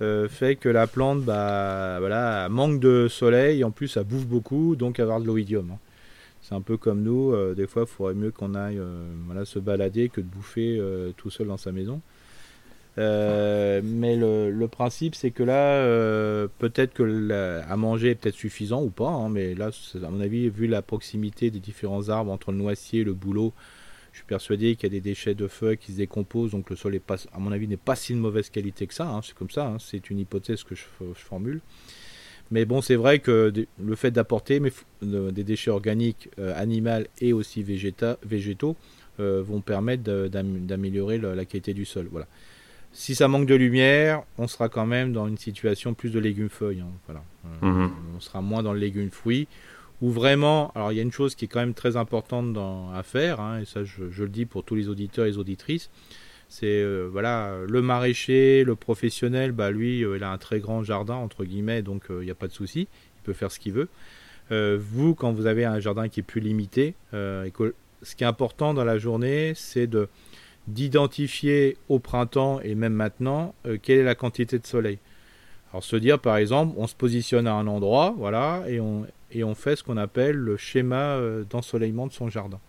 euh, 0.01 0.28
fait 0.28 0.57
que 0.57 0.68
la 0.68 0.86
plante, 0.86 1.22
bah 1.22 2.49
manque 2.51 2.80
de 2.80 3.07
soleil, 3.09 3.64
en 3.64 3.70
plus, 3.70 3.88
ça 3.88 4.03
bouffe 4.03 4.26
beaucoup, 4.26 4.76
donc 4.76 4.99
avoir 4.99 5.20
de 5.20 5.26
l'oïdium. 5.26 5.70
Hein. 5.72 5.78
C'est 6.42 6.55
un 6.55 6.62
peu 6.62 6.76
comme 6.76 7.03
nous, 7.03 7.32
euh, 7.32 7.55
des 7.55 7.66
fois, 7.66 7.82
il 7.82 7.88
faudrait 7.88 8.14
mieux 8.14 8.30
qu'on 8.30 8.55
aille 8.55 8.80
voilà, 9.26 9.44
se 9.44 9.59
balader 9.59 10.09
que 10.09 10.22
de 10.22 10.26
bouffer 10.26 10.80
tout 11.18 11.30
seul 11.30 11.49
dans 11.49 11.57
sa 11.59 11.72
maison. 11.72 12.01
Euh, 12.99 13.82
mais 13.84 14.16
le, 14.16 14.66
principe, 14.68 15.14
c'est 15.14 15.30
que 15.30 15.42
là, 15.42 15.82
euh, 15.82 16.49
peut-être 16.59 16.94
que 16.94 17.30
à 17.68 17.76
manger 17.76 18.11
est 18.11 18.14
peut-être 18.14 18.34
suffisant 18.34 18.82
ou 18.82 18.90
pas, 18.90 19.09
hein, 19.09 19.28
mais 19.28 19.55
là, 19.55 19.70
à 19.94 20.11
mon 20.11 20.20
avis, 20.20 20.49
vu 20.49 20.66
la 20.66 20.82
proximité 20.82 21.51
des 21.51 21.61
différents 21.61 22.09
arbres 22.09 22.32
entre 22.32 22.53
le 22.53 22.59
noisier 22.59 23.01
et 23.01 23.05
le 23.05 23.12
bouleau, 23.12 23.53
je 24.12 24.18
suis 24.18 24.26
persuadé 24.26 24.76
qu'il 24.76 24.84
y 24.84 24.86
a 24.86 24.99
des 24.99 25.03
déchets 25.03 25.34
de 25.34 25.47
feuilles 25.47 25.76
qui 25.76 25.92
se 25.92 25.99
décomposent, 25.99 26.53
donc 26.53 26.70
le 26.70 26.76
sol, 26.76 26.94
est 26.94 27.11
à 27.11 27.38
mon 27.38 27.53
avis, 27.53 27.68
n'est 27.68 27.76
pas 27.76 27.97
si 27.97 28.14
de 28.14 28.18
mauvaise 28.18 28.49
qualité 28.49 28.86
que 28.86 28.94
ça. 28.94 29.07
Hein, 29.07 29.20
c'est 29.22 29.34
comme 29.34 29.51
ça, 29.51 29.66
hein, 29.66 29.76
c'est 29.78 30.09
une 30.09 30.18
hypothèse 30.18 30.62
que 30.62 30.74
je, 30.74 30.84
formule. 31.14 31.61
Mais 32.51 32.64
bon, 32.64 32.80
c'est 32.80 32.94
vrai 32.94 33.18
que 33.18 33.53
le 33.78 33.97
fait 33.97 34.12
d'apporter 34.12 34.62
des 35.03 35.44
déchets 35.44 35.70
organiques, 35.70 36.30
euh, 36.38 36.55
animaux 36.57 37.05
et 37.20 37.32
aussi 37.32 37.62
végétaux 37.62 38.76
vont 39.18 39.61
permettre 39.61 40.03
d'améliorer 40.28 41.18
la, 41.18 41.34
la, 41.34 41.44
qualité 41.44 41.74
du 41.74 41.84
sol. 41.84 42.09
Voilà. 42.11 42.26
Si 42.97 43.14
ça 43.14 43.28
manque 43.28 43.47
de 43.47 43.55
lumière, 43.55 44.22
on 44.38 44.49
sera 44.49 44.70
quand 44.70 44.86
même 44.86 45.12
dans 45.12 45.28
une 45.28 45.36
situation 45.36 45.92
plus 45.92 46.09
de 46.09 46.18
légumes-feuilles. 46.18 46.80
Hein, 46.80 46.90
voilà. 47.07 47.22
Euh, 47.62 47.66
mhm. 47.66 47.90
On 48.16 48.20
sera 48.20 48.40
moins 48.40 48.62
dans 48.62 48.72
le 48.72 48.78
légume-fruit. 48.78 49.49
Ou 50.01 50.11
vraiment, 50.11 50.72
alors 50.74 50.92
il 50.92 50.97
y 50.97 50.99
a 50.99 51.03
une 51.03 51.12
chose 51.12 51.34
qui 51.34 51.44
est 51.44 51.49
quand 51.49 51.61
même 51.61 51.74
très 51.74 51.99
importante 51.99 52.55
dans, 52.55 52.90
à 52.92 53.03
faire, 53.03 53.40
hein, 53.40 53.61
et 53.61 53.64
ça 53.66 53.84
je, 53.84 54.03
le 54.03 54.28
dis 54.28 54.47
pour 54.47 54.64
tous 54.64 54.74
les 54.74 54.88
auditeurs 54.88 55.26
et 55.26 55.30
les 55.30 55.38
auditrices, 55.38 55.90
c'est 56.49 56.66
euh, 56.66 57.09
voilà 57.11 57.59
le 57.66 57.82
maraîcher, 57.82 58.62
le 58.64 58.76
professionnel, 58.76 59.53
bah 59.53 59.70
lui 59.70 60.05
euh, 60.05 60.16
il 60.16 60.22
a 60.22 60.30
un 60.30 60.38
très 60.38 60.61
grand 60.61 60.82
jardin 60.82 61.14
entre 61.14 61.44
guillemets, 61.44 61.80
donc 61.80 62.05
il 62.11 62.24
n'y 62.24 62.30
a 62.30 62.34
pas 62.34 62.47
de 62.47 62.53
souci, 62.53 62.88
il 62.90 63.22
peut 63.24 63.32
faire 63.32 63.51
ce 63.51 63.59
qu'il 63.59 63.72
veut. 63.72 63.88
vous, 64.51 65.14
quand 65.14 65.32
vous 65.32 65.47
avez 65.47 65.64
un 65.64 65.80
jardin 65.80 66.09
qui 66.09 66.20
est 66.20 66.22
plus 66.22 66.42
limité, 66.42 66.94
et 67.14 67.53
ce 68.03 68.16
qui 68.16 68.24
est 68.24 68.26
important 68.26 68.74
dans 68.74 68.84
la 68.84 68.99
journée, 68.99 69.53
c'est 69.55 69.86
de 69.86 70.09
d'identifier 70.69 71.77
au 71.89 71.99
printemps 71.99 72.61
et 72.61 72.75
même 72.75 72.93
maintenant 72.93 73.55
euh, 73.67 73.79
quelle 73.81 73.99
est 73.99 74.05
la 74.05 74.14
quantité 74.14 74.59
de 74.59 74.67
soleil. 74.67 74.99
Alors 75.73 75.85
se 75.85 75.97
dire 75.97 76.19
par 76.19 76.37
exemple, 76.37 76.75
on 76.77 76.87
se 76.87 76.95
positionne 76.95 77.47
à 77.47 77.55
un 77.55 77.67
endroit, 77.67 78.14
voilà, 78.17 78.64
et 78.69 78.81
on, 78.81 79.07
et 79.33 79.45
on 79.45 79.55
fait 79.55 79.77
ce 79.77 79.83
qu'on 79.83 79.97
appelle 79.97 80.37
le 80.37 80.57
schéma 80.57 81.17
euh, 81.17 81.45
d'ensoleillement 81.49 82.07
de 82.07 82.12
son 82.12 82.29
jardin. 82.29 82.61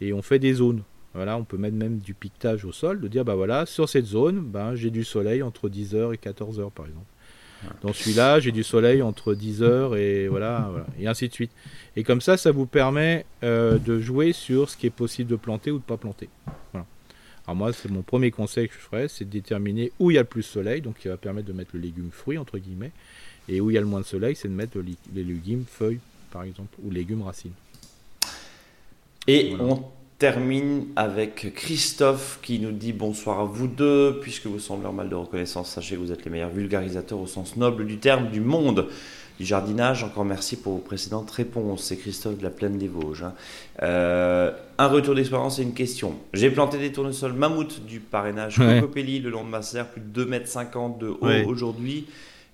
Et 0.00 0.12
on 0.12 0.22
fait 0.22 0.38
des 0.38 0.54
zones. 0.54 0.82
Voilà, 1.12 1.36
on 1.36 1.44
peut 1.44 1.56
mettre 1.56 1.76
même 1.76 1.98
du 1.98 2.14
piquetage 2.14 2.64
au 2.64 2.72
sol, 2.72 3.00
de 3.00 3.08
dire 3.08 3.24
bah 3.24 3.34
voilà, 3.34 3.66
sur 3.66 3.88
cette 3.88 4.06
zone, 4.06 4.40
ben, 4.40 4.76
j'ai 4.76 4.90
du 4.90 5.02
soleil 5.02 5.42
entre 5.42 5.68
10h 5.68 6.14
et 6.14 6.16
14h 6.16 6.70
par 6.70 6.86
exemple. 6.86 7.06
Dans 7.82 7.92
celui-là, 7.92 8.40
j'ai 8.40 8.52
du 8.52 8.62
soleil 8.62 9.02
entre 9.02 9.34
10h 9.34 9.98
et 9.98 10.28
voilà, 10.30 10.68
voilà, 10.70 10.86
et 10.98 11.06
ainsi 11.06 11.28
de 11.28 11.34
suite. 11.34 11.50
Et 11.96 12.04
comme 12.04 12.20
ça, 12.20 12.36
ça 12.36 12.52
vous 12.52 12.66
permet 12.66 13.26
euh, 13.42 13.78
de 13.78 14.00
jouer 14.00 14.32
sur 14.32 14.70
ce 14.70 14.76
qui 14.76 14.86
est 14.86 14.90
possible 14.90 15.30
de 15.30 15.36
planter 15.36 15.70
ou 15.70 15.78
de 15.78 15.84
pas 15.84 15.96
planter. 15.96 16.28
Voilà. 16.72 16.86
Alors 17.50 17.56
moi, 17.56 17.72
c'est 17.72 17.90
mon 17.90 18.02
premier 18.02 18.30
conseil 18.30 18.68
que 18.68 18.74
je 18.74 18.78
ferais, 18.78 19.08
c'est 19.08 19.24
de 19.24 19.30
déterminer 19.30 19.90
où 19.98 20.12
il 20.12 20.14
y 20.14 20.18
a 20.18 20.20
le 20.20 20.26
plus 20.28 20.42
de 20.42 20.46
soleil, 20.46 20.82
donc 20.82 20.98
qui 20.98 21.08
va 21.08 21.16
permettre 21.16 21.48
de 21.48 21.52
mettre 21.52 21.72
le 21.74 21.80
légume 21.80 22.12
fruit, 22.12 22.38
entre 22.38 22.58
guillemets, 22.58 22.92
et 23.48 23.60
où 23.60 23.72
il 23.72 23.74
y 23.74 23.76
a 23.76 23.80
le 23.80 23.88
moins 23.88 23.98
de 23.98 24.06
soleil, 24.06 24.36
c'est 24.36 24.46
de 24.46 24.52
mettre 24.52 24.78
les 24.78 25.24
légumes 25.24 25.64
feuilles, 25.68 25.98
par 26.30 26.44
exemple, 26.44 26.72
ou 26.84 26.92
légumes 26.92 27.22
racines. 27.22 27.50
Et 29.26 29.56
on 29.58 29.82
termine 30.20 30.86
avec 30.94 31.52
Christophe 31.56 32.38
qui 32.40 32.60
nous 32.60 32.70
dit 32.70 32.92
bonsoir 32.92 33.40
à 33.40 33.44
vous 33.46 33.66
deux, 33.66 34.20
puisque 34.20 34.46
vous 34.46 34.60
semblez 34.60 34.86
en 34.86 34.92
mal 34.92 35.08
de 35.08 35.16
reconnaissance, 35.16 35.70
sachez 35.70 35.96
que 35.96 36.00
vous 36.00 36.12
êtes 36.12 36.24
les 36.24 36.30
meilleurs 36.30 36.50
vulgarisateurs 36.50 37.18
au 37.18 37.26
sens 37.26 37.56
noble 37.56 37.84
du 37.84 37.98
terme 37.98 38.30
du 38.30 38.40
monde 38.40 38.86
du 39.40 39.46
jardinage. 39.46 40.04
Encore 40.04 40.26
merci 40.26 40.56
pour 40.56 40.74
vos 40.74 40.80
précédentes 40.80 41.30
réponses. 41.30 41.84
C'est 41.84 41.96
Christophe 41.96 42.36
de 42.36 42.42
la 42.42 42.50
Plaine 42.50 42.76
des 42.76 42.88
Vosges. 42.88 43.22
Hein. 43.22 43.32
Euh, 43.82 44.52
un 44.76 44.86
retour 44.86 45.14
d'expérience 45.14 45.58
et 45.58 45.62
une 45.62 45.72
question. 45.72 46.14
J'ai 46.34 46.50
planté 46.50 46.76
des 46.76 46.92
tournesols 46.92 47.32
mammouth 47.32 47.84
du 47.86 48.00
parrainage 48.00 48.58
ouais. 48.58 48.82
le 48.82 49.30
long 49.30 49.42
de 49.42 49.48
ma 49.48 49.62
serre, 49.62 49.88
plus 49.88 50.02
de 50.02 50.24
2,50 50.24 50.84
m 50.84 50.98
de 51.00 51.08
haut 51.08 51.48
aujourd'hui. 51.48 52.06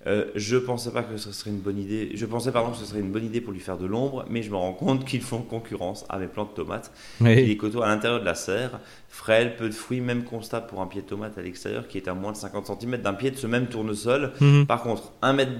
Euh, 0.07 0.25
je 0.35 0.55
pensais 0.55 0.91
pas 0.91 1.03
que 1.03 1.17
ce 1.17 1.31
serait 1.31 1.49
une 1.49 1.59
bonne 1.59 1.77
idée. 1.77 2.11
Je 2.13 2.25
pensais 2.25 2.51
pardon 2.51 2.71
que 2.71 2.77
ce 2.77 2.85
serait 2.85 3.01
une 3.01 3.11
bonne 3.11 3.25
idée 3.25 3.41
pour 3.41 3.51
lui 3.51 3.59
faire 3.59 3.77
de 3.77 3.85
l'ombre, 3.85 4.25
mais 4.29 4.41
je 4.41 4.49
me 4.49 4.55
rends 4.55 4.73
compte 4.73 5.05
qu'ils 5.05 5.21
font 5.21 5.41
concurrence 5.41 6.05
à 6.07 6.17
mes 6.17 6.27
plantes 6.27 6.51
de 6.51 6.63
tomates. 6.63 6.91
Oui. 7.19 7.45
Les 7.45 7.57
coteaux 7.57 7.81
à 7.81 7.87
l'intérieur 7.87 8.21
de 8.21 8.25
la 8.25 8.35
serre, 8.35 8.79
frêle, 9.09 9.57
peu 9.57 9.67
de 9.67 9.73
fruits, 9.73 9.99
même 9.99 10.23
constat 10.23 10.61
pour 10.61 10.81
un 10.81 10.87
pied 10.87 11.01
de 11.01 11.07
tomate 11.07 11.37
à 11.37 11.41
l'extérieur 11.41 11.87
qui 11.87 11.97
est 11.97 12.07
à 12.07 12.13
moins 12.13 12.31
de 12.31 12.37
50 12.37 12.79
cm 12.79 12.97
d'un 12.97 13.13
pied 13.13 13.31
de 13.31 13.35
ce 13.35 13.47
même 13.47 13.67
tournesol. 13.67 14.31
Mhm. 14.39 14.65
Par 14.65 14.81
contre, 14.81 15.11
un 15.21 15.33
mètre 15.33 15.51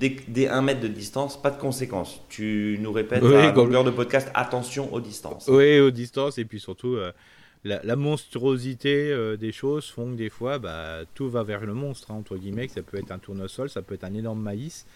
de, 0.00 0.10
dès, 0.28 0.48
un 0.48 0.62
mètre 0.62 0.80
de 0.80 0.88
distance, 0.88 1.40
pas 1.40 1.50
de 1.50 1.60
conséquences. 1.60 2.22
Tu 2.30 2.78
nous 2.80 2.92
répètes 2.92 3.22
oui, 3.22 3.34
à 3.34 3.52
longueur 3.52 3.84
de 3.84 3.90
podcast, 3.90 4.30
attention 4.34 4.92
aux 4.94 5.00
distances. 5.00 5.46
Oui, 5.48 5.78
aux 5.78 5.90
distances 5.90 6.38
et 6.38 6.46
puis 6.46 6.58
surtout. 6.58 6.94
Euh, 6.94 7.12
la, 7.64 7.96
monstruosité 7.96 9.10
euh, 9.12 9.36
des 9.36 9.52
choses 9.52 9.88
font 9.90 10.12
que 10.12 10.16
des 10.16 10.30
fois, 10.30 10.58
bah, 10.58 11.00
tout 11.14 11.28
va 11.28 11.42
vers 11.42 11.66
le 11.66 11.74
monstre, 11.74 12.10
hein, 12.10 12.14
entre 12.14 12.36
guillemets. 12.36 12.68
Ça 12.68 12.82
peut 12.82 12.96
être 12.96 13.12
un 13.12 13.18
tournesol, 13.18 13.68
ça 13.68 13.82
peut 13.82 13.94
être 13.94 14.04
un 14.04 14.14
énorme 14.14 14.40
maïs, 14.40 14.86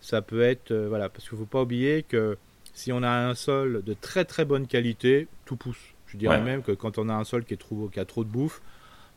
ça 0.00 0.22
peut 0.22 0.42
être. 0.42 0.70
Euh, 0.70 0.88
voilà, 0.88 1.08
parce 1.08 1.28
qu'il 1.28 1.38
ne 1.38 1.44
faut 1.44 1.48
pas 1.48 1.62
oublier 1.62 2.02
que 2.02 2.38
si 2.72 2.92
on 2.92 3.02
a 3.02 3.10
un 3.10 3.34
sol 3.34 3.82
de 3.84 3.94
très 3.94 4.24
très 4.24 4.44
bonne 4.44 4.66
qualité, 4.66 5.28
tout 5.44 5.56
pousse. 5.56 5.94
Je 6.06 6.16
dirais 6.16 6.40
même 6.40 6.62
que 6.62 6.72
quand 6.72 6.96
on 6.96 7.10
a 7.10 7.14
un 7.14 7.24
sol 7.24 7.44
qui, 7.44 7.52
est 7.52 7.58
trop, 7.58 7.88
qui 7.88 8.00
a 8.00 8.06
trop 8.06 8.24
de 8.24 8.30
bouffe, 8.30 8.62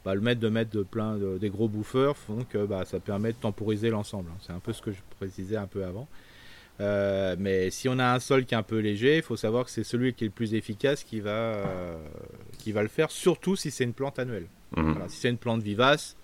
bah, 0.03 0.13
le 0.13 0.19
mettre 0.19 0.41
de 0.41 0.49
mettre 0.49 0.71
de 0.71 0.83
plein 0.83 1.15
de, 1.15 1.37
des 1.37 1.49
gros 1.49 1.69
bouffeurs 1.69 2.17
font 2.17 2.43
que 2.43 2.65
bah, 2.65 2.83
ça 2.83 2.99
permet 2.99 3.31
de 3.31 3.37
temporiser 3.37 3.89
l'ensemble. 3.89 4.29
Hein. 4.33 4.37
C'est 4.41 4.51
un 4.51 4.59
peu 4.59 4.73
ce 4.73 4.81
que 4.81 4.91
je 4.91 4.99
précisais 5.17 5.55
un 5.55 5.67
peu 5.67 5.85
avant. 5.85 6.07
Mais 6.79 7.69
si 7.69 7.89
on 7.89 7.99
a 7.99 8.13
un 8.13 8.19
sol 8.19 8.45
qui 8.45 8.53
est 8.53 8.57
un 8.57 8.63
peu 8.63 8.79
léger, 8.79 9.17
il 9.17 9.23
faut 9.23 9.35
savoir 9.37 9.65
que 9.65 9.71
c'est 9.71 9.83
celui 9.83 10.13
qui 10.13 10.23
est 10.23 10.27
le 10.27 10.33
plus 10.33 10.53
efficace 10.53 11.03
qui 11.03 11.19
va, 11.19 11.97
qui 12.57 12.71
va 12.71 12.81
le 12.81 12.89
faire, 12.89 13.11
surtout 13.11 13.55
si 13.55 13.71
c'est 13.71 13.83
une 13.83 13.93
plante 13.93 14.19
annuelle. 14.19 14.47
Mhm. 14.75 14.95
si 15.09 15.17
c'est 15.17 15.29
une 15.29 15.37
plante 15.37 15.61
vivace, 15.61 16.15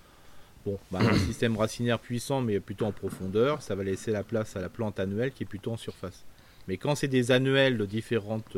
bon, 0.64 0.78
bah, 0.90 1.00
un 1.02 1.18
système 1.26 1.56
racinaire 1.56 1.98
puissant, 1.98 2.40
mais 2.40 2.60
plutôt 2.60 2.86
en 2.86 2.92
profondeur, 2.92 3.62
ça 3.62 3.74
va 3.74 3.84
laisser 3.84 4.10
la 4.10 4.22
place 4.22 4.56
à 4.56 4.60
la 4.60 4.68
plante 4.68 4.98
annuelle 4.98 5.32
qui 5.32 5.42
est 5.42 5.46
plutôt 5.46 5.72
en 5.72 5.76
surface. 5.76 6.24
Mais 6.66 6.76
quand 6.76 6.94
c'est 6.94 7.08
des 7.08 7.30
annuels 7.30 7.78
de 7.78 7.86
différentes 7.86 8.56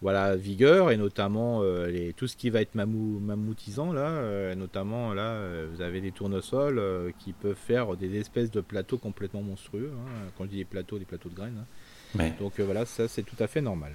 voilà, 0.00 0.36
vigueur 0.36 0.92
et 0.92 0.96
notamment 0.96 1.62
euh, 1.62 1.88
les, 1.88 2.12
tout 2.12 2.28
ce 2.28 2.36
qui 2.36 2.50
va 2.50 2.60
être 2.60 2.76
mamou, 2.76 3.18
mamoutisant 3.18 3.92
là, 3.92 4.06
euh, 4.08 4.54
notamment 4.54 5.12
là, 5.12 5.22
euh, 5.22 5.66
vous 5.72 5.82
avez 5.82 6.00
des 6.00 6.12
tournesols 6.12 6.80
qui 7.18 7.32
peuvent 7.32 7.56
faire 7.56 7.96
des 7.96 8.18
espèces 8.18 8.50
de 8.50 8.60
plateaux 8.60 8.98
complètement 8.98 9.42
monstrueux. 9.42 9.90
Hein. 9.92 10.30
quand 10.36 10.44
je 10.44 10.50
dis 10.50 10.56
des 10.58 10.64
plateaux, 10.64 10.98
des 10.98 11.04
plateaux 11.04 11.28
de 11.28 11.34
graines. 11.34 11.64
Hein. 12.18 12.30
Donc 12.38 12.60
voilà, 12.60 12.86
ça 12.86 13.08
c'est 13.08 13.24
tout 13.24 13.36
à 13.40 13.48
fait 13.48 13.60
normal. 13.60 13.92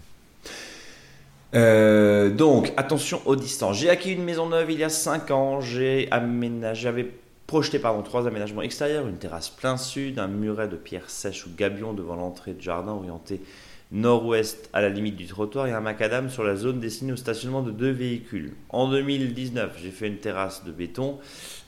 donc 1.53 2.73
attention 2.75 3.21
aux 3.25 3.37
distances. 3.37 3.77
J'ai 3.77 3.89
acquis 3.89 4.11
une 4.11 4.23
maison 4.23 4.49
neuve 4.49 4.71
il 4.71 4.79
y 4.79 4.83
a 4.83 4.89
5 4.89 5.31
ans. 5.31 5.61
J'ai 5.61 6.11
aménagé, 6.11 6.81
j'avais 6.81 7.11
projeté 7.47 7.79
pardon, 7.79 8.01
trois 8.01 8.27
aménagements 8.27 8.61
extérieurs, 8.61 9.07
une 9.07 9.17
terrasse 9.17 9.49
plein 9.49 9.77
sud, 9.77 10.19
un 10.19 10.27
muret 10.27 10.67
de 10.67 10.75
pierre 10.75 11.09
sèche 11.09 11.45
ou 11.45 11.49
gabion 11.55 11.93
devant 11.93 12.15
l'entrée 12.15 12.53
de 12.53 12.61
jardin 12.61 12.91
orienté 12.91 13.41
nord-ouest 13.93 14.69
à 14.73 14.81
la 14.81 14.89
limite 14.89 15.15
du 15.15 15.27
trottoir 15.27 15.67
et 15.67 15.71
un 15.71 15.79
macadam 15.79 16.29
sur 16.29 16.43
la 16.43 16.55
zone 16.55 16.79
destinée 16.79 17.13
au 17.13 17.15
stationnement 17.15 17.61
de 17.61 17.71
deux 17.71 17.91
véhicules. 17.91 18.53
En 18.69 18.89
2019, 18.89 19.77
j'ai 19.81 19.91
fait 19.91 20.07
une 20.07 20.17
terrasse 20.17 20.65
de 20.65 20.71
béton 20.71 21.19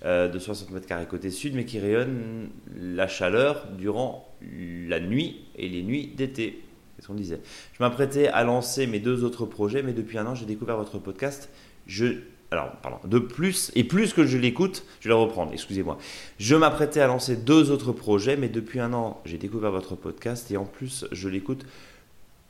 euh, 0.03 0.27
de 0.27 0.39
60 0.39 0.71
mètres 0.71 0.87
carrés 0.87 1.05
côté 1.05 1.29
sud, 1.29 1.53
mais 1.53 1.65
qui 1.65 1.79
rayonne 1.79 2.49
la 2.75 3.07
chaleur 3.07 3.67
durant 3.77 4.27
la 4.41 4.99
nuit 4.99 5.45
et 5.55 5.69
les 5.69 5.83
nuits 5.83 6.07
d'été. 6.07 6.63
C'est 6.95 7.03
ce 7.03 7.07
qu'on 7.07 7.13
disait. 7.13 7.41
Je 7.73 7.83
m'apprêtais 7.83 8.27
à 8.27 8.43
lancer 8.43 8.87
mes 8.87 8.99
deux 8.99 9.23
autres 9.23 9.45
projets, 9.45 9.83
mais 9.83 9.93
depuis 9.93 10.17
un 10.17 10.25
an, 10.25 10.33
j'ai 10.33 10.45
découvert 10.45 10.77
votre 10.77 10.97
podcast. 10.97 11.49
Je 11.85 12.15
alors, 12.51 12.71
pardon, 12.81 12.99
de 13.05 13.19
plus, 13.19 13.71
et 13.75 13.83
plus 13.83 14.13
que 14.13 14.25
je 14.25 14.37
l'écoute, 14.37 14.85
je 15.01 15.09
vais 15.09 15.15
le 15.15 15.19
reprendre, 15.19 15.51
excusez-moi. 15.51 15.97
Je 16.37 16.55
m'apprêtais 16.55 17.01
à 17.01 17.07
lancer 17.07 17.35
deux 17.35 17.71
autres 17.71 17.91
projets, 17.91 18.37
mais 18.37 18.49
depuis 18.49 18.79
un 18.79 18.93
an, 18.93 19.19
j'ai 19.25 19.37
découvert 19.37 19.71
votre 19.71 19.95
podcast 19.95 20.49
et 20.51 20.57
en 20.57 20.63
plus, 20.63 21.05
je 21.11 21.27
l'écoute 21.27 21.65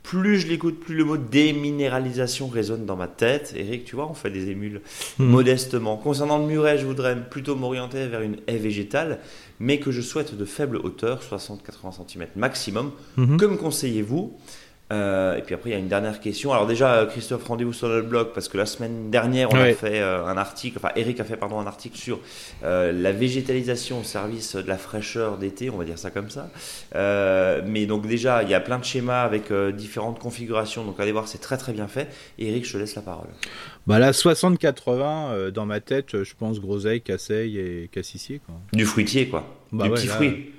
plus 0.05 0.39
je 0.39 0.47
l'écoute, 0.47 0.79
plus 0.79 0.93
le 0.93 1.03
mot 1.03 1.17
déminéralisation 1.17 2.47
résonne 2.47 2.85
dans 2.85 2.95
ma 2.95 3.07
tête. 3.07 3.53
Eric, 3.57 3.85
tu 3.85 3.95
vois, 3.95 4.07
on 4.07 4.13
fait 4.13 4.29
des 4.29 4.51
émules 4.51 4.81
hmm. 5.17 5.25
modestement. 5.25 5.97
Concernant 5.97 6.37
le 6.37 6.45
muret, 6.45 6.77
je 6.77 6.85
voudrais 6.85 7.19
plutôt 7.19 7.55
m'orienter 7.55 8.07
vers 8.07 8.21
une 8.21 8.37
haie 8.45 8.57
végétale, 8.57 9.19
mais 9.59 9.79
que 9.79 9.89
je 9.89 10.01
souhaite 10.01 10.37
de 10.37 10.45
faible 10.45 10.77
hauteur, 10.77 11.21
60-80 11.23 12.07
cm 12.07 12.27
maximum. 12.35 12.91
Hmm. 13.17 13.37
Que 13.37 13.45
me 13.45 13.57
conseillez-vous? 13.57 14.37
Euh, 14.93 15.37
et 15.37 15.41
puis 15.41 15.55
après, 15.55 15.71
il 15.71 15.73
y 15.73 15.75
a 15.75 15.79
une 15.79 15.87
dernière 15.87 16.19
question. 16.19 16.53
Alors 16.53 16.67
déjà, 16.67 16.93
euh, 16.93 17.05
Christophe, 17.07 17.43
rendez-vous 17.45 17.73
sur 17.73 17.89
le 17.89 18.03
blog 18.03 18.29
parce 18.33 18.47
que 18.47 18.57
la 18.57 18.67
semaine 18.67 19.09
dernière, 19.09 19.51
on 19.51 19.57
a 19.57 19.73
fait 19.73 19.99
euh, 19.99 20.25
un 20.25 20.37
article, 20.37 20.77
enfin 20.77 20.91
Eric 20.95 21.19
a 21.19 21.23
fait 21.23 21.37
pardon 21.37 21.59
un 21.59 21.65
article 21.65 21.97
sur 21.97 22.19
la 22.61 23.11
végétalisation 23.11 23.99
au 23.99 24.03
service 24.03 24.55
de 24.55 24.67
la 24.67 24.77
fraîcheur 24.77 25.37
d'été, 25.37 25.69
on 25.69 25.77
va 25.77 25.85
dire 25.85 25.97
ça 25.97 26.11
comme 26.11 26.29
ça. 26.29 26.49
mais 27.65 27.85
donc 27.85 28.07
déjà, 28.07 28.43
il 28.43 28.49
y 28.49 28.53
a 28.53 28.59
plein 28.59 28.77
de 28.77 28.85
schémas 28.85 29.23
avec 29.23 29.51
différentes 29.73 30.19
configurations. 30.19 30.83
Donc 30.83 30.99
allez 30.99 31.11
voir, 31.11 31.27
c'est 31.27 31.39
très 31.39 31.57
très 31.57 31.73
bien 31.73 31.87
fait. 31.87 32.09
Eric, 32.37 32.65
je 32.65 32.73
te 32.73 32.77
laisse 32.77 32.95
la 32.95 33.01
parole. 33.01 33.27
Bah 33.87 33.99
là, 33.99 34.11
60-80 34.11 35.49
dans 35.51 35.65
ma 35.65 35.79
tête, 35.79 36.23
je 36.23 36.33
pense 36.37 36.59
groseille, 36.59 37.01
casseille 37.01 37.57
et 37.57 37.89
cassissier. 37.91 38.39
Quoi. 38.45 38.55
Du 38.73 38.85
fruitier 38.85 39.27
quoi. 39.27 39.47
Bah 39.71 39.85
du 39.85 39.91
petit 39.91 40.07
fruit 40.07 40.51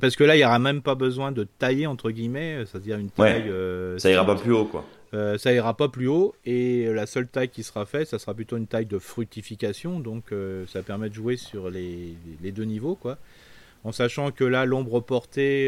parce 0.00 0.14
que 0.14 0.24
là, 0.24 0.36
il 0.36 0.38
n'y 0.38 0.44
aura 0.44 0.58
même 0.58 0.80
pas 0.80 0.94
besoin 0.94 1.32
de 1.32 1.44
tailler, 1.58 1.86
entre 1.86 2.10
guillemets, 2.10 2.64
c'est-à-dire 2.66 2.98
une 2.98 3.10
taille. 3.10 3.48
Euh, 3.48 3.98
ça 3.98 4.10
ira 4.10 4.24
pas 4.24 4.36
plus 4.36 4.52
haut, 4.52 4.64
quoi. 4.64 4.84
Euh, 5.14 5.36
ça 5.36 5.52
ira 5.52 5.76
pas 5.76 5.88
plus 5.88 6.06
haut, 6.06 6.34
et 6.46 6.86
la 6.86 7.04
seule 7.06 7.26
taille 7.26 7.48
qui 7.48 7.62
sera 7.62 7.84
faite, 7.84 8.08
ça 8.08 8.18
sera 8.18 8.32
plutôt 8.32 8.56
une 8.56 8.66
taille 8.66 8.86
de 8.86 8.98
fructification, 8.98 10.00
donc 10.00 10.32
euh, 10.32 10.64
ça 10.68 10.82
permet 10.82 11.10
de 11.10 11.14
jouer 11.14 11.36
sur 11.36 11.68
les, 11.68 12.14
deux 12.42 12.64
niveaux, 12.64 12.94
quoi. 12.94 13.18
En 13.84 13.92
sachant 13.92 14.30
que 14.30 14.44
là, 14.44 14.64
l'ombre 14.64 15.00
portée 15.00 15.66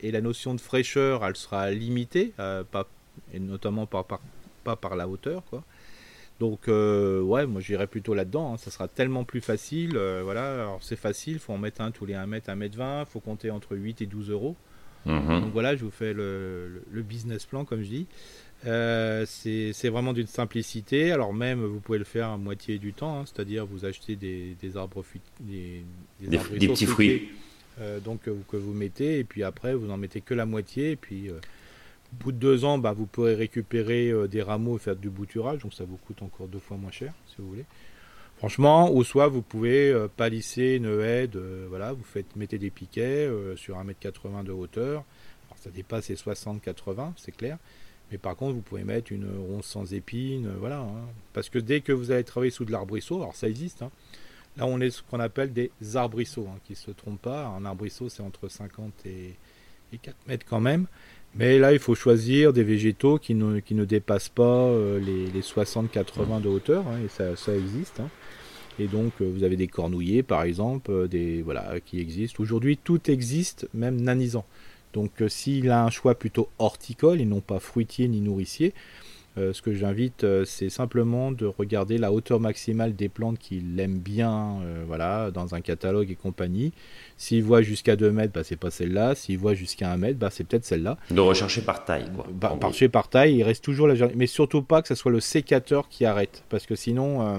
et 0.00 0.10
la 0.12 0.20
notion 0.20 0.54
de 0.54 0.60
fraîcheur, 0.60 1.24
elle 1.26 1.36
sera 1.36 1.70
limitée, 1.72 2.32
pas, 2.36 2.86
et 3.34 3.40
notamment 3.40 3.84
par, 3.86 4.04
pas 4.04 4.76
par 4.76 4.94
la 4.94 5.08
hauteur, 5.08 5.42
quoi. 5.50 5.64
Donc 6.40 6.68
euh, 6.68 7.20
ouais, 7.20 7.46
moi 7.46 7.60
j'irai 7.60 7.86
plutôt 7.86 8.14
là-dedans, 8.14 8.54
hein. 8.54 8.56
ça 8.58 8.70
sera 8.70 8.86
tellement 8.86 9.24
plus 9.24 9.40
facile. 9.40 9.96
Euh, 9.96 10.20
voilà, 10.22 10.54
alors 10.54 10.78
c'est 10.82 10.96
facile, 10.96 11.34
il 11.34 11.38
faut 11.38 11.52
en 11.52 11.58
mettre 11.58 11.80
un 11.80 11.90
tous 11.90 12.06
les 12.06 12.14
1 12.14 12.26
mètre, 12.26 12.48
1 12.48 12.54
mètre 12.54 12.76
20, 12.76 13.06
faut 13.06 13.20
compter 13.20 13.50
entre 13.50 13.76
8 13.76 14.02
et 14.02 14.06
12 14.06 14.30
euros. 14.30 14.54
Mhm. 15.06 15.40
Donc 15.40 15.52
voilà, 15.52 15.74
je 15.74 15.84
vous 15.84 15.90
fais 15.90 16.12
le, 16.12 16.82
business 16.92 17.44
plan 17.44 17.64
comme 17.64 17.82
je 17.82 17.88
dis. 17.88 18.06
Euh, 18.66 19.24
c'est 19.26 19.88
vraiment 19.88 20.12
d'une 20.12 20.26
simplicité. 20.26 21.10
Alors 21.10 21.32
même, 21.32 21.64
vous 21.64 21.80
pouvez 21.80 21.98
le 21.98 22.04
faire 22.04 22.28
à 22.28 22.36
moitié 22.36 22.78
du 22.78 22.92
temps, 22.92 23.20
hein. 23.20 23.24
c'est-à-dire 23.26 23.66
vous 23.66 23.84
achetez 23.84 24.14
des, 24.14 24.56
arbres, 24.76 25.04
des, 25.40 25.82
des, 26.20 26.38
des 26.58 26.68
petits 26.68 26.86
fruits. 26.86 27.30
donc 28.04 28.22
que 28.22 28.56
vous 28.56 28.72
mettez 28.72 29.18
et 29.18 29.24
puis 29.24 29.42
après 29.42 29.74
vous 29.74 29.90
en 29.90 29.96
mettez 29.96 30.20
que 30.20 30.34
la 30.34 30.46
moitié 30.46 30.92
et 30.92 30.96
puis 30.96 31.30
au 32.12 32.24
bout 32.24 32.32
de 32.32 32.38
deux 32.38 32.64
ans, 32.64 32.78
bah, 32.78 32.92
vous 32.92 33.06
pourrez 33.06 33.34
récupérer 33.34 34.10
euh, 34.10 34.28
des 34.28 34.42
rameaux 34.42 34.76
et 34.76 34.80
faire 34.80 34.96
du 34.96 35.10
bouturage, 35.10 35.60
donc 35.60 35.74
ça 35.74 35.84
vous 35.84 35.96
coûte 35.96 36.22
encore 36.22 36.48
deux 36.48 36.58
fois 36.58 36.76
moins 36.76 36.90
cher, 36.90 37.12
si 37.26 37.36
vous 37.38 37.48
voulez. 37.48 37.64
Franchement, 38.38 38.92
ou 38.92 39.02
soit 39.04 39.26
vous 39.26 39.42
pouvez 39.42 39.90
euh, 39.90 40.08
palisser 40.08 40.76
une 40.76 41.00
haie, 41.00 41.28
voilà, 41.68 41.92
vous 41.92 42.04
faites, 42.04 42.36
mettez 42.36 42.58
des 42.58 42.70
piquets 42.70 43.26
euh, 43.26 43.56
sur 43.56 43.76
1m80 43.76 44.44
de 44.44 44.52
hauteur. 44.52 45.04
Alors, 45.48 45.58
ça 45.58 45.70
dépasse 45.70 46.08
les 46.08 46.14
60-80, 46.14 47.12
c'est 47.16 47.36
clair. 47.36 47.58
Mais 48.10 48.16
par 48.16 48.36
contre, 48.36 48.54
vous 48.54 48.62
pouvez 48.62 48.84
mettre 48.84 49.12
une 49.12 49.28
ronce 49.36 49.66
sans 49.66 49.92
épines, 49.92 50.50
voilà. 50.58 50.78
Hein. 50.78 51.08
Parce 51.34 51.50
que 51.50 51.58
dès 51.58 51.80
que 51.80 51.92
vous 51.92 52.10
allez 52.10 52.24
travailler 52.24 52.52
sous 52.52 52.64
de 52.64 52.72
l'arbrisseau, 52.72 53.16
alors 53.16 53.36
ça 53.36 53.48
existe, 53.48 53.82
hein. 53.82 53.90
là 54.56 54.66
on 54.66 54.80
est 54.80 54.90
ce 54.90 55.02
qu'on 55.02 55.20
appelle 55.20 55.52
des 55.52 55.70
arbrisseaux, 55.94 56.48
hein, 56.48 56.58
qui 56.64 56.72
ne 56.72 56.78
se 56.78 56.90
trompent 56.90 57.20
pas. 57.20 57.48
Un 57.48 57.66
arbrisseau, 57.66 58.08
c'est 58.08 58.22
entre 58.22 58.48
50 58.48 59.04
et, 59.04 59.34
et 59.92 59.98
4 59.98 60.16
mètres 60.26 60.46
quand 60.48 60.60
même. 60.60 60.86
Mais 61.34 61.58
là, 61.58 61.72
il 61.72 61.78
faut 61.78 61.94
choisir 61.94 62.52
des 62.52 62.64
végétaux 62.64 63.18
qui 63.18 63.34
ne, 63.34 63.60
qui 63.60 63.74
ne 63.74 63.84
dépassent 63.84 64.28
pas 64.28 64.42
euh, 64.42 64.98
les, 64.98 65.40
60-80 65.40 66.40
de 66.40 66.48
hauteur, 66.48 66.84
hein, 66.88 66.98
et 67.04 67.08
ça, 67.08 67.54
existe. 67.54 68.00
Hein. 68.00 68.08
Et 68.78 68.86
donc, 68.86 69.12
euh, 69.20 69.30
vous 69.32 69.44
avez 69.44 69.56
des 69.56 69.68
cornouillers, 69.68 70.22
par 70.22 70.42
exemple, 70.42 70.90
euh, 70.90 71.06
des, 71.06 71.42
voilà, 71.42 71.80
qui 71.84 72.00
existent. 72.00 72.42
Aujourd'hui, 72.42 72.76
tout 72.76 73.10
existe, 73.10 73.68
même 73.74 74.00
nanisant. 74.00 74.46
Donc, 74.94 75.10
s'il 75.28 75.70
a 75.70 75.84
un 75.84 75.90
choix 75.90 76.14
plutôt 76.14 76.48
horticole 76.58 77.20
et 77.20 77.26
non 77.26 77.40
pas 77.40 77.60
fruitier 77.60 78.08
ni 78.08 78.20
nourricier, 78.20 78.72
euh, 79.38 79.52
ce 79.52 79.62
que 79.62 79.72
j'invite, 79.72 80.24
euh, 80.24 80.44
c'est 80.44 80.68
simplement 80.68 81.30
de 81.30 81.46
regarder 81.46 81.96
la 81.96 82.12
hauteur 82.12 82.40
maximale 82.40 82.96
des 82.96 83.08
plantes 83.08 83.38
qu'il 83.38 83.78
aime 83.78 83.98
bien, 83.98 84.58
euh, 84.62 84.84
voilà, 84.86 85.30
dans 85.30 85.54
un 85.54 85.60
catalogue 85.60 86.10
et 86.10 86.14
compagnie. 86.14 86.72
S'il 87.16 87.44
voit 87.44 87.62
jusqu'à 87.62 87.96
2 87.96 88.10
mètres, 88.10 88.32
bah, 88.32 88.44
c'est 88.44 88.56
pas 88.56 88.70
celle-là. 88.70 89.14
S'il 89.14 89.38
voit 89.38 89.54
jusqu'à 89.54 89.90
1 89.92 89.96
mètre, 89.96 90.18
bah, 90.18 90.30
c'est 90.30 90.44
peut-être 90.44 90.64
celle-là. 90.64 90.96
De 91.10 91.20
rechercher 91.20 91.62
par 91.62 91.84
taille, 91.84 92.10
quoi. 92.14 92.26
Bah, 92.32 92.58
par 92.92 93.08
taille, 93.08 93.36
il 93.36 93.42
reste 93.42 93.64
toujours 93.64 93.86
la 93.86 93.94
Mais 94.16 94.26
surtout 94.26 94.62
pas 94.62 94.82
que 94.82 94.88
ce 94.88 94.94
soit 94.94 95.12
le 95.12 95.20
sécateur 95.20 95.88
qui 95.88 96.04
arrête, 96.04 96.44
parce 96.48 96.66
que 96.66 96.74
sinon, 96.74 97.38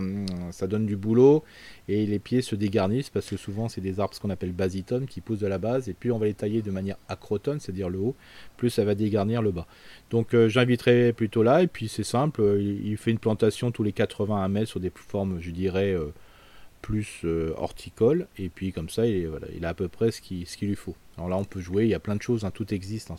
ça 0.52 0.68
donne 0.68 0.86
du 0.86 0.96
boulot 0.96 1.44
et 1.90 2.06
les 2.06 2.20
pieds 2.20 2.44
se 2.44 2.54
dégarnissent 2.54 3.10
parce 3.10 3.28
que 3.28 3.36
souvent 3.36 3.68
c'est 3.68 3.82
des 3.82 4.00
arbres 4.00 4.14
ce 4.14 4.20
qu'on 4.20 4.30
appelle 4.30 4.52
basitones 4.52 5.08
qui 5.08 5.22
poussent 5.22 5.40
de 5.40 5.48
la 5.48 5.58
base. 5.58 5.90
Et 5.90 5.94
plus 5.94 6.12
on 6.12 6.20
va 6.20 6.28
les 6.28 6.36
tailler 6.36 6.62
de 6.62 6.70
manière 6.70 6.98
acrotone, 7.08 7.60
c'est-à-dire 7.60 7.90
le 7.90 7.98
haut, 7.98 8.16
plus 8.58 8.70
ça 8.70 8.86
va 8.86 8.94
dégarnir 8.94 9.42
le 9.42 9.50
bas. 9.52 9.66
Donc 10.12 10.36
euh, 10.36 10.48
j'inviterai 10.48 11.14
plutôt 11.14 11.42
là. 11.42 11.64
Et 11.64 11.68
puis 11.68 11.88
c'est 11.88 12.04
simple, 12.04 12.42
euh, 12.42 12.62
il, 12.62 12.96
fait 12.98 13.10
une 13.10 13.18
plantation 13.18 13.72
tous 13.72 13.82
les 13.82 13.92
80 13.92 14.48
mètres 14.50 14.70
sur 14.70 14.80
des 14.80 14.92
formes, 14.94 15.40
je 15.42 15.50
dirais, 15.50 15.94
euh, 15.94 16.14
plus 16.84 17.26
horticoles. 17.58 18.28
Et 18.38 18.50
puis 18.50 18.72
comme 18.72 18.90
ça 18.90 19.08
il, 19.08 19.66
a 19.66 19.70
à 19.70 19.74
peu 19.74 19.88
près 19.88 20.12
ce 20.12 20.22
qu'il 20.22 20.46
lui 20.62 20.76
faut. 20.76 20.96
Alors 21.18 21.28
là 21.30 21.38
on 21.38 21.44
peut 21.44 21.60
jouer, 21.60 21.86
il 21.86 21.90
y 21.90 21.96
a 21.96 22.00
plein 22.00 22.16
de 22.16 22.22
choses, 22.22 22.46
hein, 22.46 22.52
tout 22.52 22.72
existe. 22.72 23.10
Hein, 23.10 23.18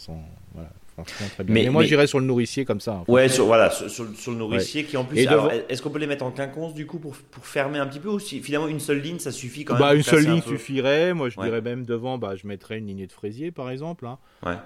mais, 1.47 1.68
moi, 1.68 1.85
j'irais 1.85 2.06
sur 2.06 2.20
le 2.20 2.27
nourricier 2.27 2.64
comme 2.64 2.81
ça. 2.81 3.05
Ouais, 3.09 3.28
sur, 3.28 3.47
voilà, 3.47 3.70
sur, 3.70 4.05
le 4.05 4.36
nourricier 4.36 4.85
qui 4.85 4.97
en 4.97 5.05
plus. 5.05 5.18
est-ce 5.18 5.82
qu'on 5.82 5.90
peut 5.90 5.98
les 5.98 6.06
mettre 6.06 6.24
en 6.24 6.31
quinconce 6.31 6.74
du 6.74 6.86
coup 6.86 6.98
pour, 6.98 7.14
pour 7.16 7.47
fermer 7.47 7.78
un 7.78 7.86
petit 7.86 8.01
peu 8.01 8.09
ou 8.09 8.18
si, 8.18 8.40
finalement 8.40 8.68
une 8.68 8.81
seule 8.81 9.01
ligne 9.01 9.18
ça 9.18 9.32
suffit 9.32 9.64
quand 9.64 9.78
bah, 9.78 9.89
même 9.89 9.98
Une 9.98 10.02
seule 10.02 10.24
ligne 10.24 10.43
suffirait. 10.43 11.14
Moi, 11.14 11.28
je 11.28 11.40
dirais 11.40 11.60
même 11.60 11.85
devant, 11.85 12.18
bah, 12.18 12.35
je 12.36 12.47
mettrais 12.47 12.78
une 12.78 12.86
lignée 12.86 13.06
de 13.06 13.12
fraisier 13.12 13.51
par 13.51 13.70
exemple. 13.70 14.06
Hein. 14.06 14.18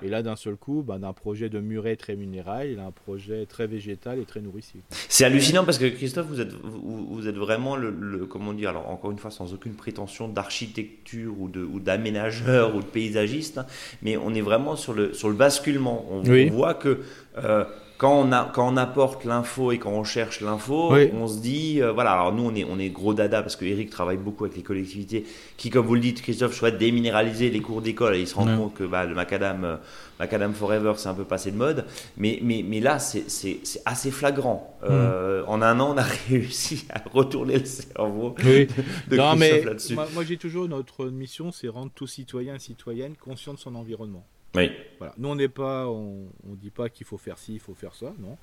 Et 0.02 0.08
là, 0.08 0.22
d'un 0.22 0.36
seul 0.36 0.56
coup, 0.56 0.82
bah, 0.86 0.98
d'un 0.98 1.12
projet 1.12 1.48
de 1.48 1.60
muret 1.60 1.96
très 1.96 2.16
minéral, 2.16 2.70
il 2.70 2.78
a 2.78 2.86
un 2.86 2.90
projet 2.90 3.46
très 3.46 3.66
végétal 3.66 4.18
et 4.18 4.24
très 4.24 4.40
nourricier. 4.40 4.80
C'est 5.08 5.24
hallucinant 5.24 5.64
parce 5.64 5.78
que 5.78 5.86
Christophe, 5.86 6.26
vous 6.26 6.40
êtes, 6.40 6.52
vous, 6.52 7.28
êtes 7.28 7.36
vraiment 7.36 7.76
le, 7.76 8.26
comment 8.26 8.52
dire, 8.52 8.70
alors 8.70 8.88
encore 8.88 9.10
une 9.10 9.18
fois, 9.18 9.30
sans 9.30 9.52
aucune 9.54 9.74
prétention 9.74 10.28
d'architecture 10.28 11.34
ou 11.40 11.48
d'aménageur 11.80 12.74
ou, 12.74 12.78
ou 12.78 12.82
de 12.82 12.86
paysagiste, 12.86 13.58
hein, 13.58 13.66
mais 14.02 14.16
on 14.16 14.34
est 14.34 14.40
vraiment 14.40 14.76
sur 14.76 14.92
le, 14.92 15.12
sur 15.12 15.28
le 15.28 15.34
basculement. 15.34 16.06
On, 16.10 16.23
on 16.28 16.50
voit 16.50 16.74
que 16.74 17.00
euh, 17.38 17.64
quand 17.96 18.20
on, 18.20 18.32
a, 18.32 18.50
quand 18.52 18.68
on 18.72 18.76
apporte 18.76 19.24
l'info 19.24 19.70
et 19.70 19.78
quand 19.78 19.92
on 19.92 20.02
cherche 20.02 20.40
l'info, 20.40 20.92
on 21.12 21.28
se 21.28 21.38
dit, 21.38 21.80
euh, 21.80 21.92
voilà, 21.92 22.12
alors 22.12 22.32
nous 22.32 22.44
on 22.44 22.54
est, 22.54 22.64
on 22.64 22.78
est 22.78 22.88
gros 22.88 23.14
dada 23.14 23.40
parce 23.40 23.54
que 23.54 23.64
Eric 23.64 23.88
travaille 23.88 24.16
beaucoup 24.16 24.44
avec 24.44 24.56
les 24.56 24.62
collectivités 24.64 25.24
qui, 25.56 25.70
comme 25.70 25.86
vous 25.86 25.94
le 25.94 26.00
dites, 26.00 26.20
Christophe, 26.20 26.54
souhaitent 26.54 26.78
déminéraliser 26.78 27.50
les 27.50 27.60
cours 27.60 27.82
d'école 27.82 28.16
et 28.16 28.20
il 28.20 28.26
se 28.26 28.34
rend 28.34 28.46
compte 28.56 28.74
que 28.74 28.84
bah, 28.84 29.06
le 29.06 29.14
macadam, 29.14 29.64
euh, 29.64 29.76
macadam 30.18 30.52
forever, 30.54 30.94
c'est 30.96 31.08
un 31.08 31.14
peu 31.14 31.24
passé 31.24 31.52
de 31.52 31.56
mode. 31.56 31.86
Mais, 32.16 32.40
mais, 32.42 32.64
mais 32.66 32.80
là, 32.80 32.98
c'est 32.98 33.60
assez 33.84 34.10
flagrant. 34.10 34.76
Euh, 34.82 35.42
mm. 35.42 35.48
En 35.48 35.62
un 35.62 35.78
an, 35.78 35.94
on 35.94 35.96
a 35.96 36.02
réussi 36.28 36.86
à 36.90 37.00
retourner 37.12 37.60
le 37.60 37.64
cerveau 37.64 38.34
oui. 38.44 38.66
de, 39.08 39.16
non, 39.16 39.36
mais 39.36 39.62
là-dessus. 39.62 39.94
Moi, 39.94 40.08
moi 40.12 40.24
j'ai 40.24 40.36
toujours 40.36 40.68
notre 40.68 41.06
mission, 41.06 41.52
c'est 41.52 41.68
rendre 41.68 41.92
tout 41.94 42.08
citoyen 42.08 42.56
et 42.56 42.58
citoyenne 42.58 43.14
conscient 43.16 43.54
de 43.54 43.58
son 43.58 43.76
environnement. 43.76 44.26
Oui. 44.54 44.70
Voilà. 44.98 45.14
Nous, 45.18 45.28
on 45.28 45.34
n'est 45.34 45.48
pas, 45.48 45.86
on, 45.88 46.26
on 46.48 46.54
dit 46.54 46.70
pas 46.70 46.88
qu'il 46.88 47.06
faut 47.06 47.18
faire 47.18 47.38
ci, 47.38 47.54
il 47.54 47.60
faut 47.60 47.74
faire 47.74 47.94
ça, 47.94 48.12
non. 48.18 48.36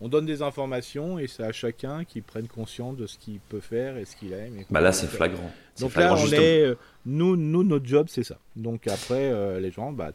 On 0.00 0.08
donne 0.08 0.26
des 0.26 0.42
informations 0.42 1.18
et 1.18 1.28
c'est 1.28 1.44
à 1.44 1.52
chacun 1.52 2.04
qui 2.04 2.20
prenne 2.20 2.48
conscience 2.48 2.96
de 2.96 3.06
ce 3.06 3.16
qu'il 3.16 3.38
peut 3.38 3.60
faire 3.60 3.96
et 3.96 4.04
ce 4.04 4.16
qu'il 4.16 4.32
aime. 4.32 4.64
bah 4.68 4.80
là, 4.80 4.92
c'est 4.92 5.06
flagrant. 5.06 5.50
Donc 5.80 5.94
là, 5.94 6.14
on 6.14 6.26
est, 6.32 6.62
euh, 6.62 6.74
nous, 7.06 7.36
nous, 7.36 7.62
notre 7.62 7.86
job, 7.86 8.08
c'est 8.10 8.24
ça. 8.24 8.38
Donc 8.56 8.88
après, 8.88 9.30
euh, 9.30 9.60
les 9.60 9.70
gens, 9.70 9.92
bah, 9.92 10.10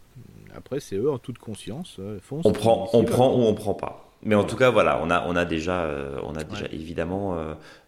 après, 0.53 0.81
c'est 0.81 0.97
eux 0.97 1.09
en 1.09 1.17
toute 1.17 1.37
conscience. 1.37 1.95
Euh, 1.99 2.19
on 2.31 2.51
prend, 2.51 2.89
on 2.93 3.03
prend 3.05 3.33
ou 3.35 3.43
on 3.43 3.53
prend 3.53 3.73
pas. 3.73 4.08
Mais 4.23 4.35
en 4.35 4.43
tout 4.43 4.57
cas, 4.57 4.69
voilà, 4.69 4.99
on 5.01 5.09
a, 5.09 5.25
on 5.27 5.35
a 5.35 5.45
déjà, 5.45 5.89
on 6.23 6.35
a 6.35 6.43
déjà 6.43 6.65
évidemment 6.71 7.37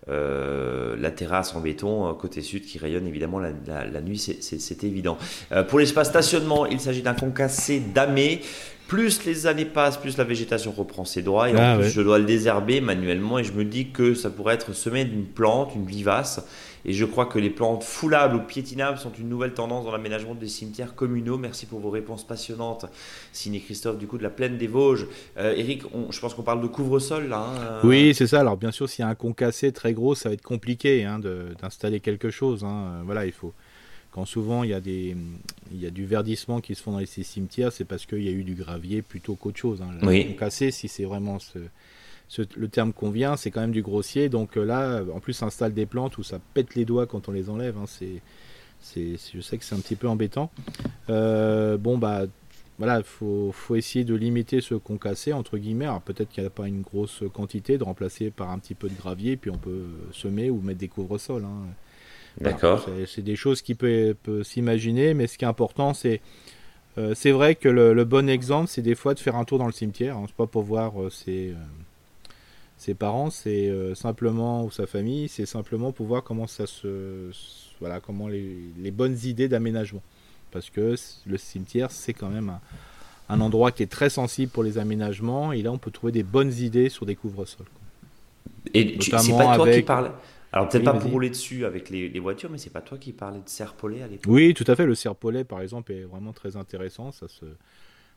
euh, 0.09 0.95
la 0.97 1.11
terrasse 1.11 1.53
en 1.55 1.59
béton 1.59 2.09
euh, 2.09 2.13
côté 2.13 2.41
sud 2.41 2.65
qui 2.65 2.79
rayonne 2.79 3.05
évidemment 3.05 3.39
la, 3.39 4.01
nuit, 4.01 4.17
c'est 4.17 4.83
évident. 4.83 5.15
Euh, 5.51 5.63
pour 5.63 5.77
l'espace 5.77 6.09
stationnement, 6.09 6.65
il 6.65 6.79
s'agit 6.79 7.03
d'un 7.03 7.13
concassé 7.13 7.79
damé. 7.79 8.41
Plus 8.91 9.23
les 9.23 9.47
années 9.47 9.63
passent, 9.63 9.95
plus 9.95 10.17
la 10.17 10.25
végétation 10.25 10.73
reprend 10.73 11.05
ses 11.05 11.21
droits. 11.21 11.49
Et 11.49 11.55
en 11.55 11.59
ah 11.61 11.77
plus, 11.77 11.89
je 11.89 12.01
dois 12.01 12.19
le 12.19 12.25
désherber 12.25 12.81
manuellement. 12.81 13.39
Et 13.39 13.45
je 13.45 13.53
me 13.53 13.63
dis 13.63 13.91
que 13.91 14.13
ça 14.13 14.29
pourrait 14.29 14.55
être 14.55 14.73
semé 14.73 15.05
d'une 15.05 15.23
plante, 15.23 15.71
une 15.75 15.85
vivace. 15.85 16.45
Et 16.83 16.91
je 16.91 17.05
crois 17.05 17.25
que 17.25 17.39
les 17.39 17.49
plantes 17.49 17.85
foulables 17.85 18.35
ou 18.35 18.41
piétinables 18.41 18.97
sont 18.97 19.13
une 19.17 19.29
nouvelle 19.29 19.53
tendance 19.53 19.85
dans 19.85 19.93
l'aménagement 19.93 20.35
des 20.35 20.49
cimetières 20.49 20.93
communaux. 20.93 21.37
Merci 21.37 21.67
pour 21.67 21.79
vos 21.79 21.89
réponses 21.89 22.27
passionnantes. 22.27 22.85
Signé 23.31 23.61
Christophe, 23.61 23.97
du 23.97 24.07
coup, 24.07 24.17
de 24.17 24.23
la 24.23 24.29
plaine 24.29 24.57
des 24.57 24.67
Vosges. 24.67 25.07
Euh, 25.37 25.55
Eric, 25.55 25.83
je 26.09 26.19
pense 26.19 26.33
qu'on 26.33 26.43
parle 26.43 26.59
de 26.59 26.67
couvre-sol 26.67 27.29
là. 27.29 27.45
Hein, 27.47 27.61
euh. 27.61 27.79
Oui, 27.85 28.13
c'est 28.13 28.27
ça. 28.27 28.41
Alors, 28.41 28.57
bien 28.57 28.71
sûr, 28.71 28.89
s'il 28.89 29.03
y 29.03 29.07
a 29.07 29.09
un 29.09 29.15
concassé 29.15 29.71
très 29.71 29.93
gros, 29.93 30.15
ça 30.15 30.27
va 30.27 30.33
être 30.33 30.41
compliqué 30.41 31.05
hein, 31.05 31.17
d'installer 31.61 32.01
quelque 32.01 32.29
chose. 32.29 32.65
Hein. 32.65 33.03
Voilà, 33.05 33.25
il 33.25 33.31
faut. 33.31 33.53
Quand 34.11 34.25
souvent 34.25 34.63
il 34.63 34.71
y, 34.71 34.73
a 34.73 34.81
des, 34.81 35.15
il 35.71 35.79
y 35.79 35.85
a 35.85 35.89
du 35.89 36.05
verdissement 36.05 36.59
qui 36.59 36.75
se 36.75 36.83
font 36.83 36.91
dans 36.91 37.05
ces 37.05 37.23
cimetières, 37.23 37.71
c'est 37.71 37.85
parce 37.85 38.05
qu'il 38.05 38.23
y 38.23 38.27
a 38.27 38.31
eu 38.31 38.43
du 38.43 38.55
gravier 38.55 39.01
plutôt 39.01 39.35
qu'autre 39.35 39.57
chose. 39.57 39.81
Hein. 39.81 39.97
Oui. 40.03 40.27
Concassé, 40.27 40.71
si 40.71 40.89
c'est 40.89 41.05
vraiment 41.05 41.39
ce, 41.39 41.59
le 42.55 42.67
terme 42.67 42.93
convient, 42.93 43.35
c'est 43.37 43.51
quand 43.51 43.61
même 43.61 43.71
du 43.71 43.81
grossier. 43.81 44.29
Donc 44.29 44.57
euh, 44.57 44.65
là, 44.65 45.01
en 45.13 45.19
plus, 45.19 45.33
ça 45.33 45.45
installe 45.45 45.73
des 45.73 45.85
plantes 45.85 46.17
où 46.17 46.23
ça 46.23 46.39
pète 46.53 46.75
les 46.75 46.85
doigts 46.85 47.07
quand 47.07 47.29
on 47.29 47.31
les 47.31 47.49
enlève. 47.49 47.77
Hein. 47.77 47.85
c'est, 47.87 48.21
c'est, 48.79 49.17
je 49.33 49.41
sais 49.41 49.57
que 49.57 49.63
c'est 49.63 49.75
un 49.75 49.79
petit 49.79 49.95
peu 49.95 50.07
embêtant. 50.07 50.51
Euh, 51.09 51.77
bon, 51.77 51.97
bah 51.97 52.23
voilà, 52.77 52.97
il 52.97 53.03
faut, 53.03 53.51
faut, 53.51 53.75
essayer 53.75 54.03
de 54.03 54.15
limiter 54.15 54.59
ce 54.59 54.75
concassé, 54.75 55.33
entre 55.33 55.57
guillemets. 55.57 55.85
Alors 55.85 56.01
peut-être 56.01 56.29
qu'il 56.29 56.43
n'y 56.43 56.47
a 56.47 56.51
pas 56.51 56.67
une 56.67 56.81
grosse 56.81 57.23
quantité, 57.33 57.77
de 57.77 57.83
remplacer 57.83 58.31
par 58.31 58.49
un 58.49 58.59
petit 58.59 58.75
peu 58.75 58.89
de 58.89 58.95
gravier, 58.95 59.37
puis 59.37 59.51
on 59.51 59.57
peut 59.57 59.85
semer 60.11 60.49
ou 60.49 60.61
mettre 60.61 60.79
des 60.79 60.87
couvre-sols. 60.87 61.45
Hein. 61.45 61.67
D'accord. 62.39 62.87
c'est, 63.07 63.21
des 63.21 63.35
choses 63.35 63.61
qui 63.61 63.75
peuvent 63.75 64.15
peut 64.15 64.43
s'imaginer, 64.43 65.13
mais 65.13 65.27
ce 65.27 65.37
qui 65.37 65.45
est 65.45 65.47
important, 65.47 65.93
c'est 65.93 66.21
euh, 66.97 67.13
c'est 67.15 67.31
vrai 67.31 67.55
que 67.55 67.69
le, 67.69 68.03
bon 68.05 68.29
exemple, 68.29 68.67
c'est 68.67 68.81
des 68.81 68.95
fois 68.95 69.13
de 69.13 69.19
faire 69.19 69.35
un 69.35 69.45
tour 69.45 69.57
dans 69.57 69.65
le 69.65 69.71
cimetière. 69.71 70.17
Hein. 70.17 70.23
C'est 70.27 70.35
pas 70.35 70.47
pour 70.47 70.63
voir 70.63 70.93
ses, 71.09 71.53
ses 72.81 72.95
parents, 72.95 73.29
c'est 73.29 73.69
euh, 73.69 73.93
simplement, 73.93 74.65
ou 74.65 74.71
sa 74.71 74.87
famille, 74.87 75.27
c'est 75.27 75.45
simplement 75.45 75.91
pour 75.91 76.07
voir 76.07 76.23
comment 76.23 76.47
ça 76.47 76.65
se. 76.65 77.29
Voilà, 77.79 77.99
comment 77.99 78.27
les, 78.27 78.91
bonnes 78.91 79.17
idées 79.23 79.47
d'aménagement. 79.47 80.01
Parce 80.49 80.71
que 80.71 80.95
le 81.27 81.37
cimetière, 81.37 81.91
c'est 81.91 82.13
quand 82.13 82.29
même 82.29 82.51
un, 83.29 83.39
endroit 83.39 83.71
qui 83.71 83.83
est 83.83 83.91
très 83.91 84.09
sensible 84.09 84.51
pour 84.51 84.63
les 84.63 84.79
aménagements, 84.79 85.51
et 85.51 85.61
là, 85.61 85.71
on 85.71 85.77
peut 85.77 85.91
trouver 85.91 86.11
des 86.11 86.23
bonnes 86.23 86.53
idées 86.53 86.89
sur 86.89 87.05
des 87.05 87.15
couvre-sols. 87.15 87.67
Et 88.73 88.97
c'est 88.99 89.11
pas 89.11 89.55
toi 89.55 89.71
qui 89.71 89.83
parles. 89.83 90.11
Alors 90.53 90.67
peut-être 90.67 90.83
pas 90.83 90.93
pour 90.93 91.11
rouler 91.11 91.29
dessus 91.29 91.65
avec 91.65 91.89
les, 91.89 92.19
voitures, 92.19 92.49
mais 92.49 92.57
c'est 92.57 92.69
pas 92.69 92.81
toi 92.81 92.97
qui 92.97 93.13
parlais 93.13 93.39
de 93.39 93.47
serpolet 93.49 94.01
à 94.01 94.07
l'époque. 94.07 94.31
Oui, 94.31 94.53
tout 94.53 94.65
à 94.67 94.75
fait. 94.75 94.85
Le 94.85 94.95
serpolet, 94.95 95.43
par 95.43 95.61
exemple, 95.61 95.91
est 95.93 96.03
vraiment 96.03 96.33
très 96.33 96.57
intéressant. 96.57 97.11
Ça 97.11 97.27
se, 97.27 97.45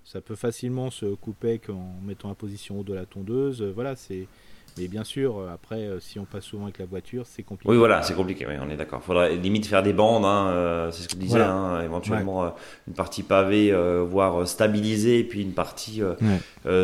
ça 0.04 0.20
peut 0.20 0.34
facilement 0.34 0.90
se 0.90 1.06
couper 1.14 1.60
en 1.68 2.00
mettant 2.04 2.30
en 2.30 2.34
position 2.34 2.80
haut 2.80 2.84
de 2.84 2.94
la 2.94 3.06
tondeuse. 3.06 3.62
Voilà, 3.62 3.94
c'est 3.94 4.26
mais 4.76 4.88
bien 4.88 5.04
sûr, 5.04 5.38
euh, 5.38 5.54
après, 5.54 5.82
euh, 5.82 6.00
si 6.00 6.18
on 6.18 6.24
passe 6.24 6.44
souvent 6.44 6.64
avec 6.64 6.78
la 6.78 6.86
voiture, 6.86 7.24
c'est 7.26 7.44
compliqué. 7.44 7.70
Oui, 7.70 7.78
voilà, 7.78 8.02
c'est 8.02 8.14
compliqué, 8.14 8.44
on 8.46 8.68
est 8.68 8.76
d'accord. 8.76 9.00
Il 9.02 9.06
faudrait 9.06 9.36
limite 9.36 9.66
faire 9.66 9.84
des 9.84 9.92
bandes, 9.92 10.24
hein, 10.24 10.48
euh, 10.48 10.90
c'est 10.90 11.04
ce 11.04 11.08
que 11.08 11.14
je 11.14 11.18
disais, 11.18 11.40
hein, 11.40 11.80
éventuellement 11.84 12.52
une 12.88 12.94
partie 12.94 13.22
pavée, 13.22 13.72
voire 14.04 14.48
stabilisée, 14.48 15.20
et 15.20 15.24
puis 15.24 15.42
une 15.42 15.52
partie 15.52 16.02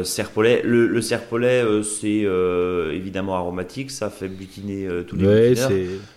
serpolet. 0.05 0.63
Le, 0.65 0.87
le 0.87 1.03
serpolet, 1.03 1.65
c'est 1.83 2.27
évidemment 2.95 3.35
aromatique, 3.35 3.91
ça 3.91 4.11
fait 4.11 4.29
butiner 4.29 4.89
tous 5.07 5.17
les 5.17 5.27
ouais, 5.27 5.55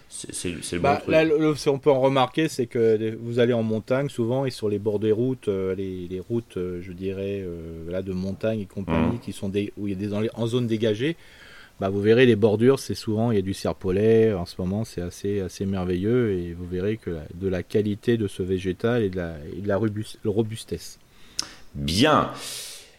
c'est 0.10 0.50
le 0.50 0.80
bah, 0.80 1.02
bon 1.04 1.12
là, 1.12 1.26
on 1.68 1.80
peut 1.80 1.90
en 1.90 2.00
remarquer, 2.00 2.48
c'est 2.48 2.68
que 2.68 3.18
vous 3.20 3.40
allez 3.40 3.52
en 3.52 3.64
montagne 3.64 4.10
souvent 4.10 4.45
et 4.45 4.52
sur 4.52 4.70
les 4.70 4.78
bords 4.78 5.00
des 5.00 5.12
routes, 5.12 5.48
les, 5.48 6.08
les, 6.08 6.20
routes, 6.20 6.56
je 6.56 6.91
dirais, 6.91 7.44
là, 7.90 8.04
de 8.04 8.14
montagne 8.14 8.60
et 8.60 8.66
compagnie, 8.66 9.18
mmh. 9.18 9.20
qui 9.22 9.32
sont 9.32 9.50
des, 9.50 9.74
où 9.76 9.88
il 9.88 10.00
y 10.00 10.06
a 10.06 10.08
des 10.08 10.30
en 10.36 10.48
zone 10.48 10.68
dégagée, 10.68 11.18
bah, 11.84 11.90
vous 11.90 12.00
verrez 12.00 12.26
les 12.26 12.38
bordures, 12.38 12.80
c'est 12.80 12.96
souvent 12.96 13.32
il 13.32 13.36
y 13.36 13.40
a 13.40 13.42
du 13.42 13.54
serpolet. 13.54 14.32
En 14.32 14.46
ce 14.46 14.56
moment, 14.58 14.86
c'est 14.86 15.02
assez 15.02 15.42
assez 15.42 15.66
merveilleux 15.66 16.32
et 16.32 16.54
vous 16.54 16.66
verrez 16.66 16.96
que 16.96 17.18
de 17.34 17.50
la 17.50 17.62
qualité 17.62 18.16
de 18.16 18.30
ce 18.30 18.42
végétal 18.42 19.04
et 19.04 19.10
de 19.10 19.18
la, 19.68 19.78
robustesse. 20.24 20.98
Bien. 21.76 22.32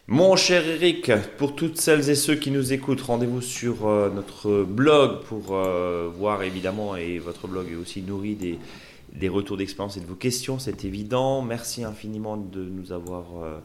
Mon 0.07 0.35
cher 0.35 0.67
Eric, 0.67 1.11
pour 1.39 1.55
toutes 1.55 1.77
celles 1.77 2.11
et 2.11 2.15
ceux 2.15 2.35
qui 2.35 2.51
nous 2.51 2.73
écoutent, 2.73 3.01
rendez-vous 3.01 3.41
sur 3.41 3.87
euh, 3.87 4.11
notre 4.11 4.61
blog 4.61 5.21
pour 5.21 5.55
euh, 5.55 6.07
voir 6.15 6.43
évidemment, 6.43 6.95
et 6.95 7.17
votre 7.17 7.47
blog 7.47 7.65
est 7.71 7.75
aussi 7.75 8.03
nourri 8.03 8.35
des, 8.35 8.59
des 9.13 9.29
retours 9.29 9.57
d'expérience 9.57 9.97
et 9.97 10.01
de 10.01 10.05
vos 10.05 10.13
questions, 10.13 10.59
c'est 10.59 10.85
évident. 10.85 11.41
Merci 11.41 11.83
infiniment 11.83 12.37
de 12.37 12.63
nous 12.63 12.91
avoir 12.91 13.25
euh, 13.41 13.57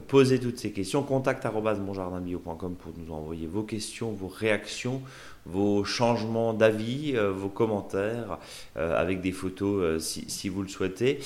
poser 0.00 0.38
toutes 0.38 0.58
ces 0.58 0.72
questions. 0.72 1.02
Contact 1.02 1.44
monjardinbio.com 1.44 2.74
pour 2.76 2.92
nous 2.96 3.12
envoyer 3.12 3.46
vos 3.46 3.62
questions, 3.62 4.12
vos 4.12 4.28
réactions, 4.28 5.02
vos 5.46 5.84
changements 5.84 6.54
d'avis, 6.54 7.12
euh, 7.14 7.30
vos 7.30 7.48
commentaires 7.48 8.38
euh, 8.76 8.98
avec 8.98 9.20
des 9.20 9.32
photos 9.32 9.82
euh, 9.82 9.98
si, 9.98 10.48
vous 10.48 10.62
le 10.62 10.68
souhaitez. 10.68 11.18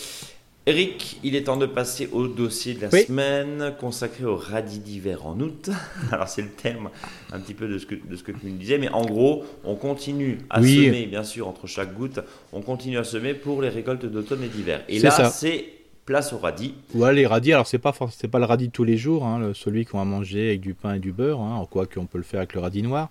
Eric, 0.69 1.21
il 1.23 1.37
est 1.37 1.45
temps 1.45 1.57
de 1.57 1.67
passer 1.67 2.09
au 2.11 2.27
dossier 2.27 2.75
de 2.75 2.83
la 2.83 2.91
semaine 2.91 3.73
consacré 3.79 4.25
au 4.25 4.35
radis 4.35 4.81
d'hiver 4.81 5.25
en 5.25 5.39
août. 5.39 5.71
Alors 6.13 6.29
c'est 6.29 6.43
le 6.43 6.49
thème 6.49 6.89
un 7.31 7.39
petit 7.39 7.55
peu 7.55 7.69
de 7.69 7.79
ce, 7.79 7.87
que, 7.87 7.95
de 7.95 8.17
ce 8.17 8.25
que 8.25 8.33
tu 8.33 8.47
nous 8.47 8.57
disais, 8.57 8.79
mais 8.79 8.89
en 8.89 9.05
gros, 9.05 9.45
on 9.63 9.77
continue 9.77 10.39
à 10.51 10.61
semer, 10.61 11.07
bien 11.07 11.23
sûr, 11.23 11.47
entre 11.47 11.69
chaque 11.69 11.95
goutte, 11.95 12.19
on 12.53 12.63
continue 12.63 12.99
à 12.99 13.05
semer 13.05 13.35
pour 13.35 13.63
les 13.63 13.69
récoltes 13.69 14.07
d'automne 14.07 14.43
et 14.43 14.49
d'hiver. 14.49 14.83
Et 14.89 14.99
là, 14.99 15.31
c'est 15.31 15.76
place 16.07 16.33
au 16.33 16.39
radis. 16.39 16.75
Ouais, 16.95 17.13
les 17.13 17.27
radis, 17.27 17.53
alors 17.53 17.67
c'est 17.67 17.79
pas 17.79 17.93
c'est 18.11 18.29
pas 18.29 18.39
le 18.39 18.47
radis 18.47 18.69
de 18.69 18.73
tous 18.73 18.85
les 18.85 18.97
jours, 18.97 19.27
hein, 19.27 19.51
celui 19.55 19.85
qu'on 19.85 19.99
va 19.99 20.05
manger 20.05 20.49
avec 20.49 20.61
du 20.61 20.73
pain 20.73 20.95
et 20.95 20.99
du 21.01 21.13
beurre, 21.13 21.41
hein, 21.41 21.67
quoi 21.71 21.87
qu'on 21.87 22.07
peut 22.07 22.19
le 22.19 22.25
faire 22.25 22.39
avec 22.39 22.55
le 22.55 22.61
radis 22.61 22.83
noir. 22.83 23.11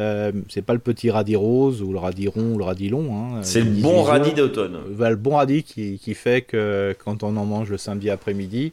Euh, 0.00 0.32
c'est 0.48 0.62
pas 0.62 0.72
le 0.72 0.80
petit 0.80 1.08
radis 1.10 1.36
rose 1.36 1.80
ou 1.80 1.92
le 1.92 1.98
radis 1.98 2.26
rond 2.26 2.54
ou 2.54 2.58
le 2.58 2.64
radis 2.64 2.88
long. 2.88 3.16
Hein, 3.16 3.42
c'est 3.42 3.60
le 3.60 3.70
bon 3.70 4.02
radis 4.02 4.34
d'automne. 4.34 4.76
le 4.98 5.16
bon 5.16 5.36
radis 5.36 5.62
qui, 5.62 5.98
qui, 5.98 6.14
fait 6.14 6.42
que 6.42 6.96
quand 7.04 7.22
on 7.22 7.36
en 7.36 7.44
mange 7.44 7.70
le 7.70 7.78
samedi 7.78 8.10
après-midi, 8.10 8.72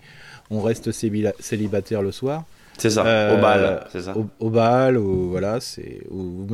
on 0.49 0.61
reste 0.61 0.91
célibataire 0.91 2.01
le 2.01 2.11
soir. 2.11 2.43
C'est 2.81 2.89
ça, 2.89 3.03
au 3.03 3.05
euh, 3.05 3.37
bal, 3.37 3.87
ça. 3.93 4.15
Au, 4.39 4.49
bal, 4.49 4.97
ou 4.97 5.29
voilà, 5.29 5.59
c'est 5.59 6.01
ou, 6.09 6.47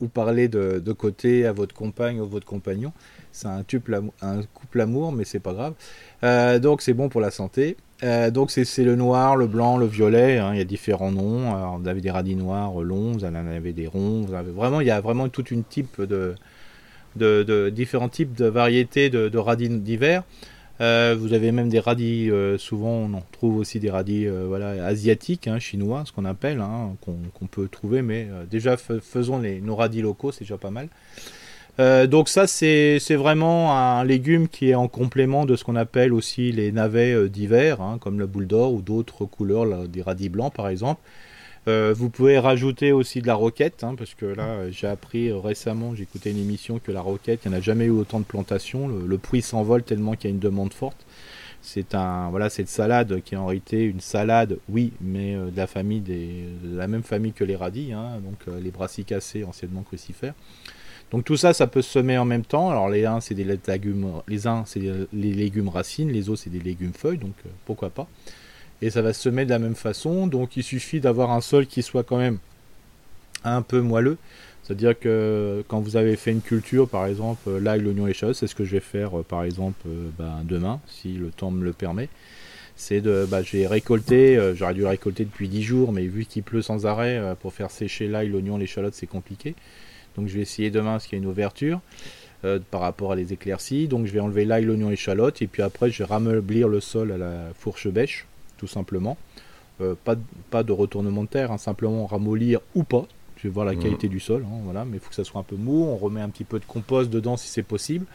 ou, 0.00 0.06
parler 0.06 0.46
de, 0.46 0.78
de, 0.78 0.92
côté 0.92 1.44
à 1.44 1.50
votre 1.50 1.74
compagne 1.74 2.20
ou 2.20 2.26
votre 2.28 2.46
compagnon. 2.46 2.92
C'est 3.32 3.48
un, 3.48 3.64
un 4.22 4.42
couple 4.54 4.80
amour, 4.80 5.10
mais 5.10 5.24
c'est 5.24 5.40
pas 5.40 5.52
grave. 5.52 5.74
Euh, 6.22 6.60
donc 6.60 6.82
c'est 6.82 6.92
bon 6.94 7.08
pour 7.08 7.20
la 7.20 7.32
santé. 7.32 7.76
Euh, 8.04 8.30
donc 8.30 8.52
c'est 8.52 8.84
le 8.84 8.94
noir, 8.94 9.34
le 9.34 9.48
blanc, 9.48 9.76
le 9.76 9.86
violet. 9.86 10.38
Hein, 10.38 10.50
il 10.52 10.58
y 10.58 10.60
a 10.60 10.64
différents 10.64 11.10
noms. 11.10 11.52
Alors, 11.52 11.78
vous 11.80 11.88
avez 11.88 12.00
des 12.00 12.12
radis 12.12 12.36
noirs 12.36 12.80
longs, 12.80 13.14
vous 13.14 13.24
en 13.24 13.34
avez 13.34 13.72
des 13.72 13.88
ronds. 13.88 14.22
Vous 14.22 14.34
avez 14.34 14.52
vraiment, 14.52 14.80
il 14.80 14.86
y 14.86 14.92
a 14.92 15.00
vraiment 15.00 15.28
toute 15.28 15.50
une 15.50 15.64
type 15.64 16.00
de, 16.00 16.36
de, 17.16 17.42
de 17.42 17.70
différents 17.70 18.08
types 18.08 18.34
de 18.36 18.46
variétés 18.46 19.10
de, 19.10 19.28
de 19.28 19.38
radis 19.38 19.68
d'hiver. 19.68 20.22
Euh, 20.82 21.16
vous 21.18 21.32
avez 21.32 21.52
même 21.52 21.70
des 21.70 21.78
radis, 21.78 22.30
souvent 22.58 22.90
on 22.90 23.22
trouve 23.32 23.56
aussi 23.56 23.80
des 23.80 23.90
radis 23.90 24.26
voilà, 24.26 24.84
asiatiques, 24.84 25.46
hein, 25.48 25.58
chinois, 25.58 26.02
ce 26.04 26.12
qu'on 26.12 26.26
appelle, 26.26 26.60
hein, 26.60 26.96
qu'on 27.00 27.46
peut 27.46 27.68
trouver, 27.68 28.02
mais 28.02 28.28
déjà 28.50 28.76
faisons 28.76 29.38
nos 29.38 29.76
radis 29.76 30.02
locaux, 30.02 30.32
c'est 30.32 30.44
déjà 30.44 30.58
pas 30.58 30.70
mal. 30.70 30.88
Euh, 31.80 32.06
donc 32.06 32.28
ça, 32.28 32.46
c'est 32.46 32.98
vraiment 33.10 33.76
un 33.76 34.04
légume 34.04 34.48
qui 34.48 34.70
est 34.70 34.74
en 34.74 34.88
complément 34.88 35.46
de 35.46 35.56
ce 35.56 35.64
qu'on 35.64 35.76
appelle 35.76 36.12
aussi 36.12 36.52
les 36.52 36.70
navets 36.70 37.14
euh, 37.14 37.28
d'hiver, 37.28 37.80
hein, 37.80 37.98
comme 38.00 38.20
la 38.20 38.26
boule 38.26 38.46
d'or 38.46 38.74
ou 38.74 38.82
d'autres 38.82 39.24
couleurs, 39.24 39.88
des 39.88 40.02
radis 40.02 40.28
blancs 40.28 40.52
par 40.52 40.68
exemple. 40.68 41.00
Euh, 41.68 41.94
vous 41.96 42.10
pouvez 42.10 42.38
rajouter 42.38 42.90
aussi 42.90 43.22
de 43.22 43.26
la 43.28 43.34
roquette, 43.34 43.84
hein, 43.84 43.94
parce 43.96 44.14
que 44.14 44.26
là, 44.26 44.68
j'ai 44.70 44.88
appris 44.88 45.30
récemment, 45.30 45.94
j'ai 45.94 46.02
écouté 46.02 46.30
une 46.30 46.38
émission 46.38 46.80
que 46.80 46.90
la 46.90 47.00
roquette, 47.00 47.42
il 47.44 47.50
n'y 47.50 47.54
en 47.54 47.58
a 47.58 47.60
jamais 47.60 47.84
eu 47.84 47.90
autant 47.90 48.18
de 48.18 48.24
plantations. 48.24 48.88
Le, 48.88 49.18
prix 49.18 49.42
s'envole 49.42 49.84
tellement 49.84 50.14
qu'il 50.14 50.28
y 50.28 50.32
a 50.32 50.34
une 50.34 50.40
demande 50.40 50.72
forte. 50.72 51.06
C'est 51.64 51.94
un 51.94 52.28
voilà 52.30 52.50
cette 52.50 52.68
salade 52.68 53.22
qui 53.22 53.36
est 53.36 53.38
en 53.38 53.46
réalité 53.46 53.84
une 53.84 54.00
salade, 54.00 54.58
oui, 54.68 54.92
mais 55.00 55.36
euh, 55.36 55.50
de 55.52 55.56
la 55.56 55.68
famille 55.68 56.00
des, 56.00 56.44
de 56.64 56.76
la 56.76 56.88
même 56.88 57.04
famille 57.04 57.32
que 57.32 57.44
les 57.44 57.54
radis, 57.54 57.92
hein, 57.92 58.18
donc 58.24 58.48
euh, 58.48 58.60
les 58.60 58.72
brassicacées 58.72 59.44
anciennement 59.44 59.82
crucifères. 59.82 60.34
Donc 61.12 61.24
tout 61.24 61.36
ça, 61.36 61.52
ça 61.52 61.68
peut 61.68 61.82
se 61.82 61.90
semer 61.92 62.18
en 62.18 62.24
même 62.24 62.44
temps. 62.44 62.70
Alors 62.70 62.88
les 62.88 63.06
uns 63.06 63.20
c'est 63.20 63.34
des 63.34 63.44
légumes, 63.44 64.10
les 64.26 64.48
uns 64.48 64.64
c'est 64.66 64.80
les 65.12 65.32
légumes 65.32 65.68
racines, 65.68 66.10
les 66.10 66.28
autres 66.28 66.42
c'est 66.42 66.50
des 66.50 66.58
légumes 66.58 66.94
feuilles, 66.94 67.18
donc 67.18 67.34
pourquoi 67.64 67.90
pas. 67.90 68.08
Et 68.82 68.90
ça 68.90 69.00
va 69.00 69.12
se 69.12 69.22
semer 69.22 69.44
de 69.44 69.50
la 69.50 69.58
même 69.58 69.74
façon. 69.74 70.26
Donc 70.26 70.56
il 70.56 70.62
suffit 70.62 71.00
d'avoir 71.00 71.30
un 71.30 71.40
sol 71.40 71.66
qui 71.66 71.82
soit 71.82 72.02
quand 72.02 72.18
même 72.18 72.38
un 73.44 73.62
peu 73.62 73.80
moelleux 73.80 74.18
c'est-à-dire 74.62 74.98
que 74.98 75.64
quand 75.68 75.80
vous 75.80 75.96
avez 75.96 76.16
fait 76.16 76.30
une 76.30 76.40
culture, 76.40 76.88
par 76.88 77.06
exemple, 77.06 77.58
l'ail, 77.58 77.80
l'oignon, 77.80 78.10
choses, 78.12 78.38
c'est 78.38 78.46
ce 78.46 78.54
que 78.54 78.64
je 78.64 78.72
vais 78.72 78.80
faire, 78.80 79.18
euh, 79.18 79.22
par 79.22 79.42
exemple, 79.44 79.80
euh, 79.88 80.08
ben, 80.18 80.42
demain, 80.44 80.80
si 80.86 81.14
le 81.14 81.30
temps 81.30 81.50
me 81.50 81.64
le 81.64 81.72
permet. 81.72 82.08
C'est 82.76 83.00
de, 83.00 83.26
bah, 83.28 83.42
j'ai 83.42 83.66
récolté, 83.66 84.36
euh, 84.36 84.54
j'aurais 84.54 84.74
dû 84.74 84.86
récolter 84.86 85.24
depuis 85.24 85.48
10 85.48 85.62
jours, 85.62 85.92
mais 85.92 86.06
vu 86.06 86.24
qu'il 86.26 86.42
pleut 86.42 86.62
sans 86.62 86.86
arrêt, 86.86 87.20
pour 87.40 87.52
faire 87.52 87.70
sécher 87.70 88.06
l'ail, 88.06 88.28
l'oignon, 88.28 88.56
l'échalote, 88.56 88.94
c'est 88.94 89.06
compliqué. 89.06 89.54
Donc 90.16 90.28
je 90.28 90.34
vais 90.34 90.42
essayer 90.42 90.70
demain, 90.70 90.92
parce 90.92 91.06
qu'il 91.06 91.18
y 91.18 91.20
a 91.20 91.24
une 91.24 91.30
ouverture 91.30 91.80
par 92.70 92.80
rapport 92.80 93.12
à 93.12 93.16
les 93.16 93.32
éclaircies. 93.32 93.88
Donc 93.88 94.06
je 94.06 94.12
vais 94.12 94.20
enlever 94.20 94.44
l'ail, 94.44 94.64
l'oignon, 94.64 94.90
l'échalote, 94.90 95.42
et 95.42 95.46
puis 95.46 95.62
après 95.62 95.90
je 95.90 95.98
vais 95.98 96.04
rameublir 96.04 96.68
le 96.68 96.80
sol 96.80 97.12
à 97.12 97.18
la 97.18 97.52
fourche 97.54 97.88
bêche, 97.88 98.26
tout 98.62 98.68
simplement. 98.68 99.16
pas, 100.04 100.14
pas 100.50 100.62
de 100.62 100.70
retournement 100.70 101.24
de 101.24 101.28
terre, 101.28 101.50
hein, 101.50 101.58
simplement 101.58 102.06
ramollir 102.06 102.60
ou 102.76 102.84
pas, 102.84 103.08
je 103.42 103.48
vais 103.48 103.52
voir 103.52 103.66
la 103.66 103.74
mm. 103.74 103.78
qualité 103.80 104.08
du 104.08 104.20
sol, 104.20 104.44
hein, 104.46 104.60
voilà, 104.62 104.84
mais 104.84 104.98
il 104.98 105.00
faut 105.00 105.08
que 105.08 105.16
ça 105.16 105.24
soit 105.24 105.40
un 105.40 105.44
peu 105.44 105.56
mou. 105.56 105.84
On 105.84 105.96
remet 105.96 106.20
un 106.20 106.28
petit 106.28 106.44
peu 106.44 106.60
de 106.60 106.64
compost 106.64 107.10
dedans 107.10 107.36
si 107.36 107.48
c'est 107.48 107.64
possible, 107.64 108.06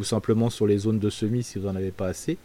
ou 0.00 0.04
simplement 0.04 0.50
sur 0.50 0.66
les 0.66 0.78
zones 0.78 0.98
de 0.98 1.10
semis 1.10 1.44
si 1.44 1.60
vous 1.60 1.66
n'en 1.66 1.76
avez 1.76 1.92
pas 1.92 2.08
assez. 2.08 2.38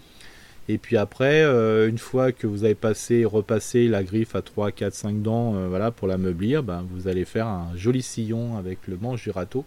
Et 0.68 0.78
puis 0.78 0.98
après, 0.98 1.42
euh, 1.42 1.90
une 1.90 1.98
fois 1.98 2.32
que 2.32 2.46
vous 2.46 2.64
avez 2.64 2.76
passé, 2.76 3.26
repassé 3.26 3.88
la 3.88 4.04
griffe 4.04 4.36
à 4.36 4.44
3, 4.44 4.72
4, 4.72 4.94
5 4.94 5.22
dents, 5.24 5.56
euh, 5.56 5.68
voilà, 5.68 5.90
pour 5.90 6.08
la 6.08 6.20
meublir, 6.20 6.62
ben, 6.62 6.86
vous 6.92 7.08
allez 7.08 7.26
faire 7.26 7.48
un 7.48 7.72
joli 7.76 8.04
sillon 8.04 8.56
avec 8.58 8.88
le 8.88 8.96
manche 8.96 9.24
du 9.24 9.32
râteau 9.32 9.66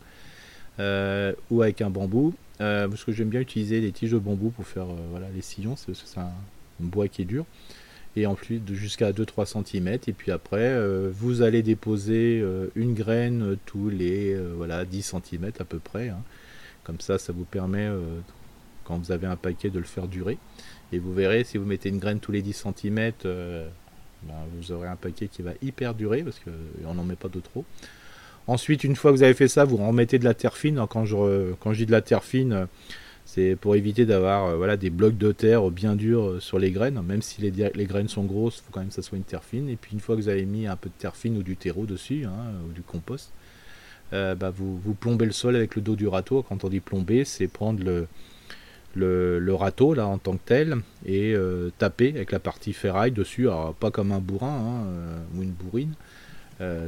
euh, 0.78 1.32
ou 1.50 1.62
avec 1.62 1.82
un 1.82 1.90
bambou. 1.90 2.32
parce 2.59 3.02
que 3.02 3.10
j'aime 3.10 3.30
bien 3.30 3.40
utiliser 3.40 3.80
des 3.80 3.90
tiges 3.90 4.12
de 4.12 4.18
bambou 4.18 4.50
pour 4.50 4.64
faire 4.64 4.86
voilà, 5.10 5.26
les 5.34 5.42
sillons, 5.42 5.74
c'est 5.74 6.18
un 6.20 6.30
bois 6.88 7.09
qui 7.09 7.22
est 7.22 7.26
dur 7.26 7.46
et 8.16 8.26
en 8.26 8.34
plus 8.34 8.60
jusqu'à 8.72 9.12
2-3 9.12 9.64
cm 9.64 9.88
et 10.06 10.12
puis 10.12 10.30
après 10.32 10.59
euh, 10.60 11.10
vous 11.12 11.42
allez 11.42 11.62
déposer 11.62 12.40
euh, 12.42 12.66
une 12.74 12.94
graine 12.94 13.56
tous 13.64 13.88
les 13.88 14.34
euh, 14.34 14.52
voilà 14.54 14.84
10 14.84 15.14
cm 15.24 15.52
à 15.59 15.64
peu 15.64 15.78
près 15.78 16.10
hein. 16.10 16.20
comme 16.84 17.00
ça 17.00 17.18
ça 17.18 17.32
vous 17.32 17.44
permet 17.44 17.88
quand 18.84 18.98
vous 18.98 19.12
avez 19.12 19.26
un 19.26 19.36
paquet 19.36 19.70
de 19.70 19.78
le 19.78 19.84
faire 19.84 20.09
durer. 20.09 20.38
Et 20.92 20.98
vous 20.98 21.14
verrez 21.14 21.44
si 21.44 21.56
vous 21.56 21.64
mettez 21.64 21.88
une 21.88 21.98
graine 21.98 22.18
tous 22.18 22.32
les 22.32 22.42
10 22.42 22.66
cm 22.76 23.12
ben, 23.24 24.34
vous 24.56 24.72
aurez 24.72 24.88
un 24.88 24.96
paquet 24.96 25.26
qui 25.26 25.42
va 25.42 25.52
hyper 25.62 25.94
durer 25.94 26.22
parce 26.22 26.40
qu'on 26.40 26.94
n'en 26.94 27.04
met 27.04 27.16
pas 27.16 27.28
de 27.28 27.40
trop. 27.40 27.64
Ensuite 28.46 28.84
une 28.84 28.96
fois 28.96 29.12
que 29.12 29.16
vous 29.16 29.22
avez 29.22 29.34
fait 29.34 29.48
ça 29.48 29.64
vous 29.64 29.78
remettez 29.78 30.18
de 30.18 30.24
la 30.24 30.34
terre 30.34 30.56
fine. 30.56 30.84
Quand 30.90 31.06
je, 31.06 31.52
quand 31.60 31.72
je 31.72 31.78
dis 31.78 31.86
de 31.86 31.92
la 31.92 32.02
terre 32.02 32.24
fine 32.24 32.66
c'est 33.24 33.57
pour 33.57 33.77
éviter 33.77 34.05
d'avoir 34.05 34.47
euh, 34.47 34.57
voilà, 34.57 34.77
des 34.77 34.90
blocs 34.90 35.16
de 35.16 35.32
terre 35.32 35.70
bien 35.70 35.97
durs 35.97 36.28
euh, 36.28 36.40
sur 36.40 36.59
les 36.59 36.70
graines. 36.70 37.01
Même 37.03 37.23
si 37.23 37.40
les, 37.40 37.51
les 37.51 37.86
graines 37.86 38.09
sont 38.09 38.24
grosses, 38.24 38.59
il 38.59 38.66
faut 38.66 38.73
quand 38.73 38.81
même 38.81 38.89
que 38.89 38.94
ça 38.94 39.03
soit 39.03 39.19
une 39.19 39.24
terre 39.24 39.44
fine. 39.44 39.69
Et 39.69 39.77
puis 39.77 39.93
une 39.93 40.01
fois 40.01 40.16
que 40.16 40.20
vous 40.20 40.28
avez 40.28 40.44
mis 40.44 40.66
un 40.66 40.77
peu 40.77 40.89
de 40.89 40.94
terre 40.99 41.16
fine 41.16 41.36
ou 41.39 41.43
du 41.43 41.57
terreau 41.57 41.86
dessus, 41.86 42.24
hein, 42.27 42.53
ou 42.69 42.73
du 42.73 42.82
compost, 42.82 43.32
euh, 44.12 44.35
bah, 44.35 44.51
vous, 44.51 44.78
vous, 44.78 44.94
plombez 44.94 45.24
le 45.24 45.32
sol 45.32 45.57
avec 45.57 45.77
le 45.77 45.82
dos 45.82 45.97
du 45.97 46.09
râteau. 46.09 46.43
Quand 46.43 46.65
on 46.65 46.69
dit 46.69 46.81
plomber, 46.81 47.24
c'est 47.24 47.49
prendre 47.49 47.82
le, 47.82 48.07
le, 48.94 49.55
râteau 49.55 49.94
là 49.94 50.07
en 50.07 50.19
tant 50.19 50.32
que 50.32 50.44
tel 50.44 50.77
et 51.07 51.35
taper 51.78 52.11
avec 52.11 52.32
la 52.32 52.39
partie 52.39 52.73
ferraille 52.74 53.12
dessus. 53.12 53.49
Alors 53.49 53.74
pas 53.74 53.90
comme 53.90 54.12
un 54.12 54.20
bourrin 54.20 54.59
hein, 54.59 54.86
ou 55.35 55.43
une 55.43 55.53
bourrine. 55.53 55.94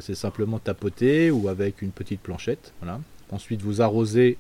c'est 0.01 0.15
simplement 0.15 0.59
tapoter 0.59 1.31
ou 1.31 1.49
avec 1.49 1.81
une 1.81 1.93
petite 1.93 2.21
planchette. 2.21 2.75
Voilà. 2.83 3.01
Ensuite 3.31 3.63
vous 3.63 3.81
arrosez 3.81 4.37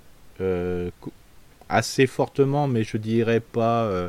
assez 1.68 2.06
fortement, 2.06 2.66
mais 2.68 2.84
je 2.84 2.96
dirais 2.96 3.40
pas, 3.40 3.84
euh, 3.84 4.08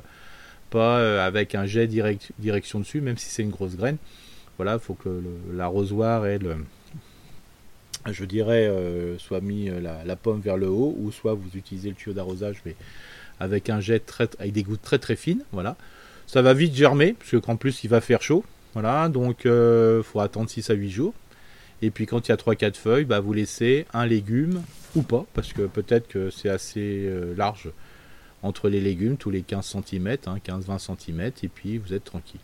pas 0.69 0.99
euh, 0.99 1.25
avec 1.25 1.55
un 1.55 1.65
jet 1.65 1.87
direct, 1.87 2.31
direction 2.39 2.79
dessus, 2.79 3.01
même 3.01 3.17
si 3.17 3.29
c'est 3.29 3.43
une 3.43 3.51
grosse 3.51 3.75
graine. 3.75 3.97
Voilà, 4.57 4.73
il 4.73 4.79
faut 4.79 4.93
que 4.93 5.21
l'arrosoir 5.53 6.25
et 6.25 6.37
le, 6.37 6.55
je 8.09 8.25
dirais, 8.25 8.67
euh, 8.67 9.17
soit 9.17 9.41
mis 9.41 9.69
la, 9.69 10.15
pomme 10.15 10.39
vers 10.39 10.57
le 10.57 10.67
haut, 10.67 10.95
ou 10.97 11.11
soit 11.11 11.33
vous 11.33 11.49
utilisez 11.55 11.89
le 11.89 11.95
tuyau 11.95 12.13
d'arrosage, 12.13 12.61
mais 12.65 12.75
avec 13.39 13.69
un 13.69 13.81
jet 13.81 13.99
très, 13.99 14.29
avec 14.39 14.53
des 14.53 14.63
gouttes 14.63 14.81
très 14.81 14.99
très 14.99 15.15
fines. 15.15 15.43
Voilà, 15.51 15.75
ça 16.25 16.41
va 16.41 16.53
vite 16.53 16.73
germer, 16.73 17.13
parce 17.13 17.41
qu'en 17.41 17.57
plus 17.57 17.83
il 17.83 17.89
va 17.89 18.01
faire 18.01 18.21
chaud. 18.21 18.43
Voilà, 18.73 19.07
donc 19.09 19.47
faut 20.03 20.19
attendre 20.19 20.49
6 20.49 20.69
à 20.69 20.73
8 20.73 20.89
jours. 20.89 21.13
Et 21.85 21.91
puis 21.91 22.07
quand 22.07 22.27
il 22.27 22.31
y 22.31 22.33
a 22.33 22.35
3-4 22.35 22.75
feuilles, 22.75 23.05
bah, 23.05 23.19
vous 23.19 23.31
laissez 23.31 23.85
un 23.93 24.07
légume 24.07 24.63
ou 24.95 25.03
pas, 25.03 25.25
parce 25.35 25.53
que 25.53 25.61
peut-être 25.61 26.07
que 26.07 26.31
c'est 26.31 26.49
assez 26.49 27.05
euh, 27.05 27.35
large 27.37 27.69
entre 28.41 28.69
les 28.69 28.81
légumes, 28.81 29.17
tous 29.17 29.29
les 29.29 29.43
15 29.43 29.77
cm, 29.87 30.15
15-20 30.43 30.79
cm, 30.79 31.31
et 31.43 31.47
puis 31.47 31.77
vous 31.77 31.93
êtes 31.93 32.03
tranquille. 32.03 32.39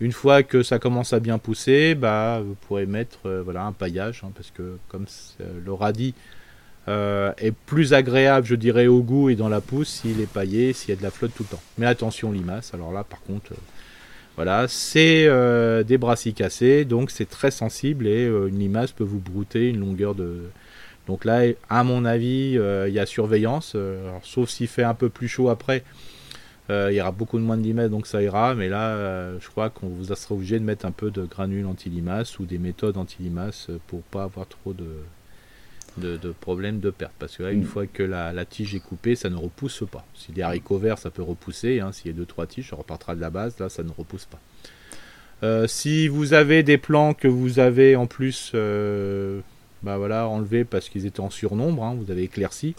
Une 0.00 0.12
fois 0.12 0.42
que 0.42 0.62
ça 0.62 0.78
commence 0.78 1.14
à 1.14 1.20
bien 1.20 1.38
pousser, 1.38 1.94
bah, 1.94 2.42
vous 2.44 2.54
pourrez 2.54 2.84
mettre 2.84 3.20
euh, 3.24 3.42
voilà, 3.42 3.64
un 3.64 3.72
paillage, 3.72 4.24
hein, 4.24 4.32
parce 4.34 4.50
que 4.50 4.76
comme 4.88 5.06
le 5.64 5.72
radis 5.72 6.12
euh, 6.88 7.32
est 7.38 7.52
plus 7.52 7.94
agréable, 7.94 8.46
je 8.46 8.56
dirais, 8.56 8.88
au 8.88 9.02
goût 9.02 9.30
et 9.30 9.36
dans 9.36 9.48
la 9.48 9.62
pousse 9.62 9.88
s'il 9.88 10.20
est 10.20 10.30
paillé, 10.30 10.74
s'il 10.74 10.90
y 10.90 10.92
a 10.92 10.96
de 10.96 11.02
la 11.02 11.10
flotte 11.10 11.32
tout 11.34 11.44
le 11.44 11.56
temps. 11.56 11.62
Mais 11.78 11.86
attention 11.86 12.30
limaces, 12.30 12.74
alors 12.74 12.92
là 12.92 13.04
par 13.04 13.22
contre, 13.22 13.52
voilà, 14.36 14.66
c'est 14.68 15.28
des 15.84 15.98
brassicacées, 15.98 16.84
donc 16.84 17.10
c'est 17.10 17.28
très 17.28 17.50
sensible 17.50 18.06
et 18.06 18.26
une 18.26 18.58
limace 18.58 18.92
peut 18.92 19.04
vous 19.04 19.20
brouter 19.20 19.68
une 19.68 19.80
longueur 19.80 20.14
de, 20.14 20.50
donc 21.06 21.24
là, 21.24 21.42
à 21.68 21.84
mon 21.84 22.04
avis, 22.04 22.56
euh, 22.56 22.88
il 22.88 22.94
y 22.94 23.00
a 23.00 23.06
surveillance. 23.06 23.72
Euh, 23.74 24.10
sauf 24.22 24.48
s'il 24.48 24.68
fait 24.68 24.84
un 24.84 24.94
peu 24.94 25.08
plus 25.08 25.28
chaud 25.28 25.48
après, 25.48 25.84
euh, 26.70 26.88
il 26.92 26.96
y 26.96 27.00
aura 27.00 27.12
beaucoup 27.12 27.38
de 27.38 27.44
moins 27.44 27.56
de 27.56 27.62
limaces, 27.62 27.90
donc 27.90 28.06
ça 28.06 28.22
ira. 28.22 28.54
Mais 28.54 28.68
là, 28.68 29.38
je 29.38 29.48
crois 29.48 29.70
qu'on 29.70 29.88
vous 29.88 30.14
sera 30.14 30.34
obligé 30.34 30.58
de 30.58 30.64
mettre 30.64 30.86
un 30.86 30.92
peu 30.92 31.10
de 31.10 31.24
granules 31.24 31.66
anti-limaces 31.66 32.38
ou 32.38 32.46
des 32.46 32.58
méthodes 32.58 32.96
anti-limaces 32.96 33.70
pour 33.88 34.02
pas 34.02 34.24
avoir 34.24 34.46
trop 34.46 34.72
de, 34.72 34.86
de, 35.98 36.18
problèmes 36.40 36.80
de 36.80 36.90
perte. 36.90 37.12
Parce 37.18 37.36
que 37.36 37.42
là, 37.42 37.52
une 37.52 37.62
mm. 37.62 37.66
fois 37.66 37.86
que 37.86 38.02
la, 38.02 38.44
tige 38.44 38.74
est 38.74 38.80
coupée, 38.80 39.16
ça 39.16 39.30
ne 39.30 39.36
repousse 39.36 39.84
pas. 39.90 40.04
Si 40.14 40.32
des 40.32 40.42
haricots 40.42 40.78
verts, 40.78 40.98
ça 40.98 41.10
peut 41.10 41.22
repousser. 41.22 41.80
Hein. 41.80 41.92
S'il 41.92 42.16
y 42.16 42.20
a 42.20 42.24
2-3 42.24 42.46
tiges, 42.46 42.70
ça 42.70 42.76
repartira 42.76 43.14
de 43.14 43.20
la 43.20 43.30
base. 43.30 43.58
Là, 43.58 43.68
ça 43.68 43.82
ne 43.82 43.90
repousse 43.90 44.26
pas. 44.26 45.68
si 45.68 46.08
vous 46.08 46.34
avez 46.34 46.62
des 46.62 46.78
plants 46.78 47.14
que 47.14 47.28
vous 47.28 47.58
avez 47.58 47.96
en 47.96 48.06
plus 48.06 48.54
bah 49.82 49.98
voilà, 49.98 50.28
enlevé 50.28 50.64
parce 50.64 50.88
qu'ils 50.88 51.06
étaient 51.06 51.20
en 51.20 51.30
surnombre, 51.30 51.82
hein, 51.84 51.96
vous 51.98 52.10
avez 52.10 52.22
éclairci. 52.22 52.74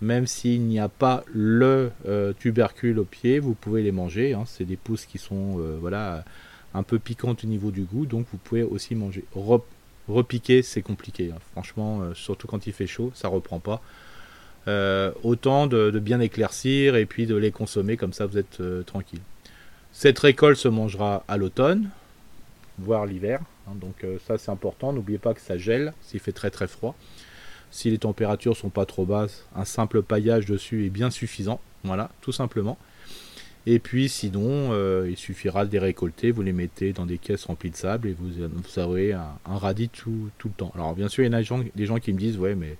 Même 0.00 0.26
s'il 0.26 0.62
n'y 0.62 0.80
a 0.80 0.88
pas 0.88 1.24
le 1.32 1.90
euh, 2.06 2.32
tubercule 2.32 2.98
au 2.98 3.04
pied, 3.04 3.38
vous 3.38 3.54
pouvez 3.54 3.82
les 3.82 3.92
manger. 3.92 4.32
Hein. 4.32 4.44
C'est 4.46 4.64
des 4.64 4.76
pousses 4.76 5.04
qui 5.04 5.18
sont 5.18 5.58
euh, 5.58 5.76
voilà, 5.80 6.24
un 6.72 6.82
peu 6.82 6.98
piquantes 6.98 7.44
au 7.44 7.46
niveau 7.46 7.70
du 7.70 7.82
goût, 7.82 8.06
donc 8.06 8.26
vous 8.32 8.38
pouvez 8.38 8.62
aussi 8.62 8.94
manger. 8.94 9.24
Repiquer, 10.10 10.62
c'est 10.62 10.82
compliqué. 10.82 11.30
Hein. 11.34 11.38
Franchement, 11.52 12.00
euh, 12.02 12.14
surtout 12.14 12.46
quand 12.46 12.66
il 12.66 12.72
fait 12.72 12.86
chaud, 12.86 13.12
ça 13.14 13.28
reprend 13.28 13.60
pas. 13.60 13.80
autant 15.22 15.66
de, 15.66 15.98
bien 15.98 16.20
éclaircir 16.20 16.94
et 16.96 17.06
puis 17.06 17.26
de 17.26 17.34
les 17.34 17.50
consommer, 17.50 17.96
comme 17.96 18.12
ça 18.12 18.26
vous 18.26 18.38
êtes 18.38 18.62
tranquille. 18.86 19.20
Cette 19.92 20.18
récolte 20.20 20.56
se 20.56 20.68
mangera 20.68 21.24
à 21.26 21.36
l'automne, 21.36 21.90
voire 22.78 23.06
l'hiver. 23.06 23.40
Hein, 23.66 23.72
donc 23.74 24.04
euh, 24.04 24.18
ça 24.26 24.38
c'est 24.38 24.50
important, 24.50 24.92
n'oubliez 24.92 25.18
pas 25.18 25.34
que 25.34 25.40
ça 25.40 25.58
gèle 25.58 25.92
s'il 26.02 26.20
fait 26.20 26.32
très 26.32 26.50
très 26.50 26.68
froid. 26.68 26.94
Si 27.70 27.90
les 27.90 27.98
températures 27.98 28.56
sont 28.56 28.70
pas 28.70 28.86
trop 28.86 29.04
basses, 29.04 29.46
un 29.54 29.64
simple 29.64 30.02
paillage 30.02 30.46
dessus 30.46 30.86
est 30.86 30.90
bien 30.90 31.10
suffisant. 31.10 31.60
Voilà, 31.84 32.10
tout 32.20 32.32
simplement. 32.32 32.78
Et 33.66 33.78
puis 33.78 34.08
sinon, 34.08 34.70
euh, 34.72 35.06
il 35.08 35.16
suffira 35.16 35.66
de 35.66 35.72
les 35.72 35.78
récolter, 35.78 36.30
vous 36.30 36.42
les 36.42 36.52
mettez 36.52 36.92
dans 36.92 37.04
des 37.04 37.18
caisses 37.18 37.44
remplies 37.44 37.70
de 37.70 37.76
sable 37.76 38.08
et 38.08 38.12
vous, 38.12 38.30
vous 38.30 38.78
aurez 38.78 39.12
un, 39.12 39.28
radis 39.44 39.90
tout, 39.90 40.30
le 40.44 40.50
temps. 40.50 40.72
Alors 40.74 40.94
bien 40.94 41.08
sûr, 41.08 41.24
il 41.24 41.26
y 41.26 41.30
en 41.30 41.38
a 41.38 41.40
des 41.74 41.86
gens, 41.86 41.98
qui 41.98 42.12
me 42.12 42.18
disent, 42.18 42.38
ouais 42.38 42.54
mais 42.54 42.76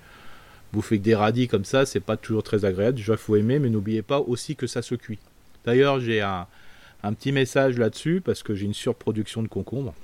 vous 0.73 0.81
faites 0.81 1.01
que 1.01 1.05
des 1.05 1.15
radis 1.15 1.49
comme 1.49 1.65
ça, 1.65 1.85
c'est 1.85 2.01
pas 2.01 2.17
toujours 2.17 2.43
très 2.43 2.65
agréable. 2.65 2.97
Déjà, 2.97 3.13
il 3.13 3.19
faut 3.19 3.37
aimer, 3.37 3.59
mais 3.59 3.69
n'oubliez 3.69 4.03
pas 4.03 4.21
aussi 4.21 4.57
que 4.57 4.67
ça 4.67 4.83
se 4.83 4.95
cuit. 4.95 5.19
D'ailleurs, 5.65 6.01
j'ai 6.01 6.23
un, 6.23 6.47
un, 7.03 7.13
petit 7.13 7.33
message 7.33 7.77
là-dessus 7.77 8.23
parce 8.25 8.43
que 8.43 8.55
j'ai 8.55 8.65
une 8.65 8.75
surproduction 8.75 9.43
de 9.43 9.49
concombres. 9.49 9.95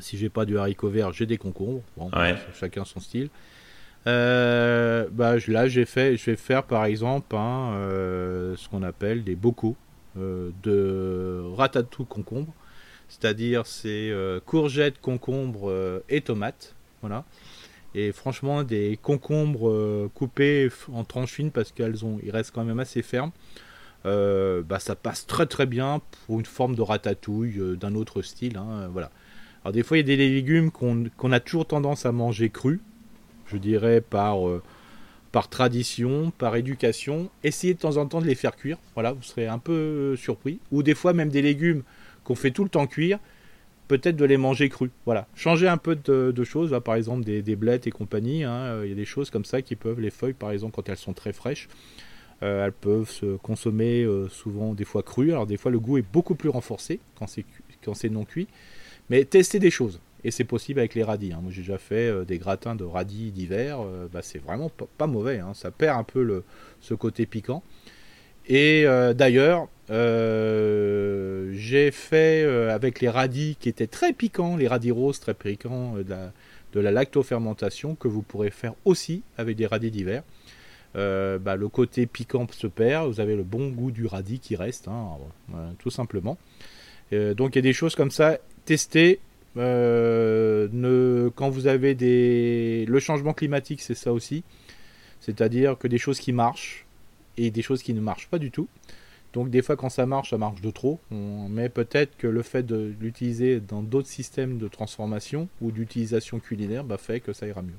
Si 0.00 0.16
j'ai 0.16 0.28
pas 0.28 0.44
du 0.44 0.58
haricot 0.58 0.88
vert, 0.88 1.12
j'ai 1.12 1.26
des 1.26 1.38
concombres. 1.38 1.82
Bon, 1.96 2.10
chacun 2.58 2.84
son 2.84 3.00
style. 3.00 3.28
Euh, 4.08 5.06
bah, 5.12 5.34
là, 5.48 5.68
j'ai 5.68 5.84
fait, 5.84 6.16
je 6.16 6.30
vais 6.30 6.36
faire 6.36 6.64
par 6.64 6.86
exemple 6.86 7.36
euh, 7.36 8.56
ce 8.56 8.68
qu'on 8.68 8.82
appelle 8.82 9.22
des 9.22 9.36
bocaux 9.36 9.76
euh, 10.16 10.50
de 10.62 11.42
ratatouille 11.54 12.06
concombre. 12.06 12.52
c'est-à-dire 13.08 13.66
c'est 13.66 14.12
courgettes, 14.46 15.00
concombres 15.00 16.02
et 16.08 16.20
tomates. 16.22 16.74
Voilà. 17.02 17.24
Et 17.94 18.12
franchement, 18.12 18.64
des 18.64 18.98
concombres 19.00 20.08
coupés 20.14 20.68
en 20.92 21.04
tranches 21.04 21.32
fines 21.32 21.50
parce 21.50 21.72
qu'elles 21.72 22.04
ont, 22.04 22.18
restent 22.28 22.52
quand 22.54 22.64
même 22.64 22.80
assez 22.80 23.02
fermes. 23.02 23.32
bah, 24.04 24.78
ça 24.78 24.94
passe 24.94 25.26
très 25.26 25.46
très 25.46 25.66
bien 25.66 26.00
pour 26.26 26.38
une 26.38 26.46
forme 26.46 26.74
de 26.74 26.82
ratatouille 26.82 27.76
d'un 27.78 27.94
autre 27.94 28.22
style. 28.22 28.56
Hein, 28.56 28.88
voilà. 28.90 29.10
Alors 29.64 29.72
des 29.72 29.82
fois, 29.82 29.98
il 29.98 30.08
y 30.08 30.12
a 30.12 30.16
des 30.16 30.30
légumes 30.30 30.70
qu'on 30.70 31.32
a 31.32 31.40
toujours 31.40 31.66
tendance 31.66 32.06
à 32.06 32.12
manger 32.12 32.48
crus, 32.48 32.80
je 33.50 33.56
dirais 33.56 34.00
par, 34.00 34.46
euh, 34.48 34.62
par 35.32 35.48
tradition, 35.48 36.30
par 36.36 36.56
éducation. 36.56 37.30
Essayez 37.44 37.74
de 37.74 37.78
temps 37.78 37.96
en 37.96 38.06
temps 38.06 38.20
de 38.20 38.26
les 38.26 38.34
faire 38.34 38.56
cuire, 38.56 38.78
voilà, 38.94 39.12
vous 39.12 39.22
serez 39.22 39.46
un 39.46 39.58
peu 39.58 39.72
euh, 39.72 40.16
surpris. 40.16 40.60
Ou 40.70 40.82
des 40.82 40.94
fois 40.94 41.12
même 41.12 41.30
des 41.30 41.42
légumes 41.42 41.82
qu'on 42.24 42.34
fait 42.34 42.50
tout 42.50 42.64
le 42.64 42.70
temps 42.70 42.86
cuire, 42.86 43.18
peut-être 43.88 44.16
de 44.16 44.24
les 44.24 44.36
manger 44.36 44.68
crus. 44.68 44.90
Voilà, 45.06 45.26
changer 45.34 45.68
un 45.68 45.78
peu 45.78 45.96
de, 45.96 46.44
choses, 46.44 46.78
par 46.84 46.94
exemple 46.94 47.24
des, 47.24 47.42
des 47.42 47.56
blettes 47.56 47.86
et 47.86 47.90
compagnie, 47.90 48.44
hein, 48.44 48.50
euh, 48.50 48.82
il 48.84 48.90
y 48.90 48.92
a 48.92 48.96
des 48.96 49.04
choses 49.04 49.30
comme 49.30 49.44
ça 49.44 49.62
qui 49.62 49.76
peuvent, 49.76 50.00
les 50.00 50.10
feuilles 50.10 50.34
par 50.34 50.50
exemple, 50.50 50.74
quand 50.74 50.88
elles 50.88 50.96
sont 50.96 51.14
très 51.14 51.32
fraîches, 51.32 51.68
elles 52.40 52.70
peuvent 52.70 53.10
se 53.10 53.34
consommer 53.38 54.06
souvent 54.30 54.72
des 54.72 54.84
fois 54.84 55.02
crues. 55.02 55.32
Alors 55.32 55.48
des 55.48 55.56
fois 55.56 55.72
le 55.72 55.80
goût 55.80 55.98
est 55.98 56.04
beaucoup 56.12 56.36
plus 56.36 56.48
renforcé 56.48 57.00
quand 57.16 57.26
c'est 57.26 58.08
non 58.10 58.24
cuit. 58.24 58.46
Mais 59.10 59.24
tester 59.24 59.58
des 59.58 59.72
choses. 59.72 60.00
Et 60.24 60.30
c'est 60.30 60.44
possible 60.44 60.80
avec 60.80 60.94
les 60.94 61.02
radis. 61.02 61.32
Hein. 61.32 61.40
Moi, 61.42 61.52
j'ai 61.52 61.62
déjà 61.62 61.78
fait 61.78 62.08
euh, 62.08 62.24
des 62.24 62.38
gratins 62.38 62.74
de 62.74 62.84
radis 62.84 63.30
d'hiver. 63.30 63.78
Euh, 63.80 64.08
bah, 64.12 64.20
c'est 64.22 64.38
vraiment 64.38 64.70
pas, 64.98 65.06
mauvais. 65.06 65.38
Hein. 65.38 65.52
Ça 65.54 65.70
perd 65.70 65.98
un 65.98 66.04
peu 66.04 66.42
ce 66.80 66.94
côté 66.94 67.26
piquant. 67.26 67.62
Et 68.46 68.84
euh, 68.86 69.14
d'ailleurs, 69.14 69.68
j'ai 71.52 71.90
fait 71.90 72.42
avec 72.70 73.00
les 73.00 73.08
radis 73.08 73.56
qui 73.60 73.68
étaient 73.68 73.86
très 73.86 74.12
piquants, 74.12 74.56
les 74.56 74.68
radis 74.68 74.90
roses 74.90 75.20
très 75.20 75.34
piquants 75.34 75.94
de 75.96 76.80
la, 76.80 76.90
lactofermentation, 76.90 77.94
que 77.94 78.08
vous 78.08 78.22
pourrez 78.22 78.50
faire 78.50 78.74
aussi 78.84 79.22
avec 79.36 79.56
des 79.56 79.66
radis 79.66 79.90
d'hiver. 79.90 80.22
Bah, 80.94 81.56
le 81.56 81.68
côté 81.68 82.06
piquant 82.06 82.46
se 82.50 82.66
perd, 82.66 83.08
vous 83.08 83.20
avez 83.20 83.36
le 83.36 83.44
bon 83.44 83.68
goût 83.68 83.90
du 83.90 84.06
radis 84.06 84.40
qui 84.40 84.56
reste, 84.56 84.88
hein, 84.88 85.18
tout 85.78 85.90
simplement. 85.90 86.38
donc 87.12 87.54
il 87.54 87.56
y 87.56 87.60
a 87.60 87.62
des 87.62 87.72
choses 87.72 87.94
comme 87.94 88.10
ça 88.10 88.38
tester. 88.64 89.20
Euh, 89.58 91.30
quand 91.34 91.50
vous 91.50 91.66
avez 91.66 91.94
des. 91.94 92.86
Le 92.86 93.00
changement 93.00 93.32
climatique, 93.32 93.80
c'est 93.82 93.94
ça 93.94 94.12
aussi. 94.12 94.44
C'est-à-dire 95.20 95.76
que 95.76 95.88
des 95.88 95.98
choses 95.98 96.20
qui 96.20 96.32
marchent 96.32 96.86
et 97.36 97.50
des 97.50 97.62
choses 97.62 97.82
qui 97.82 97.92
ne 97.92 98.00
marchent 98.00 98.28
pas 98.28 98.38
du 98.38 98.50
tout. 98.50 98.68
Donc 99.34 99.50
des 99.50 99.60
fois 99.60 99.76
quand 99.76 99.90
ça 99.90 100.06
marche, 100.06 100.30
ça 100.30 100.38
marche 100.38 100.60
de 100.60 100.70
trop. 100.70 101.00
Mais 101.10 101.68
peut-être 101.68 102.16
que 102.16 102.26
le 102.26 102.42
fait 102.42 102.64
de 102.64 102.94
l'utiliser 103.00 103.60
dans 103.60 103.82
d'autres 103.82 104.08
systèmes 104.08 104.58
de 104.58 104.68
transformation 104.68 105.48
ou 105.60 105.70
d'utilisation 105.70 106.38
culinaire 106.38 106.84
bah, 106.84 106.98
fait 106.98 107.20
que 107.20 107.32
ça 107.32 107.46
ira 107.46 107.62
mieux. 107.62 107.74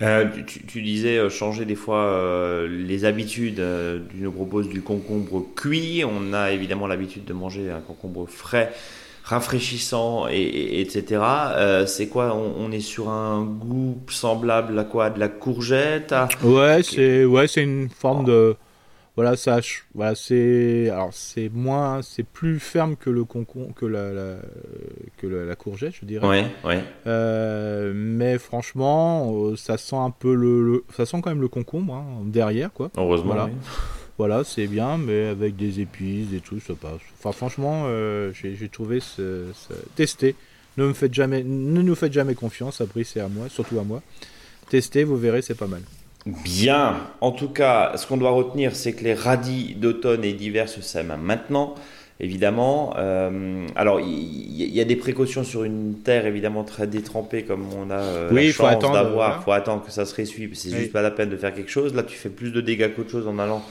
Euh, 0.00 0.26
tu, 0.46 0.82
disais 0.82 1.18
euh, 1.18 1.28
changer 1.28 1.64
des 1.64 1.74
fois 1.74 2.66
les 2.68 3.04
habitudes. 3.04 3.62
tu 4.10 4.16
nous 4.16 4.32
proposes 4.32 4.68
du 4.68 4.80
concombre 4.80 5.44
cuit. 5.54 6.02
On 6.04 6.32
a 6.32 6.52
évidemment 6.52 6.86
l'habitude 6.86 7.24
de 7.24 7.32
manger 7.32 7.70
un 7.70 7.80
concombre 7.80 8.26
frais 8.26 8.72
rafraîchissant 9.24 10.26
et, 10.28 10.80
etc. 10.80 11.22
Euh, 11.22 11.86
c'est 11.86 12.08
quoi 12.08 12.34
on, 12.34 12.70
est 12.72 12.80
sur 12.80 13.08
un 13.08 13.42
goût 13.44 13.98
semblable 14.08 14.78
à 14.78 14.84
quoi? 14.84 15.10
De 15.10 15.20
la 15.20 15.28
courgette 15.28 16.14
Ouais, 16.42 16.82
c'est 16.82 17.24
ouais, 17.24 17.48
c'est 17.48 17.62
une 17.62 17.88
forme 17.88 18.24
de 18.24 18.56
voilà 19.14 19.36
ça 19.36 19.60
voilà 19.94 20.14
c'est 20.14 20.88
alors 20.88 21.10
c'est 21.12 21.50
moins 21.52 22.00
c'est 22.00 22.22
plus 22.22 22.58
ferme 22.58 22.96
que 22.96 23.10
le 23.10 23.24
concombre 23.24 23.74
que 23.74 23.84
la, 23.84 24.38
que 25.18 25.26
la, 25.26 25.54
courgette 25.54 25.92
je 26.00 26.06
dirais. 26.06 26.26
Ouais 26.26 26.46
ouais. 26.64 26.82
Euh, 27.06 27.92
mais 27.94 28.38
franchement 28.38 29.30
euh, 29.34 29.56
ça 29.56 29.76
sent 29.76 29.96
un 29.96 30.10
peu 30.10 30.34
le, 30.34 30.84
ça 30.96 31.04
sent 31.04 31.20
quand 31.22 31.28
même 31.28 31.42
le 31.42 31.48
concombre 31.48 31.94
hein, 31.94 32.06
derrière 32.24 32.72
quoi. 32.72 32.90
Heureusement 32.96 33.34
voilà. 33.34 33.50
Voilà, 34.24 34.44
c'est 34.44 34.68
bien, 34.68 34.98
mais 34.98 35.26
avec 35.26 35.56
des 35.56 35.80
épices 35.80 36.32
et 36.32 36.38
tout, 36.38 36.60
ça 36.60 36.74
passe. 36.80 37.00
Enfin, 37.18 37.32
franchement, 37.32 37.86
euh, 37.86 38.30
j'ai 38.32 38.68
trouvé 38.68 39.00
ce, 39.00 39.46
tester. 39.96 40.36
Ne 40.76 40.86
me 40.86 40.92
faites 40.92 41.12
jamais, 41.12 41.42
ne 41.42 41.82
nous 41.82 41.96
faites 41.96 42.12
jamais 42.12 42.36
confiance. 42.36 42.80
Après, 42.80 43.02
c'est 43.02 43.18
à 43.18 43.26
moi, 43.26 43.48
surtout 43.48 43.80
à 43.80 43.82
moi. 43.82 44.00
Testez, 44.70 45.02
vous 45.02 45.16
verrez, 45.16 45.42
c'est 45.42 45.56
pas 45.56 45.66
mal. 45.66 45.80
Bien. 46.24 47.00
En 47.20 47.32
tout 47.32 47.48
cas, 47.48 47.94
ce 47.96 48.06
qu'on 48.06 48.16
doit 48.16 48.30
retenir, 48.30 48.76
c'est 48.76 48.92
que 48.92 49.02
les 49.02 49.14
radis 49.14 49.74
d'automne 49.74 50.22
et 50.22 50.34
d'hiver 50.34 50.68
se 50.68 50.82
sèment 50.82 51.16
maintenant 51.20 51.74
évidemment. 52.22 52.94
Euh, 52.96 53.66
alors, 53.74 54.00
il 54.00 54.54
y, 54.54 54.80
a 54.80 54.84
des 54.84 54.96
précautions 54.96 55.42
sur 55.42 55.64
une 55.64 55.96
terre 56.04 56.24
évidemment 56.24 56.62
très 56.62 56.86
détrempée 56.86 57.42
comme 57.42 57.66
on 57.74 57.90
a 57.90 57.98
euh, 57.98 58.32
la 58.32 58.52
chance 58.52 58.92
d'avoir. 58.92 59.40
Il 59.40 59.44
faut 59.44 59.52
attendre 59.52 59.84
que 59.84 59.90
ça 59.90 60.06
se 60.06 60.14
ressuive. 60.14 60.54
C'est 60.54 60.70
juste 60.70 60.92
pas 60.92 61.02
la 61.02 61.10
peine 61.10 61.28
de 61.28 61.36
faire 61.36 61.52
quelque 61.52 61.70
chose. 61.70 61.94
Là, 61.94 62.04
tu 62.04 62.16
fais 62.16 62.30
plus 62.30 62.52
de 62.52 62.60
dégâts 62.60 62.94
qu'autre 62.94 63.10
chose 63.10 63.26
en 63.26 63.38
allant 63.38 63.62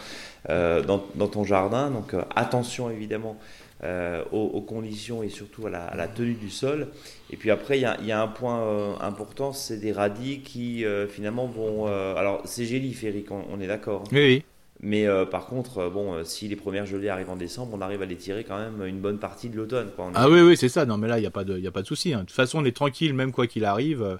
euh, 0.50 0.82
dans, 0.82 1.28
ton 1.28 1.44
jardin. 1.44 1.92
Donc 1.92 2.16
euh, 2.16 2.24
attention 2.36 2.90
évidemment 2.90 3.38
euh, 3.84 4.24
aux, 4.32 4.62
conditions 4.62 5.22
et 5.22 5.30
surtout 5.30 5.68
à 5.68 5.70
la, 5.70 6.08
tenue 6.08 6.34
du 6.34 6.50
sol. 6.50 6.88
Et 7.30 7.38
puis 7.38 7.52
après, 7.52 7.78
il 7.78 7.82
y, 7.82 8.12
a, 8.12 8.22
un 8.22 8.28
point 8.28 9.00
important, 9.02 9.54
c'est 9.54 9.78
des 9.78 9.92
radis 9.92 10.40
qui 10.40 10.84
finalement 11.10 11.46
vont... 11.46 11.86
alors 11.86 12.42
c'est 12.46 12.66
gélif, 12.66 13.04
Eric, 13.04 13.28
on, 13.32 13.60
est 13.60 13.68
d'accord 13.68 14.04
hein. 14.08 14.10
Oui, 14.14 14.44
Mais 14.82 15.08
par 15.30 15.46
contre, 15.46 15.90
bon, 15.90 16.24
si 16.24 16.48
les 16.48 16.56
premières 16.56 16.86
gelées 16.86 17.10
arrivent 17.10 17.30
en 17.30 17.36
décembre, 17.36 17.76
on 17.76 17.82
arrive 17.82 18.02
à 18.02 18.06
les 18.06 18.18
tirer 18.18 18.44
quand 18.44 18.58
même 18.58 18.86
une 18.86 19.00
bonne 19.00 19.20
partie 19.20 19.50
de 19.50 19.58
l'automne. 19.58 19.90
Ah 20.16 20.30
oui, 20.30 20.42
oui, 20.42 20.58
c'est 20.58 20.70
ça. 20.70 20.86
Non, 20.86 20.98
mais 20.98 21.08
là, 21.08 21.18
il 21.18 21.22
n'y 21.22 21.28
a 21.28 21.32
pas 21.32 21.44
de, 21.44 21.58
y 21.58 21.68
a 21.68 21.72
pas 21.72 21.82
de 21.84 21.88
souci. 21.88 22.14
Hein. 22.14 22.22
De 22.22 22.26
toute 22.26 22.36
façon, 22.36 22.60
on 22.60 22.66
est 22.66 22.76
tranquille, 22.76 23.14
même 23.14 23.32
quoi 23.32 23.48
qu'il 23.48 23.66
arrive 23.66 24.18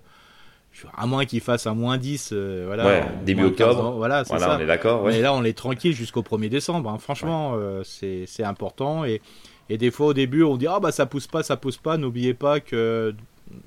à 0.96 1.06
moins 1.06 1.26
qu'il 1.26 1.42
fasse 1.42 1.68
un 1.68 1.74
moins 1.74 1.98
10, 1.98 2.30
euh, 2.32 2.64
voilà, 2.66 3.06
début 3.26 3.44
octobre. 3.44 3.92
voilà, 3.98 4.24
ça. 4.24 4.58
on 4.58 4.60
est 4.60 4.66
d'accord. 4.66 5.06
Mais 5.06 5.22
là, 5.22 5.34
on 5.34 5.44
est 5.44 5.58
tranquille 5.58 5.94
jusqu'au 5.94 6.22
1er 6.22 6.50
décembre. 6.50 6.90
Hein. 6.90 6.98
Franchement, 6.98 7.54
euh, 7.56 7.84
c'est 7.84 8.44
important. 8.44 9.06
Et, 9.06 9.22
et, 9.70 9.78
des 9.78 9.92
fois, 9.92 10.08
au 10.08 10.14
début, 10.14 10.44
on 10.44 10.58
dit 10.58 10.68
Ah, 10.68 10.80
bah 10.80 10.92
ça 10.92 11.06
pousse 11.06 11.28
pas, 11.28 11.44
ça 11.44 11.58
pousse 11.58 11.78
pas. 11.78 11.98
N'oubliez 11.98 12.34
pas 12.34 12.60
que 12.60 13.14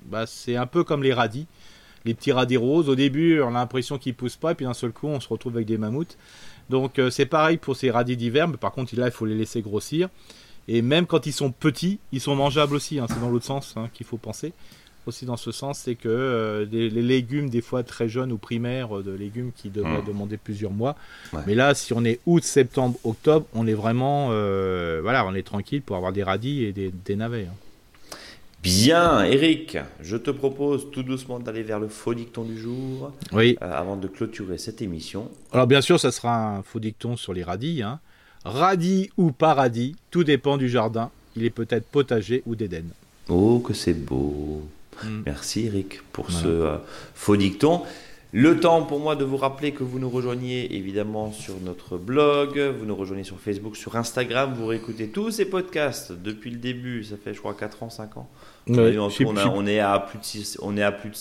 bah, 0.06 0.24
c'est 0.26 0.56
un 0.56 0.66
peu 0.66 0.84
comme 0.84 1.02
les 1.02 1.12
radis. 1.12 1.46
Les 2.04 2.14
petits 2.14 2.32
radis 2.32 2.58
roses, 2.58 2.88
au 2.88 2.94
début, 2.94 3.40
on 3.40 3.48
a 3.48 3.52
l'impression 3.52 3.96
qu'ils 3.96 4.14
poussent 4.14 4.36
pas, 4.36 4.52
et 4.52 4.54
puis 4.54 4.66
d'un 4.66 4.74
seul 4.74 4.92
coup, 4.92 5.06
on 5.06 5.20
se 5.20 5.28
retrouve 5.28 5.54
avec 5.56 5.66
des 5.66 5.78
mammouths. 5.78 6.18
Donc, 6.68 6.98
euh, 6.98 7.10
c'est 7.10 7.26
pareil 7.26 7.56
pour 7.56 7.76
ces 7.76 7.90
radis 7.90 8.16
d'hiver, 8.16 8.46
mais 8.48 8.58
par 8.58 8.72
contre, 8.72 8.94
là, 8.96 9.06
il 9.06 9.12
faut 9.12 9.24
les 9.24 9.34
laisser 9.34 9.62
grossir. 9.62 10.08
Et 10.68 10.82
même 10.82 11.06
quand 11.06 11.26
ils 11.26 11.32
sont 11.32 11.50
petits, 11.50 11.98
ils 12.12 12.20
sont 12.20 12.34
mangeables 12.34 12.74
aussi. 12.74 12.98
Hein. 12.98 13.06
C'est 13.08 13.20
dans 13.20 13.30
l'autre 13.30 13.44
sens 13.44 13.74
hein, 13.76 13.88
qu'il 13.92 14.06
faut 14.06 14.16
penser 14.16 14.52
aussi 15.06 15.26
dans 15.26 15.36
ce 15.36 15.52
sens, 15.52 15.78
c'est 15.78 15.94
que 15.94 16.08
euh, 16.08 16.66
les, 16.70 16.88
légumes, 16.90 17.50
des 17.50 17.60
fois 17.60 17.82
très 17.82 18.08
jeunes 18.08 18.32
ou 18.32 18.38
primaires, 18.38 18.98
euh, 18.98 19.02
de 19.02 19.12
légumes 19.12 19.52
qui 19.54 19.70
devraient 19.70 20.02
mmh. 20.02 20.06
demander 20.06 20.36
plusieurs 20.36 20.72
mois. 20.72 20.96
Mais 21.46 21.54
là, 21.54 21.74
si 21.74 21.92
on 21.92 22.04
est 22.04 22.20
août, 22.26 22.42
septembre, 22.44 22.98
octobre, 23.04 23.46
on 23.54 23.66
est 23.66 23.74
vraiment, 23.74 24.28
euh, 24.30 25.00
voilà, 25.02 25.26
on 25.26 25.34
est 25.34 25.42
tranquille 25.42 25.82
pour 25.82 25.96
avoir 25.96 26.12
des 26.12 26.22
radis 26.22 26.64
et 26.64 26.72
des, 26.72 27.16
navets. 27.16 27.46
Hein. 27.50 28.16
Bien, 28.62 29.24
Eric, 29.24 29.76
je 30.00 30.16
te 30.16 30.30
propose 30.30 30.90
tout 30.90 31.02
doucement 31.02 31.38
d'aller 31.38 31.62
vers 31.62 31.78
le 31.78 31.88
faux 31.88 32.14
dicton 32.14 32.44
du 32.44 32.58
jour. 32.58 33.12
Oui. 33.32 33.58
avant 33.60 33.96
de 33.96 34.08
clôturer 34.08 34.56
cette 34.56 34.80
émission. 34.80 35.30
Alors 35.52 35.66
bien 35.66 35.82
sûr, 35.82 36.00
ça 36.00 36.10
sera 36.10 36.56
un 36.56 36.62
faux 36.62 36.80
dicton 36.80 37.16
sur 37.16 37.34
les 37.34 37.42
radis. 37.42 37.82
Hein. 37.82 38.00
Radis 38.44 39.10
ou 39.18 39.32
paradis, 39.32 39.96
tout 40.10 40.24
dépend 40.24 40.56
du 40.56 40.68
jardin. 40.68 41.10
Il 41.36 41.44
est 41.44 41.50
peut-être 41.50 41.86
potager 41.86 42.42
ou 42.46 42.54
d'Éden. 42.56 42.86
Oh, 43.28 43.58
que 43.58 43.72
c'est 43.72 43.94
beau. 43.94 44.62
Mm. 45.02 45.22
Merci 45.26 45.66
Eric 45.66 46.00
pour 46.12 46.30
ce 46.30 46.46
euh, 46.46 46.76
faux 47.14 47.36
dicton. 47.36 47.82
Le 48.36 48.58
temps 48.58 48.82
pour 48.82 48.98
moi 48.98 49.14
de 49.14 49.24
vous 49.24 49.36
rappeler 49.36 49.70
que 49.70 49.84
vous 49.84 50.00
nous 50.00 50.10
rejoignez 50.10 50.74
évidemment 50.74 51.30
sur 51.30 51.54
notre 51.60 51.98
blog, 51.98 52.58
vous 52.58 52.84
nous 52.84 52.96
rejoignez 52.96 53.22
sur 53.22 53.38
Facebook, 53.38 53.76
sur 53.76 53.94
Instagram, 53.94 54.54
vous 54.56 54.66
réécoutez 54.66 55.06
tous 55.06 55.30
ces 55.30 55.44
podcasts 55.44 56.10
depuis 56.10 56.50
le 56.50 56.56
début, 56.56 57.04
ça 57.04 57.14
fait 57.16 57.32
je 57.32 57.38
crois 57.38 57.54
4 57.54 57.84
ans, 57.84 57.90
5 57.90 58.16
ans. 58.16 58.28
on, 58.68 59.08
on, 59.54 59.66
est 59.68 59.78
à 59.78 60.00
plus 60.00 60.18
de 60.18 60.24
6, 60.24 60.58
on 60.62 60.76
est 60.76 60.82
à 60.82 60.90
plus 60.90 61.10
de 61.10 61.14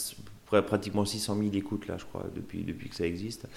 pratiquement 0.62 1.06
600 1.06 1.38
000 1.38 1.50
écoutes 1.56 1.88
là, 1.88 1.96
je 1.98 2.06
crois, 2.06 2.26
depuis, 2.36 2.64
depuis 2.64 2.90
que 2.90 2.96
ça 2.96 3.06
existe. 3.06 3.48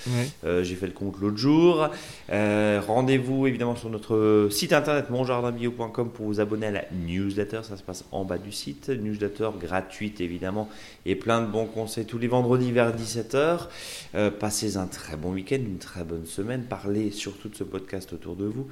Euh, 0.44 0.62
j'ai 0.62 0.74
fait 0.74 0.86
le 0.86 0.92
compte 0.92 1.18
l'autre 1.20 1.36
jour. 1.36 1.88
Euh, 2.30 2.80
rendez-vous 2.86 3.46
évidemment 3.46 3.76
sur 3.76 3.90
notre 3.90 4.48
site 4.50 4.72
internet 4.72 5.10
monjardinbio.com 5.10 6.10
pour 6.10 6.26
vous 6.26 6.40
abonner 6.40 6.66
à 6.66 6.70
la 6.70 6.84
newsletter. 6.92 7.60
Ça 7.62 7.76
se 7.76 7.82
passe 7.82 8.04
en 8.12 8.24
bas 8.24 8.38
du 8.38 8.52
site. 8.52 8.88
Newsletter 8.88 9.50
gratuite 9.60 10.20
évidemment 10.20 10.68
et 11.04 11.14
plein 11.14 11.42
de 11.42 11.46
bons 11.46 11.66
conseils 11.66 12.06
tous 12.06 12.18
les 12.18 12.28
vendredis 12.28 12.72
vers 12.72 12.94
17h. 12.96 13.68
Euh, 14.14 14.30
passez 14.30 14.76
un 14.76 14.86
très 14.86 15.16
bon 15.16 15.32
week-end, 15.32 15.56
une 15.56 15.78
très 15.78 16.04
bonne 16.04 16.26
semaine. 16.26 16.64
Parlez 16.68 17.10
surtout 17.10 17.48
de 17.48 17.56
ce 17.56 17.64
podcast 17.64 18.12
autour 18.12 18.36
de 18.36 18.46
vous. 18.46 18.66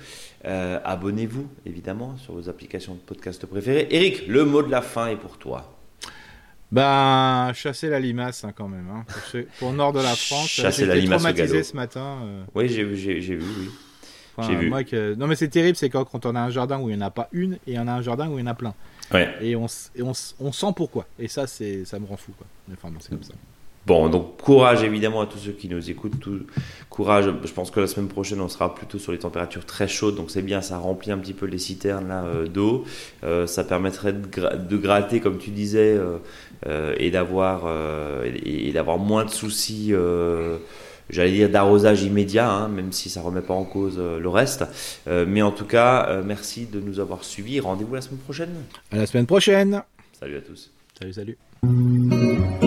Abonnez-vous 0.45 1.47
évidemment 1.67 2.17
sur 2.19 2.35
vos 2.35 2.49
applications 2.49 2.95
de 2.95 3.01
podcast 3.01 3.45
préférées. 3.47 3.89
Eric, 3.91 4.27
le 4.27 4.45
mot 4.45 4.63
de 4.63 4.71
la 4.71 4.83
fin 4.83 5.09
est 5.09 5.17
pour 5.17 5.39
toi. 5.39 5.74
Ben, 6.75 7.53
chasser 7.55 7.89
la 7.89 8.01
limace 8.01 8.43
hein, 8.43 8.53
quand 8.53 8.67
même. 8.67 8.89
Hein. 8.91 9.05
Pour, 9.61 9.71
le 9.71 9.77
nord 9.77 9.93
de 9.93 10.01
la 10.01 10.17
France, 10.17 10.49
chasser 10.49 10.87
la 10.87 10.97
limace 10.97 11.23
traumatisé 11.23 11.63
ce 11.63 11.77
matin. 11.77 12.19
Euh. 12.25 12.45
Oui, 12.53 12.69
j'ai 12.69 12.83
vu, 12.83 12.95
oui. 12.95 13.21
J'ai 14.41 14.57
vu. 14.57 14.71
Non, 15.17 15.29
mais 15.29 15.37
c'est 15.37 15.47
terrible, 15.47 15.77
c'est 15.77 15.89
quand, 15.89 16.05
quand 16.05 16.27
on 16.27 16.35
a 16.35 16.41
un 16.41 16.51
jardin 16.51 16.81
où 16.81 16.91
il 16.91 16.97
n'y 16.97 17.03
en 17.03 17.07
a 17.07 17.13
pas 17.13 17.29
une 17.31 17.59
et 17.69 17.79
on 17.79 17.87
a 17.87 17.93
un 17.93 18.03
jardin 18.03 18.29
où 18.29 18.41
il 18.41 18.41
y 18.41 18.45
en 18.45 18.51
a 18.51 18.55
plein. 18.55 18.75
Ouais. 19.13 19.33
Et, 19.41 19.55
on, 19.55 19.67
et 19.95 20.03
on, 20.03 20.13
on, 20.41 20.51
sent 20.51 20.73
pourquoi. 20.75 21.07
Et 21.17 21.29
ça, 21.29 21.47
c'est, 21.47 21.85
ça 21.85 22.01
me 22.01 22.07
rend 22.07 22.17
fou. 22.17 22.33
Quoi. 22.37 22.47
Enfin, 22.73 22.93
c'est 22.99 23.11
comme 23.11 23.23
ça. 23.23 23.35
Bon, 23.87 24.09
donc 24.09 24.41
courage 24.41 24.83
évidemment 24.83 25.21
à 25.21 25.27
tous 25.27 25.39
ceux 25.39 25.53
qui 25.53 25.69
nous 25.69 25.91
écoutent. 25.91 26.19
Tout, 26.19 26.41
courage, 26.89 27.27
je 27.45 27.53
pense 27.53 27.71
que 27.71 27.81
la 27.81 27.87
semaine 27.87 28.09
prochaine 28.09 28.41
on 28.41 28.49
sera 28.49 28.75
plutôt 28.75 28.99
sur 28.99 29.13
les 29.13 29.19
températures 29.19 29.67
très 29.67 29.89
chaudes, 29.89 30.17
donc 30.17 30.31
c'est 30.31 30.43
bien, 30.43 30.63
ça 30.63 30.79
remplit 30.79 31.13
un 31.13 31.19
petit 31.19 31.35
peu 31.35 31.45
les 31.47 31.59
citernes 31.59 32.09
là 32.09 32.25
euh, 32.25 32.47
d'eau. 32.47 32.85
Euh, 33.25 33.47
ça 33.47 33.63
permettrait 33.63 34.15
de, 34.15 34.77
gratter, 34.77 35.21
comme 35.21 35.39
tu 35.39 35.51
disais, 35.51 35.99
euh, 36.67 36.95
et 36.99 37.11
d'avoir 37.11 37.65
et, 38.25 38.73
d'avoir 38.73 38.99
moins 38.99 39.25
de 39.25 39.31
soucis. 39.31 39.93
J'allais 41.11 41.33
dire 41.33 41.51
d'arrosage 41.51 42.03
immédiat, 42.03 42.51
hein, 42.51 42.69
même 42.69 42.91
si 42.91 43.11
ça 43.11 43.21
remet 43.21 43.43
pas 43.43 43.53
en 43.53 43.65
cause 43.65 43.99
le 43.99 44.29
reste. 44.29 44.65
mais 45.07 45.43
en 45.43 45.51
tout 45.51 45.67
cas, 45.67 46.23
merci 46.25 46.65
de 46.65 46.81
nous 46.81 47.01
avoir 47.01 47.23
suivis. 47.25 47.61
Rendez-vous 47.61 47.95
la 47.95 48.01
semaine 48.01 48.21
prochaine. 48.21 48.55
À 48.91 48.97
la 48.97 49.07
semaine 49.07 49.27
prochaine. 49.27 49.83
Salut 50.19 50.39
à 50.39 50.41
tous. 50.41 50.71
Salut, 50.99 51.13
salut. 51.13 52.64